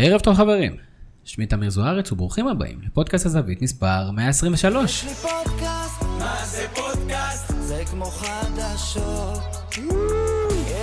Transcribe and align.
ערב 0.00 0.20
טוב 0.20 0.36
חברים, 0.36 0.76
שמי 1.24 1.46
תמיר 1.46 1.70
זוארץ 1.70 2.12
וברוכים 2.12 2.48
הבאים 2.48 2.80
לפודקאסט 2.82 3.26
הזווית 3.26 3.62
מספר 3.62 4.10
123. 4.10 5.04
יש 5.04 5.04
לי 5.04 5.14
פודקאסט, 5.14 6.02
מה 6.18 6.36
זה 6.44 6.66
פודקאסט? 6.74 7.52
זה 7.60 7.82
כמו 7.90 8.04
חדשות. 8.04 9.38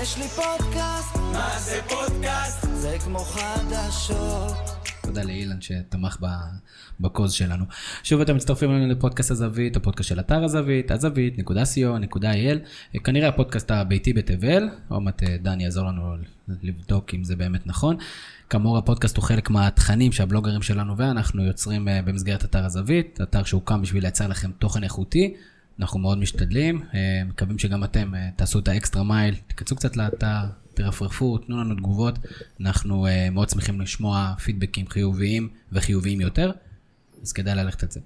יש 0.01 0.17
לי 0.17 0.27
פודקאסט, 0.27 1.15
מה 1.15 1.59
זה 1.59 1.79
פודקאסט? 1.89 2.67
זה 2.73 2.97
כמו 3.05 3.19
חדשות. 3.19 4.53
תודה 5.01 5.23
לאילן 5.23 5.61
שתמך 5.61 6.17
בקוז 6.99 7.33
שלנו. 7.33 7.65
שוב 8.03 8.21
אתם 8.21 8.35
מצטרפים 8.35 8.71
אלינו 8.71 8.91
לפודקאסט 8.91 9.31
הזווית, 9.31 9.75
הפודקאסט 9.75 10.09
של 10.09 10.19
אתר 10.19 10.43
הזווית, 10.43 10.91
הזווית.co.il, 10.91 12.99
כנראה 13.03 13.27
הפודקאסט 13.27 13.71
הביתי 13.71 14.13
בתבל, 14.13 14.69
עוד 14.89 15.01
מעט 15.01 15.23
אה, 15.23 15.37
דן 15.41 15.61
יעזור 15.61 15.87
לנו 15.87 16.15
לבדוק 16.63 17.13
אם 17.13 17.23
זה 17.23 17.35
באמת 17.35 17.67
נכון. 17.67 17.97
כאמור 18.49 18.77
הפודקאסט 18.77 19.17
הוא 19.17 19.23
חלק 19.23 19.49
מהתכנים 19.49 20.11
שהבלוגרים 20.11 20.61
שלנו 20.61 20.97
ואנחנו 20.97 21.43
יוצרים 21.43 21.87
אה, 21.87 22.01
במסגרת 22.01 22.45
אתר 22.45 22.65
הזווית, 22.65 23.19
אתר 23.23 23.43
שהוקם 23.43 23.81
בשביל 23.81 24.03
לייצר 24.03 24.27
לכם 24.27 24.51
תוכן 24.59 24.83
איכותי. 24.83 25.33
אנחנו 25.79 25.99
מאוד 25.99 26.17
משתדלים, 26.17 26.81
אה, 26.93 27.21
מקווים 27.27 27.59
שגם 27.59 27.83
אתם 27.83 28.15
אה, 28.15 28.29
תעשו 28.35 28.59
את 28.59 28.67
ה 28.67 28.73
extra 28.73 29.03
mile, 29.03 29.35
תיכנסו 29.47 29.75
קצת 29.75 29.97
לאתר, 29.97 30.45
תרפרפו, 30.73 31.37
תנו 31.37 31.57
לנו 31.57 31.75
תגובות. 31.75 32.19
אנחנו 32.61 33.07
מאוד 33.31 33.49
שמחים 33.49 33.81
לשמוע 33.81 34.33
פידבקים 34.43 34.87
חיוביים 34.87 35.49
וחיוביים 35.71 36.21
יותר, 36.21 36.51
אז 37.25 37.33
כדאי 37.33 37.55
ללכת 37.55 37.83
על 37.83 37.89
זה. 37.91 37.99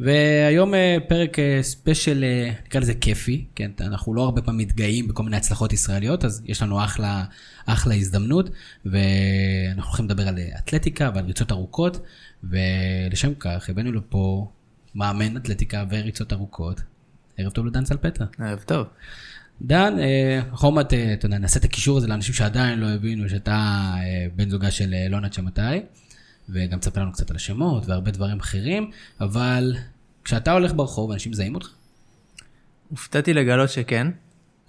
והיום 0.00 0.74
אה, 0.74 0.96
פרק 1.08 1.38
אה, 1.38 1.58
special, 1.62 2.24
אה, 2.24 2.52
נקרא 2.66 2.80
לזה 2.80 2.94
כיפי, 2.94 3.44
כן, 3.54 3.70
אנחנו 3.80 4.14
לא 4.14 4.22
הרבה 4.22 4.42
פעמים 4.42 4.66
מתגאים 4.66 5.08
בכל 5.08 5.22
מיני 5.22 5.36
הצלחות 5.36 5.72
ישראליות, 5.72 6.24
אז 6.24 6.42
יש 6.44 6.62
לנו 6.62 6.84
אחלה, 6.84 7.24
אחלה 7.66 7.94
הזדמנות, 7.94 8.50
ואנחנו 8.84 9.90
הולכים 9.90 10.04
לדבר 10.04 10.28
על 10.28 10.38
אתלטיקה 10.58 11.10
ועל 11.14 11.24
ריצות 11.24 11.52
ארוכות, 11.52 12.00
ולשם 12.44 13.34
כך 13.34 13.70
הבאנו 13.70 13.92
לפה 13.92 14.50
מאמן 14.94 15.36
אתלטיקה 15.36 15.84
וריצות 15.90 16.32
ארוכות. 16.32 16.80
ערב 17.36 17.52
טוב 17.52 17.66
לדן 17.66 17.84
סלפטה. 17.84 18.24
ערב 18.38 18.58
טוב. 18.66 18.86
דן, 19.62 19.94
אנחנו 20.50 20.68
עוד 20.68 20.92
אתה 21.12 21.26
יודע, 21.26 21.38
נעשה 21.38 21.58
את 21.58 21.64
הקישור 21.64 21.98
הזה 21.98 22.06
לאנשים 22.06 22.34
שעדיין 22.34 22.78
לא 22.78 22.86
הבינו 22.86 23.28
שאתה 23.28 23.94
בן 24.36 24.50
זוגה 24.50 24.70
של 24.70 24.94
לונה 25.10 25.28
צ'מטאי, 25.28 25.82
וגם 26.48 26.78
תספר 26.78 27.00
לנו 27.00 27.12
קצת 27.12 27.30
על 27.30 27.36
השמות 27.36 27.86
והרבה 27.86 28.10
דברים 28.10 28.40
אחרים, 28.40 28.90
אבל 29.20 29.74
כשאתה 30.24 30.52
הולך 30.52 30.72
ברחוב, 30.74 31.10
אנשים 31.10 31.32
מזהים 31.32 31.54
אותך? 31.54 31.68
הופתעתי 32.88 33.34
לגלות 33.34 33.70
שכן. 33.70 34.06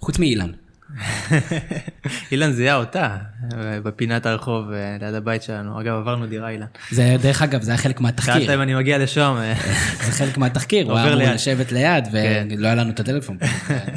חוץ 0.00 0.18
מאילן. 0.18 0.50
אילן 2.32 2.52
זיהה 2.52 2.76
אותה 2.76 3.16
אה, 3.52 3.80
בפינת 3.80 4.26
הרחוב 4.26 4.72
אה, 4.72 4.96
ליד 5.00 5.14
הבית 5.14 5.42
שלנו. 5.42 5.80
אגב, 5.80 5.94
עברנו 5.94 6.26
דירה 6.26 6.48
אילן. 6.48 6.66
זה, 6.90 7.16
דרך 7.22 7.42
אגב, 7.42 7.62
זה 7.62 7.70
היה 7.70 7.78
חלק 7.78 7.92
שאלת 7.92 8.00
מהתחקיר. 8.00 8.54
אם 8.54 8.62
אני 8.62 8.74
מגיע 8.74 8.98
לשם. 8.98 9.36
אה, 9.38 9.54
זה 10.06 10.12
חלק 10.12 10.38
מהתחקיר, 10.38 10.90
הוא 10.90 10.98
היה 10.98 11.12
אמור. 11.12 11.34
לשבת 11.34 11.72
ליד, 11.72 12.04
כן. 12.12 12.48
ולא 12.50 12.66
היה 12.66 12.74
לנו 12.74 12.90
את 12.90 13.00
הטלפון. 13.00 13.38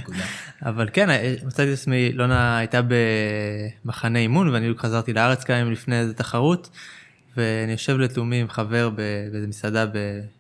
אבל 0.66 0.90
כן, 0.94 1.09
מצאתי 1.46 1.74
את 1.74 1.78
עצמי, 1.78 2.12
לונה 2.14 2.58
הייתה 2.58 2.82
במחנה 3.86 4.20
אימון 4.20 4.50
ואני 4.50 4.70
חזרתי 4.78 5.14
לארץ 5.14 5.44
כמה 5.44 5.58
ימים 5.58 5.72
לפני 5.72 6.00
איזה 6.00 6.14
תחרות. 6.14 6.70
ואני 7.38 7.72
יושב 7.72 7.98
לתומי 7.98 8.42
עם 8.42 8.50
חבר 8.50 8.90
באיזה 8.90 9.48
מסעדה 9.48 9.86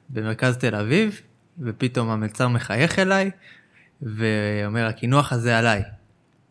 במרכז 0.09 0.57
תל 0.57 0.75
אביב, 0.75 1.21
ופתאום 1.59 2.09
המלצר 2.09 2.47
מחייך 2.47 2.99
אליי, 2.99 3.31
ואומר, 4.01 4.85
הקינוח 4.85 5.33
הזה 5.33 5.57
עליי. 5.57 5.81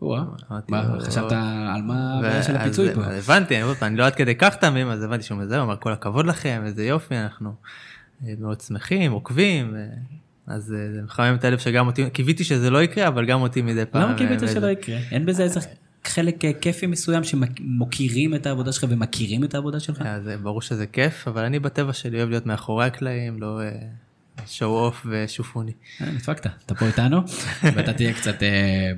לו, 0.02 1.00
חשבת 1.00 1.32
על 1.32 1.82
מה 1.82 2.18
הבעיה 2.18 2.42
של 2.42 2.56
הפיצוי 2.56 2.94
פה? 2.94 3.04
הבנתי, 3.04 3.62
אני, 3.82 3.96
לא 3.96 4.06
עד 4.06 4.14
כדי 4.14 4.34
כך 4.34 4.54
תמים, 4.54 4.90
אז 4.90 5.02
הבנתי 5.02 5.22
שהוא 5.22 5.38
מזהה, 5.38 5.58
הוא 5.58 5.64
אמר 5.64 5.76
כל 5.76 5.92
הכבוד 5.92 6.26
לכם, 6.26 6.62
איזה 6.66 6.84
יופי, 6.84 7.16
אנחנו 7.16 7.54
אה, 8.26 8.34
מאוד 8.40 8.60
שמחים, 8.60 9.12
עוקבים, 9.12 9.74
אז 10.46 10.72
אה, 10.72 10.92
זה 10.92 11.02
מחמם 11.02 11.34
את 11.38 11.44
הלב 11.44 11.58
שגם 11.58 11.86
אותי, 11.86 12.10
קיוויתי 12.10 12.44
שזה 12.44 12.70
לא 12.70 12.82
יקרה, 12.82 13.08
אבל 13.08 13.26
גם 13.26 13.40
אותי 13.40 13.62
מדי 13.62 13.86
פעם. 13.90 14.02
למה 14.02 14.18
קיווית 14.18 14.42
אה, 14.42 14.48
שלא 14.48 14.56
וזה- 14.58 14.70
יקרה? 14.70 14.96
אין 15.10 15.26
בזה 15.26 15.42
איזה 15.42 15.60
חלק 16.04 16.44
אה, 16.44 16.52
כיפי 16.52 16.86
מסוים 16.86 17.22
שמוקירים 17.24 18.34
את 18.34 18.46
העבודה 18.46 18.72
שלך 18.72 18.86
ומכירים 18.88 19.44
את 19.44 19.54
העבודה 19.54 19.80
שלך? 19.80 20.02
אז 20.04 20.28
אה, 20.28 20.36
ברור 20.36 20.62
שזה 20.62 20.86
כיף, 20.86 21.28
אבל 21.28 21.44
אני 21.44 21.58
בטבע 21.58 21.92
שלי 21.92 22.18
אוהב 22.18 22.30
להיות 22.30 22.46
מאחורי 22.46 22.86
הקלעים, 22.86 23.40
לא 23.40 23.60
שואו 24.46 24.84
אוף 24.84 25.06
ושופוני. 25.10 25.72
אה, 26.00 26.10
נדפקת, 26.10 26.46
אתה 26.66 26.74
פה 26.74 26.86
איתנו, 26.86 27.20
ואתה 27.74 27.92
תהיה 27.92 28.12
קצת 28.12 28.42
אה, 28.42 28.92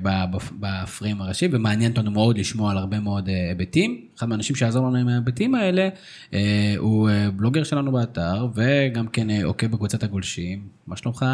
בפריים 0.59 1.21
הראשי, 1.21 1.47
ומעניין 1.51 1.91
אותנו 1.91 2.11
מאוד 2.11 2.37
לשמוע 2.37 2.71
על 2.71 2.77
הרבה 2.77 2.99
מאוד 2.99 3.29
אה, 3.29 3.49
היבטים. 3.49 4.05
אחד 4.17 4.29
מהאנשים 4.29 4.55
שיעזור 4.55 4.87
לנו 4.87 4.97
עם 4.97 5.07
ההיבטים 5.07 5.55
האלה, 5.55 5.89
אה, 6.33 6.73
הוא 6.77 7.09
אה, 7.09 7.31
בלוגר 7.31 7.63
שלנו 7.63 7.91
באתר, 7.91 8.47
וגם 8.55 9.07
כן 9.07 9.29
אה, 9.29 9.45
עוקב 9.45 9.67
בקבוצת 9.67 10.03
הגולשים. 10.03 10.67
מה 10.87 10.97
שלומך, 10.97 11.25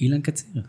אילן 0.00 0.20
קציר? 0.20 0.62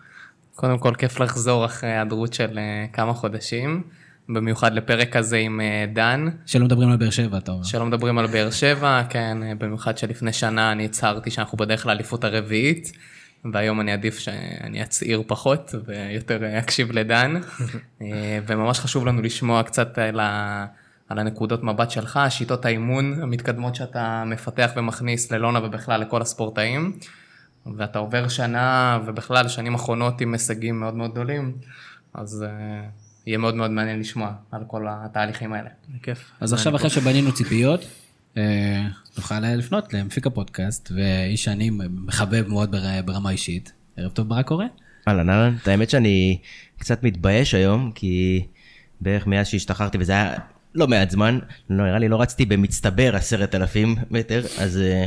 קודם 0.56 0.78
כל 0.78 0.96
כיף 0.98 1.20
לחזור 1.20 1.66
אחרי 1.66 1.90
היעדרות 1.90 2.34
של 2.34 2.58
אה, 2.58 2.86
כמה 2.94 3.14
חודשים, 3.14 3.84
במיוחד 4.30 4.74
לפרק 4.74 5.16
הזה 5.16 5.38
עם 5.38 5.62
אה, 5.62 5.86
דן, 5.94 6.28
שלא 6.46 6.66
מדברים 6.66 6.90
על 6.90 6.98
באר 6.98 7.10
שבע, 7.10 7.38
אתה 7.38 7.52
אומר. 7.52 7.64
שלא 7.64 7.86
מדברים 7.86 8.18
על 8.18 8.28
באר 8.28 8.50
שבע, 8.52 9.02
כן, 9.10 9.44
אה, 9.44 9.56
במיוחד 9.56 9.98
שלפני 9.98 10.34
שנה 10.34 10.72
אני 10.72 10.86
הצהרתי 10.86 11.32
שאנחנו 11.32 11.58
בדרך 11.58 11.86
לאליפות 11.86 12.24
הרביעית, 12.24 12.92
והיום 13.54 13.82
אני 13.82 13.92
עדיף 13.92 14.20
שאני 14.20 14.84
אצעיר 14.84 15.24
פחות 15.28 15.76
ויותר 15.86 16.44
אה, 16.44 16.60
אקשיב 16.60 16.92
לדן, 16.92 17.34
וממש 18.48 18.80
חשוב 18.80 19.06
לנו 19.06 19.22
לשמוע 19.22 19.64
קצת 19.64 19.98
על, 19.98 20.20
ה... 20.20 20.66
על 21.10 21.20
הנקודות 21.20 21.64
מבט 21.64 21.92
שלך, 21.92 22.20
שיטות 22.30 22.66
האימון 22.66 23.22
המתקדמות 23.22 23.76
שאתה 23.76 24.24
מפתח 24.26 24.72
ומכניס 24.76 25.32
ללונה 25.32 25.66
ובכלל 25.66 26.02
לכל 26.02 26.22
הספורטאים. 26.22 26.98
ואתה 27.78 28.00
עובר 28.00 28.28
שנה 28.28 29.00
ובכלל 29.06 29.48
שנים 29.48 29.76
אחרונות 29.76 30.22
עם 30.22 30.34
הישגים 30.34 30.80
מאוד 30.80 30.96
מאוד 30.96 31.12
גדולים, 31.12 31.58
אז 32.14 32.46
יהיה 33.28 33.38
מאוד 33.38 33.56
מאוד 33.56 33.72
מעניין 33.72 34.00
לשמוע 34.00 34.32
על 34.52 34.62
כל 34.68 34.86
התהליכים 34.90 35.54
האלה. 35.54 35.70
כיף. 36.04 36.32
אז 36.40 36.54
עכשיו 36.54 36.76
אחרי 36.76 36.90
שבנינו 36.90 37.32
ציפיות, 37.34 37.82
אה, 38.38 38.88
נוכל 39.18 39.40
לפנות 39.40 39.94
למפיק 39.94 40.28
הפודקאסט, 40.28 40.92
ואיש 40.96 41.44
שאני 41.44 41.70
מחבב 41.90 42.48
מאוד 42.48 42.72
בר- 42.72 43.02
ברמה 43.06 43.30
אישית. 43.32 43.74
ערב 43.98 44.12
טוב 44.12 44.30
ברק 44.30 44.48
קורא. 44.48 44.66
אהלן 45.08 45.30
אהלן, 45.30 45.56
האמת 45.66 45.90
שאני 45.90 46.38
קצת 46.78 47.04
מתבייש 47.04 47.54
היום, 47.54 47.92
כי 47.96 48.46
בערך 49.02 49.28
מאז 49.28 49.48
שהשתחררתי, 49.48 49.98
וזה 50.02 50.12
היה 50.12 50.34
לא 50.76 50.88
מעט 50.88 51.10
זמן, 51.10 51.40
לא 51.70 51.86
נראה 51.86 52.00
לי 52.00 52.10
לא 52.10 52.22
רצתי 52.22 52.46
במצטבר 52.46 53.16
עשרת 53.16 53.56
אלפים 53.56 53.96
מטר, 54.12 54.42
אז 54.60 54.78
אה, 54.78 55.06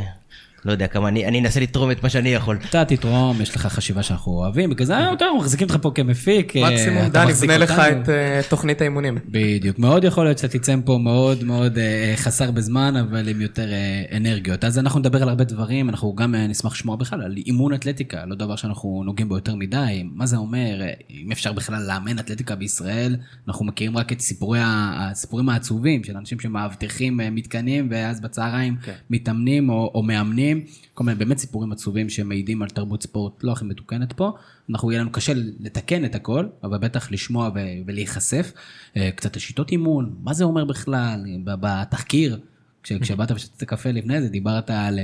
לא 0.67 0.73
יודע 0.73 0.87
כמה, 0.87 1.09
אני 1.09 1.27
אני 1.27 1.41
אנסה 1.41 1.61
לתרום 1.61 1.91
את 1.91 2.03
מה 2.03 2.09
שאני 2.09 2.29
יכול. 2.29 2.59
אתה 2.71 2.85
תתרום, 2.85 3.41
יש 3.41 3.57
לך 3.57 3.67
חשיבה 3.67 4.03
שאנחנו 4.03 4.33
אוהבים, 4.33 4.71
בגלל 4.71 4.87
זה 4.87 4.95
יותר 5.11 5.25
אנחנו 5.25 5.39
מחזיקים 5.39 5.67
אותך 5.67 5.83
פה 5.83 5.91
כמפיק. 5.95 6.57
אה, 6.57 6.71
מקסימום 6.71 7.09
דן 7.09 7.29
יבנה 7.31 7.59
לך. 7.59 7.71
את 7.73 8.09
uh, 8.09 8.51
תוכנית 8.51 8.81
האימונים. 8.81 9.19
בדיוק, 9.29 9.79
מאוד 9.79 10.05
יכול 10.05 10.25
להיות 10.25 10.39
שאתה 10.39 10.59
תצא 10.59 10.77
מפה 10.77 10.99
מאוד 10.99 11.45
מאוד 11.45 11.79
אה, 11.79 12.13
חסר 12.17 12.51
בזמן, 12.51 12.97
אבל 12.97 13.29
עם 13.29 13.41
יותר 13.41 13.73
אה, 13.73 14.17
אנרגיות. 14.17 14.65
אז 14.65 14.79
אנחנו 14.79 15.01
נדבר 15.01 15.23
על 15.23 15.29
הרבה 15.29 15.45
דברים, 15.45 15.89
אנחנו 15.89 16.15
גם 16.15 16.35
אה, 16.35 16.47
נשמח 16.47 16.73
לשמוע 16.73 16.97
בכלל 16.97 17.23
על 17.23 17.37
אימון 17.37 17.75
אתלטיקה, 17.75 18.27
לא 18.27 18.35
דבר 18.35 18.57
שאנחנו 18.57 19.03
נוגעים 19.05 19.29
בו 19.29 19.35
יותר 19.35 19.55
מדי, 19.55 20.03
מה 20.13 20.27
זה 20.27 20.37
אומר, 20.37 20.81
אה, 20.81 20.93
אם 21.11 21.33
אפשר 21.33 21.53
בכלל 21.53 21.83
לאמן 21.87 22.19
אתלטיקה 22.19 22.55
בישראל, 22.55 23.17
אנחנו 23.49 23.65
מכירים 23.65 23.97
רק 23.97 24.13
את 24.13 24.21
סיפורי 24.21 24.59
הסיפורים 24.63 25.49
העצובים 25.49 26.05
של 26.05 26.17
אנשים 26.17 26.41
שמאבטחים 26.41 27.21
אה, 27.21 27.31
מתקנים, 27.31 27.89
ואז 27.91 28.21
בצהריים 28.21 28.77
כן. 28.83 28.93
מתאמנים 29.11 29.69
או, 29.69 29.91
או 29.95 30.03
מאמנים, 30.03 30.56
כל 30.95 31.05
מיני 31.05 31.19
באמת 31.19 31.39
סיפורים 31.39 31.73
עצובים 31.73 32.09
שמעידים 32.09 32.63
על 32.63 32.69
תרבות 32.69 33.03
ספורט 33.03 33.45
לא 33.45 33.53
הכי 33.53 33.65
מתוקנת 33.65 34.13
פה. 34.13 34.33
אנחנו, 34.71 34.93
יהיה 34.93 35.01
לנו 35.01 35.13
קשה 35.13 35.33
לתקן 35.61 36.05
את 36.05 36.15
הכל, 36.15 36.47
אבל 36.65 36.79
בטח 36.79 37.13
לשמוע 37.13 37.49
ו- 37.55 37.59
ולהיחשף. 37.87 38.53
אה, 38.97 39.11
קצת 39.17 39.37
השיטות 39.37 39.73
אימון, 39.73 40.15
מה 40.23 40.35
זה 40.35 40.45
אומר 40.45 40.65
בכלל, 40.65 41.25
בתחקיר, 41.45 42.41
כש- 42.83 42.93
כשבאת 43.03 43.31
ושתית 43.31 43.69
קפה 43.69 43.91
לפני 43.91 44.23
זה, 44.23 44.29
דיברת 44.29 44.71
על, 44.71 44.99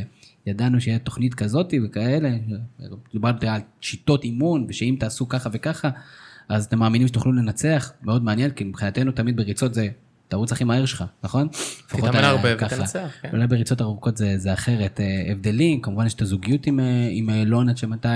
ידענו 0.46 0.81
שיהיה 0.81 0.99
תוכנית 0.99 1.34
כזאתי 1.34 1.81
וכאלה, 1.84 2.31
דיברת 3.12 3.44
על 3.44 3.60
שיטות 3.81 4.25
אימון, 4.25 4.66
ושאם 4.69 4.96
תעשו 5.00 5.28
ככה 5.28 5.50
וככה, 5.52 5.90
אז 6.49 6.64
אתם 6.64 6.78
מאמינים 6.78 7.08
שתוכלו 7.08 7.32
לנצח, 7.32 7.93
מאוד 8.02 8.25
מעניין, 8.25 8.50
כי 8.50 8.64
מבחינתנו 8.64 9.12
תמיד 9.12 9.37
בריצות 9.37 9.75
זה 9.75 9.88
תרוץ 10.32 10.52
הכי 10.52 10.64
מהר 10.64 10.87
שלך, 10.87 11.05
נכון? 11.25 11.49
תתאמן 11.87 12.14
היה 12.14 12.29
הרבה. 12.29 12.55
ותנצח, 12.55 13.08
כן. 13.23 13.29
אולי 13.32 13.46
בריצות 13.46 13.81
ארוכות 13.81 14.17
זה, 14.17 14.38
זה 14.38 14.52
אחרת. 14.52 15.00
אה, 15.00 15.32
הבדלים, 15.32 15.81
כמובן 15.81 16.06
יש 16.06 16.14
את 16.14 16.23
הזוגיות 16.23 16.67
עם, 16.67 16.81
אה, 16.81 17.08
עם 17.11 17.31
אה, 17.31 17.44
לונה 17.44 17.76
שמתי, 17.76 18.08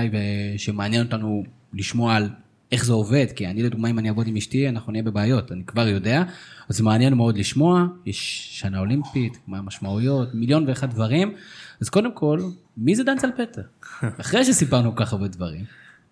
ושמעניין 0.55 1.05
אותנו 1.05 1.43
לשמוע 1.73 2.15
על 2.15 2.29
איך 2.71 2.85
זה 2.85 2.93
עובד, 2.93 3.25
כי 3.35 3.47
אני 3.47 3.63
לדוגמה, 3.63 3.89
אם 3.89 3.99
אני 3.99 4.09
אעבוד 4.09 4.27
עם 4.27 4.37
אשתי, 4.37 4.69
אנחנו 4.69 4.91
נהיה 4.91 5.03
בבעיות, 5.03 5.51
אני 5.51 5.63
כבר 5.63 5.87
יודע. 5.87 6.23
אז 6.69 6.81
מעניין 6.81 7.13
מאוד 7.13 7.37
לשמוע, 7.37 7.85
יש 8.05 8.47
שנה 8.51 8.79
אולימפית, 8.79 9.37
מה 9.47 9.57
המשמעויות, 9.57 10.29
מיליון 10.33 10.67
ואחד 10.67 10.89
דברים. 10.89 11.33
אז 11.81 11.89
קודם 11.89 12.11
כל, 12.11 12.39
מי 12.77 12.95
זה 12.95 13.03
דן 13.03 13.19
סלפטר? 13.19 13.61
אחרי 14.21 14.45
שסיפרנו 14.45 14.95
כל 14.95 15.05
כך 15.05 15.13
הרבה 15.13 15.27
דברים. 15.27 15.65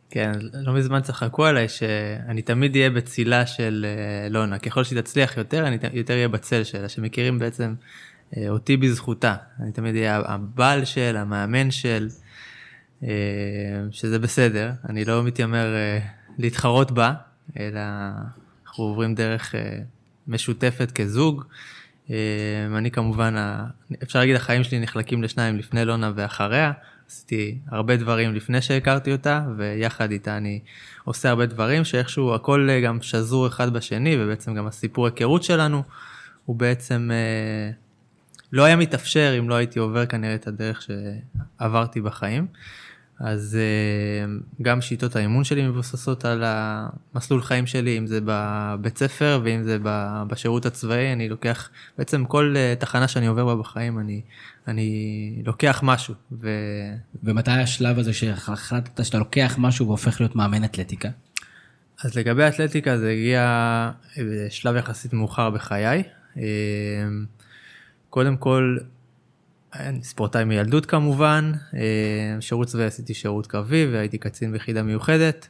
כן, 0.10 0.31
לא 0.54 0.74
מזמן 0.74 1.02
צחקו 1.02 1.46
עליי 1.46 1.69
שאני 1.69 2.42
תמיד 2.42 2.75
אהיה 2.75 2.90
בצילה 2.90 3.46
של 3.46 3.86
אה, 3.88 4.30
לונה. 4.30 4.60
ככל 4.60 4.84
שהיא 4.84 5.02
תצליח 5.02 5.38
יותר, 5.38 5.68
אני 5.68 5.78
יותר 5.94 6.13
אהיה 6.13 6.28
בצל 6.28 6.63
שלה, 6.63 6.90
שמכירים 6.90 7.40
בעצם 7.40 7.74
אה, 8.38 8.50
אותי 8.50 8.78
בזכותה. 8.78 9.36
אני 9.60 9.72
תמיד 9.72 9.96
אהיה 9.96 10.22
הבעל 10.25 10.86
של, 10.86 11.18
המאמן 11.18 11.72
של, 11.72 12.07
אה, 13.04 13.10
שזה 13.92 14.19
בסדר, 14.19 14.72
אני 14.90 15.06
לא 15.06 15.24
מתיימר 15.24 15.75
להתחרות 16.38 16.92
בה, 16.92 17.13
אלא 17.60 17.81
אנחנו 18.66 18.84
עוברים 18.84 19.16
דרך 19.16 19.56
משותפת 20.28 20.92
כזוג. 20.92 21.44
אני 22.78 22.92
כמובן, 22.92 23.36
אפשר 24.04 24.19
להגיד 24.19 24.36
החיים 24.36 24.63
שלי 24.63 24.80
נחלקים 24.80 25.24
לשניים, 25.24 25.58
לפני 25.58 25.86
לונה 25.86 26.12
ואחריה. 26.16 26.72
עשיתי 27.10 27.57
הרבה 27.68 27.98
דברים 27.98 28.36
לפני 28.36 28.62
שהכרתי 28.62 29.12
אותה, 29.12 29.46
ויחד 29.57 30.12
איתה 30.12 30.38
אני 30.38 30.60
עושה 31.04 31.30
הרבה 31.30 31.46
דברים 31.46 31.84
שאיכשהו 31.84 32.36
הכל 32.36 32.69
אה, 32.69 32.81
גם 32.81 33.02
שזור 33.02 33.48
אחד 33.48 33.74
בשני, 33.74 34.16
ובעצם 34.19 34.56
גם 34.56 34.68
הסיפור 34.68 35.06
היכרות 35.06 35.44
שלנו 35.44 35.84
הוא 36.46 36.56
בעצם 36.56 37.12
אה, 37.13 37.72
לא 38.52 38.63
היה 38.63 38.75
מתאפשר 38.75 39.36
אם 39.40 39.50
לא 39.50 39.56
הייתי 39.56 39.80
עובר 39.80 40.06
כנראה 40.06 40.36
את 40.36 40.48
הדרך 40.48 40.81
שעברתי 40.81 42.02
בחיים. 42.02 42.48
אז 43.19 43.57
אה, 43.62 44.35
גם 44.62 44.81
שיטות 44.81 45.15
האימון 45.15 45.44
שלי 45.44 45.67
מבוססות 45.67 46.25
על 46.25 46.44
המסלול 46.45 47.41
חיים 47.41 47.67
שלי, 47.67 47.97
אם 47.97 48.07
זה 48.07 48.19
בבית 48.25 48.97
ספר 48.97 49.41
ואם 49.44 49.63
זה 49.63 49.77
בשירות 50.27 50.65
הצבאי, 50.65 51.13
אני 51.13 51.29
לוקח, 51.29 51.69
בעצם 51.97 52.25
כל 52.25 52.53
אה, 52.57 52.73
תחנה 52.79 53.07
שאני 53.07 53.27
עובר 53.27 53.45
בה 53.45 53.56
בחיים, 53.56 54.00
אני, 54.00 54.21
אני 54.67 55.41
לוקח 55.45 55.79
משהו. 55.83 56.13
ו... 56.31 56.50
ומתי 57.23 57.51
השלב 57.51 58.00
הזה 58.00 58.13
שהחלטת 58.13 59.06
שאתה 59.06 59.17
לוקח 59.17 59.56
משהו 59.57 59.88
והופך 59.88 60.21
להיות 60.21 60.35
מאמן 60.35 60.63
אתלטיקה? 60.63 61.09
אז 62.03 62.15
לגבי 62.15 62.47
אתלטיקה 62.47 62.97
זה 62.97 63.09
הגיע 63.12 63.91
בשלב 64.17 64.75
יחסית 64.75 65.13
מאוחר 65.13 65.50
בחיי. 65.50 66.03
אה, 66.38 66.44
קודם 68.09 68.38
כל, 68.38 68.77
ספורטאי 70.01 70.44
מילדות 70.44 70.86
כמובן, 70.86 71.51
אה, 71.74 72.42
שירות 72.42 72.68
צבאי 72.68 72.86
עשיתי 72.86 73.13
שירות 73.13 73.48
קרבי 73.48 73.86
והייתי 73.86 74.18
קצין 74.18 74.51
ביחידה 74.51 74.83
מיוחדת. 74.83 75.48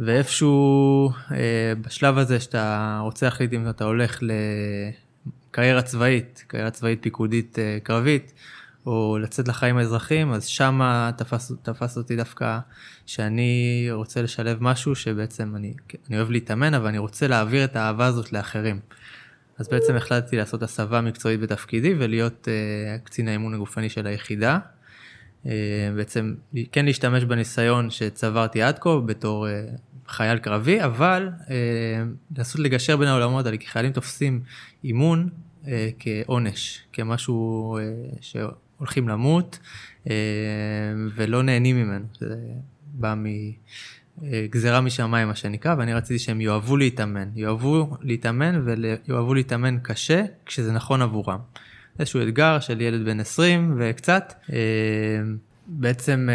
ואיפשהו 0.00 1.10
אה, 1.30 1.72
בשלב 1.80 2.18
הזה 2.18 2.40
שאתה 2.40 2.98
רוצה 3.02 3.26
להחליט 3.26 3.52
אם 3.52 3.68
אתה 3.68 3.84
הולך 3.84 4.20
לקריירה 5.50 5.82
צבאית, 5.82 6.44
קריירה 6.46 6.70
צבאית 6.70 7.02
פיקודית 7.02 7.58
אה, 7.58 7.78
קרבית, 7.82 8.32
או 8.86 9.18
לצאת 9.20 9.48
לחיים 9.48 9.76
האזרחיים, 9.76 10.32
אז 10.32 10.46
שמה 10.46 11.10
תפס, 11.16 11.52
תפס 11.62 11.96
אותי 11.96 12.16
דווקא 12.16 12.58
שאני 13.06 13.88
רוצה 13.90 14.22
לשלב 14.22 14.58
משהו 14.60 14.94
שבעצם 14.94 15.56
אני, 15.56 15.74
אני 16.08 16.16
אוהב 16.16 16.30
להתאמן, 16.30 16.74
אבל 16.74 16.86
אני 16.86 16.98
רוצה 16.98 17.26
להעביר 17.26 17.64
את 17.64 17.76
האהבה 17.76 18.06
הזאת 18.06 18.32
לאחרים. 18.32 18.80
אז 19.60 19.68
בעצם 19.68 19.96
החלטתי 19.96 20.36
לעשות 20.36 20.62
הסבה 20.62 21.00
מקצועית 21.00 21.40
בתפקידי 21.40 21.94
ולהיות 21.98 22.48
uh, 22.48 23.04
קצין 23.04 23.28
האימון 23.28 23.54
הגופני 23.54 23.88
של 23.88 24.06
היחידה. 24.06 24.58
Uh, 25.44 25.48
בעצם 25.96 26.34
כן 26.72 26.84
להשתמש 26.84 27.24
בניסיון 27.24 27.90
שצברתי 27.90 28.62
עד 28.62 28.78
כה 28.78 29.00
בתור 29.06 29.46
uh, 29.46 29.50
חייל 30.08 30.38
קרבי, 30.38 30.84
אבל 30.84 31.28
uh, 31.46 31.50
לנסות 32.36 32.60
לגשר 32.60 32.96
בין 32.96 33.08
העולמות 33.08 33.46
האלה, 33.46 33.56
כי 33.56 33.66
חיילים 33.66 33.92
תופסים 33.92 34.40
אימון 34.84 35.28
uh, 35.64 35.68
כעונש, 35.98 36.80
כמשהו 36.92 37.78
uh, 37.78 38.18
שהולכים 38.20 39.08
למות 39.08 39.58
uh, 40.04 40.08
ולא 41.14 41.42
נהנים 41.42 41.76
ממנו. 41.76 42.04
זה 42.20 42.36
בא 42.92 43.14
מ... 43.14 43.26
גזירה 44.50 44.80
משמיים 44.80 45.28
מה 45.28 45.34
שנקרא 45.34 45.74
ואני 45.78 45.94
רציתי 45.94 46.18
שהם 46.18 46.40
יאהבו 46.40 46.76
להתאמן, 46.76 47.28
יאהבו 47.34 47.96
להתאמן 48.00 48.62
ויאהבו 48.64 49.34
להתאמן 49.34 49.78
קשה 49.82 50.24
כשזה 50.46 50.72
נכון 50.72 51.02
עבורם. 51.02 51.38
איזשהו 51.98 52.22
אתגר 52.22 52.60
של 52.60 52.80
ילד 52.80 53.04
בן 53.04 53.20
20 53.20 53.74
וקצת. 53.78 54.34
בעצם 55.66 56.28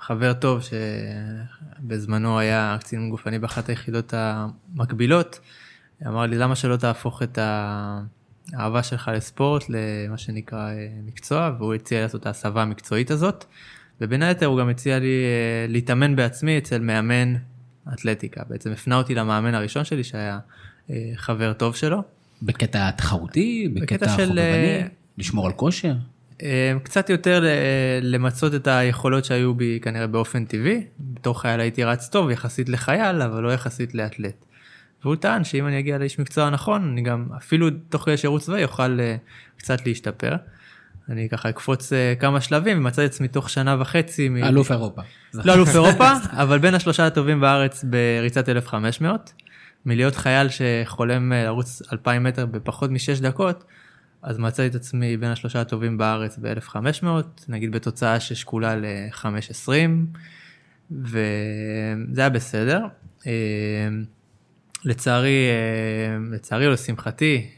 חבר 0.00 0.32
טוב 0.32 0.60
שבזמנו 0.62 2.38
היה 2.38 2.76
קצין 2.80 3.10
גופני 3.10 3.38
באחת 3.38 3.68
היחידות 3.68 4.14
המקבילות, 4.16 5.40
אמר 6.06 6.26
לי 6.26 6.38
למה 6.38 6.54
שלא 6.56 6.76
תהפוך 6.76 7.22
את 7.22 7.38
האהבה 8.52 8.82
שלך 8.82 9.10
לספורט 9.14 9.64
למה 9.68 10.18
שנקרא 10.18 10.70
מקצוע 11.06 11.50
והוא 11.58 11.74
הציע 11.74 12.02
לעשות 12.02 12.20
את 12.20 12.26
ההסבה 12.26 12.62
המקצועית 12.62 13.10
הזאת. 13.10 13.44
ובין 14.00 14.22
היתר 14.22 14.46
הוא 14.46 14.58
גם 14.58 14.68
הציע 14.68 14.98
לי 14.98 15.06
uh, 15.06 15.72
להתאמן 15.72 16.16
בעצמי 16.16 16.58
אצל 16.58 16.78
מאמן 16.78 17.34
אתלטיקה. 17.92 18.42
בעצם 18.48 18.72
הפנה 18.72 18.96
אותי 18.96 19.14
למאמן 19.14 19.54
הראשון 19.54 19.84
שלי 19.84 20.04
שהיה 20.04 20.38
uh, 20.88 20.92
חבר 21.16 21.52
טוב 21.52 21.76
שלו. 21.76 22.02
בקטע 22.42 22.90
תחרותי? 22.90 23.68
בקטע, 23.74 23.96
בקטע 23.96 24.16
של, 24.16 24.26
חובבני? 24.26 24.82
uh, 24.82 24.88
לשמור 25.18 25.46
על 25.46 25.52
כושר? 25.52 25.94
קצת 26.82 27.10
יותר 27.10 27.44
למצות 28.02 28.54
את 28.54 28.66
היכולות 28.66 29.24
שהיו 29.24 29.54
בי 29.54 29.78
כנראה 29.82 30.06
באופן 30.06 30.44
טבעי. 30.44 30.86
בתור 31.00 31.40
חייל 31.40 31.60
הייתי 31.60 31.84
רץ 31.84 32.08
טוב 32.08 32.30
יחסית 32.30 32.68
לחייל, 32.68 33.22
אבל 33.22 33.42
לא 33.42 33.52
יחסית 33.52 33.94
לאתלט. 33.94 34.44
והוא 35.04 35.16
טען 35.16 35.44
שאם 35.44 35.66
אני 35.66 35.78
אגיע 35.78 35.98
לאיש 35.98 36.18
מקצוע 36.18 36.50
נכון, 36.50 36.88
אני 36.92 37.02
גם 37.02 37.26
אפילו 37.36 37.70
תוך 37.88 38.02
כדי 38.02 38.16
שירות 38.16 38.42
צבאי 38.42 38.64
אוכל 38.64 38.98
קצת 39.56 39.86
להשתפר. 39.86 40.36
אני 41.08 41.28
ככה 41.28 41.48
אקפוץ 41.48 41.92
uh, 41.92 42.20
כמה 42.20 42.40
שלבים 42.40 42.78
ומצאתי 42.78 43.06
עצמי 43.06 43.28
תוך 43.28 43.50
שנה 43.50 43.76
וחצי. 43.80 44.28
מ... 44.28 44.36
אלוף 44.36 44.72
אירופה. 44.72 45.02
לא 45.34 45.54
אלוף 45.54 45.68
אירופה, 45.74 46.12
אבל 46.30 46.58
בין 46.58 46.74
השלושה 46.74 47.06
הטובים 47.06 47.40
בארץ 47.40 47.84
בריצת 47.84 48.48
1500. 48.48 49.32
מלהיות 49.86 50.16
חייל 50.16 50.48
שחולם 50.48 51.32
uh, 51.32 51.34
לרוץ 51.34 51.82
2,000 51.92 52.22
מטר 52.22 52.46
בפחות 52.46 52.90
משש 52.90 53.20
דקות, 53.20 53.64
אז 54.22 54.38
מצאתי 54.38 54.68
את 54.68 54.74
עצמי 54.74 55.16
בין 55.16 55.30
השלושה 55.30 55.60
הטובים 55.60 55.98
בארץ 55.98 56.38
ב-1500, 56.38 57.06
נגיד 57.48 57.72
בתוצאה 57.72 58.20
ששקולה 58.20 58.76
ל-5.20, 58.76 59.68
וזה 60.90 62.20
היה 62.20 62.28
בסדר. 62.28 62.80
Uh, 63.20 63.26
לצערי, 64.84 65.48
לצערי 66.32 66.66
או 66.66 66.70
לשמחתי, 66.70 67.50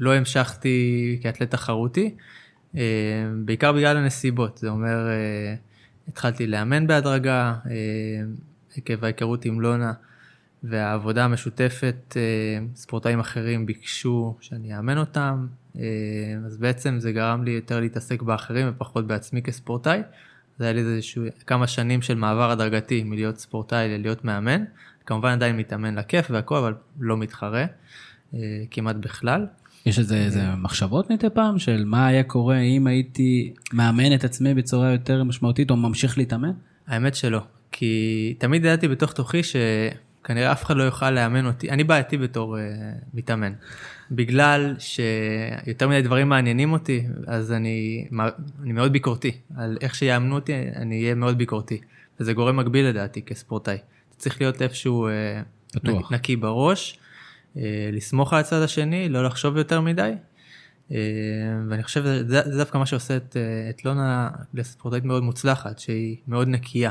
לא 0.00 0.14
המשכתי 0.14 1.18
כאתלט 1.22 1.50
תחרותי, 1.50 2.14
אה, 2.76 2.82
בעיקר 3.44 3.72
בגלל 3.72 3.96
הנסיבות, 3.96 4.58
זה 4.58 4.68
אומר, 4.68 5.08
אה, 5.08 5.54
התחלתי 6.08 6.46
לאמן 6.46 6.86
בהדרגה, 6.86 7.54
אה, 7.66 7.72
עקב 8.76 9.04
ההיכרות 9.04 9.44
עם 9.44 9.60
לונה 9.60 9.92
והעבודה 10.62 11.24
המשותפת, 11.24 12.16
ספורטאים 12.74 13.20
אחרים 13.20 13.66
ביקשו 13.66 14.36
שאני 14.40 14.76
אאמן 14.76 14.98
אותם, 14.98 15.46
אז 16.46 16.56
בעצם 16.58 16.98
זה 16.98 17.12
גרם 17.12 17.44
לי 17.44 17.50
יותר 17.50 17.80
להתעסק 17.80 18.22
באחרים 18.22 18.66
ופחות 18.70 19.06
בעצמי 19.06 19.42
כספורטאי. 19.42 20.02
זה 20.58 20.64
היה 20.64 20.72
לי 20.72 20.80
איזשהו 20.80 21.24
כמה 21.46 21.66
שנים 21.66 22.02
של 22.02 22.14
מעבר 22.14 22.50
הדרגתי 22.50 23.02
מלהיות 23.04 23.38
ספורטאי 23.38 23.88
ללהיות 23.88 24.24
מאמן. 24.24 24.64
כמובן 25.06 25.30
עדיין 25.30 25.56
מתאמן 25.56 25.94
לכיף 25.94 26.26
והכל, 26.30 26.56
אבל 26.56 26.74
לא 27.00 27.16
מתחרה 27.16 27.66
כמעט 28.70 28.96
בכלל. 28.96 29.46
יש 29.86 29.98
איזה, 29.98 30.16
איזה 30.16 30.42
מחשבות 30.56 31.10
מדי 31.10 31.30
פעם 31.34 31.58
של 31.58 31.84
מה 31.84 32.06
היה 32.06 32.22
קורה 32.22 32.58
אם 32.58 32.86
הייתי 32.86 33.54
מאמן 33.72 34.14
את 34.14 34.24
עצמי 34.24 34.54
בצורה 34.54 34.92
יותר 34.92 35.24
משמעותית 35.24 35.70
או 35.70 35.76
ממשיך 35.76 36.18
להתאמן? 36.18 36.52
האמת 36.86 37.14
שלא, 37.14 37.40
כי 37.72 38.34
תמיד 38.38 38.64
ידעתי 38.64 38.88
בתוך 38.88 39.12
תוכי 39.12 39.40
שכנראה 39.42 40.52
אף 40.52 40.64
אחד 40.64 40.76
לא 40.76 40.82
יוכל 40.82 41.10
לאמן 41.10 41.46
אותי, 41.46 41.70
אני 41.70 41.84
בעייתי 41.84 42.18
בתור 42.18 42.56
uh, 42.56 42.60
מתאמן, 43.14 43.52
בגלל 44.10 44.74
שיותר 44.78 45.88
מדי 45.88 46.02
דברים 46.02 46.28
מעניינים 46.28 46.72
אותי, 46.72 47.06
אז 47.26 47.52
אני, 47.52 48.06
אני 48.62 48.72
מאוד 48.72 48.92
ביקורתי, 48.92 49.32
על 49.56 49.78
איך 49.80 49.94
שיאמנו 49.94 50.34
אותי 50.34 50.52
אני 50.76 51.02
אהיה 51.02 51.14
מאוד 51.14 51.38
ביקורתי, 51.38 51.80
וזה 52.20 52.32
גורם 52.32 52.56
מקביל 52.56 52.86
לדעתי 52.86 53.22
כספורטאי, 53.22 53.78
צריך 54.16 54.40
להיות 54.40 54.62
איפשהו 54.62 55.08
uh, 55.78 55.88
נקי 56.10 56.36
בראש. 56.36 56.98
לסמוך 57.92 58.32
על 58.32 58.40
הצד 58.40 58.62
השני, 58.62 59.08
לא 59.08 59.24
לחשוב 59.24 59.56
יותר 59.56 59.80
מדי. 59.80 60.12
ואני 61.68 61.82
חושב 61.82 62.04
שזה 62.04 62.56
דווקא 62.56 62.78
מה 62.78 62.86
שעושה 62.86 63.16
את, 63.16 63.36
את 63.70 63.84
לונה 63.84 64.30
לספורטאית 64.54 65.04
מאוד 65.04 65.22
מוצלחת, 65.22 65.78
שהיא 65.78 66.16
מאוד 66.28 66.48
נקייה. 66.48 66.90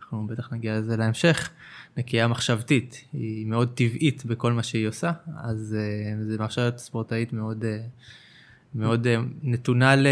אנחנו 0.00 0.26
בטח 0.26 0.52
נגיע 0.52 0.78
לזה 0.78 0.96
להמשך, 0.96 1.50
נקייה 1.96 2.28
מחשבתית, 2.28 3.04
היא 3.12 3.46
מאוד 3.46 3.72
טבעית 3.74 4.24
בכל 4.24 4.52
מה 4.52 4.62
שהיא 4.62 4.88
עושה, 4.88 5.12
אז 5.44 5.76
זה 6.20 6.36
מאפשר 6.38 6.68
את 6.68 6.78
ספורטאית 6.78 7.32
מאוד, 7.32 7.64
מאוד 8.74 9.06
נתונה, 9.42 9.96
ל... 9.96 10.06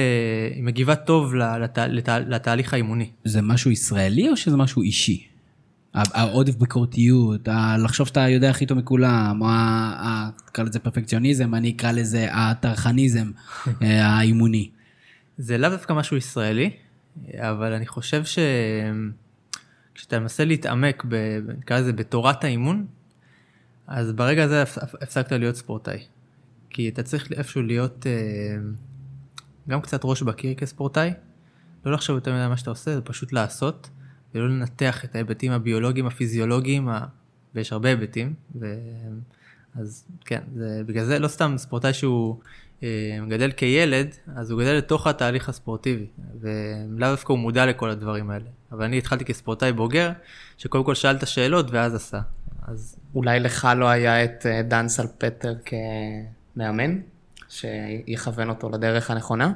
היא 0.54 0.62
מגיבה 0.62 0.96
טוב 0.96 1.34
לתה... 1.34 1.86
לתה... 1.86 2.18
לתהליך 2.18 2.74
האימוני. 2.74 3.10
זה 3.24 3.42
משהו 3.42 3.70
ישראלי 3.70 4.28
או 4.28 4.36
שזה 4.36 4.56
משהו 4.56 4.82
אישי? 4.82 5.27
העודף 6.14 6.54
ביקורתיות, 6.54 7.48
לחשוב 7.84 8.06
שאתה 8.06 8.28
יודע 8.28 8.50
הכי 8.50 8.66
טוב 8.66 8.78
מכולם, 8.78 9.42
נקרא 10.48 10.64
לזה 10.64 10.78
פרפקציוניזם, 10.78 11.54
אני 11.54 11.70
אקרא 11.70 11.92
לזה 11.92 12.26
הטרחניזם 12.30 13.30
האימוני. 13.80 14.70
זה 15.38 15.58
לאו 15.58 15.70
דווקא 15.70 15.92
משהו 15.92 16.16
ישראלי, 16.16 16.70
אבל 17.34 17.72
אני 17.72 17.86
חושב 17.86 18.22
שכשאתה 18.24 20.18
מנסה 20.18 20.44
להתעמק, 20.44 21.04
נקרא 21.58 21.78
לזה 21.78 21.92
בתורת 21.92 22.44
האימון, 22.44 22.86
אז 23.86 24.12
ברגע 24.12 24.44
הזה 24.44 24.62
הפסקת 24.62 25.32
להיות 25.32 25.56
ספורטאי. 25.56 25.98
כי 26.70 26.88
אתה 26.88 27.02
צריך 27.02 27.32
איפשהו 27.32 27.62
להיות 27.62 28.06
אה, 28.06 28.56
גם 29.68 29.80
קצת 29.80 30.00
ראש 30.04 30.22
בקיר 30.22 30.54
כספורטאי, 30.54 31.12
לא 31.84 31.92
לחשוב 31.92 32.16
יותר 32.16 32.34
מדי 32.34 32.48
מה 32.48 32.56
שאתה 32.56 32.70
עושה, 32.70 32.94
זה 32.94 33.00
פשוט 33.00 33.32
לעשות, 33.32 33.90
ולא 34.34 34.48
לנתח 34.48 35.04
את 35.04 35.14
ההיבטים 35.14 35.52
הביולוגיים, 35.52 36.06
הפיזיולוגיים, 36.06 36.88
ה... 36.88 37.06
ויש 37.54 37.72
הרבה 37.72 37.88
היבטים, 37.88 38.34
ו... 38.60 38.74
אז 39.80 40.04
כן, 40.24 40.40
זה, 40.54 40.82
בגלל 40.86 41.04
זה 41.04 41.18
לא 41.18 41.28
סתם 41.28 41.54
ספורטאי 41.56 41.92
שהוא 41.92 42.36
אה, 42.82 43.18
מגדל 43.22 43.52
כילד, 43.52 44.14
אז 44.36 44.50
הוא 44.50 44.60
גדל 44.60 44.72
לתוך 44.72 45.06
התהליך 45.06 45.48
הספורטיבי, 45.48 46.06
ולאו 46.40 47.10
דווקא 47.10 47.32
הוא 47.32 47.38
מודע 47.38 47.66
לכל 47.66 47.90
הדברים 47.90 48.30
האלה. 48.30 48.44
אבל 48.72 48.84
אני 48.84 48.98
התחלתי 48.98 49.24
כספורטאי 49.24 49.72
בוגר, 49.72 50.12
שקודם 50.58 50.84
כל 50.84 50.94
שאל 50.94 51.16
את 51.16 51.22
השאלות 51.22 51.70
ואז 51.70 51.94
עשה. 51.94 52.20
אז 52.66 52.96
אולי 53.14 53.40
לך 53.40 53.68
לא 53.76 53.88
היה 53.88 54.24
את 54.24 54.46
אה, 54.46 54.62
דן 54.62 54.88
סלפטר 54.88 55.54
כמאמן, 55.64 56.98
שיכוון 57.48 58.48
אותו 58.48 58.70
לדרך 58.70 59.10
הנכונה? 59.10 59.52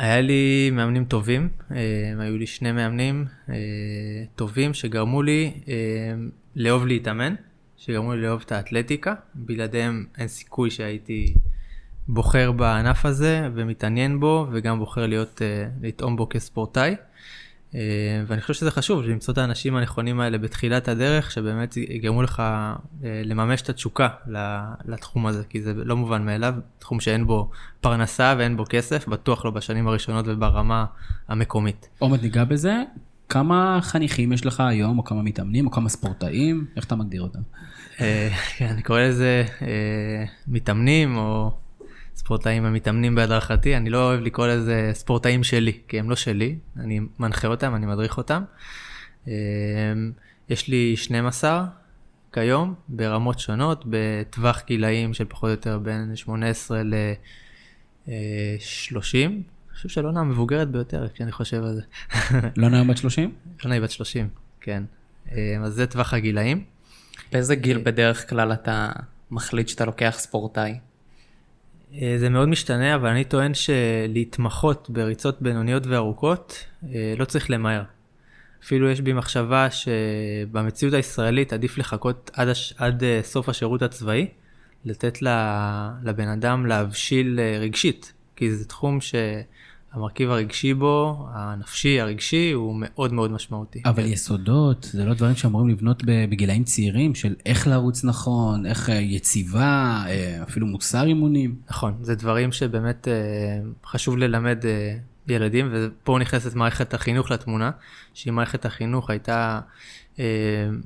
היה 0.00 0.20
לי 0.20 0.70
מאמנים 0.70 1.04
טובים, 1.04 1.48
אה, 1.70 1.76
היו 2.18 2.36
לי 2.36 2.46
שני 2.46 2.72
מאמנים 2.72 3.24
אה, 3.48 3.54
טובים 4.36 4.74
שגרמו 4.74 5.22
לי 5.22 5.52
אה, 5.68 5.74
לאהוב 6.56 6.86
להתאמן, 6.86 7.34
שגרמו 7.76 8.14
לי 8.14 8.22
לאהוב 8.22 8.42
את 8.46 8.52
האתלטיקה, 8.52 9.14
בלעדיהם 9.34 10.06
אין 10.18 10.28
סיכוי 10.28 10.70
שהייתי 10.70 11.34
בוחר 12.08 12.52
בענף 12.52 13.06
הזה 13.06 13.48
ומתעניין 13.54 14.20
בו 14.20 14.46
וגם 14.52 14.78
בוחר 14.78 15.06
להיות, 15.06 15.42
לטעום 15.82 16.16
בו 16.16 16.28
כספורטאי. 16.28 16.96
אה, 17.74 17.80
ואני 18.26 18.40
חושב 18.40 18.54
שזה 18.54 18.70
חשוב, 18.70 19.02
למצוא 19.02 19.32
את 19.32 19.38
האנשים 19.38 19.76
הנכונים 19.76 20.20
האלה 20.20 20.38
בתחילת 20.38 20.88
הדרך, 20.88 21.30
שבאמת 21.30 21.76
יגרמו 21.76 22.22
לך 22.22 22.40
אה, 22.40 23.22
לממש 23.24 23.62
את 23.62 23.68
התשוקה 23.68 24.08
לתחום 24.84 25.26
הזה, 25.26 25.44
כי 25.48 25.62
זה 25.62 25.74
לא 25.74 25.96
מובן 25.96 26.26
מאליו, 26.26 26.54
תחום 26.78 27.00
שאין 27.00 27.26
בו 27.26 27.50
פרנסה 27.80 28.34
ואין 28.38 28.56
בו 28.56 28.64
כסף, 28.68 29.08
בטוח 29.08 29.44
לא 29.44 29.50
בשנים 29.50 29.88
הראשונות 29.88 30.24
וברמה 30.28 30.84
המקומית. 31.28 31.88
עומד 31.98 32.22
ניגע 32.22 32.44
בזה, 32.44 32.82
כמה 33.28 33.78
חניכים 33.82 34.32
יש 34.32 34.46
לך 34.46 34.60
היום, 34.60 34.98
או 34.98 35.04
כמה 35.04 35.22
מתאמנים, 35.22 35.66
או 35.66 35.70
כמה 35.70 35.88
ספורטאים, 35.88 36.66
איך 36.76 36.84
אתה 36.84 36.96
מגדיר 36.96 37.22
אותם? 37.22 37.40
אה, 38.00 38.28
אני 38.70 38.82
קורא 38.82 39.00
לזה 39.00 39.44
מתאמנים, 40.46 41.16
או 41.16 41.50
ספורטאים 42.20 42.64
המתאמנים 42.64 43.14
בהדרכתי, 43.14 43.76
אני 43.76 43.90
לא 43.90 44.08
אוהב 44.08 44.20
לקרוא 44.20 44.46
לזה 44.46 44.90
ספורטאים 44.92 45.44
שלי, 45.44 45.78
כי 45.88 45.98
הם 45.98 46.10
לא 46.10 46.16
שלי, 46.16 46.56
אני 46.76 47.00
מנחה 47.18 47.48
אותם, 47.48 47.74
אני 47.74 47.86
מדריך 47.86 48.18
אותם. 48.18 48.42
אמ, 49.26 49.32
יש 50.48 50.68
לי 50.68 50.96
12 50.96 51.66
כיום, 52.32 52.74
ברמות 52.88 53.38
שונות, 53.38 53.84
בטווח 53.86 54.62
גילאים 54.66 55.14
של 55.14 55.24
פחות 55.24 55.44
או 55.44 55.50
יותר 55.50 55.78
בין 55.78 56.16
18 56.16 56.82
ל-30. 56.82 58.10
אני 59.26 59.42
חושב 59.74 59.88
שלונה 59.88 60.20
המבוגרת 60.20 60.70
ביותר, 60.70 61.08
כשאני 61.14 61.32
חושב 61.32 61.62
על 61.64 61.74
זה. 61.74 61.82
לונה 62.56 62.84
בת 62.84 62.96
30? 62.96 63.34
לונה 63.64 63.74
היא 63.74 63.82
בת 63.82 63.90
30, 63.90 64.28
כן. 64.60 64.82
אמ, 65.32 65.36
אז 65.64 65.74
זה 65.74 65.86
טווח 65.86 66.14
הגילאים. 66.14 66.64
באיזה 67.32 67.54
גיל 67.54 67.78
בדרך 67.78 68.30
כלל 68.30 68.52
אתה 68.52 68.90
מחליט 69.30 69.68
שאתה 69.68 69.84
לוקח 69.84 70.14
ספורטאי? 70.18 70.78
אה, 71.94 72.14
זה 72.18 72.28
מאוד 72.28 72.48
משתנה, 72.48 72.94
אבל 72.94 73.08
אני 73.08 73.24
טוען 73.24 73.52
שלהתמחות 73.54 74.90
בריצות 74.90 75.42
בינוניות 75.42 75.86
וארוכות 75.86 76.64
אה, 76.94 77.14
לא 77.18 77.24
צריך 77.24 77.50
למהר. 77.50 77.82
אפילו 78.64 78.90
יש 78.90 79.00
בי 79.00 79.12
מחשבה 79.12 79.68
שבמציאות 79.70 80.94
הישראלית 80.94 81.52
עדיף 81.52 81.78
לחכות 81.78 82.30
עד, 82.34 82.48
הש... 82.48 82.74
עד 82.78 83.04
אה, 83.04 83.20
סוף 83.22 83.48
השירות 83.48 83.82
הצבאי, 83.82 84.28
לתת 84.84 85.18
לבן 86.02 86.28
אדם 86.28 86.66
להבשיל 86.66 87.40
רגשית, 87.60 88.12
כי 88.36 88.50
זה 88.50 88.64
תחום 88.64 89.00
ש... 89.00 89.14
המרכיב 89.92 90.30
הרגשי 90.30 90.74
בו, 90.74 91.26
הנפשי, 91.32 92.00
הרגשי, 92.00 92.52
הוא 92.52 92.76
מאוד 92.80 93.12
מאוד 93.12 93.30
משמעותי. 93.30 93.82
אבל 93.84 94.04
יסודות, 94.04 94.88
זה 94.92 95.04
לא 95.04 95.14
דברים 95.14 95.34
שאמורים 95.34 95.68
לבנות 95.68 96.02
בגילאים 96.06 96.64
צעירים, 96.64 97.14
של 97.14 97.34
איך 97.46 97.66
לרוץ 97.66 98.04
נכון, 98.04 98.66
איך 98.66 98.90
אה, 98.90 98.94
יציבה, 98.94 100.02
אה, 100.06 100.42
אפילו 100.42 100.66
מוסר 100.66 101.06
אימונים. 101.06 101.54
נכון, 101.70 101.94
זה 102.02 102.14
דברים 102.14 102.52
שבאמת 102.52 103.08
אה, 103.08 103.14
חשוב 103.86 104.16
ללמד 104.16 104.64
ילדים, 105.28 105.68
ופה 105.72 106.18
נכנסת 106.20 106.54
מערכת 106.54 106.94
החינוך 106.94 107.30
לתמונה, 107.30 107.70
שאם 108.14 108.34
מערכת 108.34 108.64
החינוך 108.64 109.10
הייתה 109.10 109.60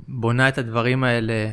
בונה 0.08 0.48
את 0.48 0.58
הדברים 0.58 1.04
האלה 1.04 1.50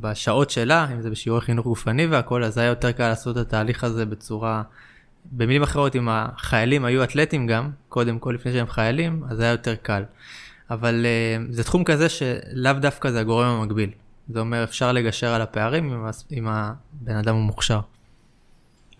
בשעות 0.00 0.50
שלה, 0.50 0.92
אם 0.92 1.00
זה 1.00 1.10
בשיעורי 1.10 1.40
חינוך 1.40 1.66
גופני 1.66 2.06
והכל, 2.06 2.44
אז 2.44 2.58
היה 2.58 2.68
יותר 2.68 2.92
קל 2.92 3.08
לעשות 3.08 3.36
את 3.36 3.46
התהליך 3.46 3.84
הזה 3.84 4.06
בצורה... 4.06 4.62
במילים 5.32 5.62
אחרות, 5.62 5.96
אם 5.96 6.08
החיילים 6.08 6.84
היו 6.84 7.04
אתלטים 7.04 7.46
גם, 7.46 7.70
קודם 7.88 8.18
כל 8.18 8.32
לפני 8.34 8.52
שהם 8.52 8.68
חיילים, 8.68 9.22
אז 9.28 9.36
זה 9.36 9.42
היה 9.42 9.52
יותר 9.52 9.74
קל. 9.74 10.02
אבל 10.70 11.06
uh, 11.06 11.52
זה 11.52 11.64
תחום 11.64 11.84
כזה 11.84 12.08
שלאו 12.08 12.72
דווקא 12.72 13.10
זה 13.10 13.20
הגורם 13.20 13.46
המקביל. 13.46 13.90
זה 14.28 14.40
אומר, 14.40 14.64
אפשר 14.64 14.92
לגשר 14.92 15.28
על 15.28 15.42
הפערים 15.42 15.92
אם, 15.92 16.06
אם 16.32 16.48
הבן 16.48 17.16
אדם 17.16 17.34
הוא 17.34 17.42
מוכשר. 17.42 17.80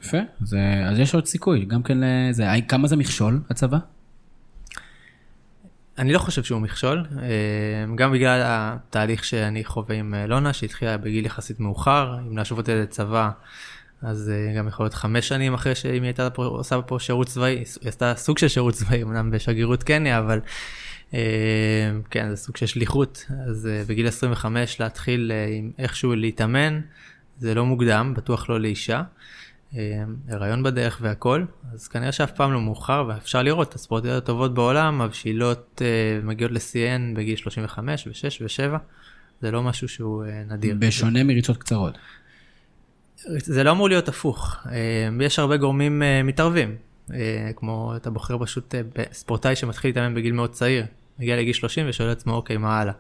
יפה, 0.02 0.18
זה, 0.40 0.58
אז 0.86 0.98
יש 0.98 1.14
עוד 1.14 1.26
סיכוי, 1.26 1.64
גם 1.64 1.82
כן 1.82 1.98
לזה, 2.00 2.46
כמה 2.68 2.88
זה 2.88 2.96
מכשול, 2.96 3.40
הצבא? 3.50 3.78
אני 5.98 6.12
לא 6.12 6.18
חושב 6.18 6.42
שהוא 6.42 6.60
מכשול, 6.60 7.06
אה, 7.22 7.94
גם 7.94 8.12
בגלל 8.12 8.40
התהליך 8.44 9.24
שאני 9.24 9.64
חווה 9.64 9.96
עם 9.96 10.14
אה, 10.14 10.26
לונה, 10.26 10.52
שהתחילה 10.52 10.96
בגיל 10.96 11.26
יחסית 11.26 11.60
מאוחר, 11.60 12.18
אם 12.28 12.36
להשוות 12.36 12.60
את 12.60 12.66
זה 12.66 12.82
לצבא, 12.82 13.30
אז 14.02 14.32
uh, 14.32 14.56
גם 14.56 14.68
יכול 14.68 14.84
להיות 14.84 14.94
חמש 14.94 15.28
שנים 15.28 15.54
אחרי 15.54 15.74
שאם 15.74 15.92
היא 15.92 16.02
הייתה 16.02 16.30
פה, 16.30 16.44
עושה 16.44 16.82
פה 16.82 16.98
שירות 16.98 17.26
צבאי, 17.26 17.52
היא 17.52 17.88
עשתה 17.88 18.14
סוג 18.16 18.38
של 18.38 18.48
שירות 18.48 18.74
צבאי, 18.74 19.02
אמנם 19.02 19.30
בשגרירות 19.30 19.82
קניה, 19.82 20.18
אבל 20.18 20.40
uh, 21.10 21.14
כן, 22.10 22.30
זה 22.30 22.36
סוג 22.36 22.56
של 22.56 22.66
שליחות. 22.66 23.26
אז 23.48 23.68
uh, 23.68 23.88
בגיל 23.88 24.06
25 24.08 24.80
להתחיל 24.80 25.32
עם 25.58 25.70
איכשהו 25.78 26.14
להתאמן, 26.14 26.80
זה 27.38 27.54
לא 27.54 27.66
מוקדם, 27.66 28.14
בטוח 28.16 28.50
לא 28.50 28.60
לאישה. 28.60 29.02
הריון 30.28 30.62
בדרך 30.62 30.98
והכל, 31.02 31.44
אז 31.72 31.88
כנראה 31.88 32.12
שאף 32.12 32.32
פעם 32.32 32.52
לא 32.52 32.60
מאוחר, 32.60 33.04
ואפשר 33.08 33.42
לראות 33.42 33.68
את 33.68 33.74
הספורטיות 33.74 34.22
הטובות 34.22 34.54
בעולם, 34.54 34.98
מבשילות 34.98 35.82
מגיעות 36.22 36.52
ל-CN 36.52 37.16
בגיל 37.16 37.36
35 37.36 38.06
ו-6 38.06 38.42
ו-7, 38.42 38.78
זה 39.42 39.50
לא 39.50 39.62
משהו 39.62 39.88
שהוא 39.88 40.24
נדיר. 40.48 40.76
בשונה 40.78 41.24
מריצות 41.24 41.56
קצרות. 41.56 41.98
זה 43.26 43.64
לא 43.64 43.70
אמור 43.70 43.88
להיות 43.88 44.08
הפוך. 44.08 44.56
אה, 44.66 45.24
יש 45.26 45.38
הרבה 45.38 45.56
גורמים 45.56 46.02
אה, 46.02 46.22
מתערבים, 46.22 46.76
אה, 47.14 47.50
כמו 47.56 47.96
אתה 47.96 48.10
בוחר 48.10 48.44
פשוט 48.44 48.74
ספורטאי 49.12 49.56
שמתחיל 49.56 49.90
להתאמן 49.90 50.14
בגיל 50.14 50.32
מאוד 50.32 50.52
צעיר, 50.52 50.84
מגיע 51.18 51.36
לגיל 51.36 51.52
30 51.52 51.86
ושואל 51.88 52.08
לעצמו, 52.08 52.34
אוקיי, 52.34 52.56
מה 52.56 52.80
הלאה? 52.80 52.92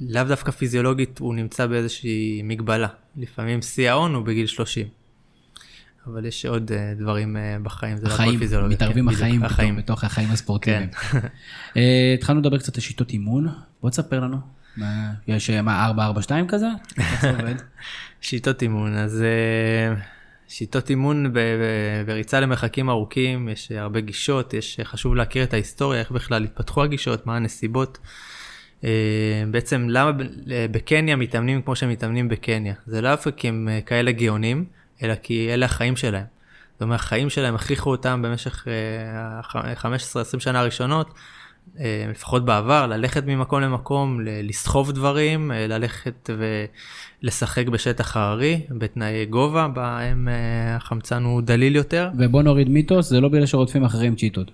לאו 0.00 0.24
דווקא 0.24 0.50
פיזיולוגית 0.50 1.18
הוא 1.18 1.34
נמצא 1.34 1.66
באיזושהי 1.66 2.40
מגבלה. 2.44 2.88
לפעמים 3.16 3.62
שיא 3.62 3.90
ההון 3.90 4.14
הוא 4.14 4.24
בגיל 4.24 4.46
30. 4.46 4.86
אבל 6.06 6.26
יש 6.26 6.46
עוד 6.46 6.70
דברים 6.98 7.36
בחיים, 7.62 7.96
זה 7.96 8.06
החיים, 8.06 8.28
לא 8.28 8.34
הכל 8.34 8.44
פיזיולוגיה. 8.44 8.76
מתערבים 8.76 9.08
כן, 9.08 9.14
החיים, 9.14 9.44
החיים 9.44 9.76
בתוך 9.76 10.04
החיים 10.04 10.30
הספורטיביים. 10.30 10.88
כן. 10.90 11.18
התחלנו 12.18 12.40
לדבר 12.40 12.58
קצת 12.58 12.74
על 12.74 12.80
שיטות 12.80 13.10
אימון, 13.10 13.48
בוא 13.82 13.90
תספר 13.90 14.20
לנו. 14.20 14.36
מה, 14.76 15.12
יש 15.28 15.50
מה, 15.50 15.86
442 15.86 16.48
כזה? 16.48 16.66
שיטות 18.20 18.62
אימון, 18.62 18.96
אז 18.96 19.22
אה, 19.22 19.94
שיטות 20.48 20.90
אימון 20.90 21.32
בריצה 22.06 22.40
למרחקים 22.40 22.90
ארוכים, 22.90 23.48
יש 23.48 23.72
הרבה 23.72 24.00
גישות, 24.00 24.54
יש 24.54 24.80
חשוב 24.84 25.14
להכיר 25.14 25.44
את 25.44 25.52
ההיסטוריה, 25.52 26.00
איך 26.00 26.10
בכלל 26.10 26.44
התפתחו 26.44 26.82
הגישות, 26.82 27.26
מה 27.26 27.36
הנסיבות. 27.36 27.98
אה, 28.84 29.44
בעצם 29.50 29.86
למה 29.88 30.12
בקניה 30.70 31.16
מתאמנים 31.16 31.62
כמו 31.62 31.76
שהם 31.76 31.90
מתאמנים 31.90 32.28
בקניה? 32.28 32.74
זה 32.86 33.00
לא 33.00 33.14
אף 33.14 33.28
כי 33.36 33.48
הם 33.48 33.68
אה, 33.70 33.80
כאלה 33.80 34.12
גאונים, 34.12 34.64
אלא 35.02 35.14
כי 35.14 35.54
אלה 35.54 35.66
החיים 35.66 35.96
שלהם. 35.96 36.24
זאת 36.72 36.82
אומרת, 36.82 37.00
החיים 37.00 37.30
שלהם 37.30 37.54
הכריחו 37.54 37.90
אותם 37.90 38.22
במשך 38.22 38.66
15-20 39.76 39.84
שנה 40.38 40.60
הראשונות 40.60 41.06
אה, 41.08 41.37
לפחות 42.10 42.44
בעבר, 42.44 42.86
ללכת 42.86 43.26
ממקום 43.26 43.60
למקום, 43.60 44.20
לסחוב 44.24 44.92
דברים, 44.92 45.52
אה, 45.52 45.66
ללכת 45.66 46.30
ולשחק 47.22 47.68
בשטח 47.68 48.16
הררי, 48.16 48.60
בתנאי 48.70 49.26
גובה, 49.26 49.68
בהם 49.68 50.28
אה, 50.28 50.76
החמצן 50.76 51.22
הוא 51.22 51.42
דליל 51.42 51.76
יותר. 51.76 52.10
ובוא 52.18 52.42
נוריד 52.42 52.68
מיתוס, 52.68 53.08
זה 53.08 53.20
לא 53.20 53.28
בגלל 53.28 53.46
שרודפים 53.46 53.84
אחרים 53.84 54.16
צ'יטות. 54.16 54.50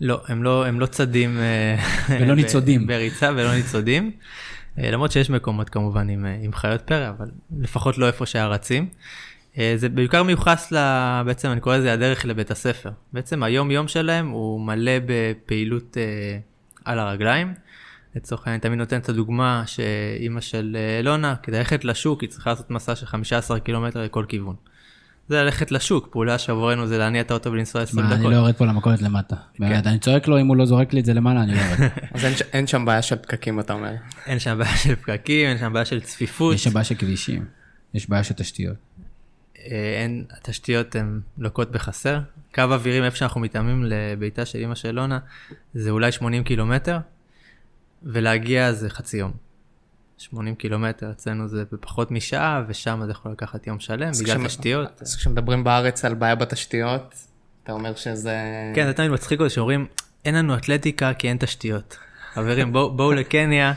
לא, 0.00 0.20
הם 0.28 0.42
לא, 0.42 0.66
הם 0.66 0.80
לא 0.80 0.86
צדים. 0.86 1.38
ולא 2.20 2.34
ניצודים. 2.34 2.86
בריצה 2.86 3.30
ולא 3.36 3.54
ניצודים. 3.54 4.10
למרות 4.78 5.12
שיש 5.12 5.30
מקומות 5.30 5.68
כמובן 5.68 6.08
עם, 6.08 6.26
עם 6.42 6.52
חיות 6.52 6.80
פרא, 6.80 7.08
אבל 7.08 7.26
לפחות 7.60 7.98
לא 7.98 8.06
איפה 8.06 8.26
שהרצים. 8.26 8.88
זה 9.76 9.88
בעיקר 9.88 10.22
מיוחס 10.22 10.72
ל... 10.72 10.76
בעצם 11.26 11.48
אני 11.48 11.60
קורא 11.60 11.76
לזה 11.76 11.92
הדרך 11.92 12.24
לבית 12.24 12.50
הספר. 12.50 12.90
בעצם 13.12 13.42
היום 13.42 13.70
יום 13.70 13.88
שלהם 13.88 14.28
הוא 14.28 14.60
מלא 14.60 14.92
בפעילות 15.06 15.96
על 16.84 16.98
הרגליים, 16.98 17.54
לצורך 18.16 18.46
העניין, 18.46 18.60
תמיד 18.60 18.78
נותן 18.78 18.98
את 18.98 19.08
הדוגמה 19.08 19.62
שאימא 19.66 20.40
של 20.40 20.76
אה, 20.78 20.98
אלונה, 20.98 21.34
כדי 21.42 21.58
ללכת 21.58 21.84
לשוק, 21.84 22.20
היא 22.20 22.30
צריכה 22.30 22.50
לעשות 22.50 22.70
מסע 22.70 22.96
של 22.96 23.06
15 23.06 23.60
קילומטר 23.60 24.02
לכל 24.02 24.24
כיוון. 24.28 24.54
זה 25.28 25.42
ללכת 25.42 25.70
לשוק, 25.70 26.08
פעולה 26.10 26.38
שעבורנו 26.38 26.86
זה 26.86 26.98
להניע 26.98 27.20
את 27.20 27.30
האוטו 27.30 27.52
ולנסוע 27.52 27.82
20 27.82 28.04
מה, 28.04 28.10
דקות. 28.10 28.26
אני 28.26 28.34
לא 28.34 28.38
יורד 28.38 28.54
פה 28.54 28.66
למכולת 28.66 29.02
למטה. 29.02 29.36
באמת, 29.58 29.86
אני 29.86 29.98
צועק 29.98 30.28
לו, 30.28 30.40
אם 30.40 30.46
הוא 30.46 30.56
לא 30.56 30.64
זורק 30.64 30.92
לי 30.92 31.00
את 31.00 31.04
זה 31.04 31.14
למעלה, 31.14 31.42
אני 31.42 31.54
לא 31.54 31.60
יורד. 31.60 31.90
אז 32.14 32.24
אין 32.52 32.66
שם 32.66 32.84
בעיה 32.84 33.02
של 33.02 33.16
פקקים, 33.16 33.60
אתה 33.60 33.72
אומר. 33.72 33.92
אין 34.26 34.38
שם 34.38 34.58
בעיה 34.58 34.76
של 34.76 34.94
פקקים, 34.94 35.48
אין 35.48 35.58
שם 35.58 35.72
בעיה 35.72 35.84
של 35.84 36.00
צפיפות. 36.00 36.54
יש 36.54 36.64
שם 36.64 36.72
בעיה 36.72 36.84
של 36.84 36.94
כבישים, 36.94 37.44
יש 37.94 38.08
בעיה 38.08 38.24
של 38.24 38.34
תשתיות. 38.34 38.76
אה, 39.70 40.00
אין, 40.02 40.24
התשתיות 40.30 40.96
הן 40.96 41.20
לוקות 41.38 41.70
בחסר. 41.70 42.20
קו 42.54 42.62
אווירים 42.62 43.04
איפה 43.04 43.16
שאנחנו 43.16 43.40
מתאמים 43.40 43.84
לביתה 43.84 44.46
של 44.46 44.58
אמא 44.58 44.74
של 44.74 44.88
אלונה, 44.88 45.18
זה 45.74 45.90
אולי 45.90 46.12
80 46.12 46.44
קילומטר, 46.44 46.98
ולהגיע 48.02 48.72
זה 48.72 48.90
חצי 48.90 49.16
יום. 49.16 49.32
80 50.18 50.54
קילומטר 50.54 51.10
אצלנו 51.10 51.48
זה 51.48 51.64
בפחות 51.72 52.10
משעה, 52.10 52.62
ושם 52.68 53.00
זה 53.04 53.10
יכול 53.10 53.32
לקחת 53.32 53.66
יום 53.66 53.80
שלם, 53.80 54.10
בגלל 54.20 54.36
כשמ- 54.36 54.46
תשתיות. 54.46 55.02
אז 55.02 55.16
כשמדברים 55.16 55.64
בארץ 55.64 56.04
על 56.04 56.14
בעיה 56.14 56.34
בתשתיות, 56.34 57.14
אתה 57.64 57.72
אומר 57.72 57.94
שזה... 57.94 58.36
כן, 58.74 58.86
זה 58.86 58.92
תמיד 58.92 59.10
מצחיק 59.10 59.40
אותי 59.40 59.50
שאומרים, 59.54 59.86
אין 60.24 60.34
לנו 60.34 60.56
אתלטיקה 60.56 61.14
כי 61.14 61.28
אין 61.28 61.36
תשתיות. 61.36 61.96
חברים, 62.34 62.72
בואו 62.72 62.96
בואו 62.96 63.12
לקניה 63.12 63.72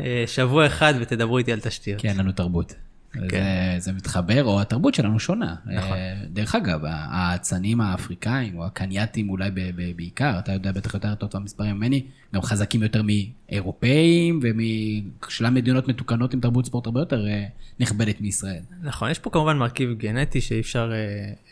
אה, 0.00 0.24
שבוע 0.26 0.66
אחד 0.66 0.94
ותדברו 1.00 1.38
איתי 1.38 1.52
על 1.52 1.60
תשתיות. 1.60 2.00
כי 2.00 2.08
אין 2.08 2.16
לנו 2.18 2.32
תרבות. 2.32 2.74
כן. 3.12 3.20
זה, 3.30 3.74
זה 3.78 3.92
מתחבר, 3.92 4.44
או 4.44 4.60
התרבות 4.60 4.94
שלנו 4.94 5.20
שונה. 5.20 5.54
נכון. 5.66 5.92
אה, 5.92 6.14
דרך 6.28 6.54
אגב, 6.54 6.80
האצנים 6.84 7.80
האפריקאים, 7.80 8.58
או 8.58 8.66
הקנייתים 8.66 9.30
אולי 9.30 9.50
ב- 9.50 9.60
ב- 9.60 9.96
בעיקר, 9.96 10.38
אתה 10.38 10.52
יודע 10.52 10.72
בטח 10.72 10.94
יותר 10.94 11.12
את 11.12 11.34
המספרים 11.34 11.76
ממני, 11.76 12.06
גם 12.34 12.42
חזקים 12.42 12.82
יותר 12.82 13.02
מאירופאים 13.02 14.40
ומשלל 14.42 15.50
מדינות 15.50 15.88
מתוקנות 15.88 16.34
עם 16.34 16.40
תרבות 16.40 16.66
ספורט 16.66 16.86
הרבה 16.86 17.00
יותר 17.00 17.26
אה, 17.26 17.44
נכבדת 17.80 18.20
מישראל. 18.20 18.62
נכון, 18.82 19.10
יש 19.10 19.18
פה 19.18 19.30
כמובן 19.30 19.56
מרכיב 19.56 19.92
גנטי 19.98 20.40
שאי 20.40 20.60
אפשר 20.60 20.92
אה, 20.92 20.96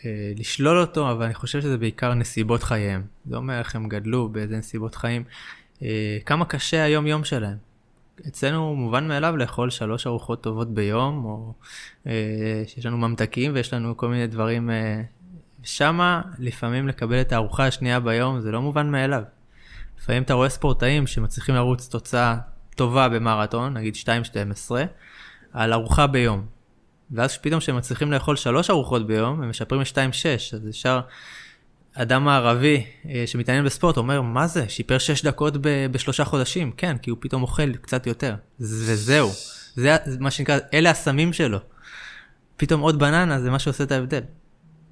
אה, 0.05 0.33
לשלול 0.37 0.77
אותו, 0.81 1.11
אבל 1.11 1.25
אני 1.25 1.33
חושב 1.33 1.61
שזה 1.61 1.77
בעיקר 1.77 2.13
נסיבות 2.13 2.63
חייהם. 2.63 3.01
זה 3.29 3.35
אומר 3.35 3.59
איך 3.59 3.75
הם 3.75 3.89
גדלו, 3.89 4.29
באיזה 4.29 4.57
נסיבות 4.57 4.95
חיים, 4.95 5.23
אה, 5.83 6.17
כמה 6.25 6.45
קשה 6.45 6.83
היום-יום 6.83 7.23
שלהם. 7.23 7.68
אצלנו 8.27 8.75
מובן 8.75 9.07
מאליו 9.07 9.37
לאכול 9.37 9.69
שלוש 9.69 10.07
ארוחות 10.07 10.43
טובות 10.43 10.73
ביום, 10.73 11.25
או 11.25 11.53
אה, 12.07 12.63
שיש 12.67 12.85
לנו 12.85 12.97
ממתקים 12.97 13.51
ויש 13.53 13.73
לנו 13.73 13.97
כל 13.97 14.07
מיני 14.07 14.27
דברים. 14.27 14.69
אה, 14.69 15.01
שמה 15.63 16.21
לפעמים 16.39 16.87
לקבל 16.87 17.21
את 17.21 17.31
הארוחה 17.31 17.67
השנייה 17.67 17.99
ביום 17.99 18.39
זה 18.39 18.51
לא 18.51 18.61
מובן 18.61 18.91
מאליו. 18.91 19.23
לפעמים 20.01 20.23
אתה 20.23 20.33
רואה 20.33 20.49
ספורטאים 20.49 21.07
שמצליחים 21.07 21.55
לרוץ 21.55 21.87
תוצאה 21.87 22.37
טובה 22.75 23.09
במרתון, 23.09 23.73
נגיד 23.73 23.95
2.12, 23.95 24.71
על 25.53 25.73
ארוחה 25.73 26.07
ביום. 26.07 26.45
ואז 27.11 27.37
פתאום 27.37 27.59
כשהם 27.59 27.77
מצליחים 27.77 28.11
לאכול 28.11 28.35
שלוש 28.35 28.69
ארוחות 28.69 29.07
ביום, 29.07 29.41
הם 29.41 29.49
משפרים 29.49 29.81
ל-2.6, 29.81 30.55
אז 30.55 30.67
ישר 30.67 30.99
אדם 32.01 32.25
מערבי 32.25 32.83
אה, 33.09 33.23
שמתעניין 33.25 33.65
בספורט 33.65 33.97
אומר, 33.97 34.21
מה 34.21 34.47
זה, 34.47 34.69
שיפר 34.69 34.97
6 34.97 35.25
דקות 35.25 35.57
ב- 35.61 35.85
בשלושה 35.91 36.25
חודשים? 36.25 36.71
כן, 36.77 36.97
כי 36.97 37.09
הוא 37.09 37.17
פתאום 37.21 37.41
אוכל 37.41 37.73
קצת 37.75 38.07
יותר. 38.07 38.35
וזהו, 38.59 39.29
זה 39.75 39.97
זה 40.05 40.17
מה 40.19 40.31
שנקרא, 40.31 40.57
אלה 40.73 40.89
הסמים 40.89 41.33
שלו. 41.33 41.57
פתאום 42.57 42.81
עוד 42.81 42.99
בננה 42.99 43.39
זה 43.39 43.49
מה 43.51 43.59
שעושה 43.59 43.83
את 43.83 43.91
ההבדל. 43.91 44.21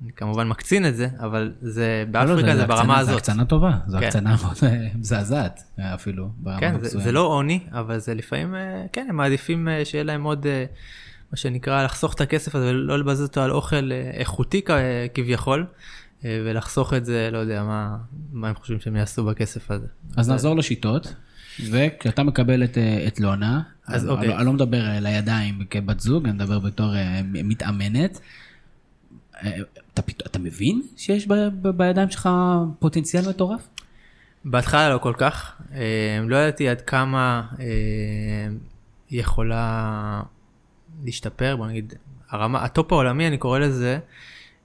אני 0.04 0.12
כמובן 0.16 0.48
מקצין 0.48 0.86
את 0.88 0.96
זה, 0.96 1.08
אבל 1.20 1.54
זה, 1.62 2.04
לא, 2.14 2.22
לא, 2.24 2.28
באפריקה 2.28 2.56
זה 2.56 2.64
הקצנה- 2.64 2.76
ברמה 2.78 2.96
זה 3.04 3.12
הזאת. 3.12 3.22
הקצנה 3.22 3.46
טובה, 3.46 3.72
זו 3.88 3.98
כן. 4.00 4.04
הקצנה 4.06 4.36
מאוד 4.44 4.56
אה, 4.64 4.88
מזעזעת 4.96 5.64
אה, 5.80 5.94
אפילו. 5.94 6.30
כן, 6.60 6.76
זה. 6.82 7.00
זה 7.00 7.12
לא 7.12 7.22
עוני, 7.22 7.60
אבל 7.72 7.98
זה 7.98 8.14
לפעמים, 8.14 8.56
כן, 8.94 9.06
הם 9.10 9.16
מעדיפים 9.16 9.68
שיהיה 9.84 10.04
להם 10.04 10.24
עוד, 10.24 10.46
מה 11.32 11.38
שנקרא, 11.38 11.84
לחסוך 11.84 12.14
את 12.14 12.22
הכסף 12.22 12.56
הזה 12.56 12.70
ולא 12.70 13.00
לבזבז 13.00 13.22
אותו 13.28 13.42
על 13.42 13.52
אוכל 13.52 13.90
איכותי 14.14 14.62
כביכול, 15.14 15.66
ולחסוך 16.24 16.94
את 16.94 17.06
זה, 17.06 17.30
לא 17.32 17.38
יודע, 17.38 17.64
מה, 17.64 17.98
מה 18.32 18.50
הם 18.50 18.56
חושבים 18.56 18.80
שהם 18.80 18.96
יעשו 18.96 19.26
בכסף 19.26 19.72
הזה. 19.72 19.88
אז 20.18 20.30
נחזור 20.30 20.56
לשיטות, 20.56 21.14
וכשאתה 21.72 22.24
מקבל 22.24 22.64
את, 22.64 22.78
אה, 22.78 23.08
את 23.08 23.20
לונה, 23.20 23.62
אז 23.88 24.04
אני, 24.04 24.12
אוקיי. 24.12 24.36
אני 24.36 24.46
לא 24.46 24.54
מדבר 24.54 24.86
על 24.86 25.06
הידיים 25.06 25.66
כבת 25.70 26.00
זוג, 26.00 26.26
אני 26.26 26.34
מדבר 26.34 26.60
בתור 26.60 26.96
אה, 26.96 27.22
מתאמנת. 27.24 28.20
אה, 29.44 29.58
אתה, 29.94 30.02
אתה 30.26 30.40
מבין 30.40 30.82
שיש 30.98 31.28
ב, 31.28 31.34
ב, 31.62 31.68
בידיים 31.70 32.10
שלך 32.10 32.30
פוטנציאל 32.80 33.30
מטורף? 33.30 33.68
בהתחלה 34.46 34.90
לא 34.90 34.98
כל 34.98 35.14
כך, 35.18 35.62
אה, 35.74 36.20
לא 36.28 36.36
ידעתי 36.38 36.70
עד 36.70 36.82
כמה 36.82 37.48
אה, 37.60 37.66
היא 39.10 39.20
יכולה 39.20 40.22
להשתפר, 41.04 41.56
בוא 41.56 41.68
נגיד, 41.68 41.94
הרמה, 42.30 42.64
הטופ 42.64 42.92
העולמי 42.92 43.28
אני 43.28 43.38
קורא 43.38 43.60
לזה, 43.60 43.94
אה, 43.94 44.00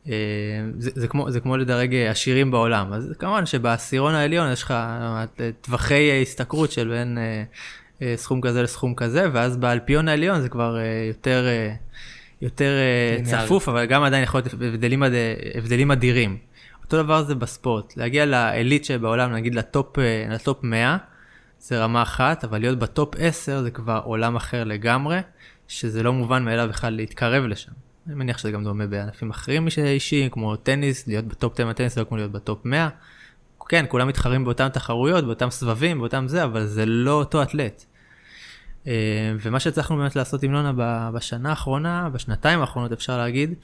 זה, 0.05 0.91
זה, 0.95 1.09
כמו, 1.09 1.31
זה 1.31 1.41
כמו 1.41 1.57
לדרג 1.57 1.95
אה, 1.95 2.11
עשירים 2.11 2.51
בעולם, 2.51 2.93
אז 2.93 3.13
כמובן 3.19 3.47
שבעשירון 3.47 4.15
העליון 4.15 4.53
יש 4.53 4.63
לך 4.63 4.71
אה, 4.71 5.25
טווחי 5.61 6.23
השתכרות 6.23 6.73
של 6.73 6.89
בין 6.89 7.19
אה, 7.19 7.43
אה, 8.03 8.17
סכום 8.17 8.41
כזה 8.41 8.63
לסכום 8.63 8.95
כזה, 8.95 9.27
ואז 9.33 9.57
באלפיון 9.57 10.09
העליון 10.09 10.41
זה 10.41 10.49
כבר 10.49 10.79
אה, 10.79 11.05
יותר, 11.09 11.47
אה, 11.47 11.75
יותר 12.41 12.71
אה. 12.71 13.25
צפוף, 13.25 13.69
אבל 13.69 13.85
גם 13.85 14.03
עדיין 14.03 14.23
יכול 14.23 14.41
להיות 14.41 14.55
הבדלים, 14.55 15.03
הבדלים 15.55 15.91
אדירים. 15.91 16.39
אותו 16.85 17.03
דבר 17.03 17.23
זה 17.23 17.35
בספורט, 17.35 17.97
להגיע 17.97 18.27
לעילית 18.27 18.85
שבעולם, 18.85 19.33
נגיד 19.33 19.55
לטופ, 19.55 19.99
אה, 19.99 20.27
לטופ 20.31 20.65
100, 20.65 20.97
זה 21.61 21.85
רמה 21.85 22.03
אחת, 22.03 22.45
אבל 22.45 22.59
להיות 22.59 22.79
בטופ 22.79 23.15
10 23.19 23.63
זה 23.63 23.71
כבר 23.71 24.01
עולם 24.05 24.37
אחר 24.37 24.65
לגמרי, 24.65 25.19
שזה 25.69 26.03
לא 26.03 26.13
מובן 26.13 26.45
מאליו 26.45 26.69
בכלל 26.69 26.93
להתקרב 26.93 27.45
לשם. 27.45 27.73
אני 28.07 28.15
מניח 28.15 28.39
שזה 28.39 28.51
גם 28.51 28.65
דומה 28.65 28.87
בענפים 28.87 29.31
אחרים 29.31 29.69
אישיים, 29.79 30.31
כמו 30.31 30.57
טניס, 30.57 31.07
להיות 31.07 31.25
בטופ 31.25 31.61
10 31.61 31.73
טניס 31.73 31.99
לא 31.99 32.05
כמו 32.05 32.17
להיות 32.17 32.33
בטופ 32.33 32.65
100. 32.65 32.89
כן, 33.69 33.85
כולם 33.89 34.09
מתחרים 34.09 34.45
באותן 34.45 34.69
תחרויות, 34.69 35.25
באותם 35.25 35.51
סבבים, 35.51 35.99
באותם 35.99 36.29
זה, 36.29 36.45
אבל 36.45 36.67
זה 36.67 36.87
לא 36.87 37.13
אותו 37.13 37.43
אתלט. 37.43 37.85
אה, 38.87 38.93
ומה 39.41 39.61
שהצלחנו 39.61 39.97
באמת 39.97 40.17
לעשות 40.17 40.43
עם 40.43 40.53
לונה 40.53 40.73
בשנה 41.15 41.51
האחרונה, 41.51 42.09
בשנתיים 42.13 42.61
האחרונות 42.61 42.93
אפשר 42.93 43.19
להגיד, 43.19 43.55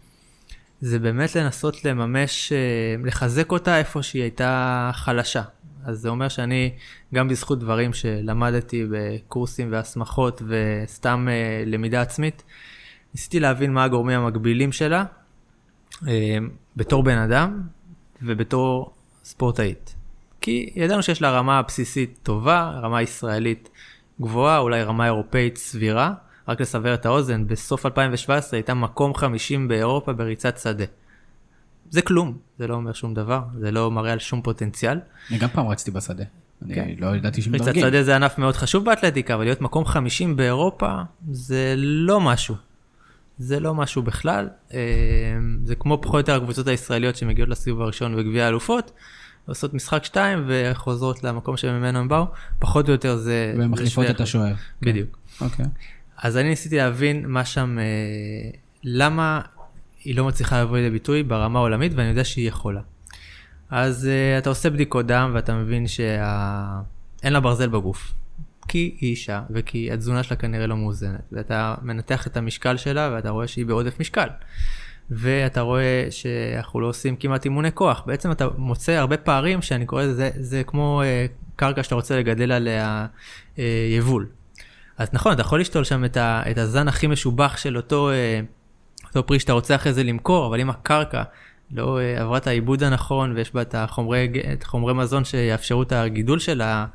זה 0.80 0.98
באמת 0.98 1.36
לנסות 1.36 1.84
לממש, 1.84 2.52
אה, 2.52 2.56
לחזק 3.04 3.52
אותה 3.52 3.78
איפה 3.78 4.02
שהיא 4.02 4.22
הייתה 4.22 4.90
חלשה. 4.94 5.42
אז 5.84 5.98
זה 5.98 6.08
אומר 6.08 6.28
שאני, 6.28 6.70
גם 7.14 7.28
בזכות 7.28 7.58
דברים 7.58 7.92
שלמדתי 7.92 8.86
בקורסים 8.90 9.72
והסמכות 9.72 10.42
וסתם 10.46 11.28
אה, 11.30 11.62
למידה 11.66 12.00
עצמית, 12.00 12.42
ניסיתי 13.14 13.40
להבין 13.40 13.72
מה 13.72 13.84
הגורמים 13.84 14.20
המקבילים 14.20 14.72
שלה 14.72 15.04
אה, 16.08 16.38
בתור 16.76 17.02
בן 17.02 17.18
אדם 17.18 17.62
ובתור 18.22 18.92
ספורטאית. 19.24 19.94
כי 20.40 20.70
ידענו 20.74 21.02
שיש 21.02 21.22
לה 21.22 21.30
רמה 21.30 21.62
בסיסית 21.62 22.18
טובה, 22.22 22.70
רמה 22.82 23.02
ישראלית 23.02 23.70
גבוהה, 24.20 24.58
אולי 24.58 24.82
רמה 24.82 25.04
אירופאית 25.06 25.56
סבירה. 25.56 26.14
רק 26.48 26.60
לסבר 26.60 26.94
את 26.94 27.06
האוזן, 27.06 27.46
בסוף 27.46 27.86
2017 27.86 28.58
הייתה 28.58 28.74
מקום 28.74 29.14
50 29.14 29.68
באירופה 29.68 30.12
בריצת 30.12 30.58
שדה. 30.58 30.84
זה 31.90 32.02
כלום, 32.02 32.38
זה 32.58 32.66
לא 32.66 32.74
אומר 32.74 32.92
שום 32.92 33.14
דבר, 33.14 33.40
זה 33.58 33.70
לא 33.70 33.90
מראה 33.90 34.12
על 34.12 34.18
שום 34.18 34.42
פוטנציאל. 34.42 34.98
אני 35.30 35.38
גם 35.38 35.48
פעם 35.48 35.68
רצתי 35.68 35.90
בשדה. 35.90 36.24
אני 36.62 36.74
כן. 36.74 36.88
לא 36.98 37.16
ידעתי 37.16 37.40
ריצת 37.40 37.58
שמדרגים. 37.58 37.82
שדה 37.82 38.02
זה 38.02 38.16
ענף 38.16 38.38
מאוד 38.38 38.56
חשוב 38.56 38.84
באתלטיקה, 38.84 39.34
אבל 39.34 39.44
להיות 39.44 39.60
מקום 39.60 39.84
50 39.84 40.36
באירופה 40.36 41.02
זה 41.30 41.74
לא 41.76 42.20
משהו. 42.20 42.54
זה 43.38 43.60
לא 43.60 43.74
משהו 43.74 44.02
בכלל. 44.02 44.48
אה, 44.74 44.78
זה 45.64 45.74
כמו 45.74 45.98
פחות 46.02 46.14
או 46.14 46.18
יותר 46.18 46.34
הקבוצות 46.34 46.66
הישראליות 46.66 47.16
שמגיעות 47.16 47.48
לסיבוב 47.48 47.82
הראשון 47.82 48.16
בגביע 48.16 48.44
האלופות, 48.44 48.92
עושות 49.46 49.74
משחק 49.74 50.04
2 50.04 50.44
וחוזרות 50.48 51.24
למקום 51.24 51.56
שממנו 51.56 51.98
הם 51.98 52.08
באו, 52.08 52.26
פחות 52.58 52.88
או 52.88 52.92
יותר 52.92 53.16
זה... 53.16 53.54
והן 53.58 53.62
זה 53.62 53.68
מחליפות 53.68 54.06
את. 54.10 54.20
השוער. 54.20 54.54
בדיוק. 54.82 55.18
אוקיי. 55.40 55.66
אז 56.22 56.36
אני 56.36 56.48
ניסיתי 56.48 56.76
להבין 56.76 57.26
מה 57.26 57.44
שם, 57.44 57.78
אה, 57.78 57.84
למה 58.84 59.40
היא 60.04 60.16
לא 60.16 60.24
מצליחה 60.24 60.62
לבוא 60.62 60.76
לידי 60.76 60.90
ביטוי 60.90 61.22
ברמה 61.22 61.58
העולמית, 61.58 61.92
ואני 61.94 62.08
יודע 62.08 62.24
שהיא 62.24 62.48
יכולה. 62.48 62.80
אז 63.70 64.06
אה, 64.06 64.38
אתה 64.38 64.50
עושה 64.50 64.70
בדיקות 64.70 65.06
דם 65.06 65.30
ואתה 65.34 65.54
מבין 65.54 65.86
שאין 65.86 67.32
לה 67.32 67.40
ברזל 67.40 67.68
בגוף. 67.68 68.14
כי 68.68 68.96
היא 69.00 69.10
אישה, 69.10 69.42
וכי 69.50 69.92
התזונה 69.92 70.22
שלה 70.22 70.36
כנראה 70.36 70.66
לא 70.66 70.76
מאוזנת. 70.76 71.20
ואתה 71.32 71.74
מנתח 71.82 72.26
את 72.26 72.36
המשקל 72.36 72.76
שלה, 72.76 73.10
ואתה 73.12 73.30
רואה 73.30 73.48
שהיא 73.48 73.66
בעודף 73.66 74.00
משקל. 74.00 74.28
ואתה 75.10 75.60
רואה 75.60 76.06
שאנחנו 76.10 76.80
לא 76.80 76.86
עושים 76.86 77.16
כמעט 77.16 77.44
אימוני 77.44 77.72
כוח. 77.74 78.02
בעצם 78.06 78.30
אתה 78.30 78.48
מוצא 78.56 78.92
הרבה 78.92 79.16
פערים 79.16 79.62
שאני 79.62 79.86
קורא 79.86 80.02
לזה, 80.02 80.30
זה 80.36 80.62
כמו 80.66 81.02
אה, 81.02 81.26
קרקע 81.56 81.82
שאתה 81.82 81.94
רוצה 81.94 82.18
לגדל 82.18 82.52
עליה 82.52 83.06
אה, 83.58 83.88
יבול. 83.90 84.26
אז 84.98 85.08
נכון, 85.12 85.32
אתה 85.32 85.40
יכול 85.40 85.60
לשתול 85.60 85.84
שם 85.84 86.04
את, 86.04 86.16
ה, 86.16 86.42
את 86.50 86.58
הזן 86.58 86.88
הכי 86.88 87.06
משובח 87.06 87.56
של 87.56 87.76
אותו, 87.76 88.10
אה, 88.10 88.40
אותו 89.04 89.26
פרי 89.26 89.40
שאתה 89.40 89.52
רוצה 89.52 89.74
אחרי 89.74 89.92
זה 89.92 90.04
למכור, 90.04 90.46
אבל 90.46 90.60
אם 90.60 90.70
הקרקע 90.70 91.22
לא 91.70 91.98
אה, 92.00 92.20
עברה 92.20 92.38
את 92.38 92.46
העיבוד 92.46 92.82
הנכון 92.82 93.32
ויש 93.32 93.54
בה 93.54 93.62
את 93.62 93.74
החומרי, 93.74 94.28
את 94.52 94.64
חומרי 94.64 94.94
מזון 94.94 95.24
שיאפשרו 95.24 95.82
את 95.82 95.92
הגידול 95.92 96.38
של, 96.38 96.60
ה, 96.60 96.86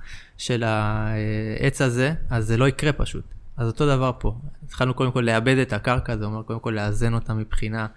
של 0.44 0.64
העץ 0.64 1.82
הזה, 1.82 2.14
אז 2.30 2.48
זה 2.48 2.58
לא 2.58 2.68
יקרה 2.68 2.94
פשוט. 2.94 3.24
אז 3.58 3.68
אותו 3.68 3.86
דבר 3.86 4.12
פה. 4.20 4.36
התחלנו 4.66 4.94
קודם 4.94 5.12
כל 5.12 5.22
לאבד 5.22 5.58
את 5.58 5.74
הקרקע, 5.74 6.18
זה 6.18 6.26
אומר 6.26 6.44
קודם 6.44 6.60
כל 6.60 6.72
לאזן 6.72 7.14
אותה 7.14 7.34
מבחינה 7.34 7.88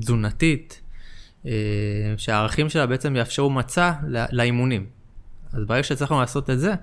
תזונתית, 0.00 0.80
אה, 1.46 1.52
שהערכים 2.16 2.68
שלה 2.68 2.86
בעצם 2.86 3.16
יאפשרו 3.16 3.50
מצע 3.50 3.92
לאימונים. 4.32 4.86
אז 5.52 5.64
ברגע 5.64 5.82
שהצלחנו 5.82 6.20
לעשות 6.20 6.50
את 6.50 6.60
זה, 6.60 6.74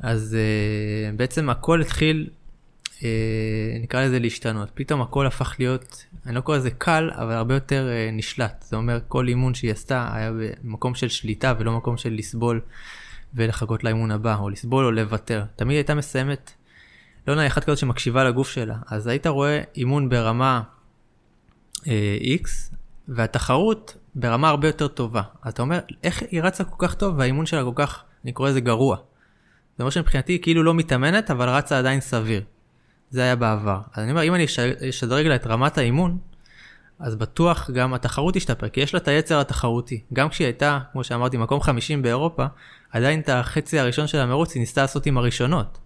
אז 0.00 0.36
uh, 0.36 1.16
בעצם 1.16 1.50
הכל 1.50 1.80
התחיל, 1.80 2.28
uh, 2.98 3.02
נקרא 3.82 4.04
לזה 4.04 4.18
להשתנות. 4.18 4.70
פתאום 4.74 5.02
הכל 5.02 5.26
הפך 5.26 5.56
להיות, 5.58 6.04
אני 6.26 6.34
לא 6.34 6.40
קורא 6.40 6.56
לזה 6.56 6.70
קל, 6.70 7.10
אבל 7.14 7.32
הרבה 7.32 7.54
יותר 7.54 7.88
נשלט. 8.12 8.64
זה 8.68 8.76
אומר, 8.76 8.98
כל 9.08 9.28
אימון 9.28 9.54
שהיא 9.54 9.72
עשתה 9.72 10.10
היה 10.14 10.32
במקום 10.32 10.94
של 10.94 11.08
שליטה 11.08 11.54
ולא 11.58 11.76
מקום 11.76 11.96
של 11.96 12.14
לסבול 12.14 12.60
ולחכות 13.34 13.84
לאימון 13.84 14.10
הבא, 14.10 14.36
או 14.36 14.50
לסבול 14.50 14.84
או 14.84 14.90
לוותר. 14.90 15.44
תמיד 15.56 15.76
הייתה 15.76 15.94
מסיימת, 15.94 16.52
לא 17.28 17.34
נראה 17.34 17.46
אחת 17.46 17.64
כזאת 17.64 17.78
שמקשיבה 17.78 18.24
לגוף 18.24 18.48
שלה. 18.48 18.76
אז 18.86 19.06
היית 19.06 19.26
רואה 19.26 19.62
אימון 19.76 20.08
ברמה 20.08 20.62
uh, 21.76 21.86
X, 22.42 22.48
והתחרות 23.08 23.96
ברמה 24.14 24.48
הרבה 24.48 24.68
יותר 24.68 24.88
טובה. 24.88 25.22
אז 25.42 25.52
אתה 25.52 25.62
אומר, 25.62 25.78
איך 26.04 26.22
היא 26.30 26.42
רצה 26.42 26.64
כל 26.64 26.86
כך 26.86 26.94
טוב 26.94 27.18
והאימון 27.18 27.46
שלה 27.46 27.64
כל 27.64 27.72
כך, 27.74 28.04
אני 28.24 28.32
קורא 28.32 28.50
לזה 28.50 28.60
גרוע. 28.60 28.96
זה 29.76 29.82
אומר 29.82 29.90
שמבחינתי 29.90 30.32
היא 30.32 30.42
כאילו 30.42 30.62
לא 30.62 30.74
מתאמנת, 30.74 31.30
אבל 31.30 31.48
רצה 31.48 31.78
עדיין 31.78 32.00
סביר. 32.00 32.42
זה 33.10 33.22
היה 33.22 33.36
בעבר. 33.36 33.80
אז 33.94 34.02
אני 34.02 34.10
אומר, 34.10 34.22
אם 34.22 34.34
אני 34.34 34.46
אשדרג 34.88 35.26
לה 35.26 35.34
את 35.34 35.46
רמת 35.46 35.78
האימון, 35.78 36.18
אז 37.00 37.14
בטוח 37.14 37.70
גם 37.70 37.94
התחרות 37.94 38.34
תשתפר, 38.34 38.68
כי 38.68 38.80
יש 38.80 38.94
לה 38.94 39.00
את 39.00 39.08
היצר 39.08 39.40
התחרותי. 39.40 40.00
גם 40.12 40.28
כשהיא 40.28 40.44
הייתה, 40.44 40.78
כמו 40.92 41.04
שאמרתי, 41.04 41.36
מקום 41.36 41.60
50 41.60 42.02
באירופה, 42.02 42.46
עדיין 42.92 43.20
את 43.20 43.28
החצי 43.28 43.78
הראשון 43.78 44.06
של 44.06 44.18
המרוץ 44.18 44.54
היא 44.54 44.60
ניסתה 44.60 44.80
לעשות 44.80 45.06
עם 45.06 45.18
הראשונות. 45.18 45.78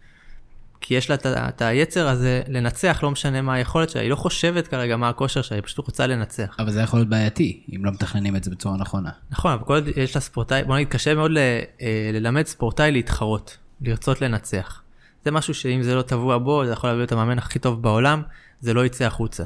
כי 0.81 0.95
יש 0.95 1.11
לה 1.11 1.17
את, 1.49 1.63
היצר 1.63 2.09
הזה 2.09 2.43
לנצח, 2.49 3.01
לא 3.03 3.11
משנה 3.11 3.43
מה 3.43 3.55
היכולת 3.55 3.91
שלה, 3.91 4.03
היא 4.03 4.11
לא 4.11 4.17
חושבת 4.17 4.69
כרגע 4.69 4.97
מה 4.97 5.09
הכושר 5.09 5.43
שלה, 5.43 5.57
היא 5.57 5.65
פשוט 5.65 5.87
רוצה 5.87 6.07
לנצח. 6.07 6.57
אבל 6.59 6.71
זה 6.71 6.81
יכול 6.81 6.99
להיות 6.99 7.09
בעייתי, 7.09 7.63
אם 7.77 7.85
לא 7.85 7.91
מתכננים 7.91 8.37
את 8.37 8.45
זה 8.45 8.51
בצורה 8.51 8.77
נכונה. 8.77 9.11
נכון, 9.31 9.53
אבל 9.53 9.65
כל 9.65 9.75
עוד 9.75 9.89
יש 9.97 10.15
לה 10.15 10.21
ספורטאי, 10.21 10.65
בוא 10.65 10.77
נגיד, 10.77 10.89
קשה 10.89 11.15
מאוד 11.15 11.31
ל, 11.31 11.39
אה, 11.39 12.11
ללמד 12.13 12.47
ספורטאי 12.47 12.93
להתחרות. 12.93 13.57
לרצות 13.83 14.21
לנצח. 14.21 14.83
זה 15.25 15.31
משהו 15.31 15.55
שאם 15.55 15.83
זה 15.83 15.95
לא 15.95 16.03
טבוע 16.03 16.39
בו, 16.39 16.67
זה 16.67 16.73
יכול 16.73 16.91
להביא 16.91 17.05
את 17.05 17.13
המאמן 17.13 17.39
הכי 17.39 17.59
טוב 17.59 17.83
בעולם, 17.83 18.23
זה 18.61 18.75
לא 18.75 18.87
יצא 18.87 19.05
החוצה. 19.05 19.45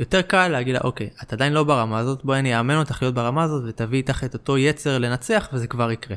יותר 0.00 0.22
קל 0.22 0.48
להגיד 0.48 0.74
לה, 0.74 0.80
אוקיי, 0.84 1.10
את 1.22 1.32
עדיין 1.32 1.52
לא 1.52 1.64
ברמה 1.64 1.98
הזאת, 1.98 2.24
בואי 2.24 2.38
אני 2.38 2.58
אאמן 2.58 2.76
אותך 2.76 3.02
להיות 3.02 3.14
ברמה 3.14 3.42
הזאת 3.42 3.62
ותביא 3.66 3.98
איתך 3.98 4.24
את 4.24 4.34
אותו 4.34 4.58
יצר 4.58 4.98
לנצח 4.98 5.48
וזה 5.52 5.66
כבר 5.66 5.92
יקרה. 5.92 6.16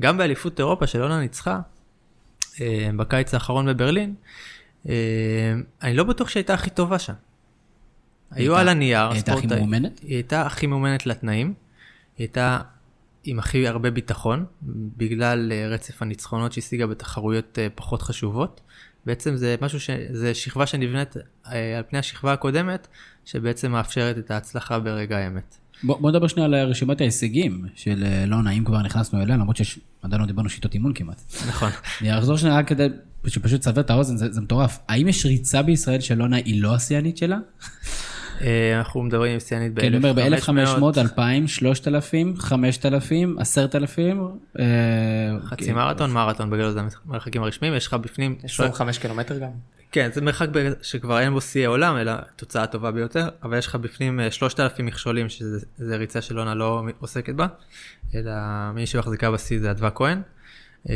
גם 0.00 0.18
באליפות 0.18 0.58
אירופה 0.60 0.86
של 0.86 1.02
אונה 1.02 1.20
ניצחה, 1.20 1.60
אה, 2.60 2.90
בקיץ 2.96 3.34
האחרון 3.34 3.66
בברלין, 3.66 4.14
אה, 4.88 4.94
אני 5.82 5.94
לא 5.94 6.04
בטוח 6.04 6.28
שהייתה 6.28 6.54
הכי 6.54 6.70
טובה 6.70 6.98
שם. 6.98 7.12
היו 8.30 8.56
על 8.56 8.68
הנייר, 8.68 9.08
היא 9.08 9.12
הייתה 9.12 9.32
הכי 9.32 9.46
מאומנת? 9.46 9.98
היא 9.98 10.14
הייתה 10.14 10.42
הכי 10.46 10.66
מאומנת 10.66 11.06
לתנאים. 11.06 11.46
היא 11.46 11.54
הייתה 12.24 12.58
עם 13.24 13.38
הכי 13.38 13.68
הרבה 13.68 13.90
ביטחון, 13.90 14.44
בגלל 14.96 15.52
אה, 15.52 15.68
רצף 15.68 16.02
הניצחונות 16.02 16.52
שהשיגה 16.52 16.86
בתחרויות 16.86 17.58
פחות 17.74 18.02
חשובות. 18.02 18.60
בעצם 19.06 19.36
זה 19.36 19.56
משהו 19.60 19.80
ש... 19.80 19.90
זה 20.10 20.34
שכבה 20.34 20.66
שנבנית 20.66 21.16
אה, 21.46 21.78
על 21.78 21.82
פני 21.88 21.98
השכבה 21.98 22.32
הקודמת, 22.32 22.86
שבעצם 23.24 23.72
מאפשרת 23.72 24.18
את 24.18 24.30
ההצלחה 24.30 24.78
ברגע 24.78 25.18
האמת. 25.18 25.56
בוא, 25.82 25.98
בוא 26.00 26.10
נדבר 26.10 26.26
שנייה 26.26 26.46
על 26.46 26.54
רשימת 26.54 27.00
ההישגים 27.00 27.64
של 27.74 28.04
לונה, 28.26 28.50
אם 28.50 28.64
כבר 28.64 28.82
נכנסנו 28.82 29.22
אליה, 29.22 29.36
למרות 29.36 29.56
שעדיין 29.56 30.20
לא 30.20 30.26
דיברנו 30.26 30.48
שיטות 30.48 30.74
אימון 30.74 30.92
כמעט. 30.94 31.22
נכון. 31.48 31.70
אני 32.00 32.18
אחזור 32.18 32.36
שנייה 32.36 32.56
רק 32.58 32.68
כדי 32.68 32.86
שפשוט 33.26 33.60
תסבר 33.60 33.80
את 33.80 33.90
האוזן, 33.90 34.16
זה, 34.16 34.32
זה 34.32 34.40
מטורף. 34.40 34.78
האם 34.88 35.08
יש 35.08 35.26
ריצה 35.26 35.62
בישראל 35.62 36.00
של 36.00 36.14
לונה 36.14 36.36
היא 36.36 36.62
לא 36.62 36.74
השיאנית 36.74 37.16
שלה? 37.16 37.38
אה, 38.40 38.78
אנחנו 38.78 39.02
מדברים 39.02 39.32
עם 39.32 39.40
שיאנית 39.40 39.74
ב-1500. 39.74 39.80
כן, 39.80 39.86
אני 39.86 39.96
אומר 39.96 40.12
ב-1500, 40.12 41.00
2000, 41.00 41.46
3000, 41.48 42.36
5000, 42.36 43.38
10,000. 43.38 44.18
חצי 45.44 45.72
מרתון, 45.72 46.10
מרתון, 46.10 46.50
בגלל 46.50 46.70
זה 46.70 46.80
המרחקים 47.06 47.42
הרשמיים, 47.42 47.74
יש 47.74 47.86
לך 47.86 47.94
בפנים... 47.94 48.36
25 48.44 48.98
קילומטר 48.98 49.38
גם. 49.38 49.50
כן, 49.92 50.10
זה 50.12 50.20
מרחק 50.20 50.48
שכבר 50.82 51.20
אין 51.20 51.32
בו 51.32 51.40
שיאי 51.40 51.64
עולם, 51.64 51.96
אלא 51.96 52.12
תוצאה 52.36 52.66
טובה 52.66 52.90
ביותר, 52.90 53.28
אבל 53.42 53.58
יש 53.58 53.66
לך 53.66 53.74
בפנים 53.74 54.20
3,000 54.30 54.80
אה, 54.80 54.86
מכשולים, 54.86 55.28
שזה 55.28 55.96
ריצה 55.96 56.22
שלונה 56.22 56.54
לא 56.54 56.82
עוסקת 56.98 57.34
בה, 57.34 57.46
אלא 58.14 58.32
מי 58.74 58.86
שמחזיקה 58.86 59.30
בשיא 59.30 59.60
זה 59.60 59.70
אדווה 59.70 59.90
כהן. 59.90 60.22
אה, 60.90 60.94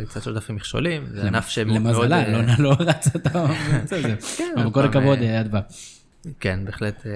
ריצה 0.00 0.20
3,000 0.20 0.54
מכשולים, 0.54 1.06
זה 1.10 1.26
ענף 1.26 1.48
שמאוד... 1.48 1.76
למזלה, 1.76 2.28
לונה 2.28 2.56
לא 2.58 2.76
רצה 2.78 3.10
את 3.18 4.02
זה. 4.02 4.14
כן, 4.36 4.54
אבל 4.56 4.70
כל 4.70 4.84
הכבוד, 4.84 5.18
אדווה. 5.18 5.60
כן, 6.40 6.60
בהחלט. 6.64 7.06
אה, 7.06 7.12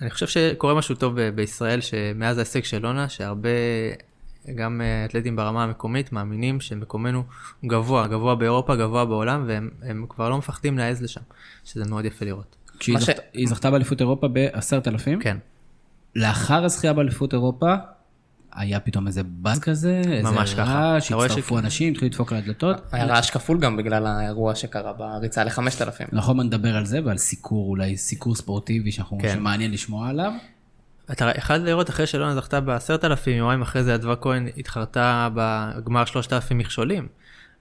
אני 0.00 0.10
חושב 0.10 0.26
שקורה 0.26 0.74
משהו 0.74 0.94
טוב 0.94 1.20
בישראל, 1.20 1.80
שמאז 1.80 2.38
ההישג 2.38 2.64
של 2.64 2.86
אונה, 2.86 3.08
שהרבה, 3.08 3.48
גם 4.54 4.80
אה, 4.80 5.04
אתלטים 5.04 5.36
ברמה 5.36 5.64
המקומית, 5.64 6.12
מאמינים 6.12 6.60
שמקומנו 6.60 7.24
גבוה, 7.64 8.06
גבוה 8.06 8.34
באירופה, 8.34 8.76
גבוה 8.76 9.04
בעולם, 9.04 9.44
והם 9.46 10.06
כבר 10.08 10.28
לא 10.28 10.38
מפחדים 10.38 10.78
להעז 10.78 11.02
לשם, 11.02 11.20
שזה 11.64 11.84
מאוד 11.90 12.04
יפה 12.04 12.24
לראות. 12.24 12.56
כשהיא 12.78 12.98
ש... 12.98 13.10
זכתה 13.44 13.70
באליפות 13.70 14.00
אירופה 14.00 14.28
ב-10,000? 14.32 15.20
כן. 15.20 15.36
לאחר 16.16 16.64
הזכייה 16.64 16.92
באליפות 16.92 17.32
אירופה, 17.32 17.74
היה 18.56 18.80
פתאום 18.80 19.06
איזה 19.06 19.22
באז 19.24 19.60
כזה, 19.60 20.02
ממש 20.22 20.50
איזה 20.50 20.62
רעש, 20.62 21.08
שהצטרפו 21.08 21.58
אנשים, 21.58 21.92
התחילו 21.92 22.08
לדפוק 22.08 22.32
על 22.32 22.38
הדלתות. 22.38 22.76
היה 22.92 23.04
רעש 23.04 23.30
כפול 23.30 23.60
גם 23.60 23.76
בגלל 23.76 24.06
האירוע 24.06 24.54
שקרה 24.54 24.92
בריצה 24.92 25.44
ל-5,000. 25.44 26.08
נכון, 26.12 26.40
נדבר 26.40 26.76
על 26.76 26.86
זה 26.86 27.00
ועל 27.04 27.18
סיקור, 27.18 27.68
אולי 27.68 27.96
סיקור 27.96 28.34
ספורטיבי 28.34 28.92
שאנחנו, 28.92 29.18
כן. 29.18 29.34
שמעניין 29.34 29.72
לשמוע 29.72 30.08
עליו. 30.08 30.32
אתה 31.12 31.30
אחד 31.38 31.60
לראות 31.60 31.90
אחרי 31.90 32.06
שאלונה 32.06 32.34
זכתה 32.34 32.60
ב-10,000, 32.60 33.30
יומיים 33.30 33.62
אחרי 33.62 33.84
זה 33.84 33.94
אדווה 33.94 34.16
כהן 34.16 34.48
התחרתה 34.56 35.28
בגמר 35.34 36.04
3,000 36.04 36.58
מכשולים. 36.58 37.08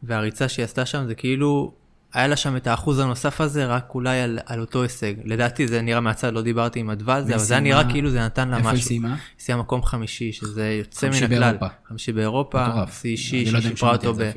והריצה 0.03 0.49
שהיא 0.49 0.63
עשתה 0.63 0.85
שם 0.85 1.05
זה 1.07 1.15
כאילו 1.15 1.73
היה 2.15 2.27
לה 2.27 2.35
שם 2.35 2.55
את 2.55 2.67
האחוז 2.67 2.99
הנוסף 2.99 3.41
הזה, 3.41 3.65
רק 3.65 3.95
אולי 3.95 4.19
על, 4.19 4.39
על 4.45 4.59
אותו 4.59 4.83
הישג. 4.83 5.13
לדעתי 5.23 5.67
זה 5.67 5.81
נראה 5.81 5.99
מהצד, 5.99 6.33
לא 6.33 6.41
דיברתי 6.41 6.79
עם 6.79 6.89
אדווה 6.89 7.15
על 7.15 7.25
זה, 7.25 7.35
אבל 7.35 7.43
זה 7.43 7.53
היה 7.53 7.61
נראה 7.61 7.91
כאילו 7.91 8.09
זה 8.09 8.25
נתן 8.25 8.49
לה 8.49 8.57
משהו. 8.57 8.69
איפה 8.69 8.77
היא 8.77 8.83
סיימה? 8.83 9.09
היא 9.09 9.17
סיימה 9.39 9.61
מקום 9.61 9.83
חמישי, 9.83 10.31
שזה 10.31 10.75
יוצא 10.79 11.07
מן 11.09 11.13
הכלל. 11.13 11.39
באירופה. 11.39 11.67
חמישי 11.87 12.11
באירופה, 12.11 12.65
שיא 12.91 13.11
אישי, 13.11 13.51
לא 13.51 13.61
ששיפרה 13.61 13.91
אותו 13.91 14.13
ב... 14.13 14.31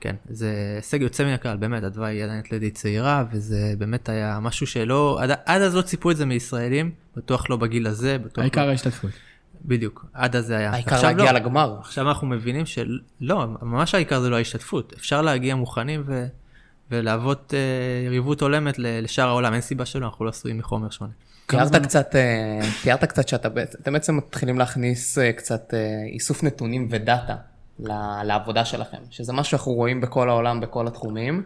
כן, 0.00 0.14
זה 0.30 0.72
הישג 0.76 1.02
יוצא 1.02 1.24
מן 1.24 1.32
הכלל, 1.32 1.56
באמת, 1.56 1.84
אדווה 1.84 2.08
היא 2.08 2.24
עדיין 2.24 2.40
אתלטית 2.40 2.74
צעירה, 2.74 3.24
וזה 3.32 3.74
באמת 3.78 4.08
היה 4.08 4.38
משהו 4.40 4.66
שלא, 4.66 5.18
עד, 5.22 5.30
עד 5.44 5.62
אז 5.62 5.74
לא 5.74 5.82
ציפו 5.82 6.10
את 6.10 6.16
זה 6.16 6.26
מישראלים, 6.26 6.90
בטוח 7.16 7.50
לא 7.50 7.56
בגיל 7.56 7.86
הזה, 7.86 8.18
בטוח 8.18 8.42
העיקר 8.42 8.64
לא... 8.64 8.70
ההשתתפות. 8.70 9.10
בדיוק, 9.64 10.06
עד 10.12 10.36
אז 10.36 10.46
זה 10.46 10.56
היה. 10.56 10.72
העיקר 10.72 11.02
להגיע 11.02 11.32
לא, 11.32 11.38
לגמר. 11.38 11.76
עכשיו 11.80 12.08
אנחנו 12.08 12.26
מבינים 12.26 12.66
שלא, 12.66 13.46
ממש 13.62 13.94
העיקר 13.94 14.20
זה 14.20 14.30
לא 14.30 14.36
ההשתתפות, 14.36 14.92
אפשר 14.98 15.22
להגיע 15.22 15.54
מוכנים 15.54 16.02
ו... 16.06 16.26
ולהוות 16.90 17.54
אה, 17.54 18.06
יריבות 18.06 18.42
הולמת 18.42 18.74
לשאר 18.78 19.28
העולם, 19.28 19.52
אין 19.52 19.60
סיבה 19.60 19.86
שלא, 19.86 20.06
אנחנו 20.06 20.24
לא 20.24 20.30
עשויים 20.30 20.58
מחומר 20.58 20.90
שונה. 20.90 21.10
תיארת 21.46 21.76
קצת, 21.76 22.16
אה, 22.16 22.60
תיארת 22.82 23.04
קצת 23.04 23.28
שאתם 23.28 23.92
בעצם 23.92 24.16
מתחילים 24.16 24.58
להכניס 24.58 25.18
אה, 25.18 25.32
קצת 25.32 25.74
איסוף 26.12 26.42
נתונים 26.42 26.88
ודאטה 26.90 27.36
לעבודה 28.24 28.64
שלכם, 28.64 28.98
שזה 29.10 29.32
משהו 29.32 29.50
שאנחנו 29.50 29.72
רואים 29.72 30.00
בכל 30.00 30.30
העולם, 30.30 30.60
בכל 30.60 30.86
התחומים, 30.86 31.42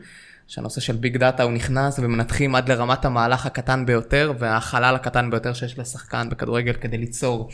שהנושא 0.46 0.80
של 0.80 0.96
big 0.96 1.16
data 1.16 1.42
הוא 1.42 1.52
נכנס 1.52 1.98
ומנתחים 1.98 2.54
עד 2.54 2.68
לרמת 2.68 3.04
המהלך 3.04 3.46
הקטן 3.46 3.86
ביותר 3.86 4.32
והחלל 4.38 4.94
הקטן 4.94 5.30
ביותר 5.30 5.52
שיש 5.52 5.78
לשחקן 5.78 6.28
בכדורגל 6.28 6.72
כדי 6.72 6.98
ליצור 6.98 7.50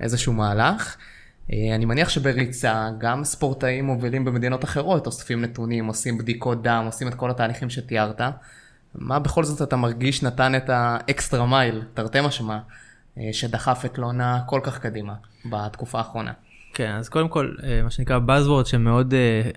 איזשהו 0.00 0.32
מהלך. 0.32 0.96
אה, 1.52 1.74
אני 1.74 1.84
מניח 1.84 2.08
שבריצה 2.08 2.88
גם 2.98 3.24
ספורטאים 3.24 3.84
מובילים 3.84 4.24
במדינות 4.24 4.64
אחרות 4.64 5.06
אוספים 5.06 5.42
נתונים, 5.42 5.86
עושים 5.86 6.18
בדיקות 6.18 6.62
דם, 6.62 6.82
עושים 6.86 7.08
את 7.08 7.14
כל 7.14 7.30
התהליכים 7.30 7.70
שתיארת. 7.70 8.20
מה 8.94 9.18
בכל 9.18 9.44
זאת 9.44 9.62
אתה 9.62 9.76
מרגיש 9.76 10.22
נתן 10.22 10.54
את 10.54 10.68
ה 10.68 10.81
extra 10.81 11.46
mile, 11.46 11.82
תרתי 11.94 12.18
משמע, 12.20 12.58
אה, 13.18 13.28
שדחף 13.32 13.84
את 13.84 13.98
לונה 13.98 14.40
כל 14.46 14.60
כך 14.62 14.78
קדימה 14.78 15.14
בתקופה 15.50 15.98
האחרונה? 15.98 16.32
כן, 16.74 16.92
אז 16.92 17.08
קודם 17.08 17.28
כל, 17.28 17.54
אה, 17.62 17.82
מה 17.82 17.90
שנקרא 17.90 18.18
Buzzword 18.26 18.64
שמאוד 18.64 19.14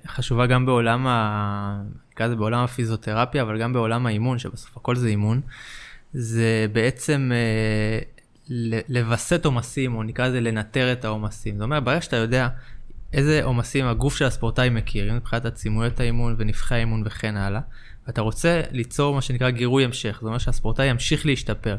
חשובה 0.07 0.45
גם 0.45 0.65
בעולם, 0.65 1.07
ה... 1.07 1.81
נקרא 2.11 2.25
לזה 2.25 2.35
בעולם 2.35 2.63
הפיזיותרפיה, 2.63 3.41
אבל 3.41 3.61
גם 3.61 3.73
בעולם 3.73 4.05
האימון, 4.05 4.39
שבסוף 4.39 4.77
הכל 4.77 4.95
זה 4.95 5.07
אימון, 5.07 5.41
זה 6.13 6.65
בעצם 6.73 7.31
לווסת 8.89 9.45
עומסים, 9.45 9.95
או 9.95 10.03
נקרא 10.03 10.27
לזה 10.27 10.41
לנטר 10.41 10.91
את 10.91 11.05
העומסים. 11.05 11.55
זאת 11.57 11.63
אומרת, 11.63 11.83
ברגע 11.83 12.01
שאתה 12.01 12.15
יודע 12.15 12.47
איזה 13.13 13.43
עומסים 13.43 13.85
הגוף 13.85 14.15
של 14.15 14.25
הספורטאי 14.25 14.69
מכיר, 14.69 15.13
מבחינת 15.13 15.45
עצימויות 15.45 15.99
האימון 15.99 16.35
ונפחי 16.37 16.75
האימון 16.75 17.03
וכן 17.05 17.37
הלאה, 17.37 17.61
ואתה 18.07 18.21
רוצה 18.21 18.61
ליצור 18.71 19.15
מה 19.15 19.21
שנקרא 19.21 19.49
גירוי 19.49 19.83
המשך, 19.83 20.13
זאת 20.13 20.23
אומרת 20.23 20.39
שהספורטאי 20.39 20.85
ימשיך 20.85 21.25
להשתפר. 21.25 21.77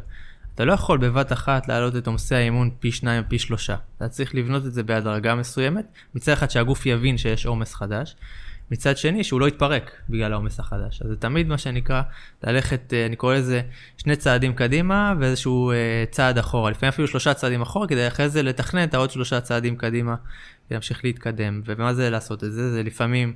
אתה 0.54 0.64
לא 0.64 0.72
יכול 0.72 0.98
בבת 0.98 1.32
אחת 1.32 1.68
להעלות 1.68 1.96
את 1.96 2.06
עומסי 2.06 2.34
האימון 2.34 2.70
פי 2.80 2.92
שניים 2.92 3.22
או 3.22 3.28
פי 3.28 3.38
שלושה. 3.38 3.76
אתה 3.96 4.08
צריך 4.08 4.34
לבנות 4.34 4.66
את 4.66 4.72
זה 4.72 4.82
בהדרגה 4.82 5.34
מסוימת, 5.34 5.86
מצד 6.14 6.32
אחד 6.32 6.50
שהגוף 6.50 6.86
יבין 6.86 7.18
שיש 7.18 7.46
עומס 7.46 7.74
חדש, 7.74 8.16
מצד 8.70 8.96
שני 8.96 9.24
שהוא 9.24 9.40
לא 9.40 9.48
יתפרק 9.48 9.90
בגלל 10.08 10.32
העומס 10.32 10.60
החדש. 10.60 11.02
אז 11.02 11.08
זה 11.08 11.16
תמיד 11.16 11.48
מה 11.48 11.58
שנקרא 11.58 12.02
ללכת, 12.44 12.92
אה, 12.92 13.06
אני 13.06 13.16
קורא 13.16 13.34
לזה 13.34 13.62
שני 13.96 14.16
צעדים 14.16 14.54
קדימה 14.54 15.14
ואיזשהו 15.20 15.70
אה, 15.70 16.04
צעד 16.10 16.38
אחורה, 16.38 16.70
לפעמים 16.70 16.88
אפילו 16.88 17.08
שלושה 17.08 17.34
צעדים 17.34 17.62
אחורה, 17.62 17.86
כדי 17.86 18.08
אחרי 18.08 18.28
זה 18.28 18.42
לתכנן 18.42 18.84
את 18.84 18.94
העוד 18.94 19.10
שלושה 19.10 19.40
צעדים 19.40 19.76
קדימה, 19.76 20.14
להמשיך 20.70 21.04
להתקדם. 21.04 21.62
ומה 21.64 21.94
זה 21.94 22.10
לעשות 22.10 22.44
את 22.44 22.52
זה? 22.52 22.72
זה 22.72 22.82
לפעמים 22.82 23.32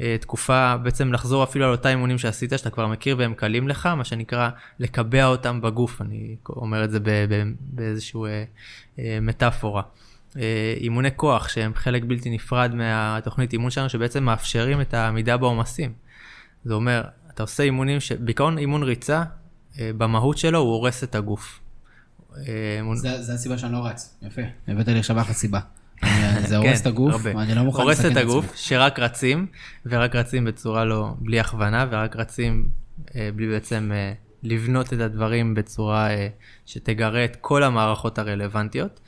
אה, 0.00 0.16
תקופה, 0.20 0.76
בעצם 0.76 1.12
לחזור 1.12 1.44
אפילו 1.44 1.64
על 1.64 1.72
אותם 1.72 1.88
אימונים 1.88 2.18
שעשית, 2.18 2.52
שאתה 2.56 2.70
כבר 2.70 2.86
מכיר 2.86 3.16
והם 3.18 3.34
קלים 3.34 3.68
לך, 3.68 3.86
מה 3.86 4.04
שנקרא 4.04 4.50
לקבע 4.78 5.26
אותם 5.26 5.60
בגוף, 5.60 6.02
אני 6.02 6.36
אומר 6.48 6.84
את 6.84 6.90
זה 6.90 6.98
באיזשהו 7.60 8.26
מטאפורה. 8.98 9.82
אימוני 10.80 11.08
כוח 11.16 11.48
שהם 11.48 11.72
חלק 11.74 12.04
בלתי 12.04 12.30
נפרד 12.30 12.74
מהתוכנית 12.74 13.52
אימון 13.52 13.70
שלנו, 13.70 13.88
שבעצם 13.88 14.24
מאפשרים 14.24 14.80
את 14.80 14.94
העמידה 14.94 15.36
בעומסים. 15.36 15.92
זה 16.64 16.74
אומר, 16.74 17.04
אתה 17.34 17.42
עושה 17.42 17.62
אימונים, 17.62 18.00
ש... 18.00 18.12
בעיקרון 18.12 18.58
אימון 18.58 18.82
ריצה, 18.82 19.22
במהות 19.78 20.38
שלו 20.38 20.58
הוא 20.58 20.72
הורס 20.72 21.04
את 21.04 21.14
הגוף. 21.14 21.60
זה, 22.94 23.22
זה 23.22 23.34
הסיבה 23.34 23.58
שאני 23.58 23.72
לא 23.72 23.86
רץ, 23.86 24.18
יפה, 24.22 24.42
הבאת 24.68 24.88
לי 24.88 24.98
עכשיו 24.98 25.20
אחלה 25.20 25.34
סיבה. 25.34 25.60
זה 26.46 26.56
הורס 26.60 26.80
את 26.80 26.86
הגוף, 26.86 27.26
אני 27.26 27.54
לא 27.54 27.62
מוכן 27.62 27.86
לסכן 27.86 28.12
את 28.12 28.16
עצמי. 28.16 28.22
הורס 28.22 28.40
את 28.40 28.46
הגוף, 28.46 28.56
שרק 28.56 28.98
רצים, 28.98 29.46
ורק 29.86 30.16
רצים 30.16 30.44
בצורה 30.44 30.84
לא, 30.84 31.14
בלי 31.18 31.40
הכוונה, 31.40 31.86
ורק 31.90 32.16
רצים 32.16 32.68
אה, 33.16 33.30
בלי 33.36 33.48
בעצם 33.48 33.90
אה, 33.94 34.12
לבנות 34.42 34.92
את 34.92 35.00
הדברים 35.00 35.54
בצורה 35.54 36.10
אה, 36.10 36.28
שתגרה 36.66 37.24
את 37.24 37.36
כל 37.40 37.62
המערכות 37.62 38.18
הרלוונטיות. 38.18 39.00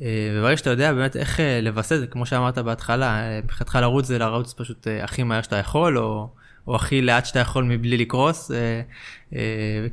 וברגע 0.00 0.56
שאתה 0.56 0.70
יודע 0.70 0.92
באמת 0.92 1.16
איך 1.16 1.40
לבסס, 1.62 2.00
כמו 2.10 2.26
שאמרת 2.26 2.58
בהתחלה, 2.58 3.40
מבחינתך 3.44 3.78
לרוץ 3.80 4.06
זה 4.06 4.18
לרוץ 4.18 4.52
פשוט 4.52 4.86
הכי 5.02 5.22
מהר 5.22 5.42
שאתה 5.42 5.56
יכול, 5.56 5.98
או, 5.98 6.28
או 6.68 6.76
הכי 6.76 7.02
לאט 7.02 7.26
שאתה 7.26 7.38
יכול 7.38 7.64
מבלי 7.64 7.96
לקרוס, 7.96 8.50
אה, 8.50 8.80
אה, 9.34 9.40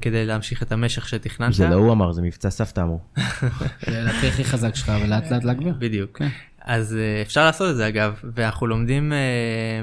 כדי 0.02 0.26
להמשיך 0.26 0.64
את 0.64 0.72
המשך 0.72 1.08
שתכננת. 1.08 1.54
זה 1.54 1.68
לא 1.68 1.76
הוא 1.76 1.92
אמר, 1.92 2.12
זה 2.12 2.22
מבצע 2.22 2.50
סבתא 2.50 2.82
אמרו. 2.82 3.00
זה 3.92 4.02
להתחיל 4.02 4.30
הכי 4.30 4.44
חזק 4.44 4.76
שלך 4.76 4.92
ולאט 5.04 5.32
לאט 5.32 5.44
להגביר. 5.44 5.74
בדיוק. 5.80 6.18
כן. 6.18 6.28
אז 6.62 6.96
אה, 6.96 7.22
אפשר 7.22 7.46
לעשות 7.46 7.72
את 7.72 7.76
זה 7.76 7.88
אגב, 7.88 8.20
ואנחנו 8.34 8.68
לומדים 8.68 9.14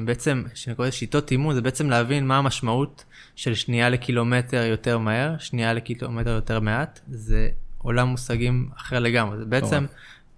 בעצם, 0.04 0.42
שאני 0.54 0.76
קורא 0.76 0.90
שיטות 0.90 1.30
אימון, 1.30 1.54
זה 1.54 1.62
בעצם 1.62 1.90
להבין 1.90 2.26
מה 2.26 2.38
המשמעות 2.38 3.04
של 3.36 3.54
שנייה 3.54 3.88
לקילומטר 3.88 4.62
יותר 4.62 4.98
מהר, 4.98 5.38
שנייה 5.38 5.72
לקילומטר 5.72 6.30
יותר 6.30 6.60
מעט, 6.60 7.00
זה 7.08 7.48
עולם 7.82 8.08
מושגים 8.08 8.68
אחר 8.76 8.98
לגמרי, 8.98 9.38
זה 9.38 9.44
בעצם... 9.44 9.84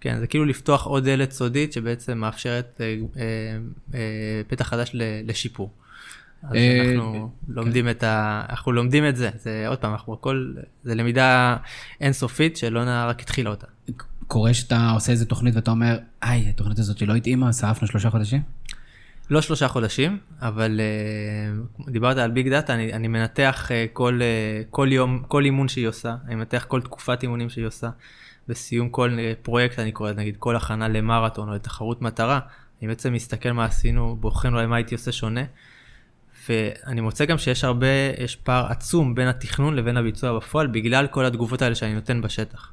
כן, 0.00 0.18
זה 0.18 0.26
כאילו 0.26 0.44
לפתוח 0.44 0.86
עוד 0.86 1.04
דלת 1.04 1.32
סודית 1.32 1.72
שבעצם 1.72 2.18
מאפשרת 2.18 2.80
אה, 2.80 2.96
אה, 3.16 3.22
אה, 3.94 4.00
פתח 4.48 4.68
חדש 4.68 4.90
לשיפור. 5.24 5.70
אז 6.42 6.54
אה, 6.54 6.82
אנחנו 6.84 7.30
כן. 7.46 7.52
לומדים 7.52 7.88
את 7.88 8.02
ה... 8.02 8.44
אנחנו 8.48 8.72
לומדים 8.72 9.08
את 9.08 9.16
זה, 9.16 9.30
זה 9.42 9.64
עוד 9.68 9.78
פעם, 9.78 9.92
אנחנו 9.92 10.14
הכל, 10.14 10.54
זה 10.84 10.94
למידה 10.94 11.56
אינסופית 12.00 12.56
שלונה 12.56 13.06
רק 13.06 13.20
התחילה 13.20 13.50
אותה. 13.50 13.66
קורה 14.26 14.54
שאתה 14.54 14.90
עושה 14.90 15.12
איזה 15.12 15.26
תוכנית 15.26 15.54
ואתה 15.54 15.70
אומר, 15.70 15.98
היי, 16.22 16.48
התוכנית 16.48 16.78
הזאת 16.78 16.98
שלא 16.98 17.14
התאימה, 17.14 17.52
שרפנו 17.52 17.88
שלושה 17.88 18.10
חודשים? 18.10 18.42
לא 19.30 19.40
שלושה 19.40 19.68
חודשים, 19.68 20.18
אבל 20.40 20.80
uh, 20.80 21.90
דיברת 21.90 22.16
על 22.16 22.30
ביג 22.30 22.48
דאטה, 22.48 22.74
אני, 22.74 22.92
אני 22.92 23.08
מנתח 23.08 23.68
uh, 23.68 23.72
כל, 23.92 24.20
uh, 24.20 24.66
כל 24.70 24.88
יום, 24.90 25.22
כל 25.28 25.44
אימון 25.44 25.68
שהיא 25.68 25.88
עושה, 25.88 26.16
אני 26.26 26.34
מנתח 26.34 26.64
כל 26.68 26.80
תקופת 26.80 27.22
אימונים 27.22 27.48
שהיא 27.48 27.66
עושה. 27.66 27.90
בסיום 28.48 28.88
כל 28.88 29.16
פרויקט, 29.42 29.78
אני 29.78 29.92
קורא, 29.92 30.12
נגיד 30.12 30.36
כל 30.38 30.56
הכנה 30.56 30.88
למרתון 30.88 31.48
או 31.48 31.54
לתחרות 31.54 32.02
מטרה, 32.02 32.40
אני 32.80 32.88
בעצם 32.88 33.12
מסתכל 33.12 33.52
מה 33.52 33.64
עשינו, 33.64 34.16
בוחן 34.20 34.54
אולי 34.54 34.66
מה 34.66 34.76
הייתי 34.76 34.94
עושה 34.94 35.12
שונה. 35.12 35.40
ואני 36.48 37.00
מוצא 37.00 37.24
גם 37.24 37.38
שיש 37.38 37.64
הרבה, 37.64 37.86
יש 38.18 38.36
פער 38.36 38.66
עצום 38.66 39.14
בין 39.14 39.28
התכנון 39.28 39.76
לבין 39.76 39.96
הביצוע 39.96 40.36
בפועל, 40.38 40.66
בגלל 40.66 41.06
כל 41.06 41.24
התגובות 41.24 41.62
האלה 41.62 41.74
שאני 41.74 41.94
נותן 41.94 42.20
בשטח. 42.20 42.72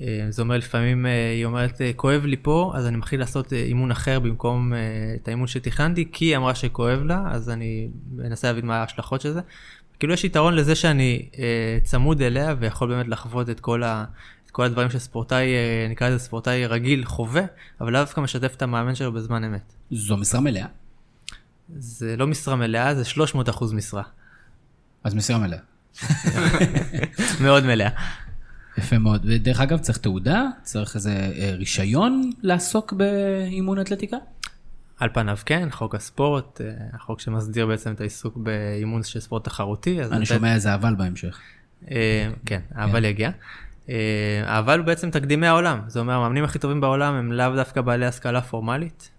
אה, 0.00 0.26
זה 0.30 0.42
אומר 0.42 0.56
לפעמים, 0.56 1.06
אה, 1.06 1.30
היא 1.30 1.44
אומרת, 1.44 1.80
אה, 1.80 1.92
כואב 1.96 2.24
לי 2.24 2.36
פה, 2.42 2.72
אז 2.74 2.86
אני 2.86 2.96
מתחיל 2.96 3.20
לעשות 3.20 3.52
אימון 3.52 3.90
אחר 3.90 4.20
במקום 4.20 4.72
את 5.14 5.28
האימון 5.28 5.46
שתכננתי, 5.46 6.08
כי 6.12 6.24
היא 6.24 6.36
אמרה 6.36 6.54
שכואב 6.54 7.02
לה, 7.02 7.22
אז 7.30 7.50
אני 7.50 7.88
מנסה 8.12 8.48
להבין 8.48 8.66
מה 8.66 8.76
ההשלכות 8.76 9.20
של 9.20 9.32
זה. 9.32 9.40
כאילו 9.98 10.14
יש 10.14 10.24
יתרון 10.24 10.54
לזה 10.54 10.74
שאני 10.74 11.28
צמוד 11.82 12.22
אליה 12.22 12.54
ויכול 12.58 12.88
באמת 12.88 13.08
לחוות 13.08 13.50
את 13.50 13.60
כל, 13.60 13.82
ה, 13.82 14.04
את 14.46 14.50
כל 14.50 14.64
הדברים 14.64 14.90
שספורטאי, 14.90 15.46
נקרא 15.90 16.08
לזה 16.08 16.18
ספורטאי 16.18 16.66
רגיל, 16.66 17.04
חווה, 17.04 17.42
אבל 17.80 17.92
לאו 17.92 18.00
דווקא 18.00 18.20
משתף 18.20 18.54
את 18.56 18.62
המאמן 18.62 18.94
שלו 18.94 19.12
בזמן 19.12 19.44
אמת. 19.44 19.72
זו 19.90 20.16
משרה 20.16 20.40
מלאה. 20.40 20.66
זה 21.76 22.16
לא 22.16 22.26
משרה 22.26 22.56
מלאה, 22.56 22.94
זה 22.94 23.04
300 23.04 23.48
אחוז 23.48 23.72
משרה. 23.72 24.02
אז 25.04 25.14
משרה 25.14 25.38
מלאה. 25.38 25.58
מאוד 27.44 27.64
מלאה. 27.64 27.90
יפה 28.78 28.98
מאוד. 28.98 29.22
ודרך 29.28 29.60
אגב, 29.60 29.78
צריך 29.78 29.98
תעודה? 29.98 30.46
צריך 30.62 30.96
איזה 30.96 31.10
אה, 31.10 31.54
רישיון 31.54 32.30
לעסוק 32.42 32.92
באימון 32.92 33.80
אתלטיקה? 33.80 34.16
על 34.98 35.08
פניו 35.12 35.38
כן, 35.46 35.68
חוק 35.70 35.94
הספורט, 35.94 36.60
אה, 36.60 36.70
החוק 36.92 37.20
שמסדיר 37.20 37.66
בעצם 37.66 37.92
את 37.92 38.00
העיסוק 38.00 38.36
באימון 38.36 39.02
של 39.02 39.20
ספורט 39.20 39.44
תחרותי. 39.44 40.02
אני 40.02 40.26
שומע 40.26 40.54
איזה 40.54 40.74
אבל 40.74 40.94
בהמשך. 40.94 41.40
אה, 41.90 42.30
כן, 42.46 42.60
אבל 42.74 43.04
יגיע. 43.04 43.30
אבל 44.44 44.78
הוא 44.78 44.86
בעצם 44.86 45.10
תקדימי 45.10 45.46
העולם, 45.46 45.80
זה 45.86 46.00
אומר 46.00 46.12
המאמנים 46.12 46.44
הכי 46.44 46.58
טובים 46.58 46.80
בעולם 46.80 47.14
הם 47.14 47.32
לאו 47.32 47.54
דווקא 47.56 47.80
בעלי 47.80 48.06
השכלה 48.06 48.40
פורמלית, 48.40 49.10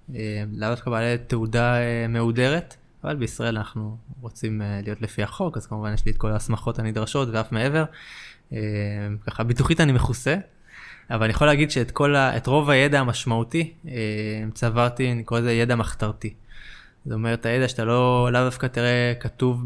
לאו 0.54 0.70
דווקא 0.70 0.92
בעלי 0.92 1.18
תעודה 1.28 1.76
מהודרת, 2.10 2.76
אבל 3.04 3.16
בישראל 3.16 3.58
אנחנו 3.58 3.98
רוצים 4.22 4.62
להיות 4.84 5.02
לפי 5.02 5.24
החוק, 5.24 5.58
אז 5.58 5.66
כמובן 5.66 5.94
יש 5.94 6.06
לי 6.06 6.12
את 6.12 6.18
כל 6.18 6.32
ההסמכות 6.32 6.80
הנדרשות 6.80 7.30
ואף 7.32 7.52
מעבר. 7.52 7.84
ככה 9.28 9.44
ביטוחית 9.44 9.82
אני 9.82 9.92
מכוסה, 9.92 10.36
אבל 11.10 11.24
אני 11.24 11.34
יכול 11.34 11.48
להגיד 11.48 11.72
שאת 11.72 11.92
כל 11.92 12.16
ה... 12.16 12.38
את 12.38 12.48
רוב 12.48 12.70
הידע 12.70 13.00
המשמעותי 13.00 13.74
צברתי, 14.54 15.12
אני 15.12 15.24
קורא 15.24 15.40
לזה 15.40 15.54
ידע 15.54 15.76
מחתרתי. 15.76 16.34
זאת 17.06 17.14
אומרת, 17.14 17.46
הידע 17.46 17.68
שאתה 17.68 17.86
לא, 17.86 18.30
לאו 18.32 18.44
דווקא 18.44 18.68
תראה 18.68 19.14
כתוב 19.20 19.64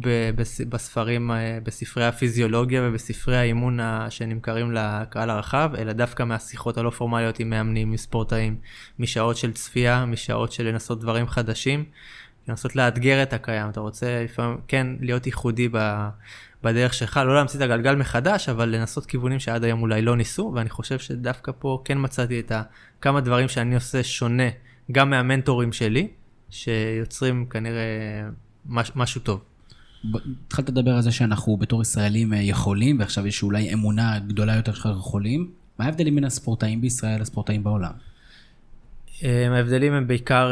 בספרים, 0.69 1.31
בספרי 1.63 2.05
הפיזיולוגיה 2.05 2.81
ובספרי 2.83 3.37
האימון 3.37 3.79
שנמכרים 4.09 4.71
לקהל 4.71 5.29
הרחב, 5.29 5.71
אלא 5.77 5.93
דווקא 5.93 6.23
מהשיחות 6.23 6.77
הלא 6.77 6.89
פורמליות 6.89 7.39
עם 7.39 7.49
מאמנים, 7.49 7.91
עם 7.91 7.97
ספורטאים, 7.97 8.55
משעות 8.99 9.37
של 9.37 9.53
צפייה, 9.53 10.05
משעות 10.05 10.51
של 10.51 10.67
לנסות 10.67 11.01
דברים 11.01 11.27
חדשים, 11.27 11.85
לנסות 12.47 12.75
לאתגר 12.75 13.23
את 13.23 13.33
הקיים. 13.33 13.69
אתה 13.69 13.79
רוצה 13.79 14.23
לפעמים 14.23 14.57
כן 14.67 14.87
להיות 14.99 15.25
ייחודי 15.25 15.69
בדרך 16.67 16.93
שלך, 16.93 17.19
לא 17.25 17.36
להמציא 17.36 17.60
את 17.60 17.63
הגלגל 17.63 17.95
מחדש, 17.95 18.49
אבל 18.49 18.69
לנסות 18.69 19.06
כיוונים 19.06 19.39
שעד 19.39 19.63
היום 19.63 19.82
אולי 19.82 20.01
לא 20.01 20.15
ניסו, 20.15 20.51
ואני 20.56 20.69
חושב 20.69 20.99
שדווקא 20.99 21.51
פה 21.60 21.82
כן 21.86 21.97
מצאתי 22.01 22.39
את 22.39 22.51
כמה 23.01 23.21
דברים 23.21 23.47
שאני 23.47 23.75
עושה 23.75 24.03
שונה, 24.03 24.49
גם 24.91 25.10
מהמנטורים 25.10 25.71
שלי. 25.71 26.08
שיוצרים 26.49 27.45
כנראה 27.45 27.84
מש, 28.65 28.91
משהו 28.95 29.21
טוב. 29.21 29.41
התחלת 30.45 30.69
לדבר 30.69 30.91
על 30.91 31.01
זה 31.01 31.12
שאנחנו 31.12 31.58
בתור 31.58 31.82
ישראלים 31.82 32.34
אה, 32.34 32.41
יכולים, 32.41 32.99
ועכשיו 32.99 33.27
יש 33.27 33.43
אולי 33.43 33.73
אמונה 33.73 34.19
גדולה 34.19 34.56
יותר 34.56 34.73
שאנחנו 34.73 34.99
יכולים. 34.99 35.51
מה 35.80 35.86
ההבדלים 35.86 36.15
בין 36.15 36.23
הספורטאים 36.23 36.82
בישראל 36.82 37.21
לספורטאים 37.21 37.63
בעולם? 37.63 37.91
אה, 39.23 39.56
ההבדלים 39.56 39.93
הם 39.93 40.08
בעיקר 40.08 40.51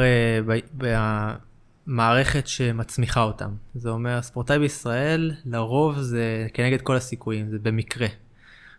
אה, 1.87 1.93
במערכת 1.93 2.47
שמצמיחה 2.47 3.21
אותם. 3.21 3.51
זה 3.75 3.89
אומר, 3.89 4.21
ספורטאי 4.21 4.59
בישראל, 4.59 5.31
לרוב 5.45 5.99
זה 5.99 6.47
כנגד 6.53 6.81
כל 6.81 6.95
הסיכויים, 6.95 7.49
זה 7.49 7.59
במקרה. 7.59 8.07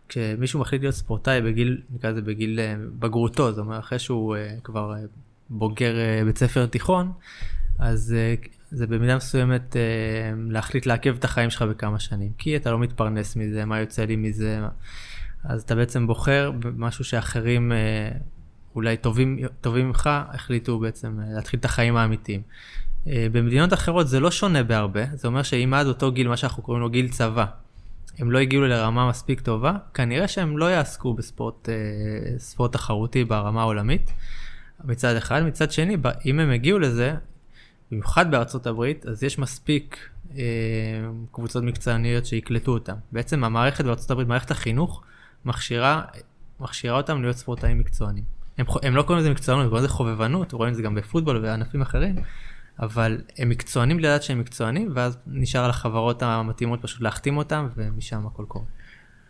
כשמישהו 0.09 0.61
מחליט 0.61 0.83
להיות 0.83 0.95
ספורטאי 0.95 1.41
בגיל, 1.41 1.83
נקרא 1.91 2.11
לזה 2.11 2.23
בגיל 2.23 2.61
בגרותו, 2.99 3.53
זאת 3.53 3.59
אומרת, 3.59 3.81
אחרי 3.81 3.99
שהוא 3.99 4.37
כבר 4.65 4.95
בוגר 5.51 5.99
אה, 5.99 6.25
בית 6.25 6.39
ספר 6.39 6.67
תיכון, 6.67 7.13
אז 7.79 8.15
אה, 8.19 8.35
זה 8.71 8.87
במידה 8.87 9.17
מסוימת 9.17 9.77
אה, 9.77 9.83
להחליט 10.49 10.87
לעכב 10.87 11.15
את 11.19 11.25
החיים 11.25 11.51
שלך 11.51 11.63
בכמה 11.63 11.99
שנים, 11.99 12.33
כי 12.39 12.57
אתה 12.57 12.71
לא 12.71 12.79
מתפרנס 12.79 13.37
מזה, 13.37 13.65
מה 13.65 13.81
יוצא 13.81 14.05
לי 14.05 14.17
מזה, 14.17 14.61
אז 15.45 15.63
אתה 15.63 15.75
בעצם 15.75 16.07
בוחר 16.07 16.51
במשהו 16.51 17.05
שאחרים 17.05 17.73
אולי 18.75 18.97
טובים, 18.97 19.39
טובים 19.61 19.87
ממך, 19.87 20.11
החליטו 20.13 20.79
בעצם 20.79 21.21
להתחיל 21.35 21.61
את 21.61 21.65
החיים 21.65 21.97
האמיתיים. 21.97 22.43
במדינות 23.07 23.73
אחרות 23.73 24.09
זה 24.09 24.21
לא 24.21 24.31
שונה 24.31 24.63
בהרבה, 24.63 25.05
זה 25.15 25.29
אומר 25.29 25.43
שאם 25.43 25.75
עד 25.75 25.87
אותו 25.87 26.13
גיל, 26.13 26.29
מה 26.29 26.37
שאנחנו 26.37 26.63
קוראים 26.63 26.83
לו 26.83 26.91
גיל 26.91 27.09
צבא, 27.09 27.45
הם 28.19 28.31
לא 28.31 28.39
הגיעו 28.39 28.63
לרמה 28.63 29.09
מספיק 29.09 29.41
טובה, 29.41 29.73
כנראה 29.95 30.29
שהם 30.29 30.59
לא 30.59 30.65
יעסקו 30.65 31.15
בספורט 31.15 32.73
תחרותי 32.73 33.25
ברמה 33.25 33.61
העולמית. 33.61 34.13
מצד 34.85 35.17
אחד, 35.17 35.43
מצד 35.43 35.73
שני, 35.73 35.97
אם 36.27 36.41
הם 36.41 36.51
הגיעו 36.51 36.79
לזה, 36.79 37.15
במיוחד 37.91 38.31
בארצות 38.31 38.67
הברית, 38.67 39.07
אז 39.07 39.23
יש 39.23 39.39
מספיק 39.39 40.09
אה, 40.37 40.43
קבוצות 41.33 41.65
מקצועניות 41.65 42.27
שיקלטו 42.27 42.73
אותם. 42.73 42.95
בעצם 43.13 43.45
המערכת 43.45 43.85
בארצות 43.85 44.11
הברית, 44.11 44.29
מערכת 44.29 44.51
החינוך, 44.51 45.03
מכשירה, 45.45 46.03
מכשירה 46.61 46.97
אותם 46.97 47.23
להיות 47.23 47.37
ספורטאים 47.37 47.79
מקצוענים. 47.79 48.25
הם, 48.59 48.67
הם 48.83 48.97
לא 48.97 49.03
קוראים 49.03 49.21
לזה 49.21 49.31
מקצוענות, 49.31 49.65
הם 49.65 49.69
קוראים 49.69 49.85
לזה 49.85 49.95
חובבנות, 49.95 50.53
רואים 50.53 50.73
את 50.73 50.77
זה 50.77 50.83
גם 50.83 50.95
בפוטבול 50.95 51.37
וענפים 51.37 51.83
אחרים, 51.83 52.17
אבל 52.81 53.21
הם 53.39 53.49
מקצוענים 53.49 53.99
לדעת 53.99 54.23
שהם 54.23 54.41
מקצוענים, 54.41 54.93
ואז 54.95 55.19
נשאר 55.27 55.65
על 55.65 55.71
החברות 55.71 56.23
המתאימות 56.23 56.83
פשוט 56.83 57.01
להחתים 57.01 57.37
אותם, 57.37 57.69
ומשם 57.77 58.27
הכל 58.27 58.45
קורה. 58.49 58.65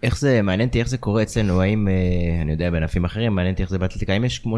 איך 0.03 0.19
זה, 0.19 0.43
מעניין 0.43 0.69
אותי 0.69 0.81
איך 0.81 0.89
זה 0.89 0.99
קורה 0.99 1.23
אצלנו, 1.23 1.63
האם, 1.63 1.89
אה, 1.89 2.43
אני 2.43 2.53
יודע, 2.53 2.71
בענפים 2.71 3.05
אחרים, 3.05 3.35
מעניין 3.35 3.53
אותי 3.53 3.63
איך 3.63 3.71
זה 3.71 3.79
באתלטיקה, 3.79 4.13
האם 4.13 4.25
יש 4.25 4.39
כמו 4.39 4.57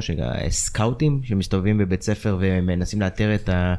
סקאוטים 0.49 1.21
שמסתובבים 1.25 1.79
בבית 1.79 2.03
ספר 2.03 2.37
ומנסים 2.41 3.01
לאתר 3.01 3.35
את 3.35 3.49
ה... 3.49 3.75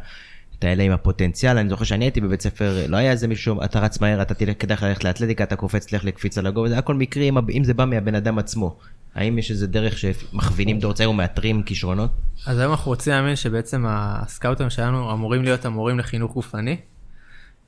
את 0.59 0.63
האלה 0.63 0.83
עם 0.83 0.91
הפוטנציאל, 0.91 1.57
אני 1.57 1.69
זוכר 1.69 1.83
שאני 1.83 2.05
הייתי 2.05 2.21
בבית 2.21 2.41
ספר, 2.41 2.85
לא 2.87 2.97
היה 2.97 3.11
איזה 3.11 3.27
מישהו, 3.27 3.63
אתה 3.63 3.79
רץ 3.79 4.01
מהר, 4.01 4.21
אתה 4.21 4.33
תלך, 4.33 4.53
כדאי 4.59 4.77
לך 4.77 4.83
ללכת 4.83 5.03
לאתלטיקה, 5.03 5.43
אתה 5.43 5.55
קופץ, 5.55 5.85
תלך 5.85 6.03
לקפיצה 6.03 6.41
לגובה, 6.41 6.69
זה 6.69 6.77
הכל 6.77 6.95
מקרי, 6.95 7.29
אם, 7.29 7.63
זה 7.63 7.73
בא 7.73 7.85
מהבן 7.85 8.15
אדם 8.15 8.39
עצמו. 8.39 8.77
האם 9.19 9.37
יש 9.37 9.51
איזה 9.51 9.67
דרך 9.67 9.97
שמכווינים 9.97 10.79
דור 10.79 10.93
צעיר 10.93 11.09
ומאתרים 11.09 11.63
כישרונות? 11.63 12.11
אז 12.45 12.59
היום 12.59 12.71
אנחנו 12.71 12.91
רוצים 12.91 13.13
להאמין 13.13 13.35
שבעצם 13.35 13.85
הסקאוטים 13.87 14.69
שלנו 14.69 15.13
אמורים 15.13 15.43
להיות 15.43 15.65
המורים 15.65 15.99
לחינוך 15.99 16.33
גופני. 16.33 16.77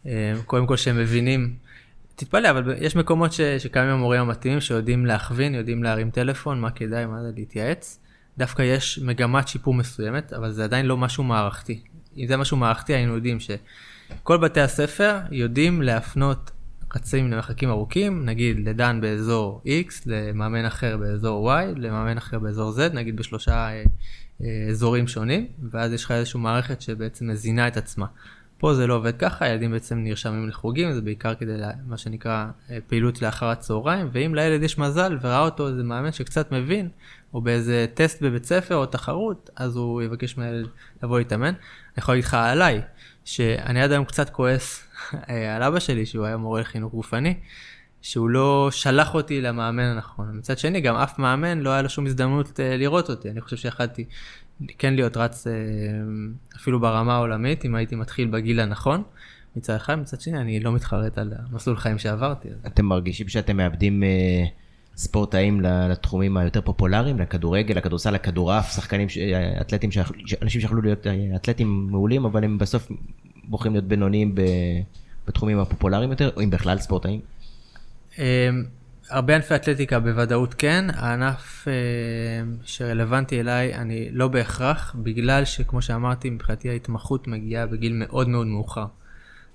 אה, 0.05 0.33
קודם 0.45 0.67
כל 0.67 0.77
שהם 0.77 0.97
מבינים, 0.97 1.55
תתפלא, 2.15 2.49
אבל 2.49 2.75
יש 2.77 2.95
מקומות 2.95 3.33
ש, 3.33 3.41
שקיימים 3.41 3.93
המורים 3.93 4.21
המתאימים 4.21 4.61
שיודעים 4.61 5.05
להכווין, 5.05 5.55
יודעים 5.55 5.83
להרים 5.83 6.09
טלפון, 6.09 6.59
מה 6.59 6.71
כדאי, 6.71 7.05
מה 7.05 7.21
זה 7.21 7.31
להתייעץ. 7.35 7.99
דווקא 8.37 8.61
יש 8.61 8.99
מגמת 8.99 9.47
שיפור 9.47 9.73
מסוימת, 9.73 10.33
אבל 10.33 10.51
זה 10.51 10.63
עדיין 10.63 10.85
לא 10.85 10.97
משהו 10.97 11.23
מערכתי. 11.23 11.81
אם 12.17 12.27
זה 12.27 12.37
משהו 12.37 12.57
מערכתי, 12.57 12.93
היינו 12.93 13.15
יודעים 13.15 13.37
שכל 13.39 14.37
בתי 14.37 14.61
הספר 14.61 15.17
יודעים 15.31 15.81
להפנות 15.81 16.51
רצים 16.95 17.31
למרחקים 17.31 17.69
ארוכים, 17.69 18.25
נגיד 18.25 18.67
לדן 18.67 19.01
באזור 19.01 19.61
X, 19.65 19.93
למאמן 20.05 20.65
אחר 20.65 20.97
באזור 20.97 21.53
Y, 21.53 21.65
למאמן 21.75 22.17
אחר 22.17 22.39
באזור 22.39 22.73
Z, 22.77 22.93
נגיד 22.93 23.15
בשלושה 23.15 23.53
אה, 23.53 23.83
אה, 24.41 24.67
אזורים 24.69 25.07
שונים, 25.07 25.47
ואז 25.71 25.93
יש 25.93 26.05
לך 26.05 26.11
איזושהי 26.11 26.39
מערכת 26.39 26.81
שבעצם 26.81 27.27
מזינה 27.27 27.67
את 27.67 27.77
עצמה. 27.77 28.05
פה 28.57 28.73
זה 28.73 28.87
לא 28.87 28.93
עובד 28.93 29.17
ככה, 29.17 29.45
הילדים 29.45 29.71
בעצם 29.71 29.97
נרשמים 29.97 30.49
לחוגים, 30.49 30.93
זה 30.93 31.01
בעיקר 31.01 31.35
כדי 31.35 31.57
לה, 31.57 31.71
מה 31.87 31.97
שנקרא 31.97 32.45
אה, 32.71 32.77
פעילות 32.87 33.21
לאחר 33.21 33.45
הצהריים, 33.45 34.09
ואם 34.11 34.35
לילד 34.35 34.63
יש 34.63 34.77
מזל 34.77 35.17
וראה 35.21 35.39
אותו 35.39 35.67
איזה 35.67 35.83
מאמן 35.83 36.11
שקצת 36.11 36.51
מבין, 36.51 36.89
או 37.33 37.41
באיזה 37.41 37.85
טסט 37.93 38.21
בבית 38.21 38.45
ספר 38.45 38.75
או 38.75 38.85
תחרות, 38.85 39.49
אז 39.55 39.75
הוא 39.75 40.01
יבקש 40.01 40.37
מהילד 40.37 40.67
לבוא 41.03 41.17
להתאמן. 41.19 41.47
אני 41.47 41.55
יכול 41.97 42.13
להגיד 42.13 42.25
לך 42.25 42.33
עליי, 42.33 42.81
שאני 43.25 43.81
עד 43.81 43.91
היום 43.91 44.05
קצת 44.05 44.29
כועס 44.29 44.87
על 45.55 45.63
אבא 45.63 45.79
שלי, 45.79 46.05
שהוא 46.05 46.25
היה 46.25 46.37
מורה 46.37 46.61
לחינוך 46.61 46.93
גופני, 46.93 47.33
שהוא 48.01 48.29
לא 48.29 48.69
שלח 48.71 49.13
אותי 49.13 49.41
למאמן 49.41 49.83
הנכון. 49.83 50.37
מצד 50.37 50.57
שני, 50.57 50.81
גם 50.81 50.95
אף 50.95 51.19
מאמן 51.19 51.59
לא 51.59 51.69
היה 51.69 51.81
לו 51.81 51.89
שום 51.89 52.05
הזדמנות 52.05 52.59
אה, 52.59 52.77
לראות 52.77 53.09
אותי. 53.09 53.29
אני 53.29 53.41
חושב 53.41 53.57
שיכלתי 53.57 54.05
כן 54.77 54.93
להיות 54.93 55.17
רץ 55.17 55.47
אה, 55.47 55.53
אפילו 56.55 56.79
ברמה 56.79 57.15
העולמית, 57.15 57.65
אם 57.65 57.75
הייתי 57.75 57.95
מתחיל 57.95 58.27
בגיל 58.27 58.59
הנכון. 58.59 59.03
מצד 59.55 59.75
אחד, 59.75 59.95
מצד 59.95 60.21
שני, 60.21 60.37
אני 60.37 60.59
לא 60.59 60.71
מתחרט 60.71 61.17
על 61.17 61.33
המסלול 61.51 61.77
חיים 61.77 61.97
שעברתי. 61.97 62.47
אתם 62.67 62.85
מרגישים 62.85 63.27
שאתם 63.27 63.57
מאבדים... 63.57 64.03
אה... 64.03 64.45
ספורטאים 64.95 65.61
לתחומים 65.61 66.37
היותר 66.37 66.61
פופולריים, 66.61 67.19
לכדורגל, 67.19 67.75
לכדורסל, 67.75 68.11
לכדורעף, 68.11 68.75
שחקנים, 68.75 69.07
אתלטים, 69.61 69.89
אנשים 70.41 70.61
שיכולו 70.61 70.81
להיות 70.81 71.07
אתלטים 71.35 71.87
מעולים, 71.91 72.25
אבל 72.25 72.43
הם 72.43 72.57
בסוף 72.57 72.91
בוחרים 73.43 73.73
להיות 73.73 73.85
בינוניים 73.85 74.35
בתחומים 75.27 75.59
הפופולריים 75.59 76.11
יותר, 76.11 76.29
או 76.35 76.41
אם 76.41 76.49
בכלל 76.49 76.79
ספורטאים? 76.79 77.19
אמ, 78.19 78.23
הרבה 79.09 79.35
ענפי 79.35 79.55
אתלטיקה 79.55 79.99
בוודאות 79.99 80.53
כן, 80.53 80.85
הענף 80.93 81.67
אמ, 81.67 82.55
שרלוונטי 82.63 83.39
אליי 83.39 83.75
אני 83.75 84.09
לא 84.11 84.27
בהכרח, 84.27 84.95
בגלל 85.03 85.45
שכמו 85.45 85.81
שאמרתי, 85.81 86.29
מבחינתי 86.29 86.69
ההתמחות 86.69 87.27
מגיעה 87.27 87.67
בגיל 87.67 87.93
מאוד 87.93 88.27
מאוד 88.27 88.47
מאוחר. 88.47 88.85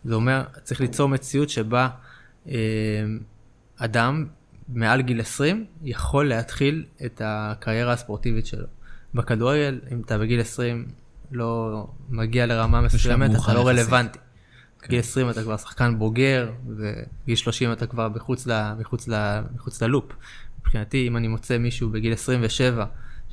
זה 0.04 0.14
אומר, 0.14 0.44
צריך 0.62 0.80
ליצור 0.80 1.08
מציאות 1.08 1.50
שבה 1.50 1.88
אמ, 2.46 2.54
אדם 3.78 4.26
מעל 4.68 5.02
גיל 5.02 5.20
20 5.20 5.64
יכול 5.82 6.28
להתחיל 6.28 6.84
את 7.04 7.22
הקריירה 7.24 7.92
הספורטיבית 7.92 8.46
שלו. 8.46 8.66
בכדורגל, 9.14 9.80
אם 9.92 10.00
אתה 10.00 10.18
בגיל 10.18 10.40
20 10.40 10.86
לא 11.30 11.86
מגיע 12.08 12.46
לרמה 12.46 12.80
מסוימת, 12.80 13.30
אתה 13.44 13.54
לא 13.54 13.66
רלוונטי. 13.68 14.18
כן. 14.80 14.90
גיל 14.90 14.98
20 14.98 15.30
אתה 15.30 15.42
כבר 15.42 15.56
שחקן 15.56 15.98
בוגר, 15.98 16.50
וגיל 16.76 17.36
30 17.36 17.72
אתה 17.72 17.86
כבר 17.86 18.08
מחוץ, 18.08 18.46
ל, 18.46 18.74
מחוץ, 18.78 19.08
ל, 19.08 19.40
מחוץ 19.54 19.82
ללופ. 19.82 20.12
מבחינתי, 20.60 21.08
אם 21.08 21.16
אני 21.16 21.28
מוצא 21.28 21.58
מישהו 21.58 21.90
בגיל 21.90 22.12
27, 22.12 22.84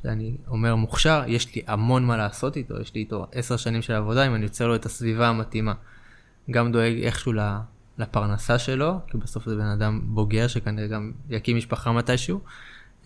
שאני 0.02 0.38
אומר 0.48 0.76
מוכשר, 0.76 1.24
יש 1.28 1.56
לי 1.56 1.62
המון 1.68 2.06
מה 2.06 2.18
לעשות 2.18 2.58
איתו, 2.58 2.82
יש 2.82 2.94
לי 2.96 3.02
איתו 3.02 3.28
10 3.32 3.58
שנים 3.58 3.82
של 3.82 3.94
עבודה, 3.94 4.28
אם 4.28 4.36
אני 4.36 4.44
יוצר 4.44 4.68
לו 4.68 4.76
את 4.76 4.86
הסביבה 4.86 5.28
המתאימה. 5.28 5.74
גם 6.52 6.72
דואג 6.72 7.04
איכשהו 7.04 7.34
לפרנסה 7.98 8.60
שלו, 8.60 9.00
כי 9.08 9.18
בסוף 9.18 9.46
זה 9.46 9.56
בן 9.56 9.66
אדם 9.66 10.02
בוגר 10.04 10.48
שכנראה 10.48 10.88
גם 10.88 11.12
יקים 11.30 11.58
משפחה 11.58 11.92
מתישהו. 11.92 12.40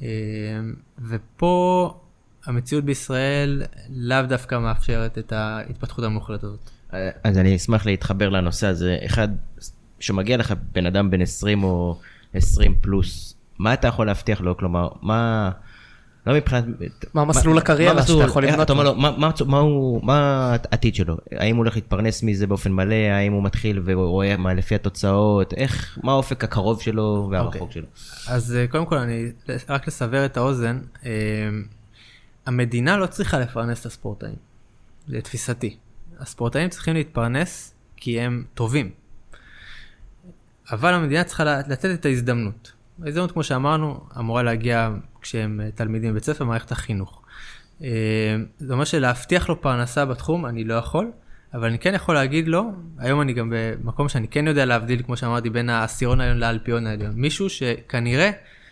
אה, 0.01 0.07
ופה 1.09 1.93
המציאות 2.45 2.83
בישראל 2.83 3.63
לאו 3.89 4.21
דווקא 4.21 4.59
מאפשרת 4.59 5.17
את 5.17 5.31
ההתפתחות 5.31 6.05
המוחלטת 6.05 6.43
הזאת. 6.43 6.69
אז 7.23 7.37
אני 7.37 7.55
אשמח 7.55 7.85
להתחבר 7.85 8.29
לנושא 8.29 8.67
הזה. 8.67 8.97
אחד, 9.05 9.27
שמגיע 9.99 10.37
לך 10.37 10.53
בן 10.71 10.85
אדם 10.85 11.09
בן 11.09 11.21
20 11.21 11.63
או 11.63 11.99
20 12.33 12.75
פלוס, 12.81 13.33
מה 13.59 13.73
אתה 13.73 13.87
יכול 13.87 14.05
להבטיח 14.05 14.41
לו? 14.41 14.57
כלומר, 14.57 14.89
מה... 15.01 15.51
לא 16.27 16.33
מבחינת... 16.33 16.65
מה 17.13 17.25
מסלול 17.25 17.57
הקריירה 17.57 18.03
שאתה 18.03 18.23
יכול 18.23 18.43
לבנות? 18.43 18.61
אתה 18.61 18.73
אומר 18.73 19.63
לו, 19.63 19.99
מה 20.03 20.55
העתיד 20.71 20.95
שלו? 20.95 21.17
האם 21.31 21.55
הוא 21.55 21.63
הולך 21.63 21.75
להתפרנס 21.75 22.23
מזה 22.23 22.47
באופן 22.47 22.71
מלא? 22.71 22.95
האם 22.95 23.33
הוא 23.33 23.43
מתחיל 23.43 23.81
ורואה 23.85 24.37
מה 24.37 24.53
לפי 24.53 24.75
התוצאות? 24.75 25.53
איך, 25.53 25.99
מה 26.03 26.11
האופק 26.11 26.43
הקרוב 26.43 26.81
שלו 26.81 27.27
והרחוק 27.31 27.55
okay. 27.55 27.59
אוקיי. 27.59 27.81
שלו? 27.81 28.33
אז 28.35 28.55
אה, 28.55 28.67
קודם 28.67 28.85
כל, 28.85 28.97
אני, 28.97 29.31
רק 29.69 29.87
לסבר 29.87 30.25
את 30.25 30.37
האוזן, 30.37 30.79
אה, 31.05 31.11
המדינה 32.47 32.97
לא 32.97 33.05
צריכה 33.05 33.39
לפרנס 33.39 33.81
את 33.81 33.85
הספורטאים, 33.85 34.35
לתפיסתי. 35.07 35.77
הספורטאים 36.19 36.69
צריכים 36.69 36.93
להתפרנס 36.93 37.75
כי 37.95 38.21
הם 38.21 38.43
טובים. 38.53 38.91
אבל 40.71 40.93
המדינה 40.93 41.23
צריכה 41.23 41.43
לתת 41.43 41.85
את 41.85 42.05
ההזדמנות. 42.05 42.71
ההזדמנות, 43.03 43.31
כמו 43.31 43.43
שאמרנו, 43.43 43.99
אמורה 44.19 44.43
להגיע 44.43 44.89
כשהם 45.21 45.61
אה, 45.61 45.71
תלמידים 45.71 46.11
בבית 46.11 46.23
ספר, 46.23 46.45
מערכת 46.45 46.71
החינוך. 46.71 47.21
אה, 47.83 47.87
זה 48.57 48.73
אומר 48.73 48.85
שלהבטיח 48.85 49.49
לו 49.49 49.61
פרנסה 49.61 50.05
בתחום, 50.05 50.45
אני 50.45 50.63
לא 50.63 50.73
יכול, 50.73 51.11
אבל 51.53 51.67
אני 51.67 51.79
כן 51.79 51.93
יכול 51.93 52.15
להגיד 52.15 52.47
לו, 52.47 52.71
היום 52.97 53.21
אני 53.21 53.33
גם 53.33 53.53
במקום 53.55 54.09
שאני 54.09 54.27
כן 54.27 54.47
יודע 54.47 54.65
להבדיל, 54.65 55.03
כמו 55.03 55.17
שאמרתי, 55.17 55.49
בין 55.49 55.69
העשירון 55.69 56.21
העליון 56.21 56.39
לאלפיון 56.39 56.87
העליון. 56.87 57.11
מישהו 57.15 57.49
שכנראה, 57.49 58.31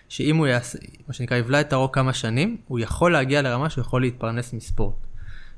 שאם 0.09 0.35
הוא 0.35 0.47
יעשה, 0.47 0.79
מה 1.07 1.13
שנקרא, 1.13 1.37
יבלע 1.37 1.61
את 1.61 1.73
הרוק 1.73 1.95
כמה 1.95 2.13
שנים, 2.13 2.57
הוא 2.67 2.79
יכול 2.79 3.11
להגיע 3.11 3.41
לרמה 3.41 3.69
שהוא 3.69 3.81
יכול 3.81 4.01
להתפרנס 4.01 4.53
מספורט. 4.53 4.95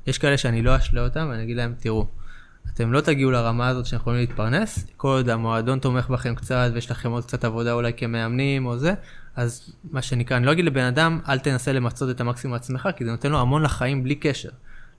יש 0.06 0.18
כאלה 0.18 0.38
שאני 0.38 0.62
לא 0.62 0.76
אשלה 0.76 1.04
אותם, 1.04 1.28
ואני 1.30 1.42
אגיד 1.42 1.56
להם, 1.56 1.74
תראו, 1.78 2.06
אתם 2.74 2.92
לא 2.92 3.00
תגיעו 3.00 3.30
לרמה 3.30 3.68
הזאת 3.68 3.86
שאתם 3.86 3.96
יכולים 3.96 4.20
להתפרנס, 4.20 4.86
כל 4.96 5.08
עוד 5.08 5.28
המועדון 5.28 5.78
תומך 5.78 6.08
בכם 6.08 6.34
קצת 6.34 6.70
ויש 6.74 6.90
לכם 6.90 7.10
עוד 7.10 7.24
קצת 7.24 7.44
עבודה 7.44 7.72
אולי 7.72 7.92
כמאמנים 7.96 8.66
או 8.66 8.78
זה, 8.78 8.94
אז 9.36 9.72
מה 9.90 10.02
שנקרא, 10.02 10.36
אני 10.36 10.46
לא 10.46 10.52
אגיד 10.52 10.64
לבן 10.64 10.84
אדם, 10.84 11.20
אל 11.28 11.38
תנסה 11.38 11.72
למצות 11.72 12.10
את 12.10 12.20
המקסימום 12.20 12.56
עצמך, 12.56 12.88
כי 12.96 13.04
זה 13.04 13.10
נותן 13.10 13.30
לו 13.30 13.40
המון 13.40 13.62
לחיים 13.62 14.02
בלי 14.02 14.14
קשר. 14.14 14.48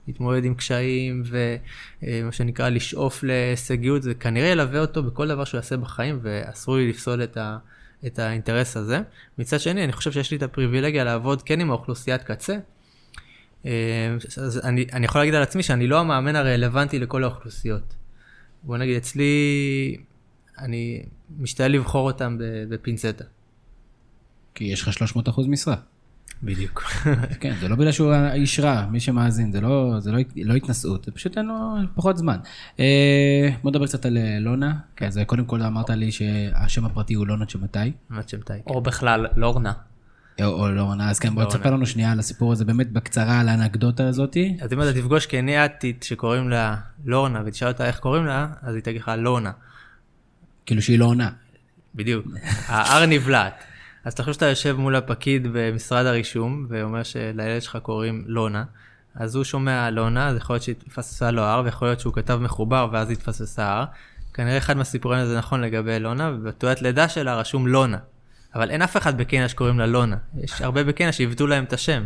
להתמודד 0.06 0.44
עם 0.44 0.54
קשיים 0.54 1.22
ומה 2.02 2.32
שנקרא 2.32 2.68
לשאוף 2.68 3.22
להישגיות, 3.22 4.02
זה 4.02 4.14
כנראה 4.14 4.48
ילווה 4.48 4.80
אותו 4.80 5.02
בכל 5.02 5.28
דבר 5.28 5.44
שהוא 5.44 5.58
יעשה 5.58 5.76
בחיים 5.76 6.18
ואסור 6.22 6.76
לי 6.76 6.88
לפסול 6.88 7.22
את, 7.22 7.36
ה, 7.36 7.58
את 8.06 8.18
האינטרס 8.18 8.76
הזה. 8.76 9.00
מצד 9.38 9.60
שני, 9.60 9.84
אני 9.84 9.92
חושב 9.92 10.12
שיש 10.12 10.30
לי 10.30 10.36
את 10.36 10.42
הפריבילגיה 10.42 11.04
לעבוד 11.04 11.42
כן 11.42 11.60
עם 11.60 11.70
האוכלוסיית 11.70 12.22
קצה, 12.22 12.56
אה, 13.66 14.16
אז 14.36 14.60
אני, 14.64 14.86
אני 14.92 15.04
יכול 15.06 15.20
להגיד 15.20 15.34
על 15.34 15.42
עצמי 15.42 15.62
שאני 15.62 15.86
לא 15.86 16.00
המאמן 16.00 16.36
הרלוונטי 16.36 16.98
לכל 16.98 17.24
האוכלוסיות. 17.24 17.94
בוא 18.62 18.76
נגיד, 18.76 18.96
אצלי, 18.96 19.96
אני 20.58 21.02
משתדל 21.38 21.68
לבחור 21.68 22.10
אותם 22.10 22.36
בפינצטה. 22.68 23.24
כי 24.54 24.64
יש 24.64 24.82
לך 24.82 24.92
300 24.92 25.28
אחוז 25.28 25.46
משרה. 25.46 25.76
בדיוק. 26.42 26.82
כן, 27.40 27.54
זה 27.60 27.68
לא 27.68 27.76
בגלל 27.76 27.92
שהוא 27.92 28.14
איש 28.32 28.60
רע, 28.60 28.86
מי 28.90 29.00
שמאזין, 29.00 29.52
זה 29.52 29.60
לא, 29.60 29.94
זה 29.98 30.12
לא, 30.12 30.18
לא 30.36 30.54
התנשאות, 30.54 31.04
זה 31.04 31.12
פשוט 31.12 31.38
אין 31.38 31.46
לו 31.46 31.74
פחות 31.94 32.16
זמן. 32.16 32.36
אה, 32.80 33.48
בוא 33.62 33.70
נדבר 33.70 33.86
קצת 33.86 34.06
על 34.06 34.18
אה, 34.18 34.38
לונה. 34.40 34.74
כן. 34.96 35.06
אז 35.06 35.20
קודם 35.26 35.44
כל 35.44 35.62
אמרת 35.62 35.90
לי 35.90 36.12
שהשם 36.12 36.84
הפרטי 36.84 37.14
הוא 37.14 37.26
לונה 37.26 37.46
צ'מתי. 37.46 37.92
צ'מתי. 38.26 38.52
או 38.66 38.80
בכלל 38.80 39.26
לורנה. 39.36 39.72
או 40.44 40.68
לא 40.70 40.82
עונה, 40.82 41.10
אז 41.10 41.18
כן, 41.18 41.34
בוא 41.34 41.44
תספר 41.44 41.70
לנו 41.70 41.86
שנייה 41.86 42.12
על 42.12 42.18
הסיפור 42.18 42.52
הזה, 42.52 42.64
באמת 42.64 42.92
בקצרה 42.92 43.40
על 43.40 43.48
האנקדוטה 43.48 44.08
הזאתי. 44.08 44.56
אז 44.60 44.72
אם 44.72 44.82
אתה 44.82 44.92
תפגוש 44.92 45.26
קניאטית 45.26 46.02
שקוראים 46.02 46.48
לה 46.48 46.76
לורנה 47.04 47.42
ותשאל 47.46 47.68
אותה 47.68 47.86
איך 47.86 47.98
קוראים 47.98 48.26
לה, 48.26 48.48
אז 48.62 48.74
היא 48.74 48.82
תגיד 48.82 49.00
לך 49.00 49.10
לונה. 49.18 49.50
כאילו 50.66 50.82
שהיא 50.82 50.98
לא 50.98 51.04
עונה. 51.04 51.30
בדיוק, 51.94 52.26
ה-R 52.68 53.06
נבלעת. 53.06 53.64
אז 54.04 54.14
תחשוב 54.14 54.34
שאתה 54.34 54.46
יושב 54.46 54.76
מול 54.78 54.96
הפקיד 54.96 55.46
במשרד 55.52 56.06
הרישום, 56.06 56.66
ואומר 56.68 57.02
שלילד 57.02 57.62
שלך 57.62 57.78
קוראים 57.82 58.22
לונה, 58.26 58.64
אז 59.14 59.34
הוא 59.34 59.44
שומע 59.44 59.90
לונה, 59.90 60.28
אז 60.28 60.36
יכול 60.36 60.54
להיות 60.54 60.62
שהתפססה 60.62 61.30
לו 61.30 61.42
R, 61.42 61.64
ויכול 61.64 61.88
להיות 61.88 62.00
שהוא 62.00 62.14
כתב 62.14 62.38
מחובר 62.42 62.88
ואז 62.92 63.10
התפססה 63.10 63.82
R. 63.82 63.86
כנראה 64.34 64.58
אחד 64.58 64.76
מהסיפורים 64.76 65.20
הזה 65.20 65.38
נכון 65.38 65.60
לגבי 65.60 65.98
לונה, 65.98 66.32
ובתעודת 66.34 66.82
לידה 66.82 67.08
שלה 67.08 67.34
רשום 67.34 67.66
לונה. 67.66 67.98
אבל 68.54 68.70
אין 68.70 68.82
אף 68.82 68.96
אחד 68.96 69.18
בקניה 69.18 69.48
שקוראים 69.48 69.78
לה 69.78 69.86
לונה. 69.86 70.16
יש 70.42 70.62
הרבה 70.62 70.84
בקניה 70.84 71.12
שעיוותו 71.12 71.46
להם 71.46 71.64
את 71.64 71.72
השם. 71.72 72.04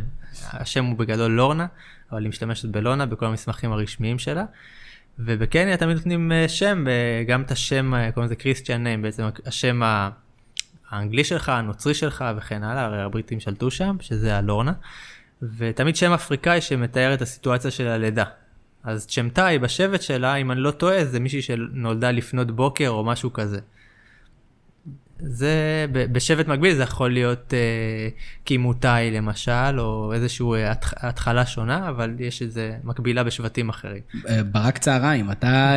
השם 0.53 0.85
הוא 0.85 0.99
בגדול 0.99 1.31
לורנה, 1.31 1.67
אבל 2.13 2.23
היא 2.23 2.29
משתמשת 2.29 2.69
בלונה 2.69 3.07
בכל 3.07 3.27
המסמכים 3.27 3.73
הרשמיים 3.73 4.19
שלה. 4.19 4.45
ובקניה 5.19 5.77
תמיד 5.77 5.97
נותנים 5.97 6.33
אה, 6.33 6.49
שם, 6.49 6.85
גם 7.29 7.43
את 7.43 7.51
השם, 7.51 7.95
אה, 7.95 8.13
קוראים 8.13 8.27
לזה 8.27 8.37
קריסטיאן 8.37 8.83
ניים, 8.83 9.03
בעצם 9.03 9.23
השם 9.47 9.83
האנגלי 10.95 11.25
שלך, 11.25 11.49
הנוצרי 11.49 11.95
שלך 11.95 12.25
וכן 12.37 12.63
הלאה, 12.63 12.85
הרי 12.85 13.03
הבריטים 13.03 13.41
שלטו 13.41 13.71
שם, 13.71 13.97
שזה 14.01 14.37
הלורנה. 14.37 14.73
ותמיד 15.43 15.97
שם 15.97 16.13
אפריקאי 16.13 16.61
שמתאר 16.61 17.15
את 17.15 17.23
הסיטואציה 17.23 17.71
של 17.71 17.87
הלידה. 17.87 18.25
אז 18.85 19.07
צ'מטאי 19.07 19.59
בשבט 19.59 20.03
שלה, 20.03 20.35
אם 20.35 20.51
אני 20.51 20.61
לא 20.61 20.71
טועה, 20.71 21.05
זה 21.05 21.21
מישהי 21.21 21.43
שנולדה 21.43 22.11
לפנות 22.11 22.51
בוקר 22.51 22.89
או 22.89 23.05
משהו 23.05 23.33
כזה. 23.33 23.61
זה 25.27 25.87
בשבט 25.91 26.49
מקביל 26.49 26.75
זה 26.75 26.83
יכול 26.83 27.13
להיות 27.13 27.55
אה, 27.55 28.09
קימותאי 28.45 29.11
למשל, 29.11 29.79
או 29.79 30.13
איזושהי 30.13 30.47
אה, 30.47 30.73
התחלה 30.97 31.47
שונה, 31.47 31.89
אבל 31.89 32.15
יש 32.19 32.43
איזה 32.43 32.73
מקבילה 32.85 33.25
בשבטים 33.25 33.69
אחרים. 33.69 34.01
אה, 34.29 34.43
ברק 34.43 34.79
צהריים, 34.79 35.31
אתה... 35.31 35.77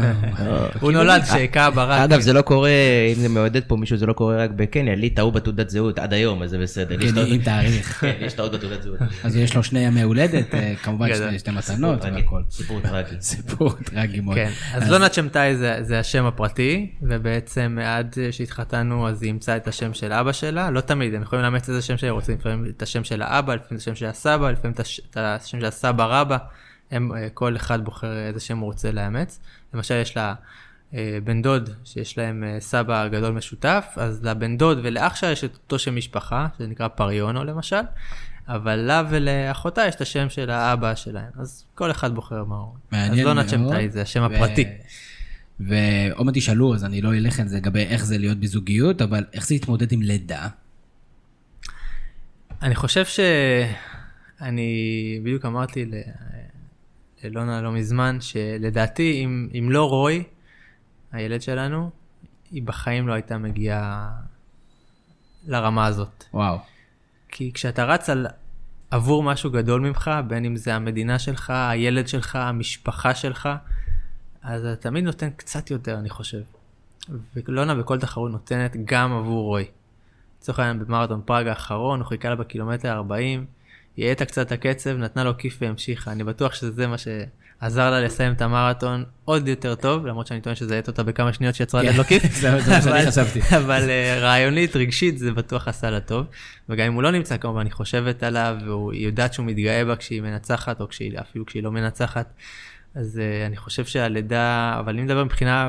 הוא 0.80 0.92
נולד 0.92 1.22
כשהכה 1.22 1.70
ברק. 1.70 2.00
אגב, 2.00 2.20
זה 2.20 2.32
לא 2.32 2.42
קורה, 2.42 2.70
אם 3.16 3.20
זה 3.20 3.28
מעודד 3.28 3.64
פה 3.64 3.76
מישהו, 3.76 3.96
זה 3.96 4.06
לא 4.06 4.12
קורה 4.12 4.36
רק 4.36 4.50
בקניה, 4.50 4.94
לי 4.94 5.10
טעו 5.10 5.32
בתעודת 5.32 5.70
זהות 5.70 5.98
עד 5.98 6.12
היום, 6.12 6.42
אז 6.42 6.50
זה 6.50 6.58
בסדר. 6.58 6.96
כן, 7.00 7.20
עם 7.26 7.42
תאריך. 7.42 7.92
כן, 8.00 8.12
יש 8.20 8.32
טעות 8.32 8.52
בתעודת 8.52 8.82
זהות. 8.82 8.98
אז 9.24 9.36
יש 9.36 9.56
לו 9.56 9.62
שני 9.62 9.80
ימי 9.80 10.02
הולדת, 10.02 10.54
כמובן 10.82 11.08
שתי 11.38 11.50
מתנות 11.50 12.04
והכל. 12.04 12.42
סיפור 12.50 12.80
טרגי. 12.80 13.16
סיפור 13.20 13.72
טרגי 13.72 14.20
מאוד. 14.20 14.36
כן, 14.36 14.50
אז 14.72 14.90
לונה 14.90 15.08
צ'מטאי 15.08 15.56
זה 15.80 15.98
השם 15.98 16.24
הפרטי, 16.24 16.90
ובעצם 17.02 17.78
עד 17.84 18.16
שהתחתנה 18.30 18.75
התחתנו 18.76 19.08
אז 19.08 19.22
היא 19.22 19.28
אימצה 19.28 19.56
את 19.56 19.68
השם 19.68 19.94
של 19.94 20.12
אבא 20.12 20.32
שלה, 20.32 20.70
לא 20.70 20.80
תמיד, 20.80 21.14
הם 21.14 21.22
יכולים 21.22 21.44
לאמץ 21.44 21.68
איזה 21.68 21.82
שם 21.82 21.96
שהם 21.96 22.14
רוצים, 22.14 22.38
לפעמים 22.38 22.66
את 22.76 22.82
השם 22.82 23.04
של 23.04 23.22
האבא, 23.22 23.54
לפעמים 23.54 23.76
את 23.76 23.80
השם 23.80 23.94
של 23.94 24.06
הסבא, 24.06 24.50
לפעמים 24.50 24.74
את 25.10 25.16
השם 25.16 25.60
של 25.60 25.66
הסבא 25.66 26.04
רבא, 26.04 26.38
הם, 26.90 27.12
אה, 27.12 27.28
כל 27.34 27.56
אחד 27.56 27.84
בוחר 27.84 28.26
איזה 28.28 28.40
שם 28.40 28.58
הוא 28.58 28.66
רוצה 28.66 28.92
לאמץ. 28.92 29.40
למשל 29.74 29.94
יש 29.94 30.16
לה 30.16 30.34
אה, 30.94 31.18
בן 31.24 31.42
דוד 31.42 31.70
שיש 31.84 32.18
להם 32.18 32.44
אה, 32.44 32.60
סבא 32.60 33.08
גדול 33.08 33.32
משותף, 33.32 33.94
אז 33.96 34.24
לבן 34.24 34.56
דוד 34.56 34.78
ולאח 34.82 35.16
שלה 35.16 35.30
יש 35.30 35.44
את 35.44 35.54
אותו 35.54 35.78
שם 35.78 35.96
משפחה, 35.96 36.46
שזה 36.58 36.68
נקרא 36.68 36.88
פריונו 36.88 37.44
למשל, 37.44 37.80
אבל 38.48 38.76
לה 38.76 39.02
ולאחותה 39.08 39.86
יש 39.86 39.94
את 39.94 40.00
השם 40.00 40.28
של 40.28 40.50
האבא 40.50 40.94
שלהם, 40.94 41.30
אז 41.38 41.64
כל 41.74 41.90
אחד 41.90 42.14
בוחר 42.14 42.44
מה 42.44 42.56
הוא. 42.56 42.74
מעניין 42.92 43.26
מאוד. 43.26 43.38
אז 43.38 43.52
לא 43.52 43.58
נצ'מתאי, 43.58 43.90
זה 43.90 44.02
השם 44.02 44.22
ו... 44.22 44.24
הפרטי. 44.24 44.64
ועוד 45.60 46.26
מעט 46.26 46.34
תשאלו, 46.34 46.74
אז 46.74 46.84
אני 46.84 47.02
לא 47.02 47.14
אלך 47.14 47.40
על 47.40 47.48
זה 47.48 47.56
לגבי 47.56 47.82
איך 47.82 48.04
זה 48.04 48.18
להיות 48.18 48.38
בזוגיות, 48.38 49.02
אבל 49.02 49.24
איך 49.32 49.46
זה 49.46 49.54
להתמודד 49.54 49.92
עם 49.92 50.02
לידה? 50.02 50.48
אני 52.62 52.74
חושב 52.74 53.04
שאני 54.40 55.20
בדיוק 55.22 55.44
אמרתי 55.44 55.90
לאלונה 57.24 57.62
לא 57.62 57.72
מזמן, 57.72 58.20
שלדעתי 58.20 59.24
אם, 59.24 59.48
אם 59.58 59.70
לא 59.70 59.88
רוי, 59.88 60.22
הילד 61.12 61.42
שלנו, 61.42 61.90
היא 62.50 62.62
בחיים 62.62 63.08
לא 63.08 63.12
הייתה 63.12 63.38
מגיעה 63.38 64.10
לרמה 65.46 65.86
הזאת. 65.86 66.24
וואו. 66.34 66.58
כי 67.28 67.52
כשאתה 67.52 67.84
רץ 67.84 68.10
על 68.10 68.26
עבור 68.90 69.22
משהו 69.22 69.50
גדול 69.50 69.80
ממך, 69.80 70.10
בין 70.28 70.44
אם 70.44 70.56
זה 70.56 70.74
המדינה 70.74 71.18
שלך, 71.18 71.50
הילד 71.50 72.08
שלך, 72.08 72.36
המשפחה 72.36 73.14
שלך, 73.14 73.48
אז 74.46 74.64
אתה 74.64 74.76
תמיד 74.76 75.04
נותן 75.04 75.28
קצת 75.36 75.70
יותר, 75.70 75.98
אני 75.98 76.10
חושב. 76.10 76.40
ולונה 77.36 77.74
בכל 77.74 77.98
תחרות 77.98 78.30
נותנת 78.30 78.76
גם 78.84 79.12
עבור 79.12 79.44
רוי. 79.44 79.64
לצורך 80.40 80.58
העניין 80.58 80.78
במרתון 80.78 81.20
פראג 81.24 81.46
האחרון, 81.46 82.00
הוא 82.00 82.08
חיכה 82.08 82.28
לה 82.28 82.36
בקילומטר 82.36 82.92
40, 82.92 83.44
היא 83.96 84.08
האטה 84.08 84.24
קצת 84.24 84.46
את 84.46 84.52
הקצב, 84.52 84.90
נתנה 84.90 85.24
לו 85.24 85.38
כיף 85.38 85.58
והמשיכה. 85.60 86.12
אני 86.12 86.24
בטוח 86.24 86.54
שזה 86.54 86.86
מה 86.86 86.96
שעזר 86.98 87.90
לה 87.90 88.00
לסיים 88.00 88.32
את 88.32 88.42
המרתון 88.42 89.04
עוד 89.24 89.48
יותר 89.48 89.74
טוב, 89.74 90.06
למרות 90.06 90.26
שאני 90.26 90.40
טוען 90.40 90.56
שזה 90.56 90.76
האט 90.76 90.88
אותה 90.88 91.02
בכמה 91.02 91.32
שניות 91.32 91.54
שיצרה 91.54 91.82
לה 91.82 91.96
לו 91.96 92.04
כיף. 92.04 92.22
זה 92.40 92.50
מה 92.50 92.82
שאני 92.82 93.06
חשבתי. 93.06 93.40
אבל 93.56 93.90
אה, 93.90 94.18
רעיונית, 94.20 94.76
רגשית, 94.76 95.18
זה 95.18 95.32
בטוח 95.32 95.68
עשה 95.68 95.90
לה 95.90 96.00
טוב. 96.00 96.26
וגם 96.68 96.86
אם 96.86 96.94
הוא 96.94 97.02
לא 97.02 97.10
נמצא 97.10 97.36
כמובן, 97.36 97.60
אני 97.60 97.70
חושבת 97.70 98.22
עליו, 98.22 98.56
והיא 98.60 99.06
יודעת 99.06 99.34
שהוא 99.34 99.46
מתגאה 99.46 99.84
בה 99.84 99.96
כשהיא 99.96 100.22
מנצחת, 100.22 100.80
או 100.80 100.86
אפילו 101.20 101.46
כשהיא 101.46 101.62
לא 101.62 101.72
מנצחת. 101.72 102.32
אז 102.96 103.16
uh, 103.16 103.46
אני 103.46 103.56
חושב 103.56 103.84
שהלידה, 103.84 104.76
אבל 104.80 104.98
אם 104.98 105.04
נדבר 105.04 105.24
מבחינה 105.24 105.68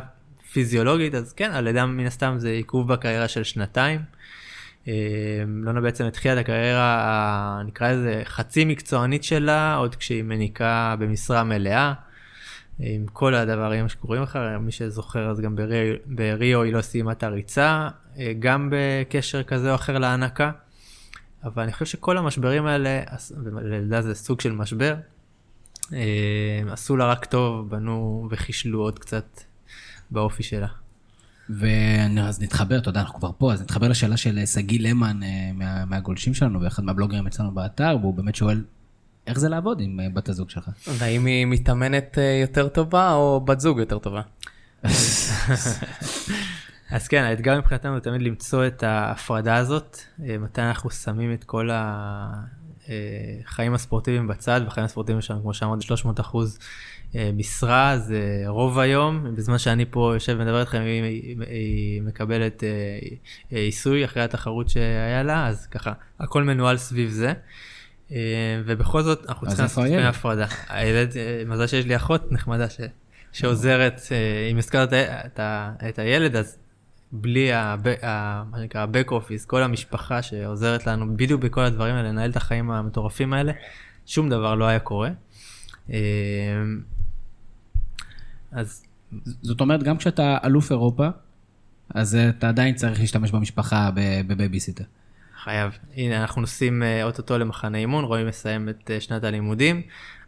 פיזיולוגית, 0.52 1.16
אז 1.16 1.34
כן, 1.34 1.52
הלידה 1.52 1.86
מן 1.86 2.06
הסתם 2.06 2.36
זה 2.38 2.50
עיכוב 2.50 2.94
בקריירה 2.94 3.28
של 3.28 3.44
שנתיים. 3.44 4.00
Uh, 4.84 4.88
לונה 5.48 5.82
בעצם 5.82 6.06
התחילה 6.06 6.34
את 6.34 6.40
הקריירה, 6.40 7.62
נקרא 7.66 7.92
לזה 7.92 8.22
חצי 8.26 8.66
מקצוענית 8.66 9.24
שלה, 9.24 9.76
עוד 9.76 9.96
כשהיא 9.96 10.24
מניקה 10.24 10.96
במשרה 11.00 11.44
מלאה. 11.44 11.94
עם 12.80 13.06
כל 13.14 13.36
הדברים 13.36 13.90
שקורים 13.90 14.24
אחר, 14.24 14.60
מי 14.60 14.72
שזוכר 14.72 15.30
אז 15.30 15.40
גם 15.40 15.56
בריו, 15.56 15.96
בריו 16.06 16.62
היא 16.62 16.74
לא 16.74 16.82
סיימה 16.82 17.12
את 17.12 17.24
הריצה, 17.24 17.88
אה, 18.20 18.34
גם 18.40 18.70
בקשר 18.72 19.44
כזה 19.44 19.70
או 19.70 19.76
אחר 19.76 19.98
להנקה. 19.98 20.52
אבל 21.44 21.64
אני 21.64 21.74
חושב 21.74 21.86
שכל 21.86 22.18
המשברים 22.18 22.66
האלה, 22.66 23.02
ולידה 23.56 24.02
זה 24.02 24.16
סוג 24.16 24.42
של 24.42 24.52
משבר, 24.52 24.94
אה, 24.94 25.17
עשו 26.72 26.98
לה 26.98 27.06
רק 27.06 27.26
טוב, 27.26 27.70
בנו 27.70 28.28
וחישלו 28.32 28.82
עוד 28.82 29.00
קצת 29.00 29.42
באופי 30.12 30.44
שלה. 30.44 30.68
ואז 31.50 32.42
נתחבר, 32.42 32.78
אתה 32.78 32.90
יודע, 32.90 33.00
אנחנו 33.00 33.20
כבר 33.20 33.32
פה, 33.38 33.54
אז 33.54 33.62
נתחבר 33.62 33.88
לשאלה 33.88 34.18
של 34.18 34.46
שגיא 34.46 34.80
למן 34.90 35.24
אה, 35.24 35.52
מה, 35.54 35.86
מהגולשים 35.86 36.34
שלנו, 36.34 36.62
ואחד 36.62 36.84
מהבלוגרים 36.84 37.28
אצלנו 37.28 37.52
באתר, 37.52 37.98
והוא 38.02 38.14
באמת 38.14 38.36
שואל, 38.36 38.64
איך 39.28 39.40
זה 39.40 39.50
לעבוד 39.50 39.82
עם 39.82 40.00
אה, 40.00 40.10
בת 40.14 40.30
הזוג 40.30 40.50
שלך? 40.50 40.70
והאם 40.88 41.26
היא 41.26 41.46
מתאמנת 41.46 42.18
יותר 42.42 42.68
טובה 42.68 43.14
או 43.14 43.42
בת 43.46 43.60
זוג 43.60 43.80
יותר 43.80 44.00
טובה? 44.00 44.22
אז 46.92 47.08
כן, 47.08 47.24
האתגר 47.24 47.58
מבחינתנו 47.58 47.92
הוא 47.92 48.00
תמיד 48.00 48.22
למצוא 48.22 48.68
את 48.68 48.84
ההפרדה 48.84 49.56
הזאת, 49.56 49.98
מתי 50.20 50.62
אנחנו 50.62 50.90
שמים 50.90 51.34
את 51.34 51.44
כל 51.44 51.70
החיים 53.46 53.74
הספורטיביים 53.74 54.28
בצד, 54.28 54.62
והחיים 54.64 54.86
הספורטיביים 54.86 55.22
שלנו, 55.22 55.42
כמו 55.42 55.54
שאמרתי, 55.54 55.86
300 55.86 56.20
אחוז 56.20 56.60
אה, 57.16 57.32
משרה, 57.34 57.98
זה 57.98 58.44
רוב 58.48 58.80
היום. 58.80 59.36
בזמן 59.36 59.58
שאני 59.58 59.86
פה 59.90 60.12
יושב 60.14 60.36
ומדבר 60.40 60.60
איתכם, 60.60 60.82
היא, 60.82 61.36
היא 61.48 62.02
מקבלת 62.02 62.64
אה, 62.64 62.70
אה, 63.54 63.58
עיסוי 63.58 64.06
אחרי 64.06 64.24
התחרות 64.24 64.70
שהיה 64.70 65.24
לה, 65.24 65.48
אז 65.48 65.68
ככה, 65.68 65.94
הכל 66.20 66.44
מנוהל 66.44 66.78
סביב 66.78 67.10
זה. 67.10 67.34
ובכל 68.66 69.02
זאת, 69.02 69.26
אנחנו 69.30 69.48
צריכים 69.48 69.64
לעשות 69.64 69.84
לפני 69.84 70.06
הפרדה. 70.06 70.46
הילד, 70.70 71.14
מזל 71.48 71.68
שיש 71.68 71.86
לי 71.86 71.96
אחות 71.96 72.32
נחמדה 72.32 72.70
ש, 72.70 72.80
שעוזרת, 73.32 74.02
אם 74.52 74.58
הזכרת 74.58 74.94
את, 74.94 75.40
את 75.90 76.00
הילד, 76.00 76.36
אז 76.36 76.58
בלי 77.12 77.54
ה-back 77.54 79.10
office, 79.10 79.48
כל 79.48 79.64
המשפחה 79.64 80.22
שעוזרת 80.22 80.88
לנו 80.88 81.18
בדיוק 81.18 81.42
בכל 81.42 81.62
הדברים 81.62 81.96
האלה, 81.96 82.10
לנהל 82.10 82.32
את 82.32 82.36
החיים 82.36 82.72
המטורפים 82.72 83.34
האלה, 83.34 83.52
שום 84.06 84.30
דבר 84.30 84.56
לא 84.56 84.66
היה 84.66 84.80
קורה. 84.80 85.10
אמ, 85.90 85.96
אז... 88.52 88.84
זאת 89.42 89.62
אומרת, 89.62 89.84
גם 89.84 89.98
כשאתה 89.98 90.38
אלוף 90.46 90.72
אירופה, 90.72 91.08
אז 91.90 92.18
אתה 92.30 92.50
עדיין 92.50 92.76
צריך 92.76 93.00
להשתמש 93.00 93.32
במשפחה 93.32 93.90
בבייביסיטר. 94.28 94.84
חייב. 95.44 95.78
הנה, 95.96 96.22
אנחנו 96.22 96.42
נוסעים 96.42 96.84
אה, 96.84 97.04
אוטוטו 97.04 97.38
למחנה 97.38 97.78
אימון, 97.78 98.04
רוי 98.04 98.28
מסיים 98.28 98.70
את 98.70 98.92
אה, 98.92 99.02
שנת 99.02 99.24
הלימודים. 99.24 99.82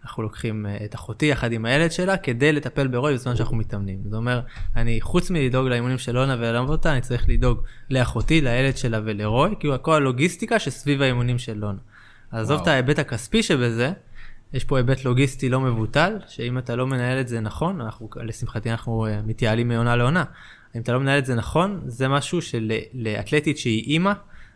אנחנו 0.03 0.23
לוקחים 0.23 0.65
אה, 0.65 0.77
את 0.85 0.95
אחותי 0.95 1.25
יחד 1.25 1.51
עם 1.51 1.65
הילד 1.65 1.91
שלה 1.91 2.17
כדי 2.17 2.51
לטפל 2.51 2.87
ברוי 2.87 3.13
בזמן 3.13 3.35
שאנחנו 3.35 3.57
מתאמנים. 3.57 3.99
זאת 4.03 4.13
אומרת, 4.13 4.43
אני 4.75 5.01
חוץ 5.01 5.31
מלדאוג 5.31 5.67
לאימונים 5.67 5.97
של 5.97 6.11
לונה 6.11 6.35
וללמוד 6.39 6.69
אותה, 6.69 6.93
אני 6.93 7.01
צריך 7.01 7.29
לדאוג 7.29 7.61
לאחותי, 7.89 8.41
לילד 8.41 8.77
שלה 8.77 8.99
ולרוי, 9.03 9.55
כאילו 9.59 9.83
כל 9.83 9.93
הלוגיסטיקה 9.93 10.59
שסביב 10.59 11.01
האימונים 11.01 11.37
של 11.37 11.57
לונה. 11.57 11.79
עזוב 12.31 12.61
את 12.61 12.67
ההיבט 12.67 12.99
הכספי 12.99 13.43
שבזה, 13.43 13.91
יש 14.53 14.63
פה 14.63 14.77
היבט 14.77 15.05
לוגיסטי 15.05 15.49
לא 15.49 15.59
מבוטל, 15.59 16.17
שאם 16.27 16.57
אתה 16.57 16.75
לא 16.75 16.87
מנהל 16.87 17.21
את 17.21 17.27
זה 17.27 17.39
נכון, 17.39 17.81
אנחנו, 17.81 18.09
לשמחתי 18.15 18.71
אנחנו 18.71 19.05
אה, 19.05 19.21
מתייעלים 19.25 19.67
מעונה 19.67 19.95
לעונה. 19.95 20.23
אם 20.75 20.81
אתה 20.81 20.93
לא 20.93 20.99
מנהל 20.99 21.19
את 21.19 21.25
זה 21.25 21.35
נכון, 21.35 21.81
זה 21.85 22.07
משהו 22.07 22.41
שלאתלטית 22.41 23.57
שהיא 23.57 23.83
אימא, 23.83 24.13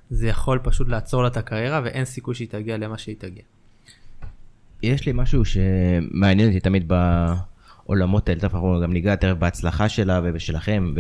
זה 0.10 0.28
יכול 0.28 0.60
פשוט 0.64 0.88
לעצור 0.88 1.22
לה 1.22 1.28
את 1.28 1.38
הקריירה 1.38 1.82
ואין 1.84 2.06
סיכוי 2.06 2.36
שהיא 2.36 2.48
תגיע 2.48 2.78
למה 2.78 2.98
שהיא 2.98 3.16
תגיע. 3.20 3.44
יש 4.84 5.06
לי 5.06 5.12
משהו 5.16 5.46
שמעניין 5.46 6.48
אותי 6.48 6.60
תמיד 6.60 6.92
בעולמות 7.86 8.30
האלה, 8.30 8.40
תכף 8.42 8.54
אנחנו 8.54 8.80
גם 8.84 8.94
ניגע 8.94 9.16
תכף 9.16 9.34
בהצלחה 9.40 9.90
שלה 9.90 10.22
ובשלכם 10.24 10.94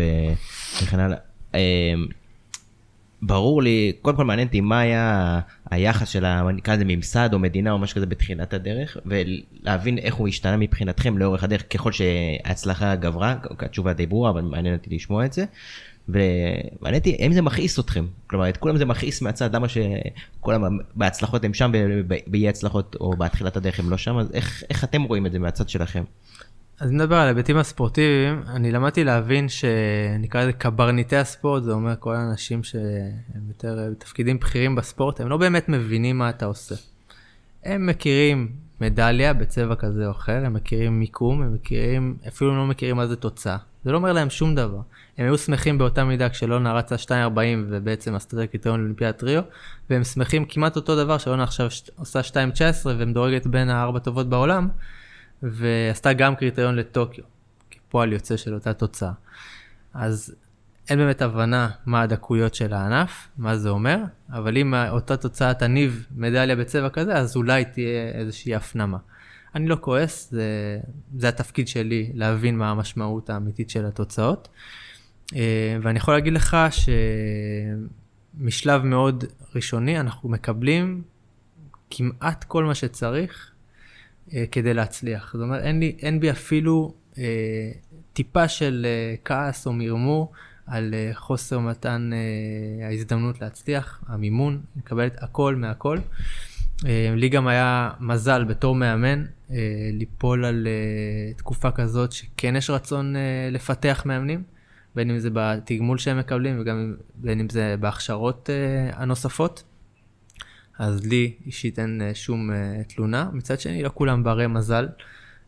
וכן 0.83 0.99
הלאה. 0.99 1.17
אמ, 1.53 1.59
ברור 3.21 3.63
לי, 3.63 3.93
קודם 4.01 4.17
כל 4.17 4.25
מעניין 4.25 4.47
אותי 4.47 4.61
מה 4.61 4.79
היה 4.79 5.39
היחס 5.71 6.09
של, 6.09 6.25
ה- 6.25 6.51
נקרא 6.51 6.75
לזה 6.75 6.85
ממסד 6.85 7.29
או 7.33 7.39
מדינה 7.39 7.71
או 7.71 7.77
משהו 7.79 7.95
כזה 7.95 8.05
בתחילת 8.05 8.53
הדרך, 8.53 8.97
ולהבין 9.05 9.97
איך 9.97 10.15
הוא 10.15 10.27
השתנה 10.27 10.57
מבחינתכם 10.57 11.17
לאורך 11.17 11.43
הדרך 11.43 11.63
ככל 11.73 11.91
שההצלחה 11.91 12.95
גברה, 12.95 13.35
התשובה 13.59 13.93
די 13.93 14.05
ברורה, 14.05 14.29
אבל 14.29 14.41
מעניין 14.41 14.75
אותי 14.75 14.95
לשמוע 14.95 15.25
את 15.25 15.33
זה. 15.33 15.45
ומעניין 16.09 16.99
אותי 16.99 17.17
האם 17.19 17.33
זה 17.33 17.41
מכעיס 17.41 17.79
אתכם, 17.79 18.05
כלומר 18.27 18.49
את 18.49 18.57
כולם 18.57 18.77
זה 18.77 18.85
מכעיס 18.85 19.21
מהצד, 19.21 19.55
למה 19.55 19.67
שכולם 19.69 20.77
בהצלחות 20.95 21.43
הם 21.43 21.53
שם 21.53 21.71
ובאי 21.73 22.49
הצלחות 22.49 22.95
או 22.99 23.11
בתחילת 23.17 23.57
הדרך 23.57 23.79
הם 23.79 23.89
לא 23.89 23.97
שם, 23.97 24.17
אז 24.17 24.31
איך, 24.33 24.63
איך 24.69 24.83
אתם 24.83 25.03
רואים 25.03 25.25
את 25.25 25.31
זה 25.31 25.39
מהצד 25.39 25.69
שלכם? 25.69 26.03
אז 26.79 26.91
נדבר 26.91 27.15
על 27.15 27.27
היבטים 27.27 27.57
הספורטיביים, 27.57 28.41
אני 28.47 28.71
למדתי 28.71 29.03
להבין 29.03 29.49
שנקרא 29.49 30.41
לזה 30.41 30.53
קברניטי 30.53 31.17
הספורט, 31.17 31.63
זה 31.63 31.71
אומר 31.71 31.93
כל 31.99 32.15
האנשים 32.15 32.63
שהם 32.63 33.47
יותר 33.47 33.87
בתפקידים 33.91 34.39
בכירים 34.39 34.75
בספורט, 34.75 35.21
הם 35.21 35.29
לא 35.29 35.37
באמת 35.37 35.69
מבינים 35.69 36.17
מה 36.17 36.29
אתה 36.29 36.45
עושה. 36.45 36.75
הם 37.63 37.85
מכירים 37.85 38.51
מדליה 38.81 39.33
בצבע 39.33 39.75
כזה 39.75 40.05
או 40.05 40.11
אחר, 40.11 40.45
הם 40.45 40.53
מכירים 40.53 40.99
מיקום, 40.99 41.41
הם 41.41 41.53
מכירים, 41.53 42.17
אפילו 42.27 42.57
לא 42.57 42.65
מכירים 42.65 42.95
מה 42.95 43.07
זה 43.07 43.15
תוצאה. 43.15 43.57
זה 43.85 43.91
לא 43.91 43.97
אומר 43.97 44.13
להם 44.13 44.29
שום 44.29 44.55
דבר. 44.55 44.79
הם 45.17 45.25
היו 45.25 45.37
שמחים 45.37 45.77
באותה 45.77 46.03
מידה 46.03 46.29
כשלונה 46.29 46.73
רצה 46.73 46.95
2.40 46.95 47.09
ובעצם 47.69 48.15
עשתה 48.15 48.37
את 48.37 48.41
הקריטריון 48.41 48.79
לאולימפיאד 48.79 49.15
טריו, 49.15 49.43
והם 49.89 50.03
שמחים 50.03 50.45
כמעט 50.45 50.75
אותו 50.75 50.95
דבר 50.95 51.17
שלונה 51.17 51.43
עכשיו 51.43 51.67
עושה 51.95 52.19
2.19 52.19 52.33
ומדורגת 52.85 53.47
בין 53.47 53.69
הארבע 53.69 53.99
טובות 53.99 54.29
בעולם, 54.29 54.69
ועשתה 55.43 56.13
גם 56.13 56.35
קריטריון 56.35 56.75
לטוקיו, 56.75 57.23
כפועל 57.71 58.13
יוצא 58.13 58.37
של 58.37 58.53
אותה 58.53 58.73
תוצאה. 58.73 59.11
אז 59.93 60.35
אין 60.89 60.99
באמת 60.99 61.21
הבנה 61.21 61.69
מה 61.85 62.01
הדקויות 62.01 62.55
של 62.55 62.73
הענף, 62.73 63.29
מה 63.37 63.57
זה 63.57 63.69
אומר, 63.69 63.97
אבל 64.29 64.57
אם 64.57 64.73
אותה 64.89 65.17
תוצאה 65.17 65.53
תניב 65.53 66.05
מדליה 66.15 66.55
בצבע 66.55 66.89
כזה, 66.89 67.13
אז 67.13 67.35
אולי 67.35 67.65
תהיה 67.65 68.11
איזושהי 68.13 68.55
הפנמה. 68.55 68.97
אני 69.55 69.67
לא 69.67 69.77
כועס, 69.81 70.31
זה, 70.31 70.79
זה 71.17 71.29
התפקיד 71.29 71.67
שלי 71.67 72.11
להבין 72.13 72.57
מה 72.57 72.69
המשמעות 72.69 73.29
האמיתית 73.29 73.69
של 73.69 73.85
התוצאות. 73.85 74.47
אה, 75.35 75.77
ואני 75.81 75.97
יכול 75.97 76.13
להגיד 76.13 76.33
לך 76.33 76.57
שמשלב 78.37 78.83
מאוד 78.83 79.23
ראשוני 79.55 79.99
אנחנו 79.99 80.29
מקבלים 80.29 81.01
כמעט 81.89 82.43
כל 82.43 82.63
מה 82.63 82.75
שצריך 82.75 83.51
אה, 84.33 84.43
כדי 84.51 84.73
להצליח. 84.73 85.33
זאת 85.33 85.43
אומרת, 85.43 85.63
אין, 85.63 85.79
לי, 85.79 85.95
אין 85.99 86.19
בי 86.19 86.31
אפילו 86.31 86.93
אה, 87.17 87.71
טיפה 88.13 88.47
של 88.47 88.85
אה, 88.89 89.15
כעס 89.25 89.67
או 89.67 89.73
מרמור 89.73 90.31
על 90.67 90.93
אה, 90.93 91.11
חוסר 91.13 91.59
מתן 91.59 92.09
אה, 92.13 92.87
ההזדמנות 92.87 93.41
להצליח, 93.41 94.03
המימון, 94.07 94.61
לקבל 94.77 95.07
את 95.07 95.23
הכל 95.23 95.55
מהכל. 95.55 95.97
אה, 96.85 97.13
לי 97.15 97.29
גם 97.29 97.47
היה 97.47 97.91
מזל 97.99 98.43
בתור 98.43 98.75
מאמן 98.75 99.25
ליפול 99.93 100.45
על 100.45 100.67
תקופה 101.37 101.71
כזאת 101.71 102.11
שכן 102.11 102.55
יש 102.55 102.69
רצון 102.69 103.15
לפתח 103.51 104.03
מאמנים, 104.05 104.43
בין 104.95 105.09
אם 105.09 105.19
זה 105.19 105.29
בתגמול 105.33 105.97
שהם 105.97 106.19
מקבלים 106.19 106.61
וגם 106.61 106.95
בין 107.15 107.39
אם 107.39 107.49
זה 107.49 107.75
בהכשרות 107.79 108.49
אה, 108.49 109.01
הנוספות. 109.01 109.63
אז 110.79 111.05
לי 111.05 111.33
אישית 111.45 111.79
אין 111.79 112.01
אה, 112.01 112.15
שום 112.15 112.51
אה, 112.51 112.83
תלונה. 112.87 113.29
מצד 113.33 113.59
שני, 113.59 113.83
לא 113.83 113.91
כולם 113.93 114.23
ברי 114.23 114.47
מזל 114.47 114.87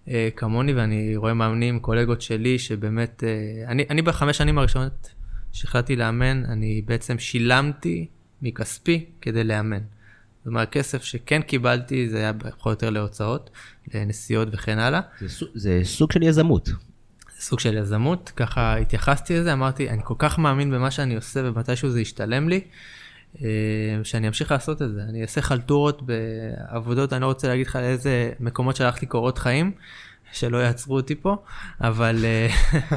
אה, 0.08 0.30
כמוני, 0.36 0.74
ואני 0.74 1.16
רואה 1.16 1.34
מאמנים, 1.34 1.80
קולגות 1.80 2.22
שלי, 2.22 2.60
שבאמת, 2.60 3.24
אני, 3.68 3.86
אני 3.90 4.02
בחמש 4.02 4.38
שנים 4.38 4.58
הראשונות 4.58 5.10
שהחלטתי 5.52 5.96
לאמן, 5.96 6.46
אני 6.46 6.82
בעצם 6.86 7.20
שילמתי 7.20 8.08
מכספי 8.42 9.06
כדי 9.22 9.44
לאמן. 9.44 9.82
זאת 10.38 10.48
אומרת, 10.48 10.68
הכסף 10.68 11.04
שכן 11.04 11.42
קיבלתי, 11.42 12.10
זה 12.10 12.18
היה 12.18 12.34
פחות 12.34 12.66
או 12.66 12.72
יותר 12.72 12.90
להוצאות, 12.90 13.50
לנסיעות 13.94 14.48
וכן 14.52 14.80
הלאה. 14.80 15.02
זה, 15.20 15.30
סוג, 15.30 15.50
זה 15.56 15.82
סוג 15.84 16.12
של 16.12 16.24
יזמות. 16.24 16.70
סוג 17.46 17.60
של 17.60 17.78
יזמות, 17.78 18.32
ככה 18.36 18.78
התייחסתי 18.78 19.40
לזה, 19.40 19.54
אמרתי, 19.54 19.90
אני 19.90 20.02
כל 20.04 20.14
כך 20.18 20.40
מאמין 20.40 20.72
במה 20.72 20.92
שאני 20.92 21.16
עושה 21.16 21.40
ומתישהו 21.44 21.90
זה 21.90 22.02
ישתלם 22.02 22.50
לי. 22.50 22.62
אה, 23.42 23.48
שאני 24.04 24.28
אמשיך 24.28 24.52
לעשות 24.52 24.82
את 24.82 24.94
זה. 24.94 25.02
אני 25.10 25.22
אעשה 25.22 25.42
חלטורות 25.42 26.02
בעבודות, 26.02 27.14
אני 27.14 27.22
לא 27.22 27.26
רוצה 27.26 27.48
להגיד 27.48 27.68
לך 27.68 27.76
לאיזה 27.76 28.32
מקומות 28.40 28.76
שלחתי 28.76 29.06
קורות 29.06 29.38
חיים, 29.38 29.72
שלא 30.32 30.58
יעצרו 30.58 30.96
אותי 30.96 31.16
פה, 31.16 31.36
אבל... 31.82 32.26
אה, 32.26 32.48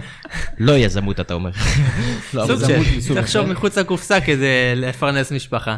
לא 0.66 0.72
יזמות 0.72 1.20
אתה 1.20 1.34
אומר. 1.34 1.50
לא, 2.34 2.46
סוג 2.46 2.58
של, 2.66 3.20
לחשוב 3.20 3.46
מחוץ 3.46 3.78
לקופסה 3.78 4.20
כדי 4.20 4.74
לפרנס 4.76 5.32
משפחה. 5.32 5.76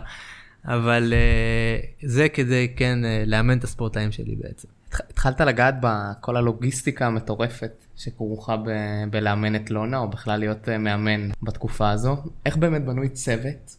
אבל 0.64 1.12
אה, 1.16 1.80
זה 2.02 2.28
כדי 2.28 2.68
כן 2.76 2.98
לאמן 3.26 3.58
את 3.58 3.64
הספורטאים 3.64 4.12
שלי 4.12 4.36
בעצם. 4.36 4.68
התחלת 5.10 5.40
לגעת 5.40 5.74
בכל 5.80 6.36
הלוגיסטיקה 6.36 7.06
המטורפת 7.06 7.84
שכרוכה 8.00 8.56
ב- 8.56 9.04
בלאמן 9.10 9.56
את 9.56 9.70
לונה, 9.70 9.98
או 9.98 10.10
בכלל 10.10 10.40
להיות 10.40 10.68
מאמן 10.68 11.30
בתקופה 11.42 11.90
הזו. 11.90 12.16
איך 12.46 12.56
באמת 12.56 12.84
בנוי 12.84 13.08
צוות 13.08 13.76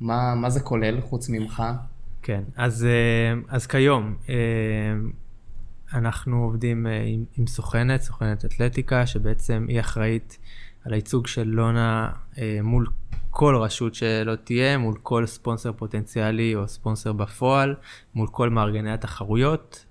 מה, 0.00 0.34
מה 0.34 0.50
זה 0.50 0.60
כולל 0.60 1.00
חוץ 1.00 1.28
ממך? 1.28 1.62
כן, 2.22 2.42
אז, 2.56 2.84
אה, 2.84 3.40
אז 3.48 3.66
כיום 3.66 4.16
אה, 4.28 4.34
אנחנו 5.92 6.44
עובדים 6.44 6.86
אה, 6.86 7.02
עם, 7.06 7.24
עם 7.38 7.46
סוכנת, 7.46 8.00
סוכנת 8.00 8.44
אתלטיקה, 8.44 9.06
שבעצם 9.06 9.66
היא 9.68 9.80
אחראית 9.80 10.38
על 10.84 10.92
הייצוג 10.92 11.26
של 11.26 11.48
לונה 11.48 12.10
מול 12.62 12.86
כל 13.30 13.56
רשות 13.56 13.94
שלא 13.94 14.34
תהיה, 14.36 14.78
מול 14.78 14.94
כל 15.02 15.26
ספונסר 15.26 15.72
פוטנציאלי 15.72 16.54
או 16.54 16.68
ספונסר 16.68 17.12
בפועל, 17.12 17.74
מול 18.14 18.28
כל 18.28 18.50
מארגני 18.50 18.92
התחרויות, 18.92 19.84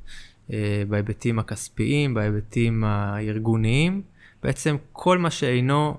בהיבטים 0.90 1.40
הכספיים, 1.40 2.14
בהיבטים 2.14 2.84
הארגוניים. 2.84 4.02
בעצם 4.44 4.76
כל 4.92 5.18
מה 5.18 5.32
שאינו, 5.32 5.98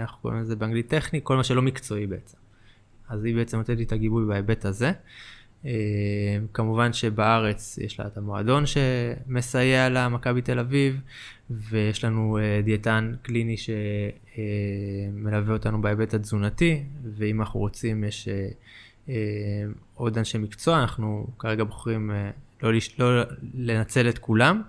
אנחנו 0.00 0.22
קוראים 0.22 0.40
לזה 0.40 0.56
באנגלית 0.56 0.88
טכני, 0.88 1.20
כל 1.22 1.36
מה 1.36 1.44
שלא 1.44 1.62
מקצועי 1.62 2.06
בעצם. 2.06 2.36
אז 3.08 3.24
היא 3.24 3.34
בעצם 3.34 3.56
נותנת 3.56 3.78
לי 3.78 3.84
את 3.84 3.92
הגיבוי 3.92 4.26
בהיבט 4.26 4.64
הזה. 4.64 4.92
אה, 5.64 5.70
כמובן 6.52 6.92
שבארץ 6.92 7.78
יש 7.78 8.00
לה 8.00 8.06
את 8.06 8.16
המועדון 8.16 8.64
שמסייע 8.66 9.88
לה, 9.88 10.08
מכבי 10.08 10.42
תל 10.42 10.58
אביב, 10.58 11.00
ויש 11.50 12.04
לנו 12.04 12.38
אה, 12.38 12.60
דיאטן 12.64 13.14
קליני 13.22 13.56
שמלווה 15.16 15.52
אותנו 15.52 15.80
בהיבט 15.80 16.14
התזונתי, 16.14 16.82
ואם 17.16 17.40
אנחנו 17.40 17.60
רוצים 17.60 18.04
יש 18.04 18.28
אה, 19.08 19.14
עוד 19.94 20.18
אנשי 20.18 20.38
מקצוע, 20.38 20.80
אנחנו 20.80 21.26
כרגע 21.38 21.64
בוחרים 21.64 22.10
לא, 22.62 22.72
לא 22.98 23.22
לנצל 23.54 24.08
את 24.08 24.18
כולם. 24.18 24.62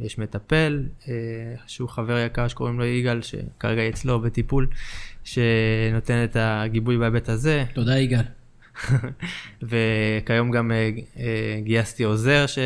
יש 0.00 0.18
מטפל 0.18 0.82
שהוא 1.66 1.88
חבר 1.88 2.18
יקר 2.18 2.48
שקוראים 2.48 2.78
לו 2.78 2.84
יגאל, 2.84 3.22
שכרגע 3.22 3.88
אצלו 3.88 4.20
בטיפול, 4.20 4.68
שנותן 5.24 6.24
את 6.24 6.36
הגיבוי 6.40 6.98
בהיבט 6.98 7.28
הזה. 7.28 7.64
תודה 7.74 7.98
יגאל. 7.98 8.24
וכיום 9.62 10.50
גם 10.50 10.72
אה, 10.72 10.90
אה, 11.18 11.60
גייסתי 11.62 12.02
עוזר 12.02 12.46
ש... 12.46 12.58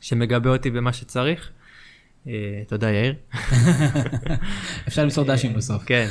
שמגבה 0.00 0.50
אותי 0.50 0.70
במה 0.70 0.92
שצריך. 0.92 1.50
אה, 2.26 2.62
תודה 2.68 2.90
יאיר. 2.90 3.14
אפשר 4.88 5.02
למסור 5.04 5.24
דשים 5.24 5.54
בסוף. 5.54 5.82
כן. 5.86 6.06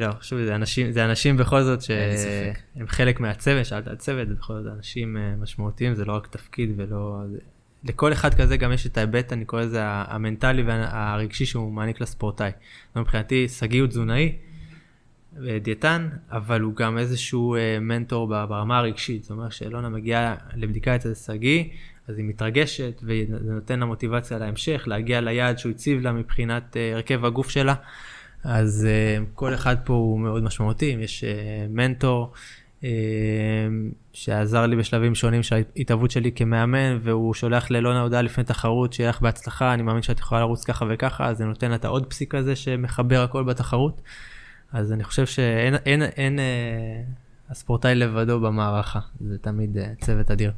לא, 0.00 0.12
חשוב, 0.20 0.44
זה 0.44 0.54
אנשים, 0.54 0.92
זה 0.92 1.04
אנשים 1.04 1.36
בכל 1.36 1.62
זאת 1.62 1.82
שהם 1.82 2.86
חלק 2.86 3.20
מהצוות, 3.20 3.66
שאלת 3.66 3.88
על 3.88 3.96
צוות, 3.96 4.28
זה 4.28 4.34
בכל 4.34 4.54
זאת 4.62 4.72
אנשים 4.76 5.16
משמעותיים, 5.38 5.94
זה 5.94 6.04
לא 6.04 6.12
רק 6.12 6.26
תפקיד 6.26 6.70
ולא... 6.76 7.22
לכל 7.84 8.12
אחד 8.12 8.34
כזה 8.34 8.56
גם 8.56 8.72
יש 8.72 8.86
את 8.86 8.96
ההיבט, 8.96 9.32
אני 9.32 9.44
קורא 9.44 9.62
לזה 9.62 9.80
המנטלי 9.82 10.62
והרגשי 10.62 11.46
שהוא 11.46 11.72
מעניק 11.72 12.00
לספורטאי. 12.00 12.50
מבחינתי, 12.96 13.48
שגיא 13.48 13.80
הוא 13.80 13.88
תזונאי, 13.88 14.32
דיאטן, 15.62 16.08
אבל 16.30 16.60
הוא 16.60 16.74
גם 16.74 16.98
איזשהו 16.98 17.54
אה, 17.54 17.78
מנטור 17.80 18.28
ברמה 18.28 18.78
הרגשית. 18.78 19.22
זאת 19.22 19.30
אומרת 19.30 19.52
שאלונה 19.52 19.88
מגיעה 19.88 20.34
לבדיקה 20.56 20.96
אצל 20.96 21.14
שגיא, 21.14 21.64
אז 22.08 22.18
היא 22.18 22.24
מתרגשת, 22.24 23.00
וזה 23.02 23.52
נותן 23.52 23.80
לה 23.80 23.86
מוטיבציה 23.86 24.38
להמשך, 24.38 24.82
להגיע 24.86 25.20
ליעד 25.20 25.58
שהוא 25.58 25.70
הציב 25.70 26.00
לה 26.00 26.12
מבחינת 26.12 26.76
אה, 26.76 26.92
הרכב 26.94 27.24
הגוף 27.24 27.50
שלה. 27.50 27.74
אז 28.44 28.86
אה, 28.90 29.24
כל 29.34 29.54
אחד 29.54 29.76
פה 29.84 29.92
הוא 29.92 30.20
מאוד 30.20 30.42
משמעותי, 30.42 30.96
יש 31.00 31.24
מנטור, 31.68 32.32
אמ, 32.82 32.88
שעזר 34.12 34.66
לי 34.66 34.76
בשלבים 34.76 35.14
שונים 35.14 35.42
של 35.42 35.62
ההתהוות 35.76 36.10
שלי 36.10 36.32
כמאמן, 36.32 36.98
והוא 37.02 37.34
שולח 37.34 37.70
לאלונה 37.70 38.00
הודעה 38.00 38.22
לפני 38.22 38.44
תחרות, 38.44 38.92
שיהיה 38.92 39.10
לך 39.10 39.20
בהצלחה, 39.20 39.74
אני 39.74 39.82
מאמין 39.82 40.02
שאת 40.02 40.18
יכולה 40.18 40.40
לרוץ 40.40 40.64
ככה 40.64 40.84
וככה, 40.90 41.26
אז 41.26 41.38
זה 41.38 41.44
נותן 41.44 41.70
לה 41.70 41.76
את 41.76 41.84
העוד 41.84 42.06
פסיק 42.06 42.34
הזה 42.34 42.56
שמחבר 42.56 43.22
הכל 43.22 43.44
בתחרות. 43.44 44.02
אז 44.72 44.92
אני 44.92 45.04
חושב 45.04 45.26
שאין 45.26 45.74
אין, 45.86 46.02
אין, 46.02 46.38
אה, 46.38 47.02
הספורטאי 47.50 47.94
לבדו 47.94 48.40
במערכה, 48.40 49.00
זה 49.20 49.38
תמיד 49.38 49.78
אה, 49.78 49.86
צוות 50.00 50.30
אדיר. 50.30 50.52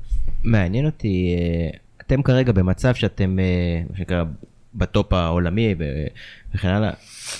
מעניין 0.44 0.86
אותי, 0.86 1.36
אה, 1.38 1.78
אתם 2.06 2.22
כרגע 2.22 2.52
במצב 2.52 2.94
שאתם, 2.94 3.36
מה 3.90 3.96
שנקרא, 3.96 4.24
בטופ 4.74 5.12
העולמי 5.12 5.74
וכן 6.54 6.68
הלאה. 6.68 6.92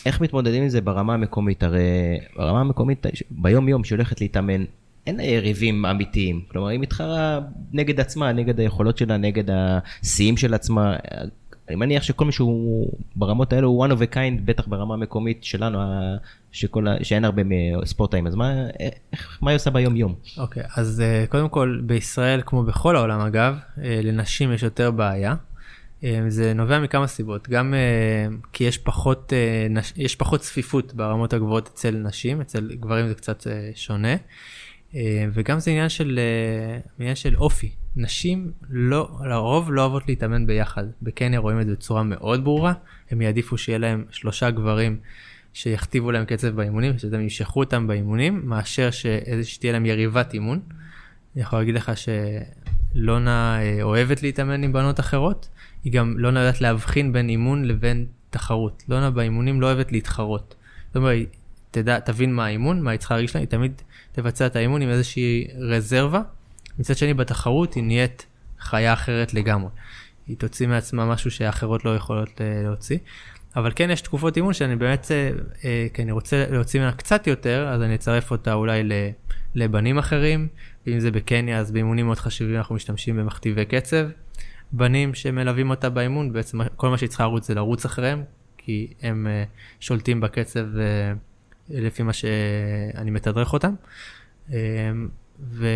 איך 0.07 0.20
מתמודדים 0.20 0.62
עם 0.62 0.68
זה 0.68 0.80
ברמה 0.80 1.14
המקומית? 1.14 1.62
הרי 1.62 2.18
ברמה 2.36 2.61
המקומית, 2.61 3.07
ביום 3.30 3.68
יום 3.68 3.84
שהיא 3.84 3.97
הולכת 3.97 4.20
להתאמן, 4.20 4.64
אין 5.07 5.16
לה 5.16 5.22
יריבים 5.22 5.86
אמיתיים. 5.86 6.40
כלומר, 6.49 6.68
היא 6.68 6.80
מתחרה 6.80 7.40
נגד 7.72 8.01
עצמה, 8.01 8.32
נגד 8.32 8.61
היכולות 8.61 8.99
שלה, 8.99 9.16
נגד 9.16 9.45
השיאים 9.51 10.36
של 10.36 10.55
עצמה. 10.55 10.97
אני 11.68 11.76
מניח 11.76 12.03
שכל 12.03 12.24
מי 12.24 12.32
שהוא 12.32 12.93
ברמות 13.16 13.53
האלו 13.53 13.68
הוא 13.68 13.86
one 13.86 13.90
of 13.90 13.95
a 13.95 14.14
kind, 14.14 14.40
בטח 14.45 14.66
ברמה 14.66 14.95
המקומית 14.95 15.45
שלנו, 15.45 15.78
שכל, 16.53 16.86
שאין 17.03 17.24
הרבה 17.24 17.43
ספורטאים, 17.84 18.26
אז 18.26 18.34
מה, 18.34 18.53
איך, 19.12 19.38
מה 19.43 19.51
היא 19.51 19.57
עושה 19.57 19.70
ביום 19.70 19.97
יום? 19.97 20.14
אוקיי, 20.38 20.62
אז 20.76 21.01
אה, 21.01 21.24
קודם 21.28 21.49
כל 21.49 21.80
בישראל, 21.86 22.40
כמו 22.47 22.62
בכל 22.62 22.97
העולם 22.97 23.20
אגב, 23.20 23.57
אה, 23.84 24.01
לנשים 24.03 24.53
יש 24.53 24.62
יותר 24.62 24.90
בעיה. 24.90 25.34
אה, 26.05 26.20
זה 26.28 26.55
נובע 26.55 26.80
מכמה 26.80 27.07
סיבות, 27.07 27.48
גם 27.48 27.74
אה, 27.74 28.26
כי 28.53 28.64
יש 28.64 28.78
פחות, 28.78 29.32
אה, 29.32 29.80
יש 29.96 30.16
פחות 30.16 30.40
צפיפות 30.40 30.94
ברמות 30.94 31.32
הגבוהות 31.32 31.68
אצל 31.74 31.90
נשים, 31.90 32.40
אצל 32.40 32.70
גברים 32.80 33.09
זה 33.09 33.14
קצת 33.14 33.46
שונה. 33.74 34.16
וגם 35.32 35.59
זה 35.59 35.70
עניין 35.70 35.88
של, 35.88 36.20
עניין 36.98 37.16
של 37.16 37.36
אופי. 37.36 37.70
נשים 37.96 38.53
לא, 38.70 39.11
לרוב 39.24 39.72
לא 39.72 39.80
אוהבות 39.80 40.09
להתאמן 40.09 40.46
ביחד. 40.46 40.84
בקניה 41.03 41.38
רואים 41.38 41.61
את 41.61 41.66
זה 41.66 41.72
בצורה 41.72 42.03
מאוד 42.03 42.44
ברורה, 42.44 42.72
הם 43.11 43.20
יעדיפו 43.22 43.59
שיהיה 43.59 43.78
להם 43.78 44.05
שלושה 44.11 44.50
גברים 44.50 44.96
שיכתיבו 45.53 46.11
להם 46.11 46.24
קצב 46.24 46.48
באימונים, 46.48 46.98
שאתם 46.98 47.20
ימשכו 47.20 47.61
אותם 47.61 47.86
באימונים, 47.86 48.42
מאשר 48.44 48.88
שתהיה 49.42 49.72
להם 49.72 49.86
יריבת 49.86 50.34
אימון. 50.34 50.61
אני 51.34 51.42
יכול 51.42 51.59
להגיד 51.59 51.74
לך 51.74 51.92
שלונה 52.94 53.59
אוהבת 53.82 54.22
להתאמן 54.22 54.62
עם 54.62 54.72
בנות 54.72 55.00
אחרות, 55.00 55.48
היא 55.84 55.92
גם 55.92 56.14
לא 56.18 56.28
יודעת 56.28 56.60
להבחין 56.60 57.12
בין 57.12 57.28
אימון 57.28 57.64
לבין 57.64 58.06
תחרות. 58.30 58.82
לונה 58.88 59.10
באימונים 59.10 59.60
לא 59.60 59.66
אוהבת 59.66 59.92
להתחרות. 59.92 60.54
זאת 60.86 60.96
אומרת, 60.96 61.18
תדע, 61.70 62.00
תבין 62.00 62.34
מה 62.34 62.46
האימון, 62.46 62.82
מה 62.82 62.90
היא 62.90 62.98
צריכה 62.98 63.14
להרגיש 63.14 63.34
לה, 63.34 63.40
היא 63.40 63.48
תמיד 63.48 63.82
תבצע 64.12 64.46
את 64.46 64.56
האימון 64.56 64.82
עם 64.82 64.88
איזושהי 64.88 65.46
רזרבה. 65.58 66.22
מצד 66.78 66.96
שני, 66.96 67.14
בתחרות 67.14 67.74
היא 67.74 67.84
נהיית 67.84 68.26
חיה 68.58 68.92
אחרת 68.92 69.34
לגמרי. 69.34 69.70
היא 70.28 70.36
תוציא 70.36 70.66
מעצמה 70.66 71.06
משהו 71.06 71.30
שאחרות 71.30 71.84
לא 71.84 71.96
יכולות 71.96 72.40
אה, 72.40 72.62
להוציא. 72.62 72.98
אבל 73.56 73.72
כן 73.74 73.90
יש 73.90 74.00
תקופות 74.00 74.36
אימון 74.36 74.52
שאני 74.52 74.76
באמת, 74.76 75.06
אה, 75.10 75.30
אה, 75.64 75.86
כי 75.94 76.02
אני 76.02 76.12
רוצה 76.12 76.44
להוציא 76.50 76.80
ממנה 76.80 76.92
קצת 76.92 77.26
יותר, 77.26 77.68
אז 77.68 77.82
אני 77.82 77.94
אצרף 77.94 78.30
אותה 78.30 78.52
אולי 78.54 78.82
לבנים 79.54 79.98
אחרים, 79.98 80.48
ואם 80.86 81.00
זה 81.00 81.10
בקניה 81.10 81.58
אז 81.58 81.70
באימונים 81.70 82.06
מאוד 82.06 82.18
חשובים 82.18 82.56
אנחנו 82.56 82.74
משתמשים 82.74 83.16
במכתיבי 83.16 83.64
קצב. 83.64 84.06
בנים 84.72 85.14
שמלווים 85.14 85.70
אותה 85.70 85.90
באימון, 85.90 86.32
בעצם 86.32 86.58
כל 86.76 86.88
מה 86.88 86.98
שהיא 86.98 87.08
צריכה 87.08 87.24
לרוץ 87.24 87.46
זה 87.46 87.54
לרוץ 87.54 87.84
אחריהם, 87.84 88.24
כי 88.58 88.92
הם 89.02 89.26
אה, 89.26 89.44
שולטים 89.80 90.20
בקצב 90.20 90.78
אה, 90.78 91.12
לפי 91.70 92.02
מה 92.02 92.12
שאני 92.12 93.10
מתדרך 93.10 93.52
אותם. 93.52 93.74
אה, 94.52 94.58
ועוד 95.40 95.72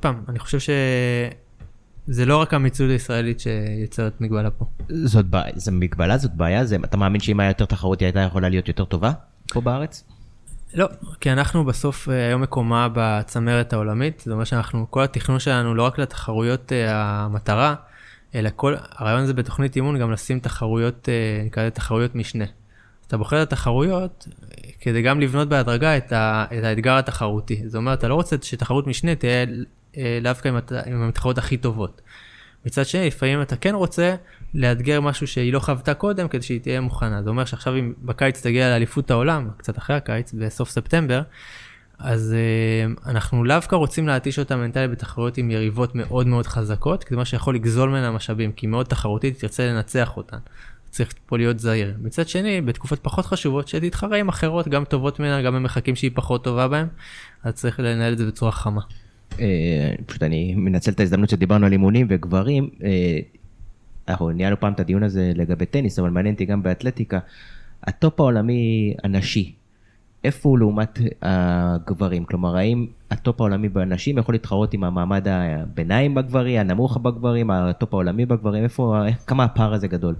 פעם, 0.00 0.24
אני 0.28 0.38
חושב 0.38 0.58
שזה 0.58 2.26
לא 2.26 2.36
רק 2.36 2.54
המציאות 2.54 2.90
הישראלית 2.90 3.40
שיוצרת 3.40 4.20
מגבלה 4.20 4.50
פה. 4.50 4.64
זאת 4.88 5.26
בעיה, 5.26 5.52
זו 5.56 5.72
מגבלה, 5.72 6.18
זאת 6.18 6.34
בעיה, 6.34 6.64
זה, 6.64 6.76
אתה 6.84 6.96
מאמין 6.96 7.20
שאם 7.20 7.40
היה 7.40 7.50
יותר 7.50 7.64
תחרות 7.64 8.00
היא 8.00 8.06
הייתה 8.06 8.20
יכולה 8.20 8.48
להיות 8.48 8.68
יותר 8.68 8.84
טובה 8.84 9.12
פה 9.52 9.60
בארץ? 9.60 10.04
לא, 10.74 10.88
כי 11.20 11.32
אנחנו 11.32 11.64
בסוף 11.64 12.08
אה, 12.08 12.26
היום 12.26 12.42
מקומה 12.42 12.88
בצמרת 12.92 13.72
העולמית, 13.72 14.18
זאת 14.18 14.32
אומרת 14.32 14.46
שאנחנו, 14.46 14.86
כל 14.90 15.02
התכנון 15.02 15.38
שלנו 15.38 15.74
לא 15.74 15.82
רק 15.82 15.98
לתחרויות 15.98 16.72
אה, 16.72 16.92
המטרה, 16.94 17.74
אלא 18.34 18.50
כל, 18.56 18.74
הרעיון 18.90 19.26
זה 19.26 19.34
בתוכנית 19.34 19.76
אימון 19.76 19.98
גם 19.98 20.12
לשים 20.12 20.40
תחרויות, 20.40 21.08
אה, 21.08 21.42
נקרא 21.44 21.62
לזה 21.62 21.70
תחרויות 21.70 22.14
משנה. 22.14 22.44
אתה 23.06 23.16
בוחר 23.16 23.42
את 23.42 23.52
התחרויות 23.52 24.28
כדי 24.80 25.02
גם 25.02 25.20
לבנות 25.20 25.48
בהדרגה 25.48 25.96
את, 25.96 26.12
ה, 26.12 26.44
את 26.58 26.64
האתגר 26.64 26.96
התחרותי. 26.98 27.62
זאת 27.66 27.74
אומרת, 27.74 27.98
אתה 27.98 28.08
לא 28.08 28.14
רוצה 28.14 28.36
שתחרות 28.42 28.86
משנה 28.86 29.14
תהיה 29.14 29.46
דווקא 30.22 30.48
עם, 30.48 30.56
הת- 30.56 30.72
עם 30.86 31.02
המתחרות 31.02 31.38
הכי 31.38 31.56
טובות. 31.56 32.00
מצד 32.66 32.86
שני, 32.86 33.06
לפעמים 33.06 33.42
אתה 33.42 33.56
כן 33.56 33.74
רוצה 33.74 34.14
לאתגר 34.54 35.00
משהו 35.00 35.26
שהיא 35.26 35.52
לא 35.52 35.58
חוותה 35.58 35.94
קודם 35.94 36.28
כדי 36.28 36.42
שהיא 36.42 36.60
תהיה 36.60 36.80
מוכנה. 36.80 37.22
זה 37.22 37.30
אומר 37.30 37.44
שעכשיו 37.44 37.76
אם 37.76 37.92
בקיץ 38.02 38.42
תגיע 38.42 38.68
לאליפות 38.68 39.10
העולם, 39.10 39.48
קצת 39.56 39.78
אחרי 39.78 39.96
הקיץ, 39.96 40.32
בסוף 40.32 40.70
ספטמבר, 40.70 41.22
אז 41.98 42.34
uh, 42.34 43.08
אנחנו 43.08 43.44
דווקא 43.48 43.76
רוצים 43.76 44.08
להתיש 44.08 44.38
אותה 44.38 44.56
מנטלית 44.56 44.90
בתחרויות 44.90 45.38
עם 45.38 45.50
יריבות 45.50 45.94
מאוד 45.94 46.26
מאוד 46.26 46.46
חזקות, 46.46 47.04
כי 47.04 47.10
זה 47.10 47.16
מה 47.16 47.24
שיכול 47.24 47.54
לגזול 47.54 47.88
ממנה 47.88 48.10
משאבים, 48.10 48.52
כי 48.52 48.66
היא 48.66 48.70
מאוד 48.70 48.86
תחרותית, 48.86 49.38
תרצה 49.38 49.66
לנצח 49.66 50.16
אותן. 50.16 50.36
צריך 50.90 51.14
פה 51.26 51.36
להיות 51.36 51.58
זהיר. 51.58 51.94
מצד 52.02 52.28
שני, 52.28 52.60
בתקופות 52.60 52.98
פחות 53.02 53.26
חשובות, 53.26 53.68
שתתחרה 53.68 54.16
עם 54.16 54.28
אחרות, 54.28 54.68
גם 54.68 54.84
טובות 54.84 55.20
ממנה, 55.20 55.42
גם 55.42 55.54
במרחקים 55.54 55.96
שהיא 55.96 56.10
פחות 56.14 56.44
טובה 56.44 56.68
בהם, 56.68 56.86
אז 57.44 57.54
צריך 57.54 57.80
לנהל 57.80 58.12
את 58.12 58.18
זה 58.18 58.26
בצורה 58.26 58.52
חכמה. 58.52 58.80
אה, 59.40 59.46
פשוט 60.06 60.22
אני 60.22 60.54
מנצל 60.54 60.90
את 60.90 61.00
ההזדמנות 61.00 61.30
שדיברנו 61.30 61.66
על 61.66 61.72
אימונים 61.72 62.06
וגברים. 62.10 62.70
אנחנו 64.08 64.30
ניהלנו 64.30 64.60
פעם 64.60 64.72
את 64.72 64.80
הדיון 64.80 65.02
הזה 65.02 65.32
לגבי 65.34 65.66
טניס, 65.66 65.98
אבל 65.98 66.10
מעניין 66.10 66.34
אותי 66.34 66.44
גם 66.44 66.62
באתלטיקה. 66.62 67.18
הטופ 67.84 68.20
העולמי 68.20 68.94
הנשי, 69.04 69.54
איפה 70.24 70.48
הוא 70.48 70.58
לעומת 70.58 70.98
הגברים? 71.22 72.24
כלומר, 72.24 72.56
האם 72.56 72.86
הטופ 73.10 73.40
העולמי 73.40 73.68
בנשים 73.68 74.18
יכול 74.18 74.34
להתחרות 74.34 74.74
עם 74.74 74.84
המעמד 74.84 75.26
הביניים 75.28 76.14
בגברים, 76.14 76.60
הנמוך 76.60 76.96
בגברים, 76.96 77.50
הטופ 77.50 77.94
העולמי 77.94 78.26
בגברים? 78.26 78.64
איפה, 78.64 78.96
כמה 79.26 79.44
הפער 79.44 79.74
הזה 79.74 79.88
גדול? 79.88 80.14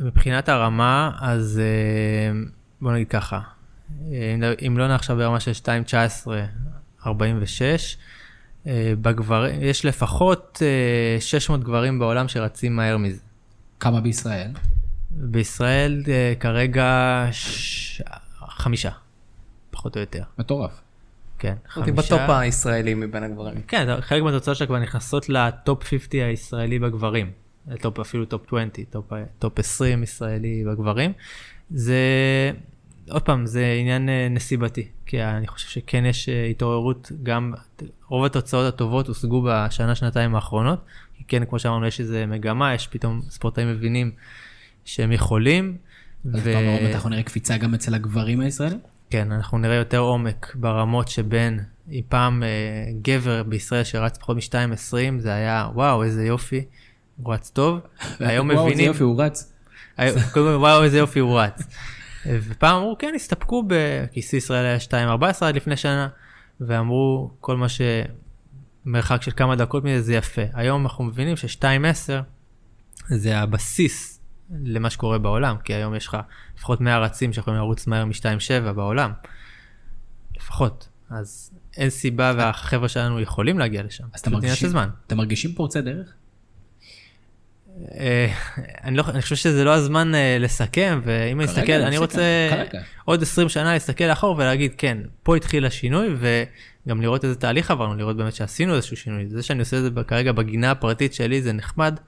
מבחינת 0.00 0.48
הרמה, 0.48 1.10
אז 1.20 1.60
אה, 1.64 2.40
בוא 2.80 2.92
נגיד 2.92 3.08
ככה, 3.08 3.40
אם- 4.10 4.42
אם 4.66 4.78
לא 4.78 4.84
עכשיו 4.84 5.16
ברמה 5.16 5.40
של 5.40 5.52
2.19, 5.52 6.28
46, 7.06 7.96
אה, 7.96 8.17
בגברים, 9.00 9.62
יש 9.62 9.84
לפחות 9.84 10.62
אה, 10.62 11.20
600 11.20 11.64
גברים 11.64 11.98
בעולם 11.98 12.28
שרצים 12.28 12.76
מהר 12.76 12.96
מזה. 12.96 13.20
כמה 13.80 14.00
בישראל? 14.00 14.50
בישראל 15.10 16.02
אה, 16.08 16.32
כרגע 16.40 17.26
ש... 17.32 18.02
חמישה, 18.48 18.90
פחות 19.70 19.96
או 19.96 20.00
יותר. 20.00 20.22
מטורף. 20.38 20.80
כן, 21.38 21.54
אותי 21.76 21.92
בטופ 21.92 22.20
הישראלי 22.28 22.94
מבין 22.94 23.22
הגברים. 23.22 23.62
כן, 23.68 24.00
חלק 24.00 24.22
מהתוצאות 24.22 24.56
שלה 24.56 24.66
כבר 24.66 24.78
נכנסות 24.78 25.28
לטופ 25.28 25.84
50 25.84 26.24
הישראלי 26.24 26.78
בגברים. 26.78 27.30
לטופ, 27.68 28.00
אפילו 28.00 28.24
טופ 28.24 28.46
20, 28.46 28.68
טופ, 28.90 29.12
טופ 29.38 29.58
20 29.58 30.02
ישראלי 30.02 30.64
בגברים. 30.64 31.12
זה, 31.70 32.02
עוד 33.10 33.22
פעם, 33.22 33.46
זה 33.46 33.76
עניין 33.80 34.08
אה, 34.08 34.28
נסיבתי, 34.30 34.88
כי 35.06 35.22
אני 35.22 35.46
חושב 35.46 35.68
שכן 35.68 36.04
יש 36.04 36.28
אה, 36.28 36.44
התעוררות, 36.44 37.12
גם 37.22 37.52
רוב 38.08 38.24
התוצאות 38.24 38.74
הטובות 38.74 39.08
הושגו 39.08 39.46
בשנה, 39.48 39.94
שנתיים 39.94 40.34
האחרונות. 40.34 40.84
כי 41.16 41.24
כן, 41.24 41.44
כמו 41.44 41.58
שאמרנו, 41.58 41.86
יש 41.86 42.00
איזה 42.00 42.26
מגמה, 42.26 42.74
יש 42.74 42.86
פתאום 42.86 43.20
ספורטאים 43.30 43.70
מבינים 43.70 44.10
שהם 44.84 45.12
יכולים. 45.12 45.76
בטח 46.24 46.94
אנחנו 46.94 47.10
נראה 47.10 47.22
קפיצה 47.22 47.56
גם 47.56 47.74
אצל 47.74 47.94
הגברים 47.94 48.40
הישראלים? 48.40 48.78
כן, 49.10 49.32
אנחנו 49.32 49.58
נראה 49.58 49.76
יותר 49.76 49.98
עומק 49.98 50.52
ברמות 50.54 51.08
שבין, 51.08 51.60
אם 51.90 52.00
פעם 52.08 52.42
אה, 52.42 52.48
גבר 53.02 53.42
בישראל 53.42 53.84
שרץ 53.84 54.18
פחות 54.18 54.36
מ-2.20 54.36 55.18
זה 55.18 55.34
היה 55.34 55.68
וואו 55.74 56.02
איזה 56.02 56.26
יופי, 56.26 56.64
הוא 57.16 57.34
רץ 57.34 57.50
טוב, 57.50 57.78
היום 58.20 58.50
וואו, 58.50 58.58
איזה 58.58 58.70
מבינים, 58.70 58.86
יופי, 58.86 59.02
הוא 59.02 59.22
רץ. 59.22 59.52
קודם 59.96 60.20
כל, 60.32 60.40
וואו 60.40 60.84
איזה 60.84 60.98
יופי 60.98 61.18
הוא 61.18 61.40
רץ. 61.40 61.62
ופעם 62.26 62.76
אמרו 62.76 62.96
כן 62.98 63.12
הסתפקו 63.14 63.64
ב... 63.66 63.74
כי 64.12 64.22
שיא 64.22 64.38
ישראל 64.38 64.64
היה 64.64 64.76
2.14 65.38 65.44
עד 65.44 65.56
לפני 65.56 65.76
שנה, 65.76 66.08
ואמרו 66.60 67.30
כל 67.40 67.56
מה 67.56 67.66
שמרחק 67.68 69.22
של 69.22 69.30
כמה 69.36 69.56
דקות 69.56 69.84
מזה 69.84 70.02
זה 70.02 70.14
יפה. 70.14 70.42
היום 70.52 70.82
אנחנו 70.82 71.04
מבינים 71.04 71.36
ש-2.10 71.36 72.12
זה 73.08 73.38
הבסיס 73.38 74.20
למה 74.64 74.90
שקורה 74.90 75.18
בעולם, 75.18 75.56
כי 75.64 75.74
היום 75.74 75.94
יש 75.94 76.06
לך 76.06 76.16
לפחות 76.58 76.80
100 76.80 76.98
רצים 76.98 77.32
שיכולים 77.32 77.60
לרוץ 77.60 77.86
מהר 77.86 78.04
מ-2.7 78.04 78.72
בעולם. 78.72 79.12
לפחות. 80.36 80.88
אז 81.10 81.50
אין 81.76 81.90
סיבה 81.90 82.32
והחבר'ה 82.36 82.88
שלנו 82.88 83.20
יכולים 83.20 83.58
להגיע 83.58 83.82
לשם. 83.82 84.04
אז 84.14 84.20
אתם 84.20 84.32
מרגישים. 84.32 84.70
אתם 85.06 85.16
מרגישים 85.16 85.52
פורצי 85.52 85.80
דרך? 85.80 86.12
אה, 87.98 88.32
אני, 88.84 88.96
לא, 88.96 89.04
אני 89.08 89.22
חושב 89.22 89.36
שזה 89.36 89.64
לא 89.64 89.74
הזמן 89.74 90.14
אה, 90.14 90.36
לסכם, 90.40 91.00
ואם 91.04 91.40
אני 91.40 91.48
אסתכל, 91.48 91.72
אני 91.72 91.98
להפסיק, 91.98 92.00
רוצה. 92.00 92.22
עוד 93.04 93.22
20 93.22 93.48
שנה 93.48 93.72
להסתכל 93.72 94.04
לאחור 94.04 94.36
ולהגיד, 94.38 94.72
כן, 94.78 94.98
פה 95.22 95.36
התחיל 95.36 95.66
השינוי, 95.66 96.08
וגם 96.18 97.00
לראות 97.02 97.24
איזה 97.24 97.34
תהליך 97.34 97.70
עברנו, 97.70 97.94
לראות 97.94 98.16
באמת 98.16 98.34
שעשינו 98.34 98.74
איזשהו 98.74 98.96
שינוי. 98.96 99.26
זה 99.28 99.42
שאני 99.42 99.60
עושה 99.60 99.78
את 99.78 99.82
זה 99.82 99.90
כרגע 100.06 100.32
בגינה 100.32 100.70
הפרטית 100.70 101.14
שלי 101.14 101.42
זה 101.42 101.52
נחמד, 101.52 102.00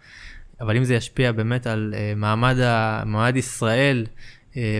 אבל 0.60 0.76
אם 0.76 0.84
זה 0.84 0.94
ישפיע 0.94 1.32
באמת 1.32 1.66
על 1.66 1.94
אה, 1.96 2.12
מעמד, 2.16 2.56
מעמד 3.04 3.36
ישראל 3.36 4.06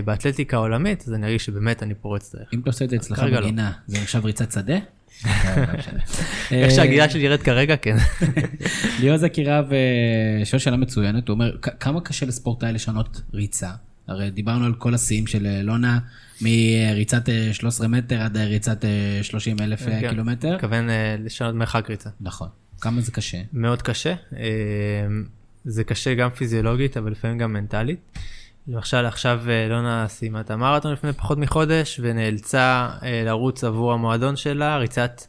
באתלטיקה 0.05 0.57
העולמית, 0.57 1.03
אז 1.07 1.13
אני 1.13 1.27
ארגיש 1.27 1.45
שבאמת 1.45 1.83
אני 1.83 1.93
פורץ 1.95 2.35
דרך. 2.35 2.53
אם 2.53 2.59
אתה 2.59 2.69
עושה 2.69 2.85
את 2.85 2.89
זה 2.89 2.95
אצלך 2.95 3.19
לא. 3.19 3.39
בגינה, 3.39 3.71
זה 3.87 3.97
נחשב 4.01 4.25
ריצת 4.25 4.51
שדה? 4.51 4.77
איך 6.51 6.71
שהגילה 6.71 7.09
שלי 7.09 7.23
נראית 7.23 7.41
כרגע, 7.43 7.75
כן. 7.77 7.95
ליאור 8.99 9.17
זקירב 9.17 9.65
שואל 10.45 10.59
שאלה 10.59 10.77
מצוינת, 10.77 11.27
הוא 11.27 11.33
אומר, 11.33 11.57
"כ- 11.61 11.69
כמה 11.79 12.01
קשה 12.01 12.25
לספורטאי 12.25 12.73
לשנות 12.73 13.21
ריצה? 13.33 13.69
הרי 14.07 14.31
דיברנו 14.31 14.65
על 14.65 14.73
כל 14.73 14.93
השיאים 14.93 15.27
של 15.27 15.45
אה, 15.45 15.61
לונה, 15.63 15.99
מריצת 16.41 17.29
אה, 17.29 17.49
13 17.53 17.87
מטר 17.87 18.21
עד 18.21 18.37
אה, 18.37 18.45
ריצת 18.45 18.85
אה, 18.85 18.89
30 19.23 19.57
אלף 19.61 19.87
אה, 19.87 19.99
כן. 20.01 20.09
קילומטר. 20.09 20.55
מתכוון 20.55 20.89
אה, 20.89 21.15
לשנות 21.23 21.55
מרחק 21.55 21.89
ריצה. 21.89 22.09
נכון. 22.21 22.47
כמה 22.81 23.01
זה 23.01 23.11
קשה? 23.11 23.41
מאוד 23.53 23.81
קשה. 23.81 24.13
אה, 24.37 24.45
זה 25.65 25.83
קשה 25.83 26.13
גם 26.13 26.29
פיזיולוגית, 26.29 26.97
אבל 26.97 27.11
לפעמים 27.11 27.37
גם 27.37 27.53
מנטלית. 27.53 27.99
למשל, 28.67 29.05
עכשיו 29.05 29.41
אה, 29.49 29.67
לונה 29.69 30.07
סיימה 30.07 30.41
את 30.41 30.51
המרתון 30.51 30.93
לפני 30.93 31.13
פחות 31.13 31.37
מחודש, 31.37 31.99
ונאלצה 32.03 32.89
אה, 33.03 33.21
לרוץ 33.25 33.63
עבור 33.63 33.93
המועדון 33.93 34.35
שלה, 34.35 34.77
ריצת 34.77 35.21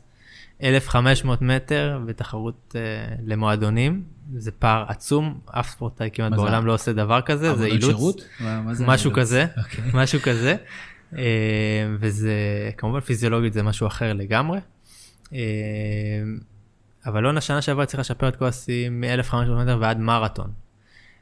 1,500 0.63 1.43
מטר 1.43 2.01
בתחרות 2.07 2.77
אה, 2.77 3.15
למועדונים. 3.27 4.03
זה 4.37 4.51
פער 4.51 4.85
עצום, 4.89 5.41
אף 5.47 5.69
ספורטאי 5.69 6.11
כמעט 6.13 6.31
זה? 6.31 6.37
בעולם 6.37 6.67
לא 6.67 6.75
עושה 6.75 6.93
דבר 6.93 7.21
כזה, 7.21 7.55
זה 7.55 7.67
אילוץ. 7.67 7.85
שירות? 7.85 8.21
זה 8.73 8.87
משהו? 8.87 9.13
כזה, 9.13 9.47
אוקיי. 9.57 9.85
משהו 9.95 10.21
כזה. 10.21 10.57
וזה, 11.99 12.35
כמובן 12.77 13.01
פיזיולוגית 13.01 13.53
זה 13.53 13.63
משהו 13.63 13.87
אחר 13.87 14.13
לגמרי. 14.13 14.59
אבל 17.07 17.21
לונה 17.21 17.41
שנה 17.41 17.63
שעברה 17.63 17.83
הצליחה 17.83 18.01
לשפר 18.01 18.29
את 18.29 18.37
כל 18.37 18.45
השיאים 18.45 19.01
מ-1500 19.01 19.35
מטר 19.37 19.79
ועד 19.81 19.99
מרתון. 19.99 20.51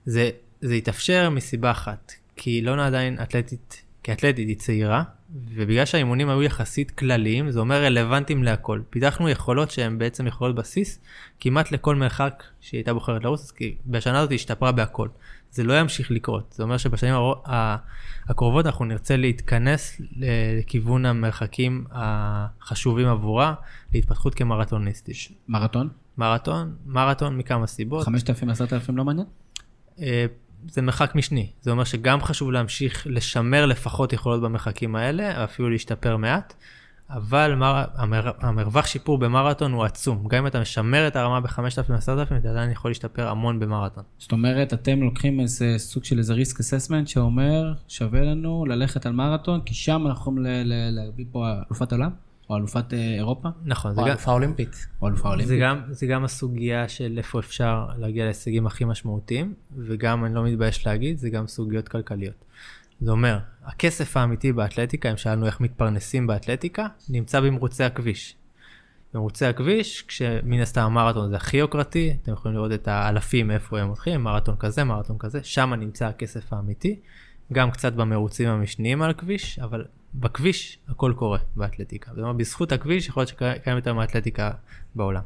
זה, 0.05 0.31
זה 0.61 0.75
התאפשר 0.75 1.31
מסיבה 1.31 1.71
אחת, 1.71 2.13
כי 2.37 2.63
לונה 2.63 2.87
עדיין 2.87 3.19
אתלטית, 3.23 3.83
כאתלטית 4.03 4.49
היא 4.49 4.57
צעירה, 4.57 5.03
ובגלל 5.55 5.85
שהאימונים 5.85 6.29
היו 6.29 6.43
יחסית 6.43 6.91
כלליים, 6.91 7.51
זה 7.51 7.61
אומר 7.61 7.85
רלוונטיים 7.85 8.43
להכל. 8.43 8.81
פיתחנו 8.91 9.29
יכולות 9.29 9.71
שהן 9.71 9.99
בעצם 9.99 10.27
יכולות 10.27 10.57
בסיס, 10.57 11.01
כמעט 11.41 11.73
לכל 11.73 11.97
מרחק 11.97 12.45
שהיא 12.61 12.79
הייתה 12.79 12.95
בוחרת 12.95 13.25
לרוץ, 13.25 13.51
כי 13.51 13.77
בשנה 13.87 14.19
הזאת 14.19 14.31
היא 14.31 14.37
השתפרה 14.37 14.73
בהכל. 14.73 15.09
זה 15.51 15.65
לא 15.65 15.81
ימשיך 15.81 16.11
לקרות, 16.11 16.55
זה 16.57 16.63
אומר 16.63 16.77
שבשנים 16.77 17.15
הקרובות 18.27 18.67
אנחנו 18.67 18.85
נרצה 18.85 19.17
להתכנס 19.17 20.01
לכיוון 20.17 21.07
המרחקים 21.07 21.85
החשובים 21.91 23.07
עבורה, 23.07 23.55
להתפתחות 23.95 24.35
כמרתוניסטית. 24.35 25.17
מרתון? 25.49 25.89
מרתון, 26.19 26.77
מרתון 26.87 27.37
מכמה 27.37 27.67
סיבות. 27.67 28.05
5,000, 28.05 28.51
10,000 28.51 28.97
לא 28.97 29.05
מעניין? 29.05 29.27
זה 30.69 30.83
מרחק 30.83 31.15
משני, 31.15 31.51
זה 31.61 31.71
אומר 31.71 31.85
שגם 31.85 32.23
חשוב 32.23 32.51
להמשיך 32.51 33.07
לשמר 33.11 33.67
לפחות 33.67 34.13
יכולות 34.13 34.41
במרחקים 34.41 34.97
האלה, 34.97 35.45
אפילו 35.45 35.71
להשתפר 35.71 36.17
מעט, 36.17 36.55
אבל 37.11 37.55
מר, 37.55 37.85
המר, 37.95 38.31
המרווח 38.41 38.87
שיפור 38.87 39.19
במרתון 39.19 39.73
הוא 39.73 39.85
עצום, 39.85 40.29
גם 40.29 40.39
אם 40.39 40.47
אתה 40.47 40.61
משמר 40.61 41.09
את 41.09 41.17
הרמה 41.17 41.41
ב-5,000 41.41 41.95
10,000 41.95 42.37
אתה 42.37 42.51
עדיין 42.51 42.71
יכול 42.71 42.91
להשתפר 42.91 43.29
המון 43.29 43.61
במרתון. 43.61 44.05
זאת 44.19 44.33
אומרת, 44.33 44.73
אתם 44.73 45.03
לוקחים 45.03 45.41
איזה 45.41 45.75
סוג 45.79 46.05
של 46.05 46.19
איזה 46.19 46.35
ריסק 46.35 46.61
אססמנט 46.61 47.09
שאומר, 47.09 47.73
שווה 47.89 48.21
לנו 48.21 48.65
ללכת 48.67 49.07
על 49.07 49.13
מרתון, 49.13 49.61
כי 49.61 49.75
שם 49.75 50.07
אנחנו 50.07 50.21
יכולים 50.21 50.43
להביא 50.67 51.25
פה 51.33 51.47
אלופת 51.67 51.93
עולם, 51.93 52.11
או 52.51 52.57
אלופת 52.57 52.95
אה, 52.95 53.15
אירופה, 53.15 53.49
נכון, 53.65 53.95
זה 53.95 54.01
או 54.01 54.07
אלופה 54.07 54.33
אולימפית. 54.33 54.87
או 55.03 55.09
אלופה 55.09 55.23
זה, 55.23 55.29
אולימפית. 55.29 55.61
גם, 55.61 55.81
זה 55.91 56.07
גם 56.07 56.25
הסוגיה 56.25 56.89
של 56.89 57.15
איפה 57.19 57.39
אפשר 57.39 57.87
להגיע 57.99 58.25
להישגים 58.25 58.67
הכי 58.67 58.85
משמעותיים, 58.85 59.55
וגם, 59.77 60.25
אני 60.25 60.35
לא 60.35 60.45
מתבייש 60.45 60.87
להגיד, 60.87 61.19
זה 61.19 61.31
גם 61.31 61.47
סוגיות 61.47 61.89
כלכליות. 61.89 62.45
זה 63.01 63.11
אומר, 63.11 63.39
הכסף 63.65 64.17
האמיתי 64.17 64.53
באתלטיקה, 64.53 65.11
אם 65.11 65.17
שאלנו 65.17 65.47
איך 65.47 65.61
מתפרנסים 65.61 66.27
באתלטיקה, 66.27 66.87
נמצא 67.09 67.41
במרוצי 67.41 67.85
הכביש. 67.85 68.37
במרוצי 69.15 69.47
הכביש, 69.47 70.05
כשמן 70.09 70.61
הסתם 70.61 70.81
המרתון 70.81 71.31
זה 71.31 71.37
הכי 71.37 71.57
יוקרתי, 71.57 72.17
אתם 72.23 72.33
יכולים 72.33 72.57
לראות 72.57 72.73
את 72.73 72.89
האלפים 72.89 73.51
איפה 73.51 73.81
הם 73.81 73.87
הולכים, 73.87 74.23
מרתון 74.23 74.57
כזה, 74.59 74.85
מרתון 74.85 75.17
כזה, 75.19 75.41
שם 75.43 75.75
נמצא 75.75 76.07
הכסף 76.07 76.53
האמיתי, 76.53 77.01
גם 77.53 77.71
קצת 77.71 77.93
במרוצים 77.93 78.49
המשניים 78.49 79.03
על 79.03 79.11
הכביש, 79.11 79.59
אבל 79.59 79.85
בכביש 80.15 80.79
הכל 80.89 81.13
קורה 81.17 81.39
באתלטיקה. 81.57 82.11
זאת 82.15 82.23
אומרת, 82.23 82.37
בזכות 82.37 82.73
הכביש 82.73 83.09
יכול 83.09 83.21
להיות 83.21 83.29
שקיים 83.29 83.77
יותר 83.77 83.95
מאתלטיקה 83.95 84.51
בעולם. 84.95 85.23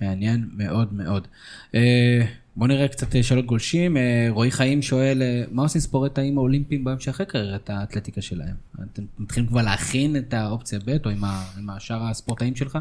מעניין 0.00 0.48
מאוד 0.56 0.94
מאוד. 0.94 1.28
אה, 1.74 2.26
בואו 2.56 2.68
נראה 2.68 2.88
קצת 2.88 3.16
אה, 3.16 3.22
שאלות 3.22 3.46
גולשים. 3.46 3.96
אה, 3.96 4.26
רועי 4.30 4.50
חיים 4.50 4.82
שואל, 4.82 5.22
אה, 5.22 5.42
מה 5.50 5.62
עושים 5.62 5.80
ספורטאים 5.80 6.38
האולימפיים 6.38 6.84
ביום 6.84 7.00
שאחרי 7.00 7.26
קריירת 7.26 7.70
האתלטיקה 7.70 8.22
שלהם? 8.22 8.56
אתם 8.92 9.02
מתחילים 9.18 9.48
כבר 9.48 9.62
להכין 9.62 10.16
את 10.16 10.34
האופציה 10.34 10.78
ב' 10.86 10.96
או 11.04 11.10
עם 11.10 11.24
ה- 11.24 11.44
עם 11.58 11.70
השאר 11.70 12.02
הספורטאים 12.02 12.56
שלך? 12.56 12.78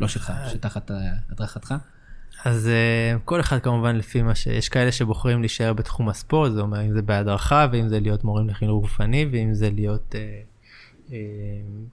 לא 0.00 0.08
שלך, 0.08 0.32
שתחת 0.52 0.90
אה, 0.90 0.96
הדרכתך? 1.30 1.74
אז 2.44 2.70
uh, 2.70 3.20
כל 3.24 3.40
אחד 3.40 3.58
כמובן 3.58 3.96
לפי 3.96 4.22
מה 4.22 4.34
ש... 4.34 4.46
יש 4.46 4.68
כאלה 4.68 4.92
שבוחרים 4.92 5.40
להישאר 5.40 5.72
בתחום 5.72 6.08
הספורט, 6.08 6.52
זה 6.52 6.60
אומר 6.60 6.82
אם 6.82 6.92
זה 6.92 7.02
בהדרכה, 7.02 7.66
ואם 7.72 7.88
זה 7.88 8.00
להיות 8.00 8.24
מורים 8.24 8.48
לחינוך 8.48 8.82
גופני, 8.82 9.26
ואם 9.32 9.54
זה 9.54 9.70
להיות, 9.70 10.14
uh, 10.14 11.08
uh, 11.08 11.12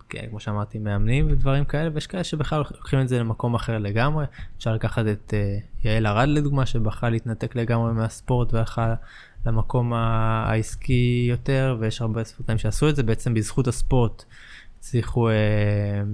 כן, 0.10 0.26
כמו 0.30 0.40
שאמרתי, 0.40 0.80
מאמנים 0.80 1.28
ודברים 1.32 1.66
כאלה, 1.66 1.90
ויש 1.94 2.08
כאלה 2.08 2.24
שבכלל 2.24 2.60
לוקחים 2.60 3.02
את 3.02 3.08
זה 3.08 3.20
למקום 3.20 3.56
אחר 3.56 3.78
לגמרי. 3.78 4.26
אפשר 4.58 4.74
לקחת 4.74 5.06
את 5.08 5.34
uh, 5.34 5.86
יעל 5.88 6.08
ארד 6.08 6.28
לדוגמה, 6.28 6.66
שבחרה 6.66 7.10
להתנתק 7.10 7.56
לגמרי 7.56 7.94
מהספורט 7.94 8.54
והלכה 8.54 8.96
למקום 9.46 9.94
העסקי 9.94 11.28
יותר, 11.30 11.78
ויש 11.80 12.02
הרבה 12.02 12.24
ספורטאים 12.24 12.58
שעשו 12.58 12.90
את 12.90 12.96
זה, 12.96 13.04
בעצם 13.04 13.34
בזכות 13.34 13.68
הספורט 13.68 14.24
הצליחו 14.80 15.30
uh, 15.30 15.34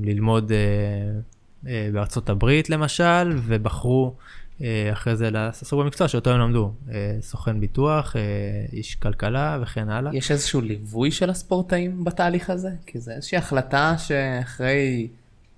ללמוד 0.02 0.52
uh, 0.52 1.37
בארצות 1.64 2.30
הברית 2.30 2.70
למשל, 2.70 3.32
ובחרו 3.36 4.16
אה, 4.62 4.90
אחרי 4.94 5.16
זה 5.16 5.30
לעסוק 5.30 5.80
במקצוע 5.80 6.08
שאותו 6.08 6.30
הם 6.30 6.40
למדו, 6.40 6.74
אה, 6.92 7.18
סוכן 7.22 7.60
ביטוח, 7.60 8.16
אה, 8.16 8.22
איש 8.74 8.96
כלכלה 8.96 9.60
וכן 9.62 9.90
הלאה. 9.90 10.16
יש 10.16 10.32
איזשהו 10.32 10.62
ליווי 10.62 11.12
של 11.12 11.30
הספורטאים 11.30 12.04
בתהליך 12.04 12.50
הזה? 12.50 12.70
כי 12.86 13.00
זה 13.00 13.12
איזושהי 13.12 13.38
החלטה 13.38 13.96
שאחרי 13.98 15.08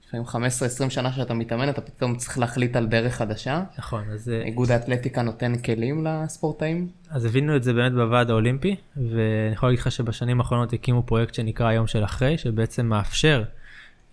לפעמים 0.09 0.25
15-20 0.25 0.89
שנה 0.89 1.11
שאתה 1.11 1.33
מתאמן, 1.33 1.69
אתה 1.69 1.81
פתאום 1.81 2.15
צריך 2.15 2.39
להחליט 2.39 2.75
על 2.75 2.87
דרך 2.87 3.15
חדשה. 3.15 3.63
נכון, 3.77 4.03
אז, 4.13 4.29
אה, 4.29 4.41
איגוד 4.41 4.71
האתלטיקה 4.71 5.21
נותן 5.21 5.57
כלים 5.57 6.07
לספורטאים? 6.07 6.87
אז 7.09 7.25
הבינו 7.25 7.55
את 7.55 7.63
זה 7.63 7.73
באמת 7.73 7.93
בוועד 7.93 8.29
האולימפי, 8.29 8.75
ואני 8.97 9.53
יכול 9.53 9.69
להגיד 9.69 9.79
לך 9.79 9.91
שבשנים 9.91 10.39
האחרונות 10.39 10.73
הקימו 10.73 11.03
פרויקט 11.03 11.33
שנקרא 11.33 11.67
היום 11.67 11.87
של 11.87 12.03
אחרי, 12.03 12.37
שבעצם 12.37 12.85
מאפשר 12.85 13.43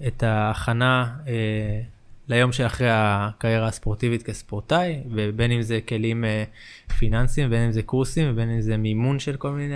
את 0.07 0.23
ההכנה 0.23 1.15
אה, 1.27 1.81
ליום 2.29 2.53
שאחרי 2.53 2.89
הקריירה 2.91 3.67
הספורטיבית 3.67 4.23
כספורטאי, 4.23 5.01
ובין 5.11 5.51
אם 5.51 5.63
זה 5.63 5.81
כלים 5.89 6.25
אה, 6.25 6.45
פיננסיים, 6.99 7.51
בין 7.51 7.63
אם 7.63 7.73
זה 7.73 7.83
קורסים, 7.83 8.31
ובין 8.31 8.51
אם 8.51 8.61
זה 8.61 8.77
מימון 8.77 9.19
של 9.19 9.37
כל 9.37 9.51
מיני, 9.51 9.75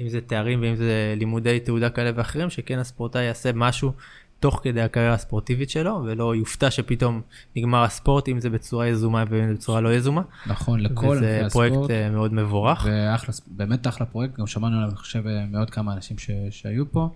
אם 0.00 0.08
זה 0.08 0.20
תארים 0.20 0.60
ואם 0.62 0.76
זה 0.76 1.14
לימודי 1.16 1.60
תעודה 1.60 1.90
כאלה 1.90 2.10
ואחרים, 2.14 2.50
שכן 2.50 2.78
הספורטאי 2.78 3.22
יעשה 3.24 3.50
משהו 3.54 3.92
תוך 4.40 4.60
כדי 4.62 4.80
הקריירה 4.80 5.14
הספורטיבית 5.14 5.70
שלו, 5.70 6.02
ולא 6.04 6.36
יופתע 6.36 6.70
שפתאום 6.70 7.20
נגמר 7.56 7.82
הספורט, 7.82 8.28
אם 8.28 8.40
זה 8.40 8.50
בצורה 8.50 8.86
יזומה 8.86 9.24
ואם 9.28 9.48
זה 9.48 9.54
בצורה 9.54 9.80
לא 9.80 9.94
יזומה. 9.94 10.22
נכון, 10.46 10.80
לכל 10.80 11.06
וזה 11.16 11.38
ענפי 11.40 11.52
פרויקט 11.52 11.74
הספורט. 11.74 11.90
אה, 11.90 12.10
מאוד 12.10 12.34
מבורך. 12.34 12.86
ואחלה, 12.90 13.34
באמת 13.46 13.86
אחלה 13.86 14.06
פרויקט, 14.06 14.38
גם 14.38 14.46
שמענו 14.46 14.76
עליו, 14.76 14.88
אני 14.88 14.96
חושב, 14.96 15.22
מעוד 15.50 15.70
כמה 15.70 15.92
אנשים 15.92 16.18
ש, 16.18 16.30
שהיו 16.50 16.92
פה, 16.92 17.08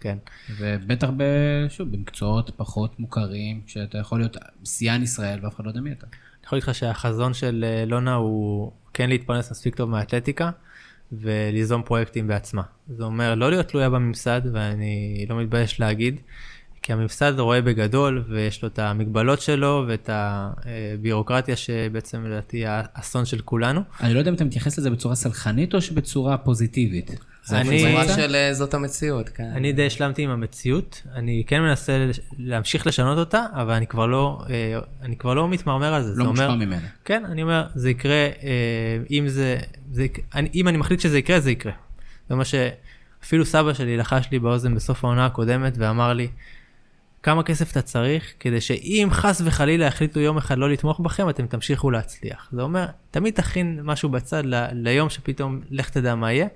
כן. 0.00 0.18
ובטח, 0.58 1.08
ב, 1.16 1.22
שוב, 1.68 1.92
במקצועות 1.92 2.50
פחות 2.56 3.00
מוכרים, 3.00 3.60
שאתה 3.66 3.98
יכול 3.98 4.18
להיות 4.18 4.36
שיאן 4.64 5.02
ישראל 5.02 5.38
ואף 5.42 5.54
אחד 5.54 5.64
לא 5.64 5.70
יודע 5.70 5.80
מי 5.80 5.92
אתה. 5.92 6.06
אני 6.06 6.46
יכול 6.46 6.56
להגיד 6.56 6.68
לך 6.68 6.74
שהחזון 6.74 7.34
של 7.34 7.64
אה, 7.68 7.84
לונה 7.84 8.14
הוא 8.14 8.72
כן 8.94 9.08
להתפרנס 9.08 9.50
מספיק 9.50 9.74
טוב 9.74 9.90
מהאתלטיקה 9.90 10.50
וליזום 11.12 11.82
פרויקטים 11.82 12.28
בעצמה. 12.28 12.62
זה 12.88 13.04
אומר 13.04 13.34
לא 13.34 13.50
להיות 13.50 13.66
תלויה 13.66 13.90
בממסד, 13.90 14.40
ואני 14.52 15.26
לא 15.28 15.36
מתבייש 15.36 15.80
להגיד, 15.80 16.20
כי 16.82 16.92
הממסד 16.92 17.32
רואה 17.38 17.62
בגדול 17.62 18.24
ויש 18.28 18.62
לו 18.62 18.68
את 18.68 18.78
המגבלות 18.78 19.40
שלו 19.40 19.84
ואת 19.88 20.10
הבירוקרטיה 20.12 21.56
שבעצם 21.56 22.24
לדעתי 22.24 22.64
האסון 22.66 23.24
של 23.24 23.40
כולנו. 23.40 23.80
אני 24.00 24.14
לא 24.14 24.18
יודע 24.18 24.30
אם 24.30 24.34
אתה 24.34 24.44
מתייחס 24.44 24.78
לזה 24.78 24.90
בצורה 24.90 25.14
סלחנית 25.14 25.74
או 25.74 25.80
שבצורה 25.80 26.38
פוזיטיבית. 26.38 27.10
זה 27.48 27.60
אני- 27.60 28.06
זה? 28.06 28.14
של 28.14 28.34
אה, 28.34 28.54
זאת 28.54 28.74
המציאות, 28.74 29.28
כן. 29.28 29.50
אני 29.54 29.72
די 29.72 29.86
השלמתי 29.86 30.22
עם 30.22 30.30
המציאות, 30.30 31.02
אני 31.14 31.42
כן 31.46 31.60
מנסה 31.60 32.06
להמשיך 32.38 32.86
לשנות 32.86 33.18
אותה, 33.18 33.46
אבל 33.52 33.72
אני 33.74 33.86
כבר 33.86 34.06
לא, 34.06 34.42
אה, 34.50 34.78
אני 35.02 35.16
כבר 35.16 35.34
לא 35.34 35.48
מתמרמר 35.48 35.94
על 35.94 36.02
זה. 36.02 36.12
לא 36.16 36.24
מושפע 36.24 36.54
ממנה. 36.54 36.86
כן, 37.04 37.24
אני 37.24 37.42
אומר, 37.42 37.66
זה 37.74 37.90
יקרה, 37.90 38.12
אה, 38.12 38.28
אם 39.10 39.28
זה, 39.28 39.58
זה 39.92 40.06
אני, 40.34 40.48
אם 40.54 40.68
אני 40.68 40.76
מחליט 40.76 41.00
שזה 41.00 41.18
יקרה, 41.18 41.40
זה 41.40 41.50
יקרה. 41.50 41.72
זה 42.28 42.34
אומר 42.34 42.44
שאפילו 42.44 43.44
סבא 43.44 43.72
שלי 43.72 43.96
לחש 43.96 44.28
לי 44.32 44.38
באוזן 44.38 44.74
בסוף 44.74 45.04
העונה 45.04 45.26
הקודמת 45.26 45.74
ואמר 45.78 46.12
לי, 46.12 46.28
כמה 47.22 47.42
כסף 47.42 47.72
אתה 47.72 47.82
צריך 47.82 48.32
כדי 48.40 48.60
שאם 48.60 49.08
חס 49.10 49.42
וחלילה 49.44 49.84
יחליטו 49.86 50.20
יום 50.20 50.36
אחד 50.36 50.58
לא 50.58 50.70
לתמוך 50.70 51.00
בכם, 51.00 51.28
אתם 51.28 51.46
תמשיכו 51.46 51.90
להצליח. 51.90 52.48
זה 52.52 52.62
אומר, 52.62 52.86
תמיד 53.10 53.34
תכין 53.34 53.80
משהו 53.82 54.08
בצד 54.08 54.42
ל, 54.46 54.54
ליום 54.72 55.10
שפתאום 55.10 55.60
לך 55.70 55.90
תדע 55.90 56.14
מה 56.14 56.32
יהיה, 56.32 56.46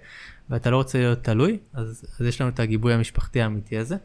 ואתה 0.53 0.71
לא 0.71 0.77
רוצה 0.77 0.99
להיות 0.99 1.25
תלוי, 1.25 1.59
אז, 1.73 2.05
אז 2.21 2.27
יש 2.27 2.41
לנו 2.41 2.51
את 2.51 2.61
הגיבוי 2.61 2.95
המשפחתי 2.95 3.43
האמיתי 3.43 3.79
הזה. 3.79 3.97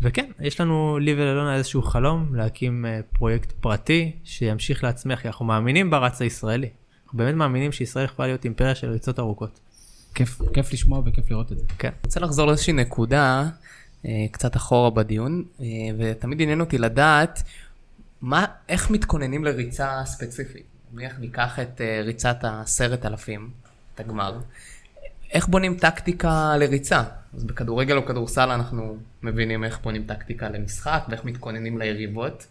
וכן, 0.00 0.30
יש 0.40 0.60
לנו, 0.60 0.98
לי 0.98 1.14
ולאלונה 1.14 1.56
איזשהו 1.56 1.82
חלום 1.82 2.34
להקים 2.34 2.86
אה, 2.86 3.00
פרויקט 3.12 3.52
פרטי 3.52 4.12
שימשיך 4.24 4.84
להצמיח, 4.84 5.20
כי 5.20 5.28
אנחנו 5.28 5.44
מאמינים 5.44 5.90
ברץ 5.90 6.22
הישראלי. 6.22 6.68
אנחנו 7.04 7.18
באמת 7.18 7.34
מאמינים 7.34 7.72
שישראל 7.72 8.04
יכולה 8.04 8.28
להיות 8.28 8.44
אימפריה 8.44 8.74
של 8.74 8.90
ריצות 8.90 9.18
ארוכות. 9.18 9.60
כיף, 10.14 10.38
כיף 10.54 10.72
לשמוע 10.72 11.02
וכיף 11.06 11.30
לראות 11.30 11.52
את 11.52 11.58
זה. 11.58 11.64
כן. 11.78 11.88
אני 11.88 11.96
רוצה 12.04 12.20
לחזור 12.20 12.46
לאיזושהי 12.46 12.72
נקודה, 12.72 13.48
אה, 14.06 14.26
קצת 14.30 14.56
אחורה 14.56 14.90
בדיון, 14.90 15.44
אה, 15.60 15.66
ותמיד 15.98 16.42
עניין 16.42 16.60
אותי 16.60 16.78
לדעת 16.78 17.42
מה, 18.20 18.44
איך 18.68 18.90
מתכוננים 18.90 19.44
לריצה 19.44 20.02
ספציפית. 20.04 20.64
נניח 20.92 21.18
ניקח 21.18 21.58
את 21.58 21.80
אה, 21.80 22.02
ריצת 22.04 22.44
העשרת 22.44 23.06
אלפים, 23.06 23.50
את 23.94 24.00
הגמר. 24.00 24.38
איך 25.32 25.48
בונים 25.48 25.74
טקטיקה 25.74 26.56
לריצה? 26.56 27.02
אז 27.34 27.44
בכדורגל 27.44 27.96
או 27.96 28.06
כדורסל 28.06 28.50
אנחנו 28.50 28.96
מבינים 29.22 29.64
איך 29.64 29.78
בונים 29.82 30.04
טקטיקה 30.04 30.48
למשחק 30.48 31.02
ואיך 31.08 31.24
מתכוננים 31.24 31.78
ליריבות. 31.78 32.46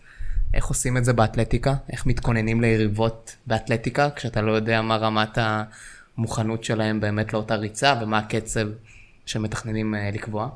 איך 0.53 0.65
עושים 0.65 0.97
את 0.97 1.05
זה 1.05 1.13
באתלטיקה? 1.13 1.73
איך 1.91 2.05
מתכוננים 2.05 2.61
ליריבות 2.61 3.35
באתלטיקה 3.47 4.09
כשאתה 4.09 4.41
לא 4.41 4.51
יודע 4.51 4.81
מה 4.81 4.97
רמת 4.97 5.37
המוכנות 6.17 6.63
שלהם 6.63 6.99
באמת 6.99 7.33
לאותה 7.33 7.55
ריצה 7.55 7.93
ומה 8.01 8.17
הקצב 8.17 8.67
שמתכננים 9.25 9.95
אה, 9.95 10.09
לקבוע? 10.13 10.49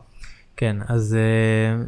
כן, 0.57 0.77
אז 0.87 1.15
אה, 1.15 1.83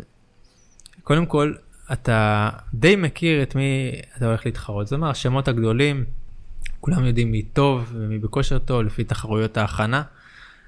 קודם 1.03 1.25
כל, 1.25 1.53
אתה 1.93 2.49
די 2.73 2.95
מכיר 2.95 3.43
את 3.43 3.55
מי 3.55 3.91
אתה 4.17 4.25
הולך 4.25 4.45
להתחרות. 4.45 4.87
זאת 4.87 4.93
אומרת, 4.93 5.11
השמות 5.11 5.47
הגדולים, 5.47 6.05
כולם 6.79 7.05
יודעים 7.05 7.31
מי 7.31 7.41
טוב 7.41 7.91
ומי 7.95 8.17
בכושר 8.17 8.59
טוב 8.59 8.81
לפי 8.81 9.03
תחרויות 9.03 9.57
ההכנה, 9.57 10.03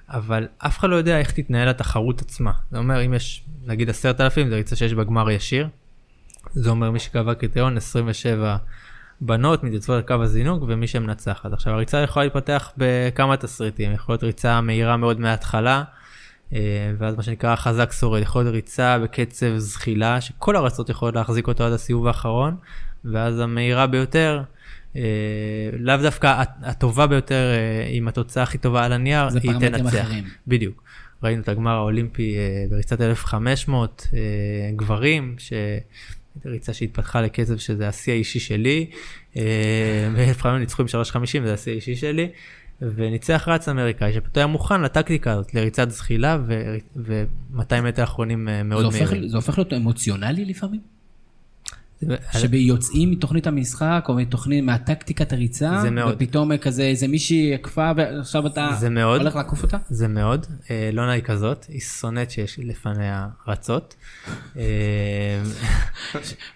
אבל 0.09 0.47
אף 0.57 0.79
אחד 0.79 0.89
לא 0.89 0.95
יודע 0.95 1.19
איך 1.19 1.31
תתנהל 1.31 1.67
התחרות 1.67 2.21
עצמה. 2.21 2.51
זה 2.71 2.77
אומר, 2.77 3.05
אם 3.05 3.13
יש 3.13 3.43
נגיד 3.65 3.89
עשרת 3.89 4.21
אלפים, 4.21 4.49
זה 4.49 4.55
ריצה 4.55 4.75
שיש 4.75 4.93
בה 4.93 5.03
גמר 5.03 5.31
ישיר. 5.31 5.67
זה 6.53 6.69
אומר 6.69 6.91
מי 6.91 6.99
שקבע 6.99 7.33
קריטריון 7.33 7.77
27 7.77 8.57
בנות 9.21 9.63
מתייצבות 9.63 9.95
על 9.95 10.01
קו 10.01 10.23
הזינוק 10.23 10.63
ומי 10.67 10.87
שמנצחת. 10.87 11.53
עכשיו 11.53 11.73
הריצה 11.73 11.97
יכולה 11.97 12.25
להתפתח 12.25 12.71
בכמה 12.77 13.37
תסריטים, 13.37 13.91
יכול 13.91 14.13
להיות 14.13 14.23
ריצה 14.23 14.61
מהירה 14.61 14.97
מאוד 14.97 15.19
מההתחלה, 15.19 15.83
אה, 16.53 16.59
ואז 16.97 17.15
מה 17.15 17.23
שנקרא 17.23 17.55
חזק 17.55 17.91
שורד, 17.91 18.21
יכול 18.21 18.41
להיות 18.41 18.53
ריצה 18.53 18.99
בקצב 18.99 19.57
זחילה, 19.57 20.21
שכל 20.21 20.55
הרצות 20.55 20.89
יכולות 20.89 21.15
להחזיק 21.15 21.47
אותו 21.47 21.63
עד 21.63 21.73
הסיבוב 21.73 22.07
האחרון, 22.07 22.55
ואז 23.05 23.39
המהירה 23.39 23.87
ביותר, 23.87 24.41
לאו 25.79 25.97
דווקא 25.97 26.43
הטובה 26.61 27.07
ביותר, 27.07 27.53
אה, 27.53 27.87
עם 27.89 28.07
התוצאה 28.07 28.43
הכי 28.43 28.57
טובה 28.57 28.85
על 28.85 28.93
הנייר, 28.93 29.27
היא 29.43 29.51
תנצח. 29.59 30.01
אחרים. 30.01 30.23
בדיוק. 30.47 30.83
ראינו 31.23 31.41
את 31.41 31.49
הגמר 31.49 31.71
האולימפי 31.71 32.37
אה, 32.37 32.65
בריצת 32.69 33.01
1500 33.01 34.07
אה, 34.13 34.19
גברים, 34.75 35.35
ש... 35.37 35.53
ריצה 36.45 36.73
שהתפתחה 36.73 37.21
לקצב 37.21 37.57
שזה 37.57 37.87
השיא 37.87 38.13
האישי 38.13 38.39
שלי, 38.39 38.89
אה, 39.37 40.09
ב-1500 40.15 40.47
ניצחו 40.47 40.81
עם 40.81 40.87
350 40.87 41.45
זה 41.45 41.53
השיא 41.53 41.71
האישי 41.71 41.95
שלי, 41.95 42.29
וניצח 42.81 43.43
רץ 43.47 43.69
אמריקאי 43.69 44.13
שפשוט 44.13 44.37
היה 44.37 44.47
מוכן 44.47 44.81
לטקטיקה 44.81 45.31
הזאת, 45.31 45.53
לריצת 45.53 45.89
זחילה 45.89 46.37
ו-200 46.95 47.81
מטר 47.83 48.03
אחרונים 48.03 48.49
אה, 48.49 48.63
מאוד 48.63 48.91
מהירים. 48.91 49.27
זה 49.27 49.37
הופך 49.37 49.57
להיות 49.57 49.73
אמוציונלי 49.73 50.45
לפעמים? 50.45 50.96
שיוצאים 52.31 53.11
מתוכנית 53.11 53.47
המשחק 53.47 54.05
או 54.09 54.13
מתוכנית, 54.13 54.63
מהטקטיקת 54.63 55.33
הריצה, 55.33 55.79
זה 55.81 55.89
מאוד. 55.89 56.13
ופתאום 56.15 56.57
כזה 56.57 56.83
איזה 56.83 57.07
מישהי 57.07 57.53
עקפה 57.53 57.91
ועכשיו 57.97 58.47
אתה 58.47 58.69
זה 58.79 58.89
מאוד. 58.89 59.21
הולך 59.21 59.35
לעקוף 59.35 59.63
אותה? 59.63 59.77
זה 59.89 60.07
מאוד, 60.07 60.45
אה, 60.71 60.89
לונה 60.93 61.11
היא 61.11 61.23
כזאת, 61.23 61.65
היא 61.69 61.81
שונאת 61.81 62.31
שיש 62.31 62.59
לפניה 62.63 63.27
רצות. 63.47 63.95
אה, 64.57 64.63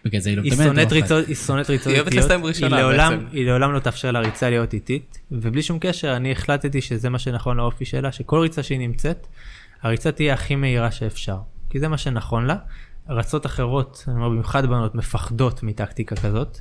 בגלל 0.05 0.21
זה 0.21 0.29
היא 0.29 0.37
לא 0.37 0.43
היא. 0.43 0.55
שונאת 0.55 0.91
לא 0.91 0.95
ריצות, 0.97 1.27
היא 1.27 1.35
שונאת 1.35 1.69
ריצות 1.69 1.87
היא 1.87 1.95
אוהבת 1.95 2.11
איטיות. 2.13 2.31
לסיים 2.31 2.71
לעולם- 2.71 3.13
בעצם. 3.13 3.25
היא 3.31 3.45
לעולם 3.45 3.73
לא 3.73 3.79
תאפשר 3.79 4.11
לריצה 4.11 4.49
להיות 4.49 4.73
איטית, 4.73 5.19
ובלי 5.31 5.61
שום 5.61 5.77
קשר 5.81 6.15
אני 6.15 6.31
החלטתי 6.31 6.81
שזה 6.81 7.09
מה 7.09 7.19
שנכון 7.19 7.57
לאופי 7.57 7.85
שלה, 7.85 8.11
שכל 8.11 8.39
ריצה 8.39 8.63
שהיא 8.63 8.79
נמצאת, 8.79 9.27
הריצה 9.81 10.11
תהיה 10.11 10.33
הכי 10.33 10.55
מהירה 10.55 10.91
שאפשר. 10.91 11.37
כי 11.69 11.79
זה 11.79 11.87
מה 11.87 11.97
שנכון 11.97 12.45
לה. 12.45 12.55
רצות 13.11 13.45
אחרות, 13.45 14.03
אני 14.07 14.15
אומר 14.15 14.29
במיוחד 14.29 14.65
בנות, 14.65 14.95
מפחדות 14.95 15.63
מטקטיקה 15.63 16.15
כזאת. 16.15 16.59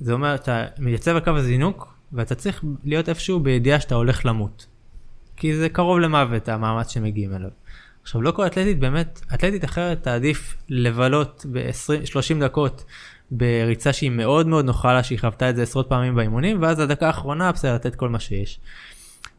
זה 0.00 0.12
אומר, 0.12 0.34
אתה 0.34 0.64
מייצב 0.78 1.10
על 1.10 1.20
קו 1.20 1.30
הזינוק, 1.30 1.94
ואתה 2.12 2.34
צריך 2.34 2.64
להיות 2.84 3.08
איפשהו 3.08 3.40
בידיעה 3.40 3.80
שאתה 3.80 3.94
הולך 3.94 4.26
למות. 4.26 4.66
כי 5.36 5.56
זה 5.56 5.68
קרוב 5.68 5.98
למוות 5.98 6.48
המאמץ 6.48 6.90
שמגיעים 6.90 7.34
אליו. 7.34 7.50
עכשיו 8.02 8.22
לא 8.22 8.30
כל 8.30 8.46
אתלטית 8.46 8.78
באמת, 8.78 9.20
אתלטית 9.34 9.64
אחרת 9.64 10.02
תעדיף 10.02 10.56
לבלות 10.68 11.46
ב-30 11.52 12.40
דקות 12.40 12.84
בריצה 13.30 13.92
שהיא 13.92 14.10
מאוד 14.10 14.46
מאוד 14.46 14.64
נוחה 14.64 14.92
לה, 14.92 15.02
שהיא 15.02 15.18
חוותה 15.18 15.50
את 15.50 15.56
זה 15.56 15.62
עשרות 15.62 15.88
פעמים 15.88 16.14
באימונים, 16.14 16.62
ואז 16.62 16.80
הדקה 16.80 17.06
האחרונה 17.06 17.52
בסדר 17.52 17.74
לתת 17.74 17.94
כל 17.94 18.08
מה 18.08 18.20
שיש. 18.20 18.60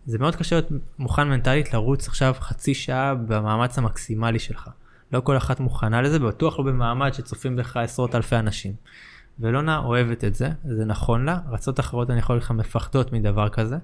זה 0.06 0.20
מאוד 0.20 0.36
קשה 0.36 0.56
להיות 0.56 0.68
מוכן 1.00 1.28
מנטלית 1.28 1.74
לרוץ 1.74 2.08
עכשיו 2.08 2.36
חצי 2.40 2.74
שעה 2.74 3.16
במאמץ 3.16 3.78
המקסימלי 3.78 4.40
שלך. 4.40 4.70
לא 5.14 5.20
כל 5.20 5.38
אחת 5.38 5.60
מוכנה 5.60 6.02
לזה, 6.02 6.20
בטוח 6.20 6.60
לא 6.60 6.66
במעמד 6.66 7.14
שצופים 7.14 7.56
בך 7.56 7.78
עשרות 7.78 8.16
אלפי 8.16 8.36
אנשים. 8.36 8.74
ולונה 9.40 9.78
אוהבת 9.78 10.24
את 10.24 10.36
זה, 10.36 10.50
זה 10.66 10.86
נכון 10.86 11.26
לה, 11.26 11.40
רצות 11.52 11.80
אחרות 11.80 12.10
אני 12.10 12.20
יכול 12.20 12.36
להגיד 12.36 12.44
לך 12.46 12.52
מפחדות 12.52 13.14
מדבר 13.14 13.50
כזה. 13.50 13.78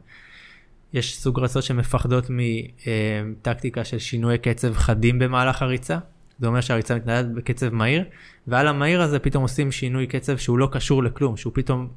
יש 0.94 1.20
סוג 1.20 1.40
רצות 1.40 1.64
שמפחדות 1.64 2.28
מטקטיקה 2.30 3.84
של 3.84 4.00
שינוי 4.00 4.38
קצב 4.38 4.74
חדים 4.74 5.20
במהלך 5.20 5.62
הריצה. 5.62 5.98
זה 6.40 6.48
אומר 6.48 6.62
שהריצה 6.62 6.96
מתנהלת 6.96 7.34
בקצב 7.34 7.70
מהיר, 7.70 8.04
ועל 8.48 8.68
המהיר 8.68 9.02
הזה 9.02 9.20
פתאום 9.20 9.44
עושים 9.44 9.72
שינוי 9.72 10.08
קצב 10.08 10.38
שהוא 10.38 10.58
לא 10.58 10.70
קשור 10.72 11.04
לכלום, 11.04 11.38
שהוא 11.38 11.54
פתאום 11.56 11.88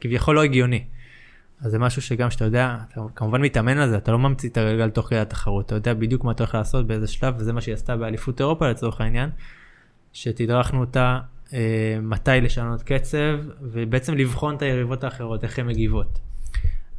כביכול 0.00 0.34
לא 0.34 0.42
הגיוני. 0.42 0.84
אז 1.60 1.70
זה 1.70 1.78
משהו 1.78 2.02
שגם 2.02 2.30
שאתה 2.30 2.44
יודע, 2.44 2.76
אתה 2.88 3.00
כמובן 3.14 3.40
מתאמן 3.40 3.78
על 3.78 3.90
זה, 3.90 3.96
אתה 3.96 4.12
לא 4.12 4.18
ממציא 4.18 4.48
את 4.48 4.56
הגלגל 4.56 4.90
תוך 4.90 5.06
כדי 5.06 5.18
התחרות, 5.18 5.66
אתה 5.66 5.74
יודע 5.74 5.94
בדיוק 5.94 6.24
מה 6.24 6.32
אתה 6.32 6.42
הולך 6.42 6.54
לעשות 6.54 6.86
באיזה 6.86 7.06
שלב, 7.06 7.34
וזה 7.38 7.52
מה 7.52 7.60
שהיא 7.60 7.74
עשתה 7.74 7.96
באליפות 7.96 8.40
אירופה 8.40 8.70
לצורך 8.70 9.00
העניין, 9.00 9.30
שתדרכנו 10.12 10.80
אותה 10.80 11.20
אה, 11.52 11.98
מתי 12.02 12.30
לשנות 12.42 12.82
קצב, 12.82 13.38
ובעצם 13.62 14.14
לבחון 14.14 14.54
את 14.54 14.62
היריבות 14.62 15.04
האחרות, 15.04 15.44
איך 15.44 15.58
הן 15.58 15.66
מגיבות. 15.66 16.18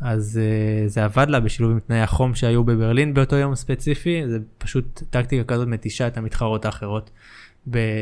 אז 0.02 0.40
uh, 0.40 0.90
זה 0.90 1.04
עבד 1.04 1.30
לה 1.30 1.40
בשילוב 1.40 1.72
עם 1.72 1.80
תנאי 1.80 2.00
החום 2.00 2.36
שהיו 2.36 2.64
בברלין 2.64 3.14
באותו 3.14 3.36
יום 3.36 3.56
ספציפי, 3.56 4.24
זה 4.28 4.40
פשוט 4.58 5.04
טקטיקה 5.10 5.44
כזאת 5.44 5.68
מתישה 5.68 6.08
את 6.08 6.18
המתחרות 6.18 6.66
האחרות. 6.66 7.12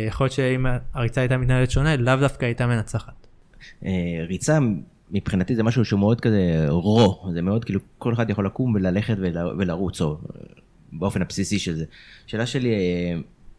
יכול 0.08 0.26
להיות 0.26 0.34
שאם 0.34 0.66
הריצה 0.94 1.22
הייתה 1.22 1.38
מתנהלת 1.38 1.72
שונה, 1.72 1.96
לאו 1.96 2.16
דווקא 2.16 2.46
הייתה 2.46 2.68
מנצחת. 2.68 3.28
אה, 3.86 3.92
ריצה 4.28 4.60
מבחינתי 5.12 5.56
זה 5.56 5.64
משהו 5.64 5.86
שהוא 5.86 6.00
מאוד 6.00 6.22
כזה 6.22 6.66
רו, 6.70 7.30
זה 7.34 7.42
מאוד 7.42 7.66
כאילו 7.66 7.80
כל 7.98 8.14
אחד 8.14 8.30
יכול 8.30 8.46
לקום 8.46 8.74
וללכת 8.76 9.16
ול- 9.20 9.58
ולרוץ, 9.58 10.02
או 10.02 10.18
באופן 10.94 11.22
הבסיסי 11.22 11.60
של 11.60 11.76
זה. 11.76 11.86
שאלה 12.28 12.46
שלי, 12.46 12.74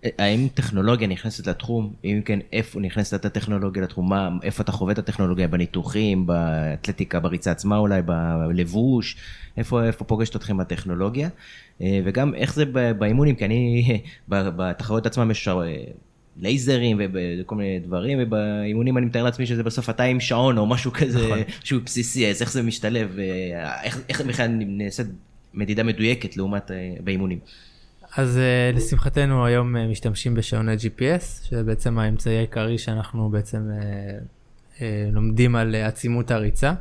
אה, 0.05 0.11
האם 0.19 0.49
טכנולוגיה 0.55 1.09
נכנסת 1.09 1.47
לתחום? 1.47 1.93
אם 2.05 2.21
כן, 2.25 2.39
איפה 2.53 2.81
נכנסת 2.81 3.25
הטכנולוגיה 3.25 3.83
לתחום? 3.83 4.09
מה, 4.09 4.29
איפה 4.43 4.63
אתה 4.63 4.73
חווה 4.73 4.93
את 4.93 4.99
הטכנולוגיה? 4.99 5.49
בניתוחים, 5.49 6.27
באתלטיקה, 6.27 7.21
בריצה 7.21 7.51
עצמה 7.51 7.77
אולי, 7.77 8.03
בלבוש? 8.03 9.17
איפה, 9.57 9.85
איפה 9.85 10.05
פוגשת 10.05 10.37
אתכם 10.37 10.61
הטכנולוגיה? 10.61 11.29
אה, 11.83 12.01
וגם 12.05 12.35
איך 12.35 12.55
זה 12.55 12.65
באימונים, 12.99 13.35
כי 13.35 13.45
אני, 13.45 13.85
בתחרויות 14.29 15.07
עצמם 15.07 15.31
יש 15.31 15.49
אה, 16.39 16.43
לייזרים 16.43 17.01
וכל 17.41 17.55
מיני 17.55 17.79
דברים, 17.79 18.19
ובאימונים 18.23 18.99
אני 18.99 19.07
מתאר 19.07 19.25
לעצמי 19.25 19.47
שזה 19.47 19.63
בסוף 19.63 19.91
אתה 19.91 20.03
עם 20.03 20.21
שעון 20.21 20.59
או 20.59 20.67
משהו 20.67 20.93
כזה, 20.93 21.25
נכון. 21.27 21.39
שהוא 21.65 21.83
בסיסי, 21.85 22.31
אז 22.31 22.43
איך 22.43 22.53
זה 22.53 22.63
משתלב, 22.63 23.19
אה, 23.19 23.83
איך, 23.83 24.01
איך 24.09 24.21
בכלל 24.21 24.47
נעשית 24.49 25.07
מדידה 25.55 25.83
מדויקת 25.83 26.37
לעומת 26.37 26.71
אה, 26.71 26.95
באימונים. 27.05 27.39
אז 28.17 28.37
uh, 28.39 28.77
לשמחתנו 28.77 29.47
היום 29.47 29.77
משתמשים 29.77 30.35
בשעוני 30.35 30.75
GPS, 30.75 31.47
שזה 31.49 31.63
בעצם 31.63 31.99
האמצעי 31.99 32.37
העיקרי 32.37 32.79
שאנחנו 32.79 33.29
בעצם 33.29 33.59
לומדים 35.13 35.57
על 35.57 35.75
עצימות 35.75 36.31
הריצה, 36.31 36.73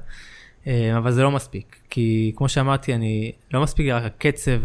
אבל 0.67 1.11
זה 1.11 1.23
לא 1.23 1.31
מספיק, 1.31 1.75
כי 1.89 2.31
כמו 2.35 2.49
שאמרתי, 2.49 2.93
אני 2.93 3.31
לא 3.53 3.61
מספיק 3.61 3.87
רק 3.91 4.03
הקצב 4.03 4.59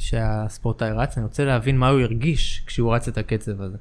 שהספורטאי 0.00 0.90
רץ, 0.90 1.16
אני 1.16 1.24
רוצה 1.24 1.44
להבין 1.44 1.78
מה 1.78 1.88
הוא 1.88 2.00
הרגיש 2.00 2.62
כשהוא 2.66 2.94
רץ 2.94 3.08
את 3.08 3.18
הקצב 3.18 3.62
הזה. 3.62 3.76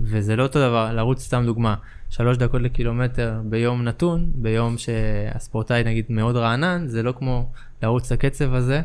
וזה 0.00 0.36
לא 0.36 0.42
אותו 0.42 0.58
דבר, 0.58 0.92
לרוץ 0.92 1.20
סתם 1.20 1.42
דוגמה, 1.46 1.74
שלוש 2.10 2.36
דקות 2.36 2.62
לקילומטר 2.62 3.40
ביום 3.44 3.82
נתון, 3.82 4.30
ביום 4.34 4.78
שהספורטאי 4.78 5.84
נגיד 5.84 6.04
מאוד 6.08 6.36
רענן, 6.36 6.84
זה 6.86 7.02
לא 7.02 7.12
כמו 7.12 7.50
לרוץ 7.82 8.12
את 8.12 8.18
הקצב 8.18 8.54
הזה 8.54 8.82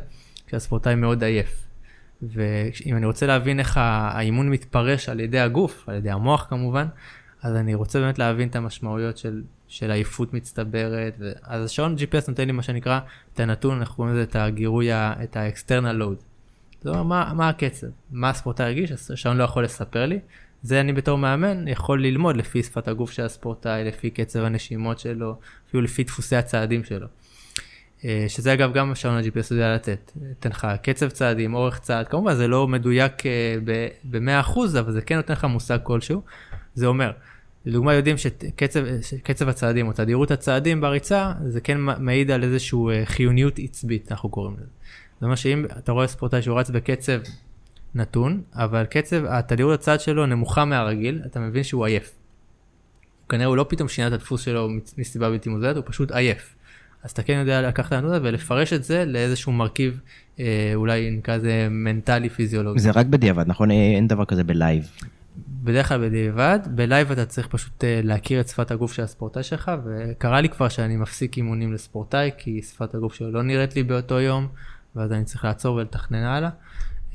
כשהספורטאי 0.47 0.95
מאוד 0.95 1.23
עייף. 1.23 1.67
ואם 2.21 2.95
אני 2.95 3.05
רוצה 3.05 3.25
להבין 3.25 3.59
איך 3.59 3.77
האימון 3.81 4.49
מתפרש 4.49 5.09
על 5.09 5.19
ידי 5.19 5.39
הגוף, 5.39 5.89
על 5.89 5.95
ידי 5.95 6.09
המוח 6.09 6.45
כמובן, 6.49 6.85
אז 7.41 7.55
אני 7.55 7.75
רוצה 7.75 7.99
באמת 7.99 8.19
להבין 8.19 8.47
את 8.47 8.55
המשמעויות 8.55 9.17
של, 9.17 9.43
של 9.67 9.91
עייפות 9.91 10.33
מצטברת. 10.33 11.15
ו... 11.19 11.31
אז 11.43 11.65
השעון 11.65 11.95
GPS 11.95 12.25
נותן 12.27 12.45
לי 12.45 12.51
מה 12.51 12.63
שנקרא 12.63 12.99
את 13.33 13.39
הנתון, 13.39 13.77
אנחנו 13.77 13.95
קוראים 13.95 14.13
לזה 14.13 14.23
את 14.23 14.35
הגירוי, 14.35 14.93
את 14.93 15.37
ה-external 15.37 16.01
load. 16.01 16.28
זאת 16.83 16.87
אומרת, 16.87 17.05
מה, 17.05 17.33
מה 17.35 17.49
הקצב? 17.49 17.87
מה 18.11 18.29
הספורטאי 18.29 18.65
הרגיש? 18.65 18.91
השעון 18.91 19.37
לא 19.37 19.43
יכול 19.43 19.63
לספר 19.63 20.05
לי. 20.05 20.19
זה 20.63 20.79
אני 20.79 20.93
בתור 20.93 21.17
מאמן 21.17 21.67
יכול 21.67 22.03
ללמוד 22.03 22.37
לפי 22.37 22.63
שפת 22.63 22.87
הגוף 22.87 23.11
של 23.11 23.23
הספורטאי, 23.23 23.83
לפי 23.83 24.09
קצב 24.09 24.39
הנשימות 24.39 24.99
שלו, 24.99 25.35
אפילו 25.67 25.83
לפי 25.83 26.03
דפוסי 26.03 26.35
הצעדים 26.35 26.83
שלו. 26.83 27.07
אה, 28.05 28.25
שזה 28.27 28.53
אגב 28.53 28.73
גם 28.73 28.95
שעון 28.95 29.15
ה-GPS 29.15 29.47
יודע 29.51 29.75
לתת, 29.75 30.11
נותן 30.15 30.49
לך 30.49 30.67
קצב 30.83 31.09
צעדים, 31.09 31.53
אורך 31.53 31.79
צעד, 31.79 32.07
כמובן 32.07 32.35
זה 32.35 32.47
לא 32.47 32.67
מדויק 32.67 33.25
אה, 33.25 33.55
ב-100% 34.03 34.59
אבל 34.79 34.91
זה 34.91 35.01
כן 35.01 35.15
נותן 35.15 35.33
לך 35.33 35.45
מושג 35.45 35.77
כלשהו. 35.83 36.21
זה 36.75 36.87
אומר, 36.87 37.11
לדוגמה 37.65 37.93
יודעים 37.93 38.15
שקצב 38.17 39.49
הצעדים 39.49 39.87
או 39.87 39.93
תדירות 39.93 40.31
הצעדים 40.31 40.81
בריצה 40.81 41.33
זה 41.47 41.61
כן 41.61 41.77
מעיד 41.81 42.31
על 42.31 42.43
איזושהי 42.43 42.79
אה, 42.89 43.05
חיוניות 43.05 43.59
עצבית 43.59 44.11
אנחנו 44.11 44.29
קוראים 44.29 44.55
לזה. 44.57 44.65
זאת 45.19 45.23
אומרת 45.23 45.37
שאם 45.37 45.65
אתה 45.77 45.91
רואה 45.91 46.07
ספורטאי 46.07 46.41
שהוא 46.41 46.59
רץ 46.59 46.69
בקצב 46.69 47.19
נתון 47.95 48.41
אבל 48.53 48.85
קצב 48.85 49.25
התדירות 49.25 49.79
הצעד 49.79 49.99
שלו 49.99 50.25
נמוכה 50.25 50.65
מהרגיל 50.65 51.21
אתה 51.25 51.39
מבין 51.39 51.63
שהוא 51.63 51.85
עייף. 51.85 52.15
כנראה 53.29 53.45
הוא 53.45 53.57
לא 53.57 53.65
פתאום 53.69 53.87
שינה 53.87 54.07
את 54.07 54.13
הדפוס 54.13 54.41
שלו 54.41 54.69
מסיבה 54.97 55.29
בלתי 55.29 55.49
מוזלת 55.49 55.75
הוא 55.75 55.83
פשוט 55.87 56.11
עייף. 56.11 56.55
אז 57.03 57.11
אתה 57.11 57.23
כן 57.23 57.33
יודע 57.33 57.61
לקחת 57.61 57.87
את 57.87 57.93
הנקודה 57.93 58.19
ולפרש 58.21 58.73
את 58.73 58.83
זה 58.83 59.05
לאיזשהו 59.05 59.51
מרכיב 59.51 59.99
אה, 60.39 60.71
אולי 60.75 61.11
נקרא 61.11 61.35
לזה 61.35 61.67
מנטלי 61.71 62.29
פיזיולוגי. 62.29 62.79
זה 62.79 62.91
רק 62.91 63.05
בדיעבד 63.05 63.47
נכון 63.47 63.71
אין 63.71 64.07
דבר 64.07 64.25
כזה 64.25 64.43
בלייב. 64.43 64.87
בדרך 65.63 65.87
כלל 65.87 66.07
בדיעבד, 66.07 66.59
בלייב 66.67 67.11
אתה 67.11 67.25
צריך 67.25 67.47
פשוט 67.47 67.83
אה, 67.83 67.99
להכיר 68.03 68.39
את 68.39 68.47
שפת 68.47 68.71
הגוף 68.71 68.93
של 68.93 69.03
הספורטאי 69.03 69.43
שלך, 69.43 69.71
וקרה 69.85 70.41
לי 70.41 70.49
כבר 70.49 70.69
שאני 70.69 70.97
מפסיק 70.97 71.37
אימונים 71.37 71.73
לספורטאי, 71.73 72.31
כי 72.37 72.61
שפת 72.61 72.95
הגוף 72.95 73.13
שלו 73.13 73.31
לא 73.31 73.43
נראית 73.43 73.75
לי 73.75 73.83
באותו 73.83 74.19
יום, 74.19 74.47
ואז 74.95 75.11
אני 75.11 75.25
צריך 75.25 75.45
לעצור 75.45 75.75
ולתכנן 75.75 76.23
הלאה. 76.23 76.49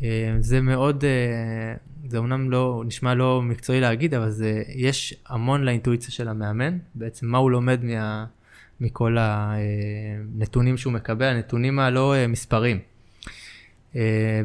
אה, 0.03 0.37
זה 0.41 0.61
מאוד, 0.61 1.05
אה, 1.05 1.75
זה 2.09 2.19
אומנם 2.19 2.51
לא, 2.51 2.83
נשמע 2.87 3.15
לא 3.15 3.43
מקצועי 3.43 3.81
להגיד, 3.81 4.15
אבל 4.15 4.31
זה, 4.31 4.63
יש 4.75 5.15
המון 5.27 5.63
לאינטואיציה 5.63 6.11
של 6.11 6.29
המאמן, 6.29 6.79
בעצם 6.95 7.27
מה 7.27 7.39
הוא 7.39 7.51
לומד 7.51 7.85
מה, 7.85 8.25
מכל 8.81 9.17
הנתונים 9.21 10.77
שהוא 10.77 10.93
מקבל, 10.93 11.27
הנתונים 11.27 11.79
הלא 11.79 12.15
מספרים. 12.29 12.79
Uh, 13.95 13.97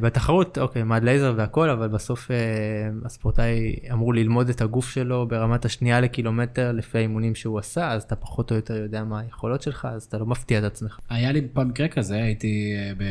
בתחרות, 0.01 0.57
אוקיי, 0.57 0.83
מד 0.83 1.03
לייזר 1.03 1.33
והכל, 1.37 1.69
אבל 1.69 1.87
בסוף 1.87 2.27
uh, 2.27 3.05
הספורטאי 3.05 3.75
אמור 3.91 4.13
ללמוד 4.13 4.49
את 4.49 4.61
הגוף 4.61 4.89
שלו 4.89 5.27
ברמת 5.27 5.65
השנייה 5.65 6.01
לקילומטר 6.01 6.71
לפי 6.71 6.97
האימונים 6.97 7.35
שהוא 7.35 7.59
עשה, 7.59 7.91
אז 7.91 8.03
אתה 8.03 8.15
פחות 8.15 8.51
או 8.51 8.55
יותר 8.55 8.75
יודע 8.75 9.03
מה 9.03 9.19
היכולות 9.19 9.61
שלך, 9.61 9.87
אז 9.91 10.03
אתה 10.03 10.17
לא 10.17 10.25
מפתיע 10.25 10.59
את 10.59 10.63
עצמך. 10.63 10.99
היה 11.09 11.31
לי 11.31 11.47
פעם 11.53 11.67
מקרה 11.67 11.87
כזה, 11.87 12.15
הייתי 12.15 12.73
uh, 12.73 12.95
ב... 12.97 13.03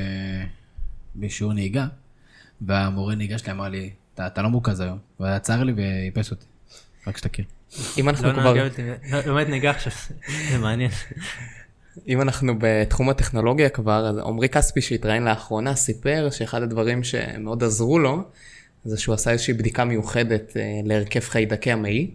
בשיעור 1.16 1.52
נהיגה, 1.52 1.86
והמורה 2.60 3.14
נהיגה 3.14 3.38
שלי 3.38 3.52
אמר 3.52 3.68
לי, 3.68 3.90
אתה, 4.14 4.26
אתה 4.26 4.42
לא 4.42 4.48
מורכז 4.48 4.80
היום, 4.80 4.98
ועצר 5.20 5.64
לי 5.64 5.72
ואיפס 5.72 6.30
אותי, 6.30 6.46
רק 7.06 7.16
שתכיר. 7.16 7.44
אם 7.98 8.08
אנחנו 8.08 8.28
לא 8.28 8.32
כבר... 8.32 8.54
לא 8.54 9.20
לומד 9.26 9.48
נהיגה 9.48 9.70
עכשיו, 9.70 9.92
זה 10.50 10.58
מעניין. 10.58 10.90
אם 12.08 12.20
אנחנו 12.20 12.54
בתחום 12.58 13.08
הטכנולוגיה 13.10 13.68
כבר, 13.68 14.08
אז 14.08 14.18
עמרי 14.18 14.48
כספי 14.48 14.80
שהתראיין 14.80 15.24
לאחרונה 15.24 15.74
סיפר 15.74 16.28
שאחד 16.30 16.62
הדברים 16.62 17.04
שמאוד 17.04 17.64
עזרו 17.64 17.98
לו, 17.98 18.22
זה 18.84 18.98
שהוא 18.98 19.14
עשה 19.14 19.30
איזושהי 19.30 19.54
בדיקה 19.54 19.84
מיוחדת 19.84 20.56
אה, 20.56 20.80
להרכב 20.84 21.20
חיידקי 21.20 21.72
המעי, 21.72 22.10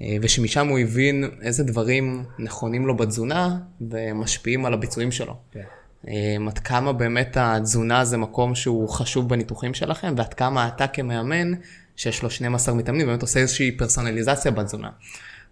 אה, 0.00 0.16
ושמשם 0.22 0.68
הוא 0.68 0.78
הבין 0.78 1.30
איזה 1.42 1.64
דברים 1.64 2.24
נכונים 2.38 2.86
לו 2.86 2.96
בתזונה 2.96 3.58
ומשפיעים 3.80 4.64
על 4.64 4.74
הביצועים 4.74 5.12
שלו. 5.12 5.36
כן. 5.52 5.62
אה, 6.08 6.36
עד 6.48 6.58
כמה 6.58 6.92
באמת 6.92 7.36
התזונה 7.40 8.04
זה 8.04 8.16
מקום 8.16 8.54
שהוא 8.54 8.88
חשוב 8.88 9.28
בניתוחים 9.28 9.74
שלכם, 9.74 10.14
ועד 10.16 10.34
כמה 10.34 10.68
אתה 10.68 10.86
כמאמן, 10.86 11.52
שיש 11.96 12.22
לו 12.22 12.30
12 12.30 12.74
מתאמנים, 12.74 13.06
באמת 13.06 13.22
עושה 13.22 13.40
איזושהי 13.40 13.72
פרסונליזציה 13.72 14.50
בתזונה. 14.50 14.90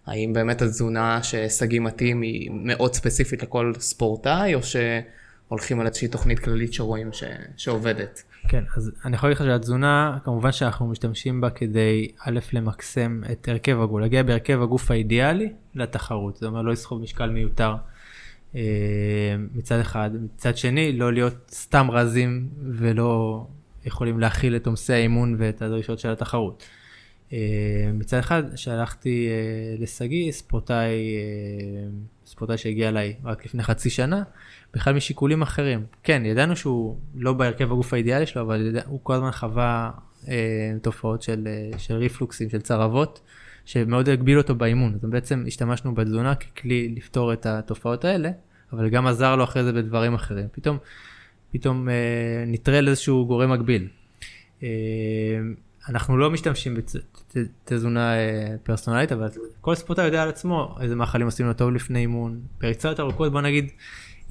האם 0.05 0.33
באמת 0.33 0.61
התזונה 0.61 1.23
ששגיא 1.23 1.79
מתאים 1.79 2.21
היא 2.21 2.51
מאוד 2.53 2.93
ספציפית 2.93 3.43
לכל 3.43 3.73
ספורטאי, 3.79 4.55
או 4.55 4.59
שהולכים 4.63 5.79
על 5.79 5.87
איזושהי 5.87 6.07
תוכנית 6.07 6.39
כללית 6.39 6.73
שרואים 6.73 7.13
ש... 7.13 7.23
שעובדת? 7.57 8.23
כן, 8.47 8.63
אז 8.77 8.91
אני 9.05 9.15
יכול 9.15 9.29
להגיד 9.29 9.41
לך 9.41 9.47
שהתזונה, 9.47 10.17
כמובן 10.23 10.51
שאנחנו 10.51 10.87
משתמשים 10.87 11.41
בה 11.41 11.49
כדי 11.49 12.11
א', 12.19 12.39
למקסם 12.53 13.21
את 13.31 13.47
הרכב 13.47 13.81
הגוף, 13.81 14.01
להגיע 14.01 14.23
בהרכב 14.23 14.61
הגוף 14.61 14.91
האידיאלי 14.91 15.53
לתחרות, 15.75 16.35
זאת 16.35 16.43
אומרת 16.43 16.65
לא 16.65 16.71
לסחוב 16.71 17.01
משקל 17.01 17.29
מיותר 17.29 17.75
אה, 18.55 18.61
מצד 19.53 19.79
אחד, 19.79 20.09
מצד 20.23 20.57
שני 20.57 20.93
לא 20.93 21.13
להיות 21.13 21.51
סתם 21.51 21.91
רזים 21.91 22.49
ולא 22.71 23.45
יכולים 23.85 24.19
להכיל 24.19 24.55
את 24.55 24.67
עומסי 24.67 24.93
האימון 24.93 25.35
ואת 25.37 25.61
הדרישות 25.61 25.99
של 25.99 26.09
התחרות. 26.09 26.63
אה, 27.33 27.91
מצד 27.93 28.17
אחד 28.17 28.43
שלחתי 28.55 29.27
אה, 29.29 29.75
לשגיא 29.79 30.31
ספורטאי, 30.31 31.15
אה, 31.17 31.89
ספורטאי 32.25 32.57
שהגיע 32.57 32.89
אליי 32.89 33.15
רק 33.23 33.45
לפני 33.45 33.63
חצי 33.63 33.89
שנה, 33.89 34.23
בכלל 34.73 34.93
משיקולים 34.93 35.41
אחרים. 35.41 35.85
כן, 36.03 36.25
ידענו 36.25 36.55
שהוא 36.55 36.97
לא 37.15 37.33
בהרכב 37.33 37.71
הגוף 37.71 37.93
האידיאלי 37.93 38.25
שלו, 38.25 38.41
אבל 38.41 38.67
ידע, 38.67 38.81
הוא 38.85 38.99
כל 39.03 39.13
הזמן 39.13 39.31
חווה 39.31 39.91
אה, 40.27 40.73
תופעות 40.81 41.21
של, 41.21 41.47
של 41.77 41.95
ריפלוקסים, 41.95 42.49
של 42.49 42.61
צרבות, 42.61 43.21
שמאוד 43.65 44.09
הגביל 44.09 44.37
אותו 44.37 44.55
באימון. 44.55 44.93
אז 44.93 45.09
בעצם 45.09 45.43
השתמשנו 45.47 45.95
בתזונה 45.95 46.35
ככלי 46.35 46.93
לפתור 46.97 47.33
את 47.33 47.45
התופעות 47.45 48.05
האלה, 48.05 48.29
אבל 48.73 48.89
גם 48.89 49.07
עזר 49.07 49.35
לו 49.35 49.43
אחרי 49.43 49.63
זה 49.63 49.73
בדברים 49.73 50.13
אחרים. 50.13 50.47
פתאום, 50.51 50.77
פתאום 51.51 51.89
אה, 51.89 52.43
נטרל 52.47 52.87
איזשהו 52.87 53.25
גורם 53.27 53.51
מגביל. 53.51 53.87
אה, 54.63 54.69
אנחנו 55.89 56.17
לא 56.17 56.31
משתמשים 56.31 56.75
בתזונה 56.75 57.05
אה, 57.97 58.55
פרסונלית, 58.63 59.11
אבל 59.11 59.27
כל 59.61 59.75
ספורטאי 59.75 60.05
יודע 60.05 60.23
על 60.23 60.29
עצמו 60.29 60.75
איזה 60.81 60.95
מאכלים 60.95 61.25
עושים 61.25 61.45
לו 61.45 61.53
טוב 61.53 61.71
לפני 61.71 61.99
אימון. 61.99 62.41
בריצות 62.61 62.99
ארוכות 62.99 63.31
בוא 63.31 63.41
נגיד, 63.41 63.69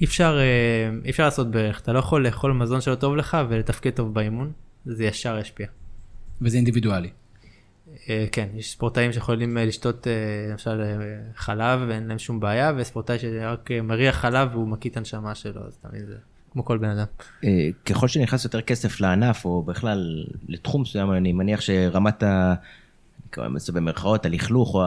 אי 0.01 0.05
אפשר, 0.05 0.37
אה, 0.39 0.99
אי 1.05 1.09
אפשר 1.09 1.23
לעשות 1.23 1.51
בערך, 1.51 1.79
אתה 1.79 1.93
לא 1.93 1.99
יכול 1.99 2.25
לאכול 2.27 2.53
מזון 2.53 2.81
שלא 2.81 2.95
טוב 2.95 3.15
לך 3.15 3.37
ולתפקד 3.49 3.89
טוב 3.89 4.13
באימון, 4.13 4.51
זה 4.85 5.03
ישר 5.03 5.37
ישפיע. 5.39 5.67
וזה 6.41 6.57
אינדיבידואלי. 6.57 7.09
אה, 8.09 8.25
כן, 8.31 8.47
יש 8.55 8.71
ספורטאים 8.71 9.13
שיכולים 9.13 9.57
לשתות 9.57 10.07
למשל 10.51 10.81
חלב 11.35 11.79
ואין 11.87 12.07
להם 12.07 12.19
שום 12.19 12.39
בעיה, 12.39 12.73
וספורטאי 12.77 13.19
שרק 13.19 13.71
מריח 13.83 14.15
חלב 14.15 14.49
והוא 14.51 14.67
מקיא 14.67 14.89
את 14.89 14.97
הנשמה 14.97 15.35
שלו, 15.35 15.61
אז 15.67 15.77
תמיד 15.77 16.05
זה 16.05 16.15
כמו 16.51 16.65
כל 16.65 16.77
בן 16.77 16.89
אדם. 16.89 17.05
ככל 17.85 18.07
שנכנס 18.07 18.43
יותר 18.43 18.61
כסף 18.61 19.01
לענף, 19.01 19.45
או 19.45 19.63
בכלל 19.63 20.25
לתחום 20.47 20.81
מסוים, 20.81 21.11
אני 21.11 21.33
מניח 21.33 21.61
שרמת 21.61 22.23
במרכאות, 23.73 24.25
הלכלוך 24.25 24.75
או 24.75 24.83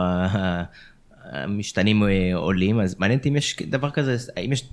המשתנים 1.32 2.02
אה, 2.02 2.30
עולים, 2.34 2.80
אז 2.80 2.96
מעניין 2.98 3.18
אותי 3.18 3.28
אם 3.28 3.36
יש 3.36 3.56
דבר 3.62 3.90
כזה, 3.90 4.16
האם 4.36 4.52
יש 4.52 4.68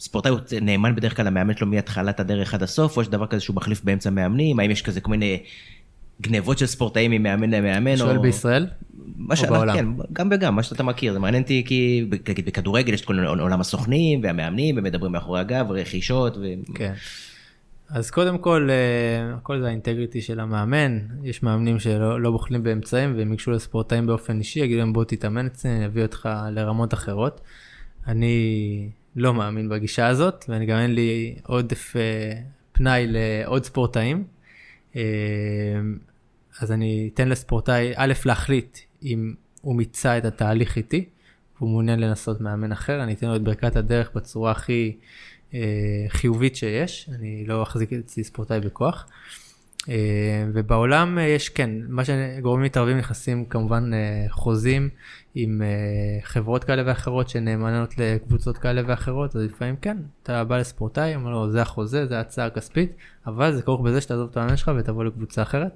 ספורטאי 0.00 0.32
נאמן 0.62 0.94
בדרך 0.94 1.16
כלל 1.16 1.26
למאמן 1.26 1.56
שלו 1.56 1.66
מהתחלת 1.66 2.20
הדרך 2.20 2.54
עד 2.54 2.62
הסוף, 2.62 2.96
או 2.96 3.02
יש 3.02 3.08
דבר 3.08 3.26
כזה 3.26 3.40
שהוא 3.40 3.56
מחליף 3.56 3.84
באמצע 3.84 4.10
מאמנים, 4.10 4.60
האם 4.60 4.70
יש 4.70 4.82
כזה 4.82 5.00
כל 5.00 5.10
מיני 5.10 5.38
גנבות 6.22 6.58
של 6.58 6.66
ספורטאים 6.66 7.10
ממאמן 7.10 7.50
למאמן? 7.50 7.96
שואל 7.96 8.16
או... 8.16 8.22
בישראל? 8.22 8.66
מה 9.16 9.36
ש... 9.36 9.44
בעולם? 9.44 9.74
כן, 9.76 9.86
גם 10.12 10.28
וגם, 10.32 10.56
מה 10.56 10.62
שאתה 10.62 10.82
מכיר, 10.82 11.12
זה 11.12 11.18
מעניין 11.18 11.42
אותי 11.42 11.62
כי 11.66 12.04
נגיד 12.28 12.46
בכדורגל 12.46 12.94
יש 12.94 13.00
את 13.00 13.06
כל 13.06 13.24
עולם 13.24 13.60
הסוכנים 13.60 14.20
והמאמנים 14.22 14.78
ומדברים 14.78 15.12
מאחורי 15.12 15.40
הגב, 15.40 15.70
רכישות. 15.70 16.36
ו... 16.36 16.42
כן. 16.74 16.92
אז 17.90 18.10
קודם 18.10 18.38
כל, 18.38 18.68
אה, 18.70 19.34
הכל 19.34 19.60
זה 19.60 19.66
האינטגריטי 19.66 20.20
של 20.20 20.40
המאמן, 20.40 20.98
יש 21.22 21.42
מאמנים 21.42 21.78
שלא 21.78 22.20
לא 22.20 22.30
בוחלים 22.30 22.62
באמצעים 22.62 23.16
והם 23.16 23.30
ייגשו 23.30 23.50
לספורטאים 23.50 24.06
באופן 24.06 24.38
אישי, 24.38 24.60
יגידו 24.60 24.78
להם 24.78 24.92
בוא 24.92 25.04
תתאמן 25.04 25.46
אצלי, 25.46 25.70
אני 25.70 25.86
אביא 25.86 26.02
אותך 26.02 26.28
לרמות 26.50 26.94
אחרות. 26.94 27.40
אני 28.06 28.88
לא 29.16 29.34
מאמין 29.34 29.68
בגישה 29.68 30.06
הזאת, 30.06 30.44
ואני 30.48 30.66
גם 30.66 30.78
אין 30.78 30.94
לי 30.94 31.36
עודף 31.46 31.96
אה, 31.96 32.32
פנאי 32.72 33.06
לעוד 33.08 33.64
ספורטאים. 33.64 34.24
אה, 34.96 35.02
אז 36.60 36.72
אני 36.72 37.10
אתן 37.14 37.28
לספורטאי 37.28 37.92
א' 37.96 38.12
להחליט 38.24 38.78
אם 39.02 39.34
הוא 39.60 39.76
מיצה 39.76 40.18
את 40.18 40.24
התהליך 40.24 40.76
איתי, 40.76 41.04
והוא 41.58 41.70
מעוניין 41.70 42.00
לנסות 42.00 42.40
מאמן 42.40 42.72
אחר, 42.72 43.02
אני 43.02 43.12
אתן 43.12 43.26
לו 43.26 43.36
את 43.36 43.42
ברכת 43.42 43.76
הדרך 43.76 44.10
בצורה 44.14 44.50
הכי 44.50 44.96
אה, 45.54 45.60
חיובית 46.08 46.56
שיש, 46.56 47.10
אני 47.14 47.44
לא 47.46 47.62
אחזיק 47.62 47.92
אצלי 47.92 48.24
ספורטאי 48.24 48.60
בכוח. 48.60 49.06
אה, 49.88 50.44
ובעולם 50.54 51.18
אה, 51.18 51.22
יש 51.22 51.48
כן, 51.48 51.70
מה 51.88 52.02
שגורמים 52.04 52.64
מתערבים 52.64 52.98
נכנסים 52.98 53.44
כמובן 53.44 53.90
אה, 53.94 54.26
חוזים 54.30 54.88
עם 55.34 55.62
אה, 55.62 56.22
חברות 56.22 56.64
כאלה 56.64 56.82
ואחרות 56.86 57.28
שנאמנות 57.28 57.98
לקבוצות 57.98 58.58
כאלה 58.58 58.82
ואחרות, 58.86 59.36
אז 59.36 59.42
לפעמים 59.42 59.76
כן, 59.76 59.96
אתה 60.22 60.44
בא 60.44 60.58
לספורטאי, 60.58 61.14
אומר 61.14 61.30
לו 61.30 61.50
זה 61.50 61.62
החוזה, 61.62 62.06
זה 62.06 62.18
ההצעה 62.18 62.46
הכספית, 62.46 62.92
אבל 63.26 63.54
זה 63.54 63.62
כרוך 63.62 63.80
בזה 63.80 64.00
שתעזוב 64.00 64.28
את 64.30 64.36
המאמן 64.36 64.56
שלך 64.56 64.70
ותבוא 64.78 65.04
לקבוצה 65.04 65.42
אחרת. 65.42 65.72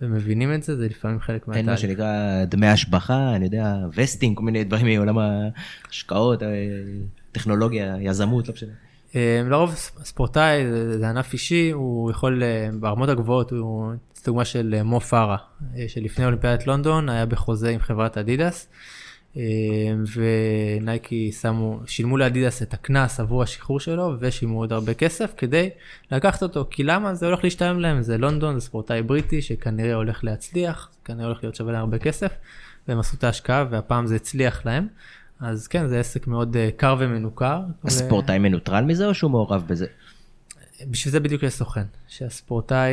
ומבינים 0.00 0.54
את 0.54 0.62
זה, 0.62 0.76
זה 0.76 0.86
לפעמים 0.86 1.20
חלק 1.20 1.48
מהתהליך. 1.48 1.56
אין 1.56 1.66
מה 1.66 1.76
שנקרא 1.76 2.44
דמי 2.44 2.66
השבחה, 2.66 3.36
אני 3.36 3.44
יודע, 3.44 3.76
וסטינג, 3.94 4.36
כל 4.36 4.42
מיני 4.42 4.64
דברים 4.64 4.86
מעולם 4.86 5.18
ההשקעות, 5.18 6.42
אה, 6.42 6.48
טכנולוגיה, 7.32 7.96
יזמות, 8.00 8.48
לא 8.48 8.54
משנה. 8.54 8.70
אה, 9.14 9.42
לרוב 9.50 9.74
ספורטאי 10.04 10.66
זה, 10.70 10.98
זה 10.98 11.08
ענף 11.08 11.32
אישי, 11.32 11.70
הוא 11.70 12.10
יכול 12.10 12.42
אה, 12.42 12.68
ברמות 12.80 13.08
הגבוהות, 13.08 13.50
הוא 13.50 13.92
דוגמה 14.24 14.44
של 14.44 14.82
מו 14.82 15.00
פארה, 15.00 15.36
שלפני 15.88 16.24
אולימפיאדת 16.24 16.66
לונדון 16.66 17.08
היה 17.08 17.26
בחוזה 17.26 17.70
עם 17.70 17.80
חברת 17.80 18.18
אדידס, 18.18 18.68
ונייקי 20.14 21.32
שמו, 21.32 21.80
שילמו 21.86 22.16
לאדידס 22.16 22.62
את 22.62 22.74
הקנס 22.74 23.20
עבור 23.20 23.42
השחרור 23.42 23.80
שלו, 23.80 24.16
ושילמו 24.20 24.58
עוד 24.58 24.72
הרבה 24.72 24.94
כסף 24.94 25.34
כדי 25.36 25.70
לקחת 26.12 26.42
אותו, 26.42 26.66
כי 26.70 26.82
למה? 26.82 27.14
זה 27.14 27.26
הולך 27.26 27.44
להשתלם 27.44 27.80
להם, 27.80 28.02
זה 28.02 28.18
לונדון, 28.18 28.58
זה 28.58 28.66
ספורטאי 28.66 29.02
בריטי 29.02 29.42
שכנראה 29.42 29.94
הולך 29.94 30.24
להצליח, 30.24 30.90
כנראה 31.04 31.26
הולך 31.26 31.38
להיות 31.42 31.54
שווה 31.54 31.72
להם 31.72 31.80
הרבה 31.80 31.98
כסף, 31.98 32.32
והם 32.88 32.98
עשו 32.98 33.16
את 33.16 33.24
ההשקעה 33.24 33.64
והפעם 33.70 34.06
זה 34.06 34.16
הצליח 34.16 34.66
להם. 34.66 34.86
אז 35.40 35.68
כן, 35.68 35.88
זה 35.88 36.00
עסק 36.00 36.26
מאוד 36.26 36.56
uh, 36.56 36.76
קר 36.76 36.96
ומנוכר. 36.98 37.60
הספורטאי 37.84 38.36
ו... 38.36 38.40
מנוטרל 38.40 38.84
מזה 38.84 39.06
או 39.06 39.14
שהוא 39.14 39.30
מעורב 39.30 39.64
בזה? 39.66 39.86
בשביל 40.90 41.12
זה 41.12 41.20
בדיוק 41.20 41.42
יש 41.42 41.54
סוכן. 41.54 41.84
שהספורטאי 42.08 42.92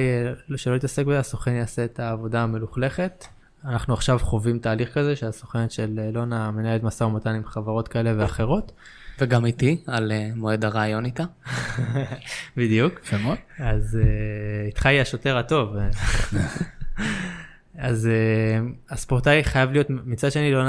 אה, 0.52 0.58
שלא 0.58 0.76
יתעסק 0.76 1.06
בזה, 1.06 1.20
הסוכן 1.20 1.56
יעשה 1.56 1.86
את 1.86 2.00
העבודה 2.00 2.44
המלוכלכת. 2.44 3.26
אנחנו 3.66 3.94
עכשיו 3.94 4.20
חווים 4.20 4.60
תהליך 4.60 4.94
כזה 4.94 5.16
שהסוכנת 5.16 5.72
של 5.72 6.00
אלונה 6.00 6.52
מנהלת 6.52 6.84
משא 6.84 7.04
ומתן 7.04 7.36
עם 7.36 7.46
חברות 7.46 7.88
כאלה 7.88 8.14
ואחרות. 8.18 8.72
וגם 9.20 9.46
איתי, 9.46 9.84
על 9.88 10.12
uh, 10.12 10.38
מועד 10.38 10.66
הרעיון 10.66 11.06
איתה. 11.06 11.24
בדיוק. 12.58 13.00
יפה 13.04 13.18
מאוד. 13.18 13.38
אז 13.60 14.00
uh, 14.02 14.66
איתך 14.68 14.86
יהיה 14.86 15.02
השוטר 15.02 15.38
הטוב. 15.38 15.76
אז 17.78 18.10
uh, 18.10 18.94
הספורטאי 18.94 19.44
חייב 19.44 19.72
להיות, 19.72 19.88
מצד 19.90 20.32
שני 20.32 20.52
לא 20.52 20.64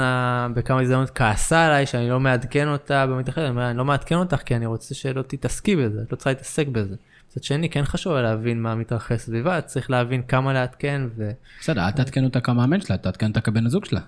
בכמה 0.55 0.81
הזדמנות 0.81 1.09
כעסה 1.09 1.65
עליי 1.65 1.85
שאני 1.85 2.09
לא 2.09 2.19
מעדכן 2.19 2.67
אותה 2.67 3.07
במתאחד, 3.07 3.41
אני 3.41 3.49
אומר, 3.49 3.69
אני 3.69 3.77
לא 3.77 3.85
מעדכן 3.85 4.15
אותך 4.15 4.37
כי 4.37 4.55
אני 4.55 4.65
רוצה 4.65 4.95
שלא 4.95 5.21
תתעסקי 5.21 5.75
בזה, 5.75 6.01
את 6.01 6.11
לא 6.11 6.17
צריכה 6.17 6.29
להתעסק 6.29 6.67
בזה. 6.67 6.95
מצד 7.31 7.43
שני 7.43 7.69
כן 7.69 7.85
חשוב 7.85 8.13
להבין 8.13 8.61
מה 8.61 8.75
מתרחש 8.75 9.21
סביבה, 9.21 9.61
צריך 9.61 9.89
להבין 9.89 10.21
כמה 10.21 10.53
לעדכן 10.53 11.01
ו... 11.15 11.31
בסדר, 11.61 11.85
אל 11.85 11.91
תעדכן 11.91 12.23
אותה 12.23 12.41
כמאמן 12.41 12.81
שלה, 12.81 12.97
תעדכן 12.97 13.27
אותה 13.27 13.41
כבן 13.41 13.65
הזוג 13.65 13.85
שלה. 13.85 13.99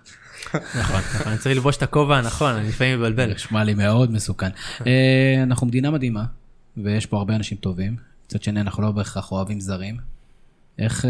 נכון, 0.53 1.01
נכון, 1.15 1.27
אני 1.27 1.37
צריך 1.37 1.55
ללבוש 1.55 1.77
את 1.77 1.83
הכובע 1.83 2.17
הנכון, 2.17 2.53
אני 2.53 2.67
לפעמים 2.67 2.99
מבלבל. 2.99 3.33
נשמע 3.33 3.63
לי 3.63 3.73
מאוד 3.73 4.11
מסוכן. 4.11 4.49
אה, 4.87 5.43
אנחנו 5.43 5.67
מדינה 5.67 5.91
מדהימה, 5.91 6.23
ויש 6.77 7.05
פה 7.05 7.17
הרבה 7.17 7.35
אנשים 7.35 7.57
טובים. 7.57 7.95
מצד 8.25 8.43
שני, 8.43 8.61
אנחנו 8.61 8.83
לא 8.83 8.91
בהכרח 8.91 9.31
אוהבים 9.31 9.59
זרים. 9.59 9.97
איך 10.79 11.05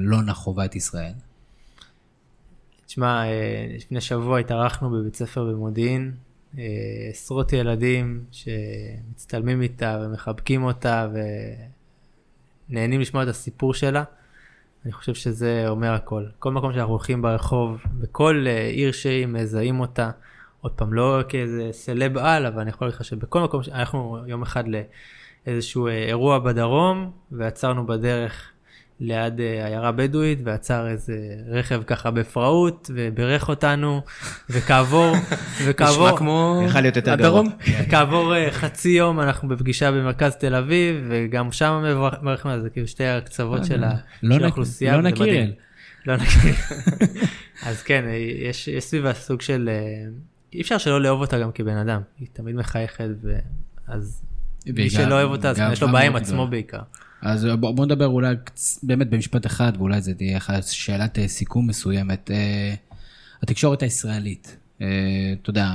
לונה 0.00 0.26
לא 0.26 0.32
חווה 0.32 0.64
את 0.64 0.76
ישראל? 0.76 1.12
תשמע, 2.86 3.24
אה, 3.24 3.66
לפני 3.76 4.00
שבוע 4.00 4.38
התארחנו 4.38 4.90
בבית 4.90 5.16
ספר 5.16 5.44
במודיעין, 5.44 6.12
אה, 6.12 6.23
עשרות 7.10 7.52
ילדים 7.52 8.24
שמצטלמים 8.32 9.62
איתה 9.62 9.98
ומחבקים 10.02 10.64
אותה 10.64 11.08
ונהנים 12.68 13.00
לשמוע 13.00 13.22
את 13.22 13.28
הסיפור 13.28 13.74
שלה. 13.74 14.04
אני 14.84 14.92
חושב 14.92 15.14
שזה 15.14 15.64
אומר 15.68 15.92
הכל. 15.92 16.24
כל 16.38 16.52
מקום 16.52 16.72
שאנחנו 16.72 16.92
הולכים 16.92 17.22
ברחוב, 17.22 17.82
בכל 18.00 18.44
אה, 18.46 18.66
עיר 18.66 18.92
שהיא 18.92 19.26
מזהים 19.26 19.80
אותה, 19.80 20.10
עוד 20.60 20.72
פעם, 20.72 20.92
לא 20.92 21.20
כאיזה 21.28 21.68
סלב 21.72 22.18
על, 22.18 22.46
אבל 22.46 22.60
אני 22.60 22.70
יכול 22.70 22.86
להגיד 22.86 23.00
לך 23.00 23.04
שבכל 23.04 23.40
מקום, 23.40 23.60
הלכנו 23.72 24.18
יום 24.26 24.42
אחד 24.42 24.64
לאיזשהו 25.46 25.88
אירוע 25.88 26.38
בדרום, 26.38 27.10
ועצרנו 27.32 27.86
בדרך 27.86 28.53
ליד 29.00 29.40
אה, 29.40 29.66
עיירה 29.66 29.92
בדואית 29.92 30.38
ועצר 30.44 30.88
איזה 30.88 31.16
רכב 31.48 31.82
ככה 31.86 32.10
בפראות 32.10 32.90
וברך 32.94 33.48
אותנו 33.48 34.00
וכעבור 34.50 35.14
וכעבור 35.64 36.06
נשמע 36.06 36.18
כמו 36.18 36.62
הדרום 37.06 37.48
כעבור 37.90 38.36
אה, 38.36 38.50
חצי 38.50 38.88
יום 38.88 39.20
אנחנו 39.20 39.48
בפגישה 39.48 39.90
במרכז 39.90 40.36
תל 40.36 40.54
אביב 40.54 41.04
וגם 41.08 41.52
שם 41.52 41.84
מברכים 41.86 42.50
על 42.50 42.60
זה 42.60 42.70
כאילו 42.70 42.88
שתי 42.88 43.04
הקצוות 43.04 43.64
של 43.64 43.84
לא 44.22 44.44
האוכלוסייה. 44.44 44.96
לא 44.96 45.02
נכיר. 45.02 45.52
לא 46.06 46.16
נכיר. 46.16 46.54
אז 47.66 47.82
כן 47.82 48.04
יש 48.48 48.68
סביבה 48.78 49.14
סוג 49.14 49.40
של 49.40 49.70
אי 50.52 50.60
אפשר 50.60 50.78
שלא 50.78 51.00
לאהוב 51.00 51.20
אותה 51.20 51.38
גם 51.38 51.52
כבן 51.52 51.76
אדם 51.76 52.00
היא 52.18 52.28
תמיד 52.32 52.56
מחייכת 52.56 53.08
ואז 53.22 54.22
מי 54.66 54.90
שלא 54.90 55.14
אוהב 55.14 55.30
אותה 55.30 55.50
אז 55.50 55.58
יש 55.72 55.82
לו 55.82 55.92
בעיה 55.92 56.06
עם 56.06 56.16
עצמו 56.16 56.46
בעיקר. 56.46 56.80
אז 57.24 57.44
בוא, 57.60 57.70
בוא 57.70 57.86
נדבר 57.86 58.06
אולי 58.06 58.34
באמת 58.82 59.10
במשפט 59.10 59.46
אחד, 59.46 59.72
ואולי 59.78 60.00
זה 60.00 60.14
תהיה 60.14 60.38
שאלת 60.62 61.18
אה, 61.18 61.28
סיכום 61.28 61.66
מסוימת. 61.66 62.30
אה, 62.30 62.74
התקשורת 63.42 63.82
הישראלית, 63.82 64.56
אה, 64.80 64.86
אתה 65.42 65.50
יודע, 65.50 65.68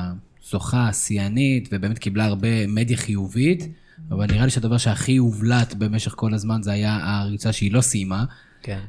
זוכה, 0.50 0.94
שיאנית, 0.94 1.70
ובאמת 1.72 2.00
קיבלה 2.00 2.26
הרבה 2.26 2.68
מדיה 2.68 2.98
חיובית, 2.98 3.68
אבל 4.12 4.26
נראה 4.32 4.46
לי 4.46 4.52
שהדבר 4.52 4.78
שהכי 4.78 5.18
הובלט 5.18 5.74
במשך 5.74 6.14
כל 6.16 6.34
הזמן 6.34 6.64
זה 6.64 6.72
היה 6.72 7.00
הריצה 7.02 7.54
שהיא 7.54 7.72
לא 7.72 7.82
סיימה. 7.82 8.26
כן. 8.62 8.80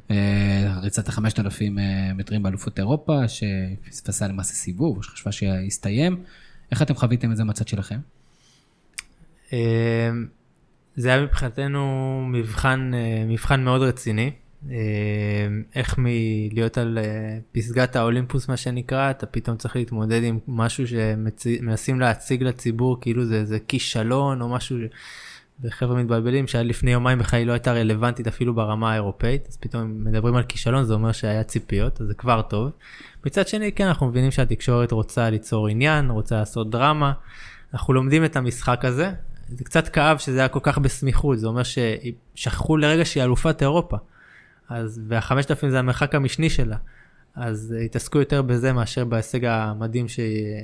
ריצת 0.83 1.09
החמשת 1.09 1.41
אלפים 1.41 1.79
מטרים 2.15 2.43
באלופות 2.43 2.79
אירופה, 2.79 3.21
שפספסה 3.29 4.29
למעשה 4.29 4.55
סיבוב, 4.55 5.05
שחשבה 5.05 5.33
שיסתיים. 5.33 6.23
איך 6.71 6.83
אתם 6.83 6.95
חוויתם 6.95 7.33
את 7.33 7.37
זה 7.37 7.45
מהצד 7.45 7.69
שלכם? 7.69 7.99
זה 10.97 11.09
היה 11.09 11.23
מבחינתנו 11.23 12.23
מבחן, 12.27 12.91
אה, 12.95 13.25
מבחן 13.27 13.65
מאוד 13.65 13.83
רציני. 13.83 14.31
אה, 14.71 14.77
איך 15.75 15.95
מלהיות 15.99 16.79
על 16.79 16.99
אה, 16.99 17.39
פסגת 17.53 17.97
האולימפוס 17.97 18.49
מה 18.49 18.57
שנקרא, 18.57 19.11
אתה 19.11 19.27
פתאום 19.27 19.57
צריך 19.57 19.77
להתמודד 19.77 20.23
עם 20.25 20.39
משהו 20.49 20.85
שמנסים 20.87 22.01
להציג 22.01 22.43
לציבור 22.43 23.01
כאילו 23.01 23.25
זה, 23.25 23.45
זה 23.45 23.59
כישלון 23.69 24.41
או 24.41 24.49
משהו, 24.49 24.79
וחבר'ה 25.63 25.97
מתבלבלים 25.97 26.47
שעד 26.47 26.67
לפני 26.67 26.93
יומיים 26.93 27.19
בכלל 27.19 27.39
היא 27.39 27.47
לא 27.47 27.53
הייתה 27.53 27.73
רלוונטית 27.73 28.27
אפילו 28.27 28.55
ברמה 28.55 28.93
האירופאית, 28.93 29.49
אז 29.49 29.57
פתאום 29.57 30.05
מדברים 30.05 30.37
על 30.37 30.43
כישלון 30.43 30.85
זה 30.85 30.95
אומר 30.95 31.13
שהיה 31.13 31.43
ציפיות, 31.43 32.01
אז 32.01 32.07
זה 32.07 32.15
כבר 32.15 32.43
טוב. 32.43 32.71
מצד 33.27 33.49
שני 33.49 33.73
כן 33.73 33.87
אנחנו 33.87 34.07
מבינים 34.07 34.31
שהתקשורת 34.31 34.93
רוצה 34.93 35.31
ליצור 35.31 35.69
עניין, 35.69 36.11
רוצה 36.11 36.37
לעשות 36.37 36.71
דרמה. 36.71 37.13
אנחנו 37.75 37.95
לומדים 37.95 38.25
את 38.25 38.37
המשחק 38.37 38.85
הזה, 38.85 39.13
זה 39.51 39.65
קצת 39.65 39.89
כאב 39.89 40.19
שזה 40.19 40.39
היה 40.39 40.49
כל 40.49 40.61
כך 40.63 40.79
בסמיכות, 40.79 41.39
זה 41.39 41.47
אומר 41.47 41.63
ששכחו 41.63 42.77
לרגע 42.77 43.05
שהיא 43.05 43.25
אלופת 43.25 43.63
אירופה. 43.63 43.97
אז, 44.69 45.01
והחמשת 45.09 45.51
אלפים 45.51 45.71
זה 45.71 45.79
המרחק 45.79 46.15
המשני 46.15 46.51
שלה. 46.51 46.77
אז 47.35 47.75
התעסקו 47.85 48.19
יותר 48.19 48.43
בזה 48.43 48.73
מאשר 48.73 49.05
בהישג 49.05 49.45
המדהים 49.45 50.07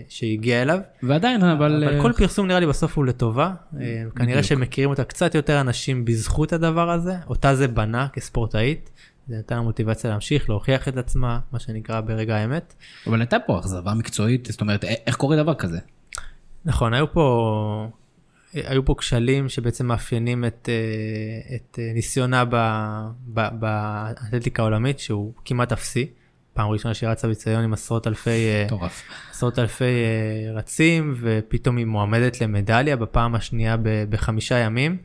שהיא 0.08 0.32
הגיעה 0.32 0.62
אליו. 0.62 0.78
ועדיין, 1.02 1.44
אבל... 1.44 1.84
אבל 1.84 2.02
כל 2.02 2.12
פרסום 2.12 2.46
נראה 2.46 2.60
לי 2.60 2.66
בסוף 2.66 2.96
הוא 2.96 3.04
לטובה. 3.04 3.54
אה, 3.80 4.02
כנראה 4.16 4.42
שמכירים 4.42 4.90
אותה 4.90 5.04
קצת 5.04 5.34
יותר 5.34 5.60
אנשים 5.60 6.04
בזכות 6.04 6.52
הדבר 6.52 6.90
הזה. 6.90 7.16
אותה 7.26 7.54
זה 7.54 7.68
בנה 7.68 8.08
כספורטאית. 8.12 8.90
זה 9.28 9.38
נתן 9.38 9.56
לה 9.56 9.62
מוטיבציה 9.62 10.10
להמשיך, 10.10 10.50
להוכיח 10.50 10.88
את 10.88 10.96
עצמה, 10.96 11.38
מה 11.52 11.58
שנקרא 11.58 12.00
ברגע 12.00 12.36
האמת. 12.36 12.74
אבל 13.06 13.20
הייתה 13.20 13.36
פה 13.46 13.58
אכזבה 13.58 13.94
מקצועית, 13.94 14.48
זאת 14.50 14.60
אומרת, 14.60 14.84
איך 14.84 15.16
קורה 15.16 15.36
דבר 15.36 15.54
כזה? 15.54 15.78
נכון, 16.64 16.94
היו 16.94 17.12
פה 17.12 17.88
היו 18.52 18.84
פה 18.84 18.94
כשלים 18.98 19.48
שבעצם 19.48 19.86
מאפיינים 19.86 20.44
את, 20.44 20.68
אה, 20.68 21.56
את 21.56 21.78
אה, 21.78 21.92
ניסיונה 21.94 22.44
באתלטיקה 23.52 24.62
העולמית, 24.62 24.98
שהוא 24.98 25.32
כמעט 25.44 25.72
אפסי. 25.72 26.06
פעם 26.54 26.68
ראשונה 26.68 26.94
שהיא 26.94 27.10
רצה 27.10 27.28
בציון 27.28 27.64
עם 27.64 27.72
עשרות 27.72 28.06
אלפי, 28.06 28.30
אה, 28.30 28.66
טורף. 28.68 29.02
עשרות 29.30 29.58
אלפי 29.58 29.94
רצים, 30.54 31.14
ופתאום 31.20 31.76
היא 31.76 31.86
מועמדת 31.86 32.40
למדליה 32.40 32.96
בפעם 32.96 33.34
השנייה 33.34 33.76
בחמישה 34.10 34.58
ימים. 34.58 34.96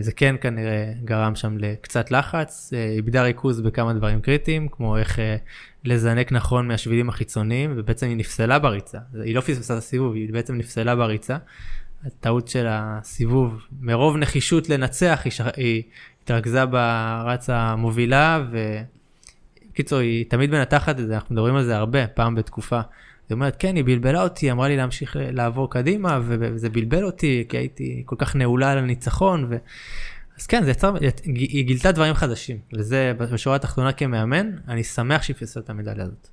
זה 0.00 0.12
כן 0.16 0.34
כנראה 0.40 0.92
גרם 1.04 1.34
שם 1.34 1.58
לקצת 1.58 2.10
לחץ, 2.10 2.72
איבדה 2.96 3.22
ריכוז 3.22 3.60
בכמה 3.60 3.92
דברים 3.92 4.20
קריטיים, 4.20 4.68
כמו 4.68 4.96
איך 4.98 5.18
לזנק 5.84 6.32
נכון 6.32 6.68
מהשבילים 6.68 7.08
החיצוניים, 7.08 7.72
ובעצם 7.76 8.06
היא 8.06 8.16
נפסלה 8.16 8.58
בריצה. 8.58 8.98
היא 9.24 9.34
לא 9.34 9.40
פספסה 9.40 9.74
את 9.74 9.78
הסיבוב, 9.78 10.14
היא 10.14 10.32
בעצם 10.32 10.54
נפסלה 10.54 10.96
בריצה. 10.96 11.36
הטעות 12.04 12.48
של 12.48 12.66
הסיבוב, 12.68 13.66
מרוב 13.80 14.16
נחישות 14.16 14.68
לנצח, 14.68 15.20
היא, 15.24 15.32
ש... 15.32 15.40
היא 15.56 15.82
התרכזה 16.22 16.66
ברץ 16.66 17.50
המובילה, 17.50 18.44
ובקיצור, 19.66 19.98
היא 19.98 20.24
תמיד 20.28 20.50
מנתחת 20.50 21.00
את 21.00 21.06
זה, 21.06 21.14
אנחנו 21.14 21.34
מדברים 21.34 21.56
על 21.56 21.64
זה 21.64 21.76
הרבה, 21.76 22.06
פעם 22.06 22.34
בתקופה. 22.34 22.80
היא 23.28 23.34
אומרת, 23.34 23.56
כן, 23.58 23.76
היא 23.76 23.84
בלבלה 23.84 24.22
אותי, 24.22 24.50
אמרה 24.50 24.68
לי 24.68 24.76
להמשיך 24.76 25.16
לעבור 25.20 25.70
קדימה, 25.70 26.20
וזה 26.22 26.68
בלבל 26.68 27.04
אותי, 27.04 27.44
כי 27.48 27.56
הייתי 27.56 28.02
כל 28.06 28.16
כך 28.18 28.36
נעולה 28.36 28.72
על 28.72 28.78
הניצחון, 28.78 29.46
ו... 29.50 29.56
אז 30.38 30.46
כן, 30.46 30.64
זה 30.64 30.70
יצר, 30.70 30.94
היא 31.24 31.64
גילתה 31.64 31.92
דברים 31.92 32.14
חדשים, 32.14 32.58
וזה 32.72 33.12
בשורה 33.18 33.56
התחתונה 33.56 33.92
כמאמן, 33.92 34.50
אני 34.68 34.84
שמח 34.84 35.22
שהיא 35.22 35.36
פספסה 35.36 35.60
את 35.60 35.70
המדליה 35.70 36.04
הזאת. 36.04 36.28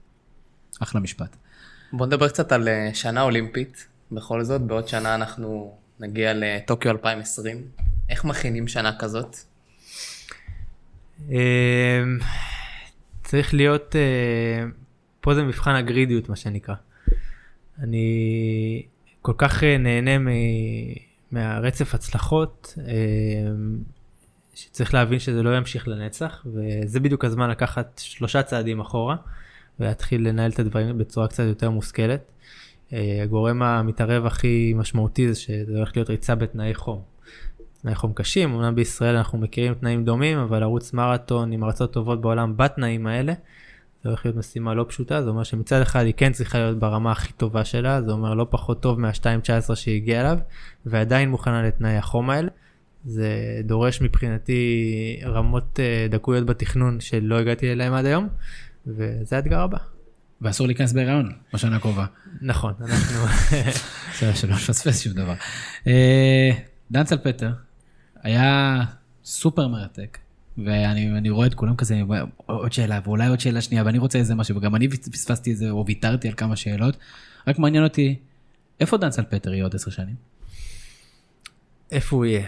אחלה 0.80 1.02
משפט. 1.02 1.36
בוא 1.94 2.06
נדבר 2.06 2.30
קצת 2.30 2.52
על 2.52 2.68
אה, 2.68 2.90
שנה 2.94 3.22
אולימפית. 3.22 3.88
בכל 4.12 4.44
זאת, 4.44 4.62
בעוד 4.62 4.88
שנה 4.88 5.16
אנחנו 5.16 5.78
נגיע 6.00 6.34
לטוקיו 6.34 6.92
2020. 6.92 7.68
איך 8.10 8.26
מכינים 8.26 8.68
שנה 8.68 9.00
כזאת? 9.00 9.38
אמ, 11.30 12.20
צריך 13.24 13.54
להיות, 13.54 13.96
אה, 13.96 14.64
פה 15.22 15.34
זה 15.34 15.44
מבחן 15.44 15.76
הגרידיות 15.76 16.30
מה 16.30 16.36
שנקרא. 16.36 16.76
אני 17.80 18.84
כל 19.22 19.34
כך 19.38 19.64
אה, 19.64 19.78
נהנה 19.78 20.32
מהרצף 21.32 21.96
הצלחות, 21.96 22.74
אה, 22.88 22.94
שצריך 24.56 24.94
להבין 24.94 25.20
שזה 25.20 25.44
לא 25.44 25.58
ימשיך 25.58 25.88
לנצח, 25.88 26.46
וזה 26.46 27.00
בדיוק 27.00 27.26
הזמן 27.26 27.50
לקחת 27.50 28.02
שלושה 28.04 28.44
צעדים 28.44 28.80
אחורה, 28.80 29.16
ולהתחיל 29.80 30.28
לנהל 30.28 30.52
את 30.52 30.60
הדברים 30.60 30.98
בצורה 30.98 31.28
קצת 31.28 31.44
יותר 31.44 31.70
מושכלת. 31.70 32.32
אה, 32.94 33.20
הגורם 33.24 33.62
המתערב 33.62 34.26
הכי 34.26 34.74
משמעותי 34.76 35.34
זה 35.34 35.40
שזה 35.40 35.78
הולך 35.78 35.92
להיות 35.96 36.10
ריצה 36.10 36.36
בתנאי 36.36 36.74
חום. 36.74 37.02
תנאי 37.82 37.96
חום 37.96 38.14
קשים, 38.14 38.54
אמנם 38.54 38.76
בישראל 38.76 39.16
אנחנו 39.16 39.38
מכירים 39.38 39.74
תנאים 39.74 40.06
דומים, 40.06 40.38
אבל 40.38 40.60
לרוץ 40.60 40.94
מרתון 40.94 41.52
עם 41.52 41.64
ארצות 41.64 41.94
טובות 41.94 42.22
בעולם 42.22 42.58
בתנאים 42.58 43.08
האלה, 43.08 43.34
זה 44.04 44.10
הולך 44.10 44.26
להיות 44.26 44.38
משימה 44.38 44.74
לא 44.74 44.86
פשוטה, 44.88 45.24
זה 45.24 45.30
אומר 45.30 45.44
שמצד 45.44 45.82
אחד 45.82 46.06
היא 46.06 46.14
כן 46.18 46.32
צריכה 46.32 46.60
להיות 46.60 46.80
ברמה 46.80 47.12
הכי 47.12 47.34
טובה 47.34 47.66
שלה, 47.66 48.02
זה 48.02 48.12
אומר 48.12 48.34
לא 48.34 48.48
פחות 48.50 48.82
טוב 48.82 49.00
מה-2.19 49.00 49.76
שהיא 49.76 49.96
הגיעה 49.96 50.22
אליו, 50.22 50.38
ועדיין 50.86 51.30
מוכנה 51.30 51.64
לתנאי 51.64 51.98
החום 51.98 52.30
האלה. 52.30 52.50
זה 53.06 53.62
דורש 53.64 54.02
מבחינתי 54.02 55.20
רמות 55.26 55.80
אה, 55.80 56.08
דקויות 56.10 56.46
בתכנון 56.46 57.00
שלא 57.00 57.36
הגעתי 57.36 57.72
אליהם 57.72 57.94
עד 57.94 58.06
היום, 58.06 58.28
וזה 58.88 59.36
האתגר 59.36 59.60
הבא. 59.60 59.97
ואסור 60.42 60.68
להיכנס 60.68 60.94
בהיריון 60.94 61.32
בשנה 61.54 61.76
הקרובה. 61.76 62.06
נכון, 62.42 62.74
אנחנו... 62.82 63.26
בסדר, 64.14 64.34
שלא 64.34 64.56
נפספס 64.56 65.02
שום 65.04 65.14
דבר. 65.14 65.34
אה, 65.88 66.50
דן 66.92 67.04
צלפטר 67.04 67.52
היה 68.24 68.84
סופר 69.24 69.68
מרתק, 69.68 70.18
ואני 70.58 71.30
רואה 71.30 71.48
את 71.48 71.54
כולם 71.54 71.76
כזה, 71.76 72.02
עוד 72.46 72.74
שאלה, 72.74 73.00
ואולי 73.04 73.28
עוד 73.28 73.40
שאלה 73.40 73.62
שנייה, 73.62 73.84
ואני 73.86 73.98
רוצה 73.98 74.20
איזה 74.20 74.36
משהו, 74.36 74.58
וגם 74.58 74.76
אני 74.76 74.88
פספסתי 74.90 75.52
איזה, 75.52 75.70
או 75.70 75.86
ויתרתי 75.88 76.28
על 76.28 76.34
כמה 76.34 76.56
שאלות. 76.56 76.98
רק 77.48 77.60
מעניין 77.60 77.84
אותי, 77.84 78.20
איפה 78.80 78.98
דן 78.98 79.10
צלפטר 79.10 79.54
יהיה 79.54 79.64
עוד 79.64 79.76
עשר 79.76 79.92
שנים? 79.92 80.16
איפה 81.92 82.16
הוא 82.16 82.26
יהיה? 82.26 82.48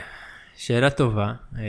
שאלה 0.57 0.90
טובה. 0.90 1.34
אה, 1.57 1.64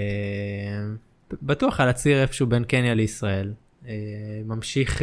בטוח 1.42 1.80
על 1.80 1.88
הציר 1.88 2.22
איפשהו 2.22 2.46
בין 2.46 2.64
קניה 2.64 2.94
לישראל. 2.94 3.52
אה, 3.86 3.92
ממשיך 4.44 5.02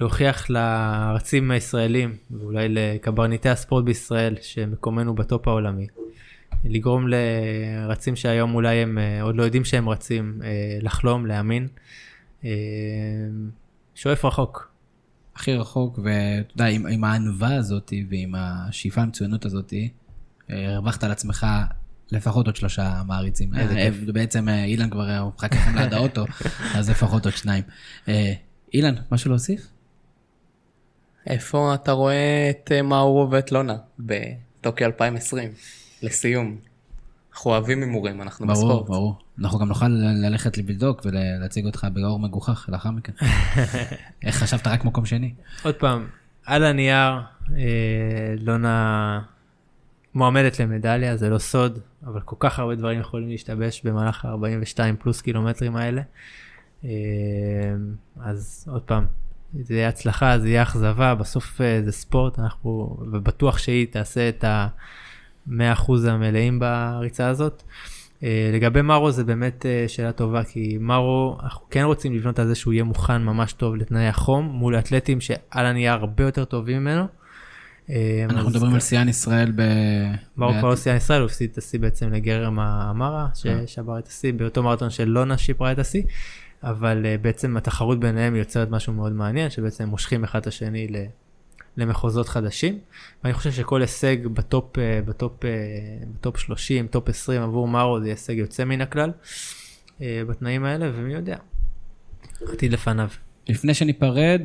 להוכיח 0.00 0.50
לארצים 0.50 1.50
הישראלים, 1.50 2.16
ואולי 2.30 2.68
לקברניטי 2.68 3.48
הספורט 3.48 3.84
בישראל, 3.84 4.34
שמקומנו 4.40 5.14
בטופ 5.14 5.48
העולמי. 5.48 5.86
לגרום 6.64 7.06
לרצים 7.08 8.16
שהיום 8.16 8.54
אולי 8.54 8.76
הם 8.76 8.98
עוד 9.22 9.36
לא 9.36 9.42
יודעים 9.42 9.64
שהם 9.64 9.88
רצים, 9.88 10.40
לחלום, 10.82 11.26
להאמין. 11.26 11.68
שואף 13.94 14.24
רחוק. 14.24 14.72
הכי 15.36 15.54
רחוק, 15.54 15.98
ואתה 15.98 16.52
יודע, 16.54 16.66
עם, 16.66 16.86
עם 16.86 17.04
הענווה 17.04 17.54
הזאת 17.54 17.92
ועם 18.10 18.34
השאיפה 18.38 19.00
המצוינות 19.00 19.44
הזאת, 19.44 19.72
הרווחת 20.48 21.04
על 21.04 21.10
עצמך 21.10 21.46
לפחות 22.12 22.46
עוד 22.46 22.56
שלושה 22.56 23.02
מעריצים. 23.06 23.54
איזה 23.54 23.76
אה, 23.76 23.90
כיף. 23.90 23.94
בעצם 24.12 24.48
אה, 24.48 24.64
אילן 24.64 24.90
כבר 24.90 25.28
מחכה 25.36 25.56
לכם 25.56 25.78
ליד 25.78 25.94
האוטו, 25.94 26.24
אז 26.76 26.90
לפחות 26.90 27.24
עוד 27.24 27.34
שניים. 27.34 27.64
אה, 28.08 28.32
אילן, 28.74 28.94
משהו 29.12 29.30
להוסיף? 29.30 29.66
איפה 31.26 31.74
אתה 31.74 31.92
רואה 31.92 32.50
את 32.50 32.72
אה, 32.72 32.82
מאורו 32.82 33.30
ואת 33.30 33.52
לונה 33.52 33.76
בטוקיו 33.98 34.86
2020? 34.86 35.50
לסיום. 36.02 36.56
אנחנו 37.32 37.50
אוהבים 37.50 37.82
הימורים, 37.82 38.22
אנחנו 38.22 38.46
ברור, 38.46 38.56
בספורט. 38.56 38.86
ברור. 38.88 39.18
אנחנו 39.40 39.58
גם 39.58 39.68
נוכל 39.68 39.88
ללכת 39.88 40.58
לבדוק 40.58 41.02
ולהציג 41.04 41.66
אותך 41.66 41.86
באור 41.92 42.18
מגוחך 42.18 42.68
לאחר 42.68 42.90
מכן. 42.90 43.12
איך 44.26 44.36
חשבת 44.36 44.66
רק 44.66 44.84
מקום 44.84 45.06
שני? 45.06 45.34
עוד 45.62 45.74
פעם, 45.74 46.06
על 46.46 46.64
הנייר, 46.64 47.20
אה, 47.56 48.34
לונה 48.38 49.20
מועמדת 50.14 50.60
למדליה, 50.60 51.16
זה 51.16 51.30
לא 51.30 51.38
סוד, 51.38 51.78
אבל 52.06 52.20
כל 52.20 52.36
כך 52.38 52.58
הרבה 52.58 52.74
דברים 52.74 53.00
יכולים 53.00 53.28
להשתבש 53.28 53.82
במהלך 53.84 54.24
ה-42 54.24 54.96
פלוס 54.98 55.20
קילומטרים 55.20 55.76
האלה. 55.76 56.02
אה, 56.84 56.90
אז 58.20 58.68
עוד 58.70 58.82
פעם, 58.82 59.06
זה 59.54 59.74
יהיה 59.74 59.88
הצלחה, 59.88 60.38
זה 60.38 60.48
יהיה 60.48 60.62
אכזבה, 60.62 61.14
בסוף 61.14 61.60
אה, 61.60 61.80
זה 61.84 61.92
ספורט, 61.92 62.38
אנחנו, 62.38 62.96
ובטוח 63.12 63.58
שהיא 63.58 63.86
תעשה 63.90 64.28
את 64.28 64.44
ה-100% 64.44 65.92
המלאים 66.08 66.58
בריצה 66.58 67.28
הזאת. 67.28 67.62
אה, 68.22 68.50
לגבי 68.54 68.82
מרו 68.82 69.10
זה 69.10 69.24
באמת 69.24 69.66
אה, 69.66 69.84
שאלה 69.88 70.12
טובה, 70.12 70.44
כי 70.44 70.78
מרו, 70.80 71.38
אנחנו 71.42 71.66
כן 71.70 71.82
רוצים 71.82 72.14
לבנות 72.14 72.38
על 72.38 72.46
זה 72.46 72.54
שהוא 72.54 72.72
יהיה 72.72 72.84
מוכן 72.84 73.22
ממש 73.22 73.52
טוב 73.52 73.76
לתנאי 73.76 74.06
החום, 74.06 74.44
מול 74.44 74.78
אתלטים 74.78 75.20
שעל 75.20 75.66
הנייר 75.66 75.92
הרבה 75.92 76.24
יותר 76.24 76.44
טובים 76.44 76.80
ממנו. 76.80 77.04
אנחנו 78.24 78.50
מדברים 78.50 78.74
על 78.74 78.80
שיאן 78.80 79.08
ישראל 79.08 79.52
ב... 79.56 79.62
מרו 80.36 80.52
ב- 80.52 80.58
כבר 80.58 80.68
לא 80.68 80.76
שיאן 80.76 80.96
ישראל, 80.96 81.20
הוא 81.20 81.26
הפסיד 81.26 81.50
את 81.52 81.58
השיא 81.58 81.78
בעצם 81.78 82.12
לגרם 82.12 82.58
המרה, 82.58 83.26
ששבר 83.34 83.98
את 83.98 84.06
השיא 84.06 84.32
באותו 84.32 84.62
מרתון 84.62 84.90
של 84.90 85.08
לונה 85.08 85.38
שיפרה 85.38 85.72
את 85.72 85.78
השיא, 85.78 86.02
אבל 86.62 87.06
אה, 87.06 87.16
בעצם 87.18 87.56
התחרות 87.56 88.00
ביניהם 88.00 88.36
יוצרת 88.36 88.70
משהו 88.70 88.92
מאוד 88.92 89.12
מעניין, 89.12 89.50
שבעצם 89.50 89.84
הם 89.84 89.90
מושכים 89.90 90.24
אחד 90.24 90.40
את 90.40 90.46
השני 90.46 90.88
למחוזות 91.76 92.28
חדשים. 92.28 92.78
ואני 93.24 93.34
חושב 93.34 93.52
שכל 93.52 93.80
הישג 93.80 94.26
בטופ, 94.26 94.78
אה, 94.78 95.00
בטופ, 95.04 95.44
אה, 95.44 95.50
בטופ 96.14 96.38
30, 96.38 96.86
טופ 96.86 97.08
20 97.08 97.42
עבור 97.42 97.68
מרו 97.68 98.00
זה 98.00 98.08
הישג 98.08 98.34
יוצא 98.34 98.64
מן 98.64 98.80
הכלל 98.80 99.10
בתנאים 100.00 100.64
האלה, 100.64 100.90
ומי 100.94 101.14
יודע, 101.14 101.36
עתיד 102.52 102.72
לפניו. 102.72 103.08
לפני 103.48 103.74
שניפרד, 103.74 104.40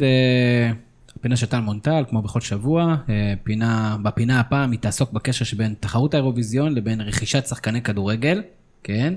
הפינה 1.15 1.35
של 1.35 1.45
טל 1.45 1.60
מונטל, 1.60 2.03
כמו 2.10 2.22
בכל 2.22 2.41
שבוע, 2.41 2.95
פינה, 3.44 3.98
בפינה 4.02 4.40
הפעם 4.40 4.72
היא 4.72 4.80
תעסוק 4.80 5.11
בקשר 5.11 5.45
שבין 5.45 5.73
תחרות 5.80 6.14
האירוויזיון 6.14 6.76
לבין 6.76 7.02
רכישת 7.02 7.45
שחקני 7.48 7.81
כדורגל, 7.81 8.41
כן? 8.84 9.14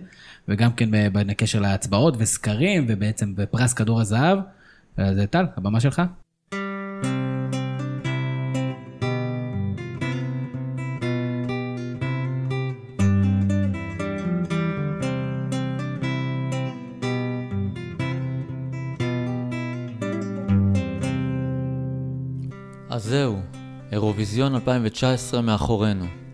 וגם 0.49 0.73
כן 0.73 0.89
בקשר 1.13 1.61
להצבעות 1.61 2.15
וסקרים, 2.19 2.85
ובעצם 2.89 3.35
בפרס 3.35 3.73
כדור 3.73 4.01
הזהב. 4.01 4.39
אז 4.97 5.19
אה, 5.19 5.27
טל, 5.27 5.47
הבמה 5.57 5.81
שלך. 5.81 6.03
אז 22.91 23.05
זהו, 23.05 23.41
אירוויזיון 23.93 24.55
2019 24.55 25.41
מאחורינו. 25.41 26.26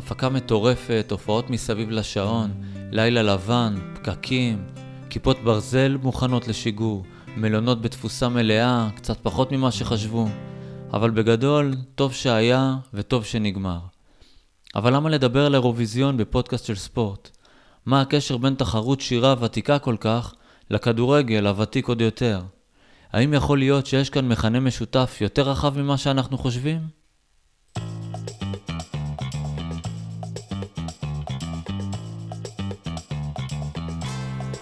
הפקה 0.00 0.28
מטורפת, 0.28 1.06
הופעות 1.10 1.50
מסביב 1.50 1.90
לשעון, 1.90 2.50
לילה 2.90 3.22
לבן, 3.22 3.74
פקקים, 3.94 4.64
כיפות 5.10 5.38
ברזל 5.44 5.96
מוכנות 6.02 6.48
לשיגור, 6.48 7.04
מלונות 7.36 7.82
בתפוסה 7.82 8.28
מלאה, 8.28 8.88
קצת 8.96 9.18
פחות 9.22 9.52
ממה 9.52 9.70
שחשבו. 9.70 10.28
אבל 10.92 11.10
בגדול, 11.10 11.74
טוב 11.94 12.12
שהיה 12.12 12.76
וטוב 12.94 13.24
שנגמר. 13.24 13.78
אבל 14.74 14.94
למה 14.94 15.10
לדבר 15.10 15.46
על 15.46 15.54
אירוויזיון 15.54 16.16
בפודקאסט 16.16 16.64
של 16.64 16.74
ספורט? 16.74 17.30
מה 17.86 18.00
הקשר 18.00 18.36
בין 18.36 18.54
תחרות 18.54 19.00
שירה 19.00 19.34
ותיקה 19.40 19.78
כל 19.78 19.96
כך 20.00 20.34
לכדורגל 20.70 21.46
הוותיק 21.46 21.88
עוד 21.88 22.00
יותר? 22.00 22.42
האם 23.12 23.34
יכול 23.34 23.58
להיות 23.58 23.86
שיש 23.86 24.10
כאן 24.10 24.28
מכנה 24.28 24.60
משותף 24.60 25.18
יותר 25.20 25.50
רחב 25.50 25.78
ממה 25.78 25.98
שאנחנו 25.98 26.38
חושבים? 26.38 26.99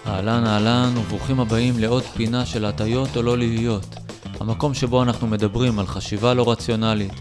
אהלן 0.09 0.45
אהלן 0.45 0.97
וברוכים 0.97 1.39
הבאים 1.39 1.79
לעוד 1.79 2.03
פינה 2.03 2.45
של 2.45 2.65
הטיות 2.65 3.17
או 3.17 3.21
לא 3.21 3.37
להיות. 3.37 3.95
המקום 4.39 4.73
שבו 4.73 5.03
אנחנו 5.03 5.27
מדברים 5.27 5.79
על 5.79 5.87
חשיבה 5.87 6.33
לא 6.33 6.51
רציונלית, 6.51 7.13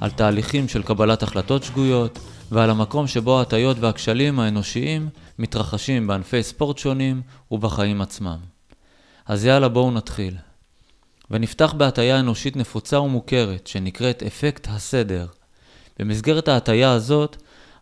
על 0.00 0.10
תהליכים 0.10 0.68
של 0.68 0.82
קבלת 0.82 1.22
החלטות 1.22 1.64
שגויות, 1.64 2.18
ועל 2.50 2.70
המקום 2.70 3.06
שבו 3.06 3.38
ההטיות 3.38 3.76
והכשלים 3.80 4.40
האנושיים 4.40 5.08
מתרחשים 5.38 6.06
בענפי 6.06 6.42
ספורט 6.42 6.78
שונים 6.78 7.22
ובחיים 7.50 8.00
עצמם. 8.00 8.38
אז 9.26 9.44
יאללה 9.44 9.68
בואו 9.68 9.90
נתחיל. 9.90 10.36
ונפתח 11.30 11.74
בהטיה 11.76 12.20
אנושית 12.20 12.56
נפוצה 12.56 13.00
ומוכרת, 13.00 13.66
שנקראת 13.66 14.22
אפקט 14.22 14.68
הסדר. 14.70 15.26
במסגרת 15.98 16.48
ההטיה 16.48 16.92
הזאת, 16.92 17.36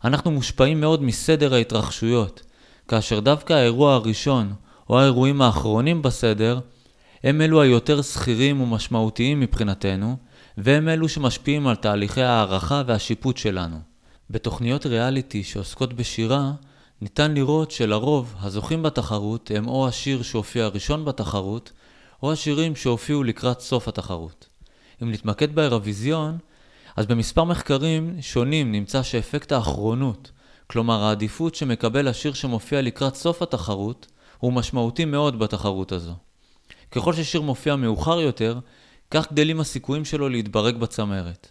אנחנו 0.04 0.30
מושפעים 0.30 0.80
מאוד 0.80 1.02
מסדר 1.02 1.54
ההתרחשויות, 1.54 2.42
כאשר 2.88 3.20
דווקא 3.20 3.52
האירוע 3.52 3.94
הראשון, 3.94 4.52
או 4.88 5.00
האירועים 5.00 5.42
האחרונים 5.42 6.02
בסדר, 6.02 6.60
הם 7.24 7.40
אלו 7.40 7.62
היותר 7.62 8.02
שכירים 8.02 8.60
ומשמעותיים 8.60 9.40
מבחינתנו, 9.40 10.16
והם 10.58 10.88
אלו 10.88 11.08
שמשפיעים 11.08 11.66
על 11.66 11.76
תהליכי 11.76 12.22
הערכה 12.22 12.82
והשיפוט 12.86 13.36
שלנו. 13.36 13.76
בתוכניות 14.30 14.86
ריאליטי 14.86 15.44
שעוסקות 15.44 15.92
בשירה, 15.92 16.52
ניתן 17.00 17.34
לראות 17.34 17.70
שלרוב 17.70 18.34
הזוכים 18.40 18.82
בתחרות 18.82 19.50
הם 19.54 19.68
או 19.68 19.88
השיר 19.88 20.22
שהופיע 20.22 20.66
ראשון 20.66 21.04
בתחרות, 21.04 21.72
או 22.22 22.32
השירים 22.32 22.76
שהופיעו 22.76 23.24
לקראת 23.24 23.60
סוף 23.60 23.88
התחרות. 23.88 24.46
אם 25.02 25.10
נתמקד 25.12 25.54
באירוויזיון, 25.54 26.38
אז 26.96 27.06
במספר 27.06 27.44
מחקרים 27.44 28.16
שונים 28.20 28.72
נמצא 28.72 29.02
שאפקט 29.02 29.52
האחרונות, 29.52 30.30
כלומר 30.70 31.04
העדיפות 31.04 31.54
שמקבל 31.54 32.08
השיר 32.08 32.32
שמופיע 32.32 32.82
לקראת 32.82 33.14
סוף 33.14 33.42
התחרות, 33.42 34.06
הוא 34.38 34.52
משמעותי 34.52 35.04
מאוד 35.04 35.38
בתחרות 35.38 35.92
הזו. 35.92 36.12
ככל 36.90 37.12
ששיר 37.12 37.40
מופיע 37.40 37.76
מאוחר 37.76 38.20
יותר, 38.20 38.58
כך 39.10 39.32
גדלים 39.32 39.60
הסיכויים 39.60 40.04
שלו 40.04 40.28
להתברג 40.28 40.76
בצמרת. 40.76 41.50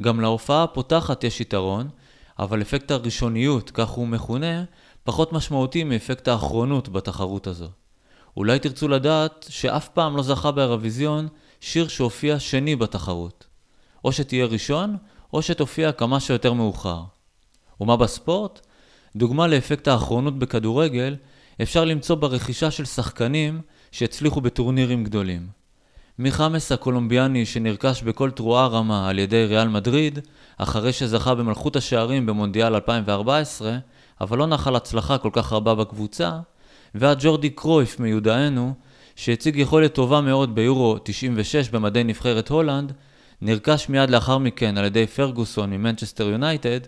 גם 0.00 0.20
להופעה 0.20 0.62
הפותחת 0.62 1.24
יש 1.24 1.40
יתרון, 1.40 1.88
אבל 2.38 2.62
אפקט 2.62 2.90
הראשוניות, 2.90 3.70
כך 3.70 3.88
הוא 3.88 4.06
מכונה, 4.08 4.64
פחות 5.04 5.32
משמעותי 5.32 5.84
מאפקט 5.84 6.28
האחרונות 6.28 6.88
בתחרות 6.88 7.46
הזו. 7.46 7.68
אולי 8.36 8.58
תרצו 8.58 8.88
לדעת 8.88 9.46
שאף 9.48 9.88
פעם 9.88 10.16
לא 10.16 10.22
זכה 10.22 10.50
באירוויזיון 10.50 11.28
שיר 11.60 11.88
שהופיע 11.88 12.38
שני 12.38 12.76
בתחרות. 12.76 13.46
או 14.04 14.12
שתהיה 14.12 14.46
ראשון, 14.46 14.96
או 15.32 15.42
שתופיע 15.42 15.92
כמה 15.92 16.20
שיותר 16.20 16.52
מאוחר. 16.52 17.02
ומה 17.82 17.96
בספורט? 17.96 18.60
דוגמה 19.16 19.46
לאפקט 19.46 19.88
האחרונות 19.88 20.38
בכדורגל 20.38 21.16
אפשר 21.62 21.84
למצוא 21.84 22.16
ברכישה 22.16 22.70
של 22.70 22.84
שחקנים 22.84 23.60
שהצליחו 23.92 24.40
בטורנירים 24.40 25.04
גדולים. 25.04 25.46
מחמאס 26.18 26.72
הקולומביאני 26.72 27.46
שנרכש 27.46 28.02
בכל 28.02 28.30
תרועה 28.30 28.66
רמה 28.66 29.08
על 29.08 29.18
ידי 29.18 29.44
ריאל 29.44 29.68
מדריד, 29.68 30.18
אחרי 30.58 30.92
שזכה 30.92 31.34
במלכות 31.34 31.76
השערים 31.76 32.26
במונדיאל 32.26 32.74
2014, 32.74 33.78
אבל 34.20 34.38
לא 34.38 34.46
נחל 34.46 34.76
הצלחה 34.76 35.18
כל 35.18 35.30
כך 35.32 35.52
רבה 35.52 35.74
בקבוצה, 35.74 36.32
ועד 36.94 37.18
ג'ורדי 37.20 37.50
קרויף 37.50 38.00
מיודענו, 38.00 38.74
שהציג 39.16 39.56
יכולת 39.56 39.94
טובה 39.94 40.20
מאוד 40.20 40.54
ביורו 40.54 40.98
96 41.04 41.70
במדי 41.70 42.04
נבחרת 42.04 42.48
הולנד, 42.48 42.92
נרכש 43.40 43.88
מיד 43.88 44.10
לאחר 44.10 44.38
מכן 44.38 44.78
על 44.78 44.84
ידי 44.84 45.06
פרגוסון 45.06 45.70
ממנצ'סטר 45.70 46.28
יונייטד, 46.28 46.80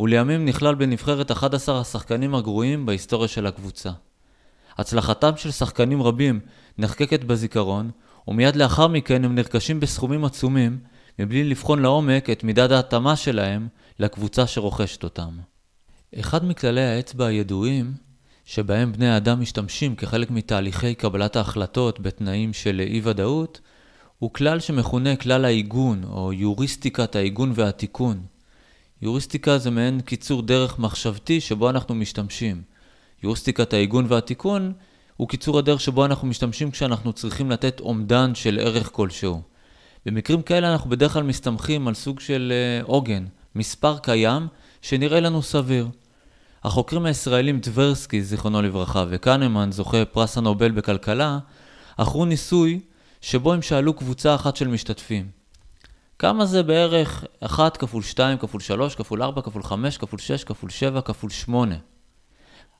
ולימים 0.00 0.44
נכלל 0.44 0.74
בנבחרת 0.74 1.30
11 1.30 1.80
השחקנים 1.80 2.34
הגרועים 2.34 2.86
בהיסטוריה 2.86 3.28
של 3.28 3.46
הקבוצה. 3.46 3.90
הצלחתם 4.78 5.36
של 5.36 5.50
שחקנים 5.50 6.02
רבים 6.02 6.40
נחקקת 6.78 7.24
בזיכרון, 7.24 7.90
ומיד 8.28 8.56
לאחר 8.56 8.88
מכן 8.88 9.24
הם 9.24 9.34
נרכשים 9.34 9.80
בסכומים 9.80 10.24
עצומים, 10.24 10.78
מבלי 11.18 11.44
לבחון 11.44 11.82
לעומק 11.82 12.30
את 12.30 12.44
מידת 12.44 12.70
ההתאמה 12.70 13.16
שלהם 13.16 13.68
לקבוצה 13.98 14.46
שרוכשת 14.46 15.04
אותם. 15.04 15.38
אחד 16.20 16.44
מכללי 16.44 16.84
האצבע 16.84 17.26
הידועים, 17.26 17.92
שבהם 18.44 18.92
בני 18.92 19.08
האדם 19.08 19.40
משתמשים 19.40 19.96
כחלק 19.96 20.30
מתהליכי 20.30 20.94
קבלת 20.94 21.36
ההחלטות 21.36 22.00
בתנאים 22.00 22.52
של 22.52 22.80
אי 22.80 23.00
ודאות, 23.04 23.60
הוא 24.18 24.32
כלל 24.32 24.60
שמכונה 24.60 25.16
כלל 25.16 25.44
העיגון, 25.44 26.04
או 26.04 26.32
יוריסטיקת 26.32 27.16
העיגון 27.16 27.52
והתיקון. 27.54 28.22
יוריסטיקה 29.02 29.58
זה 29.58 29.70
מעין 29.70 30.00
קיצור 30.00 30.42
דרך 30.42 30.78
מחשבתי 30.78 31.40
שבו 31.40 31.70
אנחנו 31.70 31.94
משתמשים. 31.94 32.62
יוריסטיקת 33.22 33.72
העיגון 33.72 34.06
והתיקון 34.08 34.72
הוא 35.16 35.28
קיצור 35.28 35.58
הדרך 35.58 35.80
שבו 35.80 36.04
אנחנו 36.04 36.28
משתמשים 36.28 36.70
כשאנחנו 36.70 37.12
צריכים 37.12 37.50
לתת 37.50 37.80
אומדן 37.80 38.34
של 38.34 38.58
ערך 38.62 38.90
כלשהו. 38.92 39.42
במקרים 40.06 40.42
כאלה 40.42 40.72
אנחנו 40.72 40.90
בדרך 40.90 41.12
כלל 41.12 41.22
מסתמכים 41.22 41.88
על 41.88 41.94
סוג 41.94 42.20
של 42.20 42.52
אה, 42.52 42.84
עוגן, 42.84 43.24
מספר 43.54 43.98
קיים 43.98 44.46
שנראה 44.82 45.20
לנו 45.20 45.42
סביר. 45.42 45.88
החוקרים 46.64 47.04
הישראלים 47.04 47.60
טברסקי, 47.60 48.22
זיכרונו 48.22 48.62
לברכה, 48.62 49.04
וקנמן, 49.08 49.72
זוכה 49.72 50.04
פרס 50.04 50.38
הנובל 50.38 50.70
בכלכלה, 50.70 51.38
ערכו 51.98 52.24
ניסוי 52.24 52.80
שבו 53.20 53.52
הם 53.52 53.62
שאלו 53.62 53.94
קבוצה 53.94 54.34
אחת 54.34 54.56
של 54.56 54.68
משתתפים. 54.68 55.39
כמה 56.20 56.46
זה 56.46 56.62
בערך 56.62 57.24
1 57.40 57.76
כפול 57.76 58.02
2 58.02 58.38
כפול 58.38 58.60
3 58.60 58.94
כפול 58.94 59.22
4 59.22 59.42
כפול 59.42 59.62
5 59.62 59.98
כפול 59.98 60.18
6 60.18 60.44
כפול 60.44 60.70
7 60.70 61.00
כפול 61.00 61.30
8? 61.30 61.74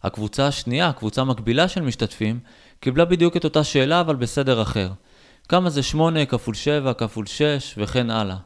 הקבוצה 0.03 0.47
השנייה, 0.47 0.89
הקבוצה 0.89 1.21
המקבילה 1.21 1.69
של 1.69 1.81
משתתפים, 1.81 2.41
קיבלה 2.81 3.05
בדיוק 3.05 3.37
את 3.37 3.45
אותה 3.45 3.65
שאלה 3.65 4.01
אבל 4.01 4.17
בסדר 4.17 4.63
אחר. 4.63 4.91
כמה 5.49 5.71
זה 5.71 5.83
8 5.83 6.27
כפול 6.27 6.55
7 6.55 6.93
כפול 6.93 7.27
6 7.27 7.75
וכן 7.79 8.11
הלאה. 8.11 8.37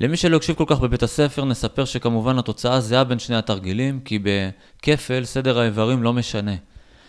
למי 0.00 0.16
שלא 0.16 0.36
הקשיב 0.36 0.56
כל 0.56 0.64
כך 0.66 0.80
בבית 0.80 1.02
הספר, 1.02 1.44
נספר 1.44 1.84
שכמובן 1.84 2.38
התוצאה 2.38 2.80
זהה 2.80 3.04
בין 3.04 3.18
שני 3.18 3.36
התרגילים, 3.36 4.00
כי 4.00 4.18
בכפל 4.18 5.24
סדר 5.24 5.58
האיברים 5.58 6.02
לא 6.02 6.12
משנה. 6.12 6.54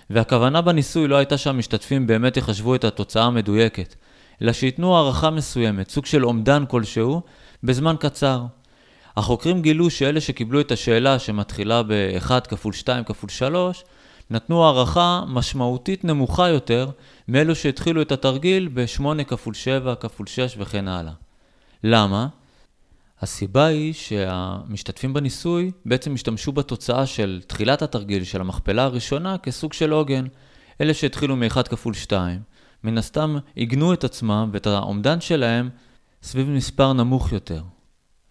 והכוונה 0.10 0.62
בניסוי 0.62 1.08
לא 1.08 1.16
הייתה 1.16 1.38
שהמשתתפים 1.38 2.08
באמת 2.08 2.38
יחשבו 2.38 2.76
את 2.76 2.84
התוצאה 2.84 3.24
המדויקת, 3.24 3.96
אלא 4.42 4.54
שייתנו 4.54 4.96
הערכה 4.96 5.30
מסוימת, 5.30 5.90
סוג 5.90 6.06
של 6.06 6.26
אומדן 6.26 6.64
כלשהו, 6.68 7.22
בזמן 7.64 7.96
קצר. 8.00 8.46
החוקרים 9.18 9.62
גילו 9.62 9.90
שאלה 9.90 10.22
שקיבלו 10.22 10.60
את 10.62 10.72
השאלה 10.72 11.20
שמתחילה 11.20 11.84
ב-1 11.84 12.40
כפול 12.48 12.74
2 12.74 13.04
כפול 13.04 13.30
3, 13.30 13.84
נתנו 14.30 14.66
הערכה 14.66 15.24
משמעותית 15.28 16.06
נמוכה 16.06 16.50
יותר 16.50 16.90
מאלו 17.28 17.56
שהתחילו 17.56 18.02
את 18.02 18.12
התרגיל 18.12 18.70
ב-8 18.74 19.24
כפול 19.24 19.54
7 19.54 19.96
כפול 19.96 20.28
6 20.28 20.56
וכן 20.60 20.88
הלאה. 20.88 21.14
למה? 21.84 22.28
הסיבה 23.22 23.66
היא 23.66 23.94
שהמשתתפים 23.94 25.14
בניסוי 25.14 25.72
בעצם 25.86 26.14
השתמשו 26.14 26.52
בתוצאה 26.52 27.06
של 27.06 27.42
תחילת 27.48 27.82
התרגיל 27.82 28.24
של 28.24 28.42
המכפלה 28.42 28.84
הראשונה 28.84 29.38
כסוג 29.38 29.74
של 29.74 29.92
עוגן. 29.92 30.26
אלה 30.82 30.94
שהתחילו 30.94 31.36
מ-1 31.36 31.64
כפול 31.64 31.94
2, 31.94 32.40
מן 32.88 32.98
הסתם 32.98 33.38
עיגנו 33.56 33.94
את 33.94 34.04
עצמם 34.04 34.50
ואת 34.54 34.68
האומדן 34.68 35.22
שלהם 35.22 35.70
סביב 36.24 36.50
מספר 36.50 36.94
נמוך 36.94 37.32
יותר. 37.32 37.64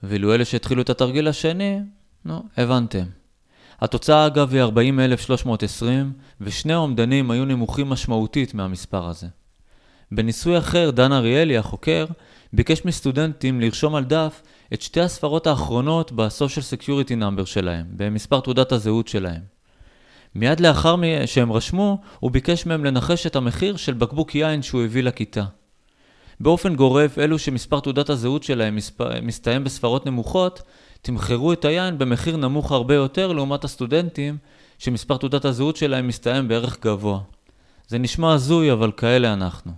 ואילו 0.03 0.35
אלה 0.35 0.45
שהתחילו 0.45 0.83
את 0.83 0.91
התרגיל 0.91 1.29
השני, 1.29 1.79
נו, 2.25 2.43
הבנתם. 2.57 3.05
התוצאה 3.81 4.27
אגב 4.27 4.55
היא 4.55 4.63
40,320, 4.63 6.13
ושני 6.41 6.73
האומדנים 6.73 7.31
היו 7.31 7.45
נמוכים 7.45 7.89
משמעותית 7.89 8.55
מהמספר 8.55 9.07
הזה. 9.07 9.27
בניסוי 10.13 10.59
אחר, 10.59 10.91
דן 10.91 11.13
אריאלי, 11.13 11.59
החוקר, 11.59 12.07
ביקש 12.53 12.85
מסטודנטים 12.85 13.61
לרשום 13.61 13.95
על 13.95 14.05
דף 14.05 14.43
את 14.73 14.83
שתי 14.83 15.01
הספרות 15.01 15.47
האחרונות 15.47 16.13
ב-social 16.13 16.83
security 16.83 17.21
number 17.21 17.47
שלהם, 17.47 17.87
במספר 17.91 18.41
תעודת 18.41 18.73
הזהות 18.73 19.09
שלהם. 19.09 19.56
מיד 20.35 20.61
לאחר 20.61 20.97
שהם 21.27 21.53
רשמו, 21.53 22.01
הוא 22.21 22.31
ביקש 22.31 22.67
מהם 22.67 22.85
לנחש 22.85 23.27
את 23.27 23.37
המחיר 23.37 23.77
של 23.77 23.95
בקבוק 23.95 24.35
יין 24.35 24.63
שהוא 24.63 24.83
הביא 24.83 25.03
לכיתה. 25.03 25.45
באופן 26.41 26.75
גורף, 26.75 27.19
אלו 27.19 27.39
שמספר 27.39 27.81
תעודת 27.81 28.11
הזהות 28.11 28.43
שלהם 28.43 28.79
מסתיים 29.23 29.65
בספרות 29.65 30.07
נמוכות, 30.07 30.63
תמחרו 31.03 31.53
את 31.53 31.65
היין 31.65 31.99
במחיר 31.99 32.37
נמוך 32.37 32.73
הרבה 32.73 32.95
יותר 32.95 33.33
לעומת 33.33 33.65
הסטודנטים 33.65 34.37
שמספר 34.79 35.17
תעודת 35.17 35.45
הזהות 35.45 35.77
שלהם 35.77 36.09
מסתיים 36.09 36.49
בערך 36.49 36.79
גבוה. 36.81 37.21
זה 37.89 37.99
נשמע 37.99 38.33
הזוי, 38.33 38.73
אבל 38.73 38.93
כאלה 38.97 39.33
אנחנו. 39.33 39.73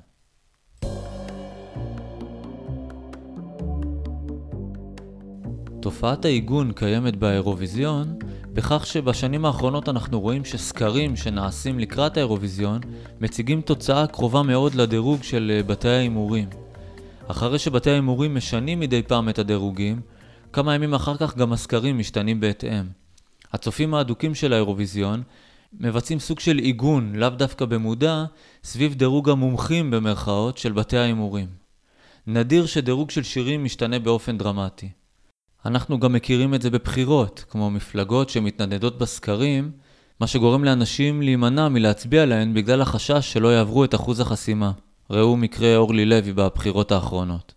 תופעת 5.81 6.25
העיגון 6.25 6.73
קיימת 6.73 7.17
באירוויזיון 7.17 8.19
בכך 8.53 8.87
שבשנים 8.87 9.45
האחרונות 9.45 9.89
אנחנו 9.89 10.21
רואים 10.21 10.45
שסקרים 10.45 11.17
שנעשים 11.17 11.79
לקראת 11.79 12.17
האירוויזיון 12.17 12.81
מציגים 13.21 13.61
תוצאה 13.61 14.07
קרובה 14.07 14.43
מאוד 14.43 14.75
לדירוג 14.75 15.23
של 15.23 15.53
אה, 15.55 15.63
בתי 15.63 15.89
ההימורים. 15.89 16.49
אחרי 17.27 17.59
שבתי 17.59 17.91
ההימורים 17.91 18.35
משנים 18.35 18.81
מדי 18.81 19.03
פעם 19.03 19.29
את 19.29 19.39
הדירוגים, 19.39 20.01
כמה 20.53 20.75
ימים 20.75 20.95
אחר 20.95 21.17
כך 21.17 21.37
גם 21.37 21.53
הסקרים 21.53 21.99
משתנים 21.99 22.41
בהתאם. 22.41 22.85
הצופים 23.53 23.95
האדוקים 23.95 24.35
של 24.35 24.53
האירוויזיון 24.53 25.23
מבצעים 25.73 26.19
סוג 26.19 26.41
של 26.41 26.59
עיגון, 26.59 27.17
לאו 27.17 27.29
דווקא 27.29 27.65
במודע, 27.65 28.25
סביב 28.65 28.95
דירוג 28.95 29.31
המומחים 29.31 29.91
במרכאות 29.91 30.59
של 30.59 30.73
בתי 30.73 30.97
ההימורים. 30.97 31.47
נדיר 32.27 32.67
שדירוג 32.67 33.11
של 33.11 33.23
שירים 33.23 33.65
משתנה 33.65 33.99
באופן 33.99 34.39
דרמטי. 34.39 34.89
אנחנו 35.69 36.01
גם 36.01 36.13
מכירים 36.13 36.55
את 36.55 36.63
זה 36.63 36.71
בבחירות, 36.71 37.45
כמו 37.51 37.71
מפלגות 37.71 38.31
שמתנדנדות 38.31 38.99
בסקרים, 38.99 39.71
מה 40.21 40.27
שגורם 40.27 40.65
לאנשים 40.65 41.23
להימנע 41.23 41.69
מלהצביע 41.69 42.27
להן 42.27 42.55
בגלל 42.55 42.83
החשש 42.83 43.33
שלא 43.33 43.49
יעברו 43.49 43.85
את 43.85 43.95
אחוז 43.95 44.21
החסימה. 44.21 44.73
ראו 45.11 45.37
מקרה 45.37 45.77
אורלי 45.77 46.05
לוי 46.05 46.33
בבחירות 46.33 46.93
האחרונות. 46.93 47.55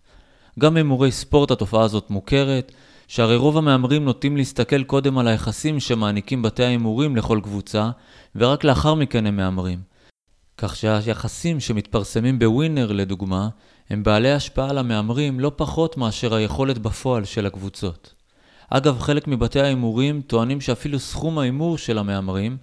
גם 0.58 0.74
בהימורי 0.74 1.12
ספורט 1.12 1.50
התופעה 1.50 1.82
הזאת 1.84 2.10
מוכרת, 2.10 2.72
שהרי 3.08 3.36
רוב 3.36 3.58
המהמרים 3.58 4.04
נוטים 4.04 4.36
להסתכל 4.36 4.82
קודם 4.84 5.18
על 5.18 5.28
היחסים 5.28 5.80
שמעניקים 5.80 6.42
בתי 6.42 6.64
ההימורים 6.64 7.16
לכל 7.16 7.40
קבוצה, 7.42 7.90
ורק 8.36 8.64
לאחר 8.64 8.94
מכן 8.94 9.26
הם 9.26 9.36
מהמרים. 9.36 9.78
כך 10.58 10.76
שהיחסים 10.76 11.60
שמתפרסמים 11.60 12.38
בווינר 12.38 12.92
לדוגמה, 12.92 13.48
הם 13.90 14.02
בעלי 14.02 14.32
השפעה 14.32 14.70
על 14.70 14.78
המהמרים 14.78 15.40
לא 15.40 15.52
פחות 15.56 15.96
מאשר 15.96 16.34
היכולת 16.34 16.78
בפועל 16.78 17.24
של 17.24 17.46
הקבוצות. 17.46 18.14
אגב, 18.70 18.98
חלק 18.98 19.28
מבתי 19.28 19.60
ההימורים 19.60 20.22
טוענים 20.22 20.60
שאפילו 20.60 20.98
סכום 20.98 21.38
ההימור 21.38 21.78
של 21.78 21.98
המהמרים 21.98 22.56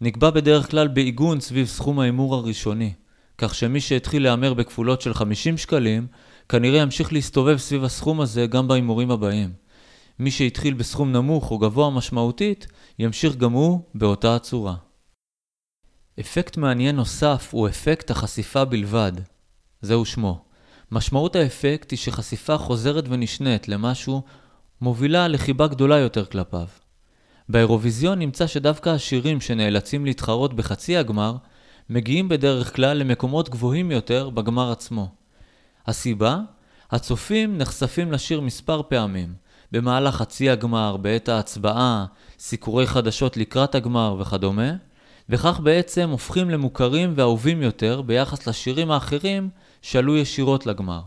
נקבע 0.00 0.30
בדרך 0.30 0.70
כלל 0.70 0.88
בעיגון 0.88 1.40
סביב 1.40 1.66
סכום 1.66 2.00
ההימור 2.00 2.34
הראשוני, 2.34 2.92
כך 3.38 3.54
שמי 3.54 3.80
שהתחיל 3.80 4.24
להמר 4.24 4.54
בכפולות 4.54 5.00
של 5.00 5.14
50 5.14 5.58
שקלים, 5.58 6.06
כנראה 6.48 6.80
ימשיך 6.80 7.12
להסתובב 7.12 7.56
סביב 7.56 7.84
הסכום 7.84 8.20
הזה 8.20 8.46
גם 8.46 8.68
בהימורים 8.68 9.10
הבאים. 9.10 9.52
מי 10.18 10.30
שהתחיל 10.30 10.74
בסכום 10.74 11.12
נמוך 11.12 11.50
או 11.50 11.58
גבוה 11.58 11.90
משמעותית, 11.90 12.66
ימשיך 12.98 13.36
גם 13.36 13.52
הוא 13.52 13.80
באותה 13.94 14.36
הצורה. 14.36 14.74
אפקט 16.20 16.56
מעניין 16.56 16.96
נוסף 16.96 17.48
הוא 17.50 17.68
אפקט 17.68 18.10
החשיפה 18.10 18.64
בלבד. 18.64 19.12
זהו 19.82 20.04
שמו. 20.04 20.49
משמעות 20.92 21.36
האפקט 21.36 21.90
היא 21.90 21.98
שחשיפה 21.98 22.58
חוזרת 22.58 23.04
ונשנית 23.08 23.68
למשהו 23.68 24.22
מובילה 24.80 25.28
לחיבה 25.28 25.66
גדולה 25.66 25.98
יותר 25.98 26.24
כלפיו. 26.24 26.66
באירוויזיון 27.48 28.18
נמצא 28.18 28.46
שדווקא 28.46 28.90
השירים 28.90 29.40
שנאלצים 29.40 30.04
להתחרות 30.04 30.54
בחצי 30.54 30.96
הגמר, 30.96 31.36
מגיעים 31.90 32.28
בדרך 32.28 32.76
כלל 32.76 32.96
למקומות 32.96 33.48
גבוהים 33.48 33.90
יותר 33.90 34.30
בגמר 34.30 34.72
עצמו. 34.72 35.08
הסיבה? 35.86 36.38
הצופים 36.90 37.58
נחשפים 37.58 38.12
לשיר 38.12 38.40
מספר 38.40 38.82
פעמים, 38.88 39.34
במהלך 39.72 40.14
חצי 40.14 40.50
הגמר, 40.50 40.96
בעת 40.96 41.28
ההצבעה, 41.28 42.06
סיקורי 42.38 42.86
חדשות 42.86 43.36
לקראת 43.36 43.74
הגמר 43.74 44.16
וכדומה, 44.20 44.72
וכך 45.28 45.60
בעצם 45.60 46.10
הופכים 46.10 46.50
למוכרים 46.50 47.12
ואהובים 47.16 47.62
יותר 47.62 48.02
ביחס 48.02 48.46
לשירים 48.46 48.90
האחרים 48.90 49.50
שעלו 49.82 50.16
ישירות 50.16 50.66
לגמר. 50.66 51.00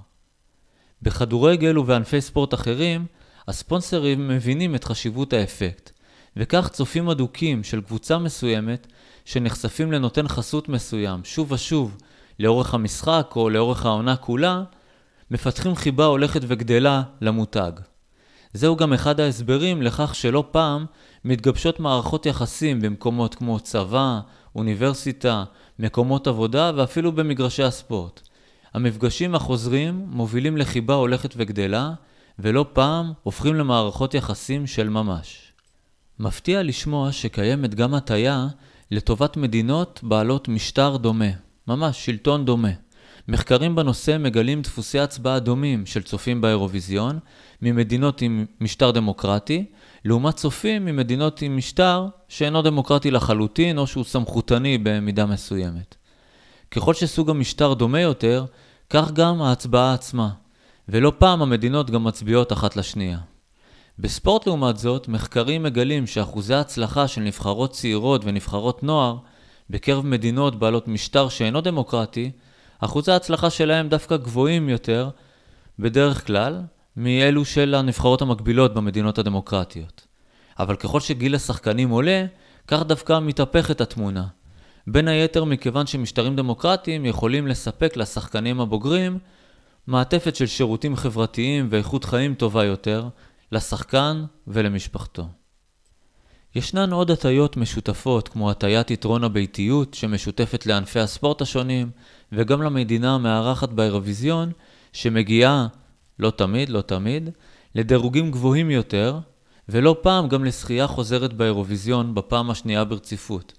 בכדורגל 1.01 1.77
ובענפי 1.77 2.21
ספורט 2.21 2.53
אחרים, 2.53 3.05
הספונסרים 3.47 4.27
מבינים 4.27 4.75
את 4.75 4.83
חשיבות 4.83 5.33
האפקט, 5.33 5.91
וכך 6.37 6.69
צופים 6.69 7.09
אדוקים 7.09 7.63
של 7.63 7.81
קבוצה 7.81 8.17
מסוימת 8.17 8.87
שנחשפים 9.25 9.91
לנותן 9.91 10.27
חסות 10.27 10.69
מסוים 10.69 11.23
שוב 11.23 11.51
ושוב 11.51 11.97
לאורך 12.39 12.73
המשחק 12.73 13.33
או 13.35 13.49
לאורך 13.49 13.85
העונה 13.85 14.15
כולה, 14.15 14.63
מפתחים 15.31 15.75
חיבה 15.75 16.05
הולכת 16.05 16.41
וגדלה 16.47 17.03
למותג. 17.21 17.71
זהו 18.53 18.75
גם 18.75 18.93
אחד 18.93 19.19
ההסברים 19.19 19.81
לכך 19.81 20.15
שלא 20.15 20.43
פעם 20.51 20.85
מתגבשות 21.25 21.79
מערכות 21.79 22.25
יחסים 22.25 22.81
במקומות 22.81 23.35
כמו 23.35 23.59
צבא, 23.59 24.19
אוניברסיטה, 24.55 25.43
מקומות 25.79 26.27
עבודה 26.27 26.71
ואפילו 26.75 27.11
במגרשי 27.11 27.63
הספורט. 27.63 28.21
המפגשים 28.73 29.35
החוזרים 29.35 30.05
מובילים 30.09 30.57
לחיבה 30.57 30.93
הולכת 30.93 31.33
וגדלה, 31.37 31.93
ולא 32.39 32.65
פעם 32.73 33.11
הופכים 33.23 33.55
למערכות 33.55 34.13
יחסים 34.13 34.67
של 34.67 34.89
ממש. 34.89 35.51
מפתיע 36.19 36.63
לשמוע 36.63 37.11
שקיימת 37.11 37.75
גם 37.75 37.93
הטיה 37.93 38.47
לטובת 38.91 39.37
מדינות 39.37 39.99
בעלות 40.03 40.47
משטר 40.47 40.97
דומה, 40.97 41.29
ממש 41.67 42.05
שלטון 42.05 42.45
דומה. 42.45 42.71
מחקרים 43.27 43.75
בנושא 43.75 44.17
מגלים 44.19 44.61
דפוסי 44.61 44.99
הצבעה 44.99 45.39
דומים 45.39 45.85
של 45.85 46.03
צופים 46.03 46.41
באירוויזיון 46.41 47.19
ממדינות 47.61 48.21
עם 48.21 48.45
משטר 48.61 48.91
דמוקרטי, 48.91 49.65
לעומת 50.05 50.35
צופים 50.35 50.85
ממדינות 50.85 51.41
עם 51.41 51.57
משטר 51.57 52.07
שאינו 52.27 52.61
דמוקרטי 52.61 53.11
לחלוטין 53.11 53.77
או 53.77 53.87
שהוא 53.87 54.03
סמכותני 54.03 54.77
במידה 54.83 55.25
מסוימת. 55.25 55.95
ככל 56.71 56.93
שסוג 56.93 57.29
המשטר 57.29 57.73
דומה 57.73 58.01
יותר, 58.01 58.45
כך 58.89 59.11
גם 59.11 59.41
ההצבעה 59.41 59.93
עצמה, 59.93 60.29
ולא 60.89 61.13
פעם 61.17 61.41
המדינות 61.41 61.89
גם 61.89 62.03
מצביעות 62.03 62.53
אחת 62.53 62.75
לשנייה. 62.75 63.19
בספורט 63.99 64.47
לעומת 64.47 64.77
זאת, 64.77 65.07
מחקרים 65.07 65.63
מגלים 65.63 66.07
שאחוזי 66.07 66.53
ההצלחה 66.53 67.07
של 67.07 67.21
נבחרות 67.21 67.71
צעירות 67.71 68.21
ונבחרות 68.25 68.83
נוער 68.83 69.17
בקרב 69.69 70.05
מדינות 70.05 70.59
בעלות 70.59 70.87
משטר 70.87 71.29
שאינו 71.29 71.61
דמוקרטי, 71.61 72.31
אחוזי 72.79 73.11
ההצלחה 73.11 73.49
שלהם 73.49 73.89
דווקא 73.89 74.17
גבוהים 74.17 74.69
יותר, 74.69 75.09
בדרך 75.79 76.27
כלל, 76.27 76.61
מאלו 76.97 77.45
של 77.45 77.75
הנבחרות 77.75 78.21
המקבילות 78.21 78.73
במדינות 78.73 79.17
הדמוקרטיות. 79.17 80.07
אבל 80.59 80.75
ככל 80.75 80.99
שגיל 80.99 81.35
השחקנים 81.35 81.89
עולה, 81.89 82.25
כך 82.67 82.83
דווקא 82.83 83.19
מתהפכת 83.19 83.81
התמונה. 83.81 84.27
בין 84.87 85.07
היתר 85.07 85.43
מכיוון 85.43 85.87
שמשטרים 85.87 86.35
דמוקרטיים 86.35 87.05
יכולים 87.05 87.47
לספק 87.47 87.97
לשחקנים 87.97 88.61
הבוגרים 88.61 89.19
מעטפת 89.87 90.35
של 90.35 90.45
שירותים 90.45 90.95
חברתיים 90.95 91.67
ואיכות 91.69 92.03
חיים 92.03 92.35
טובה 92.35 92.65
יותר 92.65 93.07
לשחקן 93.51 94.25
ולמשפחתו. 94.47 95.27
ישנן 96.55 96.93
עוד 96.93 97.11
הטיות 97.11 97.57
משותפות 97.57 98.27
כמו 98.27 98.51
הטיית 98.51 98.91
יתרון 98.91 99.23
הביתיות 99.23 99.93
שמשותפת 99.93 100.65
לענפי 100.65 100.99
הספורט 100.99 101.41
השונים 101.41 101.89
וגם 102.31 102.61
למדינה 102.61 103.15
המארחת 103.15 103.69
באירוויזיון 103.69 104.51
שמגיעה, 104.93 105.67
לא 106.19 106.31
תמיד, 106.31 106.69
לא 106.69 106.81
תמיד, 106.81 107.29
לדירוגים 107.75 108.31
גבוהים 108.31 108.71
יותר 108.71 109.19
ולא 109.69 109.97
פעם 110.01 110.27
גם 110.27 110.45
לשחייה 110.45 110.87
חוזרת 110.87 111.33
באירוויזיון 111.33 112.15
בפעם 112.15 112.51
השנייה 112.51 112.83
ברציפות. 112.83 113.53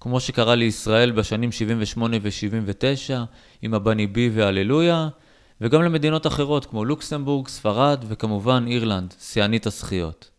כמו 0.00 0.20
שקרה 0.20 0.54
לישראל 0.54 1.10
בשנים 1.10 1.52
78 1.52 2.16
ו-79 2.22 3.14
עם 3.62 3.74
הבני 3.74 4.06
בי 4.06 4.30
והללויה 4.34 5.08
וגם 5.60 5.82
למדינות 5.82 6.26
אחרות 6.26 6.66
כמו 6.66 6.84
לוקסמבורג, 6.84 7.48
ספרד 7.48 8.04
וכמובן 8.08 8.64
אירלנד, 8.66 9.14
שיאנית 9.20 9.66
הזכיות. 9.66 10.30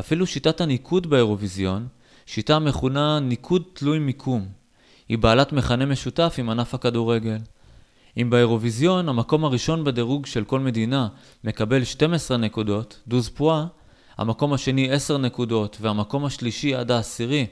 אפילו 0.00 0.26
שיטת 0.26 0.60
הניקוד 0.60 1.06
באירוויזיון, 1.06 1.86
שיטה 2.26 2.56
המכונה 2.56 3.20
ניקוד 3.20 3.62
תלוי 3.72 3.98
מיקום, 3.98 4.46
היא 5.08 5.18
בעלת 5.18 5.52
מכנה 5.52 5.86
משותף 5.86 6.34
עם 6.38 6.50
ענף 6.50 6.74
הכדורגל. 6.74 7.36
אם 8.16 8.30
באירוויזיון 8.30 9.08
המקום 9.08 9.44
הראשון 9.44 9.84
בדירוג 9.84 10.26
של 10.26 10.44
כל 10.44 10.60
מדינה 10.60 11.08
מקבל 11.44 11.84
12 11.84 12.36
נקודות, 12.36 13.00
דוז 13.08 13.28
פואה, 13.28 13.66
המקום 14.18 14.52
השני 14.52 14.90
10 14.90 15.18
נקודות 15.18 15.76
והמקום 15.80 16.24
השלישי 16.24 16.74
עד 16.74 16.90
העשירי 16.90 17.46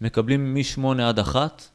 מקבלים 0.00 0.54
מ-8 0.54 1.02
עד 1.02 1.18
1, 1.18 1.68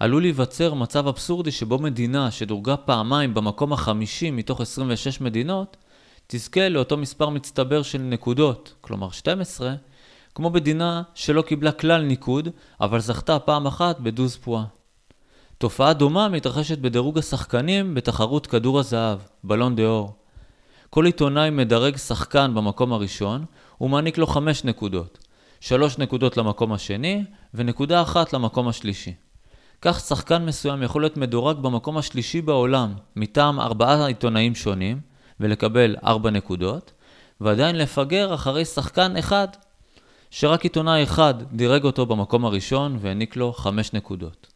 עלול 0.00 0.22
להיווצר 0.22 0.74
מצב 0.74 1.08
אבסורדי 1.08 1.50
שבו 1.50 1.78
מדינה 1.78 2.30
שדורגה 2.30 2.76
פעמיים 2.76 3.34
במקום 3.34 3.72
החמישי 3.72 4.30
מתוך 4.30 4.60
26 4.60 5.20
מדינות, 5.20 5.76
תזכה 6.26 6.68
לאותו 6.68 6.96
מספר 6.96 7.28
מצטבר 7.28 7.82
של 7.82 7.98
נקודות, 7.98 8.74
כלומר 8.80 9.10
12, 9.10 9.74
כמו 10.34 10.50
מדינה 10.50 11.02
שלא 11.14 11.42
קיבלה 11.42 11.72
כלל 11.72 12.02
ניקוד, 12.02 12.48
אבל 12.80 13.00
זכתה 13.00 13.38
פעם 13.38 13.66
אחת 13.66 14.00
בדוז 14.00 14.36
פואה. 14.36 14.64
תופעה 15.58 15.92
דומה 15.92 16.28
מתרחשת 16.28 16.78
בדירוג 16.78 17.18
השחקנים 17.18 17.94
בתחרות 17.94 18.46
כדור 18.46 18.78
הזהב, 18.78 19.18
בלון 19.44 19.76
דה 19.76 19.86
אור. 19.86 20.12
כל 20.90 21.06
עיתונאי 21.06 21.50
מדרג 21.50 21.96
שחקן 21.96 22.54
במקום 22.54 22.92
הראשון, 22.92 23.44
ומעניק 23.80 24.18
לו 24.18 24.26
5 24.26 24.64
נקודות, 24.64 25.18
3 25.64 25.98
נקודות 25.98 26.36
למקום 26.36 26.72
השני, 26.72 27.24
ונקודה 27.54 28.02
אחת 28.02 28.32
למקום 28.32 28.68
השלישי. 28.68 29.14
כך 29.82 30.00
שחקן 30.00 30.44
מסוים 30.44 30.82
יכול 30.82 31.02
להיות 31.02 31.16
מדורג 31.16 31.58
במקום 31.58 31.98
השלישי 31.98 32.40
בעולם 32.40 32.92
מטעם 33.16 33.60
ארבעה 33.60 34.06
עיתונאים 34.06 34.54
שונים 34.54 35.00
ולקבל 35.40 35.96
ארבע 36.04 36.30
נקודות, 36.30 36.92
ועדיין 37.40 37.76
לפגר 37.76 38.34
אחרי 38.34 38.64
שחקן 38.64 39.16
אחד, 39.16 39.48
שרק 40.30 40.62
עיתונאי 40.62 41.02
אחד 41.02 41.34
דירג 41.52 41.84
אותו 41.84 42.06
במקום 42.06 42.44
הראשון 42.44 42.96
והעניק 43.00 43.36
לו 43.36 43.52
חמש 43.52 43.92
נקודות. 43.92 44.46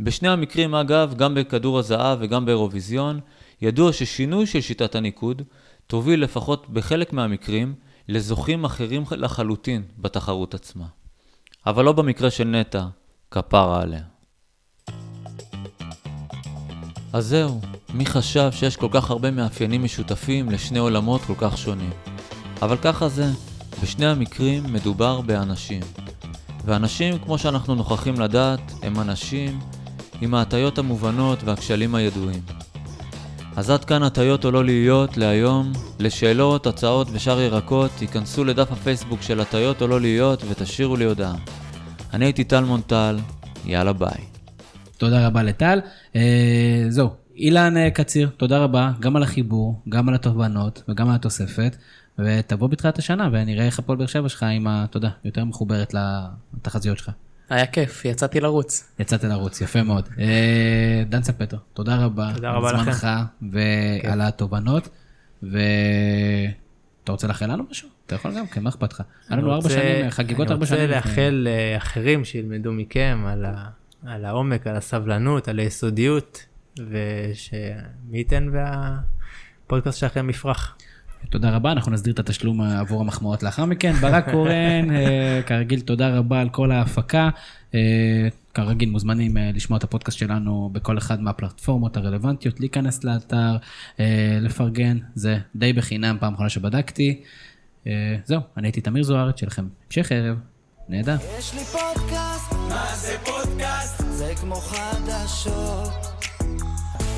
בשני 0.00 0.28
המקרים 0.28 0.74
אגב, 0.74 1.14
גם 1.16 1.34
בכדור 1.34 1.78
הזהב 1.78 2.18
וגם 2.20 2.44
באירוויזיון, 2.44 3.20
ידוע 3.62 3.92
ששינוי 3.92 4.46
של 4.46 4.60
שיטת 4.60 4.94
הניקוד 4.94 5.42
תוביל 5.86 6.22
לפחות 6.22 6.70
בחלק 6.70 7.12
מהמקרים 7.12 7.74
לזוכים 8.08 8.64
אחרים 8.64 9.04
לחלוטין 9.10 9.82
בתחרות 9.98 10.54
עצמה. 10.54 10.86
אבל 11.66 11.84
לא 11.84 11.92
במקרה 11.92 12.30
של 12.30 12.44
נטע, 12.44 12.86
כפרה 13.30 13.82
עליה. 13.82 14.02
אז 17.12 17.26
זהו, 17.26 17.60
מי 17.94 18.06
חשב 18.06 18.48
שיש 18.52 18.76
כל 18.76 18.88
כך 18.90 19.10
הרבה 19.10 19.30
מאפיינים 19.30 19.84
משותפים 19.84 20.50
לשני 20.50 20.78
עולמות 20.78 21.20
כל 21.20 21.34
כך 21.38 21.58
שונים? 21.58 21.90
אבל 22.62 22.76
ככה 22.76 23.08
זה, 23.08 23.26
בשני 23.82 24.06
המקרים 24.06 24.72
מדובר 24.72 25.20
באנשים. 25.20 25.82
ואנשים, 26.64 27.18
כמו 27.18 27.38
שאנחנו 27.38 27.74
נוכחים 27.74 28.20
לדעת, 28.20 28.72
הם 28.82 29.00
אנשים 29.00 29.60
עם 30.20 30.34
ההטיות 30.34 30.78
המובנות 30.78 31.38
והכשלים 31.44 31.94
הידועים. 31.94 32.42
אז 33.60 33.70
עד 33.70 33.84
כאן 33.84 34.02
הטיות 34.02 34.44
או 34.44 34.50
לא 34.50 34.64
להיות 34.64 35.16
להיום. 35.16 35.72
לשאלות, 35.98 36.66
הצעות 36.66 37.08
ושאר 37.12 37.40
ירקות, 37.40 37.90
היכנסו 38.00 38.44
לדף 38.44 38.72
הפייסבוק 38.72 39.22
של 39.22 39.40
הטיות 39.40 39.82
או 39.82 39.86
לא 39.86 40.00
להיות 40.00 40.44
ותשאירו 40.48 40.96
לי 40.96 41.04
הודעה. 41.04 41.34
אני 42.12 42.24
הייתי 42.24 42.44
טל 42.44 42.64
מונטל, 42.64 43.18
יאללה 43.64 43.92
ביי. 43.92 44.24
תודה 44.98 45.26
רבה 45.26 45.42
לטל. 45.42 45.80
אה, 46.16 46.84
זהו, 46.88 47.08
אילן 47.36 47.76
אה, 47.76 47.90
קציר, 47.90 48.28
תודה 48.36 48.58
רבה, 48.58 48.92
גם 49.00 49.16
על 49.16 49.22
החיבור, 49.22 49.80
גם 49.88 50.08
על 50.08 50.14
התובנות 50.14 50.82
וגם 50.88 51.08
על 51.08 51.14
התוספת. 51.14 51.76
ותבוא 52.18 52.68
בתחילת 52.68 52.98
השנה 52.98 53.28
ונראה 53.32 53.66
איך 53.66 53.78
הפועל 53.78 53.98
באר 53.98 54.06
שבע 54.06 54.28
שלך 54.28 54.42
עם 54.42 54.66
ה... 54.66 54.84
אתה 54.84 54.96
יודע, 54.96 55.10
יותר 55.24 55.44
מחוברת 55.44 55.94
לתחזיות 55.94 56.98
שלך. 56.98 57.10
היה 57.50 57.66
כיף, 57.66 58.04
יצאתי 58.04 58.40
לרוץ. 58.40 58.92
יצאת 58.98 59.24
לרוץ, 59.24 59.60
יפה 59.60 59.82
מאוד. 59.82 60.08
אה, 60.18 61.02
דן 61.08 61.22
ספטו, 61.22 61.56
תודה 61.74 61.96
רבה. 61.96 62.30
תודה 62.34 62.50
רבה 62.50 62.68
על 62.70 62.74
לכם. 62.76 62.84
זמנך 62.92 63.06
ועל 63.52 64.20
התובנות. 64.20 64.88
ואתה 65.42 65.52
רוצה 67.12 67.26
לאחל 67.26 67.46
לנו 67.46 67.64
משהו? 67.70 67.88
אתה 68.06 68.14
יכול 68.14 68.36
גם, 68.36 68.46
כן, 68.46 68.62
מה 68.62 68.70
אכפת 68.70 68.92
לך? 68.92 69.00
היה 69.28 69.36
לנו 69.38 69.46
אני 69.48 69.54
ארבע 69.54 69.68
רוצה- 69.68 69.80
שנים, 69.80 70.10
חגיגות 70.10 70.50
ארבע 70.50 70.66
שנים. 70.66 70.80
אני. 70.80 70.96
רוצה 70.96 71.08
לאחל 71.10 71.46
לאחרים 71.74 72.24
שילמדו 72.24 72.72
מכם 72.72 73.24
על, 73.28 73.44
ה, 73.44 73.68
על 74.06 74.24
העומק, 74.24 74.66
על 74.66 74.76
הסבלנות, 74.76 75.48
על 75.48 75.58
היסודיות, 75.58 76.46
ושמי 76.78 76.98
ייתן 78.18 78.48
והפודקאסט 78.52 79.98
שלכם 79.98 80.30
יפרח. 80.30 80.76
תודה 81.28 81.50
רבה, 81.50 81.72
אנחנו 81.72 81.92
נסדיר 81.92 82.14
את 82.14 82.18
התשלום 82.18 82.60
עבור 82.60 83.00
המחמאות 83.00 83.42
לאחר 83.42 83.64
מכן. 83.64 83.92
ברק 83.92 84.30
קורן, 84.30 84.90
אה, 84.90 85.40
כרגיל, 85.46 85.80
תודה 85.80 86.08
רבה 86.08 86.40
על 86.40 86.48
כל 86.48 86.72
ההפקה. 86.72 87.28
אה, 87.74 88.28
כרגיל, 88.54 88.90
מוזמנים 88.90 89.36
אה, 89.36 89.50
לשמוע 89.54 89.78
את 89.78 89.84
הפודקאסט 89.84 90.18
שלנו 90.18 90.70
בכל 90.72 90.98
אחד 90.98 91.20
מהפלטפורמות 91.20 91.96
הרלוונטיות, 91.96 92.60
להיכנס 92.60 93.04
לאתר, 93.04 93.56
לפרגן, 94.40 94.98
זה 95.14 95.38
די 95.56 95.72
בחינם, 95.72 96.16
פעם 96.20 96.34
אחרונה 96.34 96.48
שבדקתי. 96.48 97.20
זהו, 98.24 98.40
אני 98.56 98.66
הייתי 98.66 98.80
תמיר 98.80 99.02
זוארץ, 99.02 99.38
שיהיה 99.38 99.48
לכם 99.48 99.66
המשך 99.86 100.12
ערב, 100.12 100.36
נהדר. 100.88 101.16
יש 101.38 101.54
לי 101.54 101.64
פודקאסט, 101.64 102.52
מה 102.68 102.86
זה 102.94 103.16
פודקאסט? 103.24 104.02
זה 104.08 104.32
כמו 104.40 104.54
חדשות. 104.54 106.09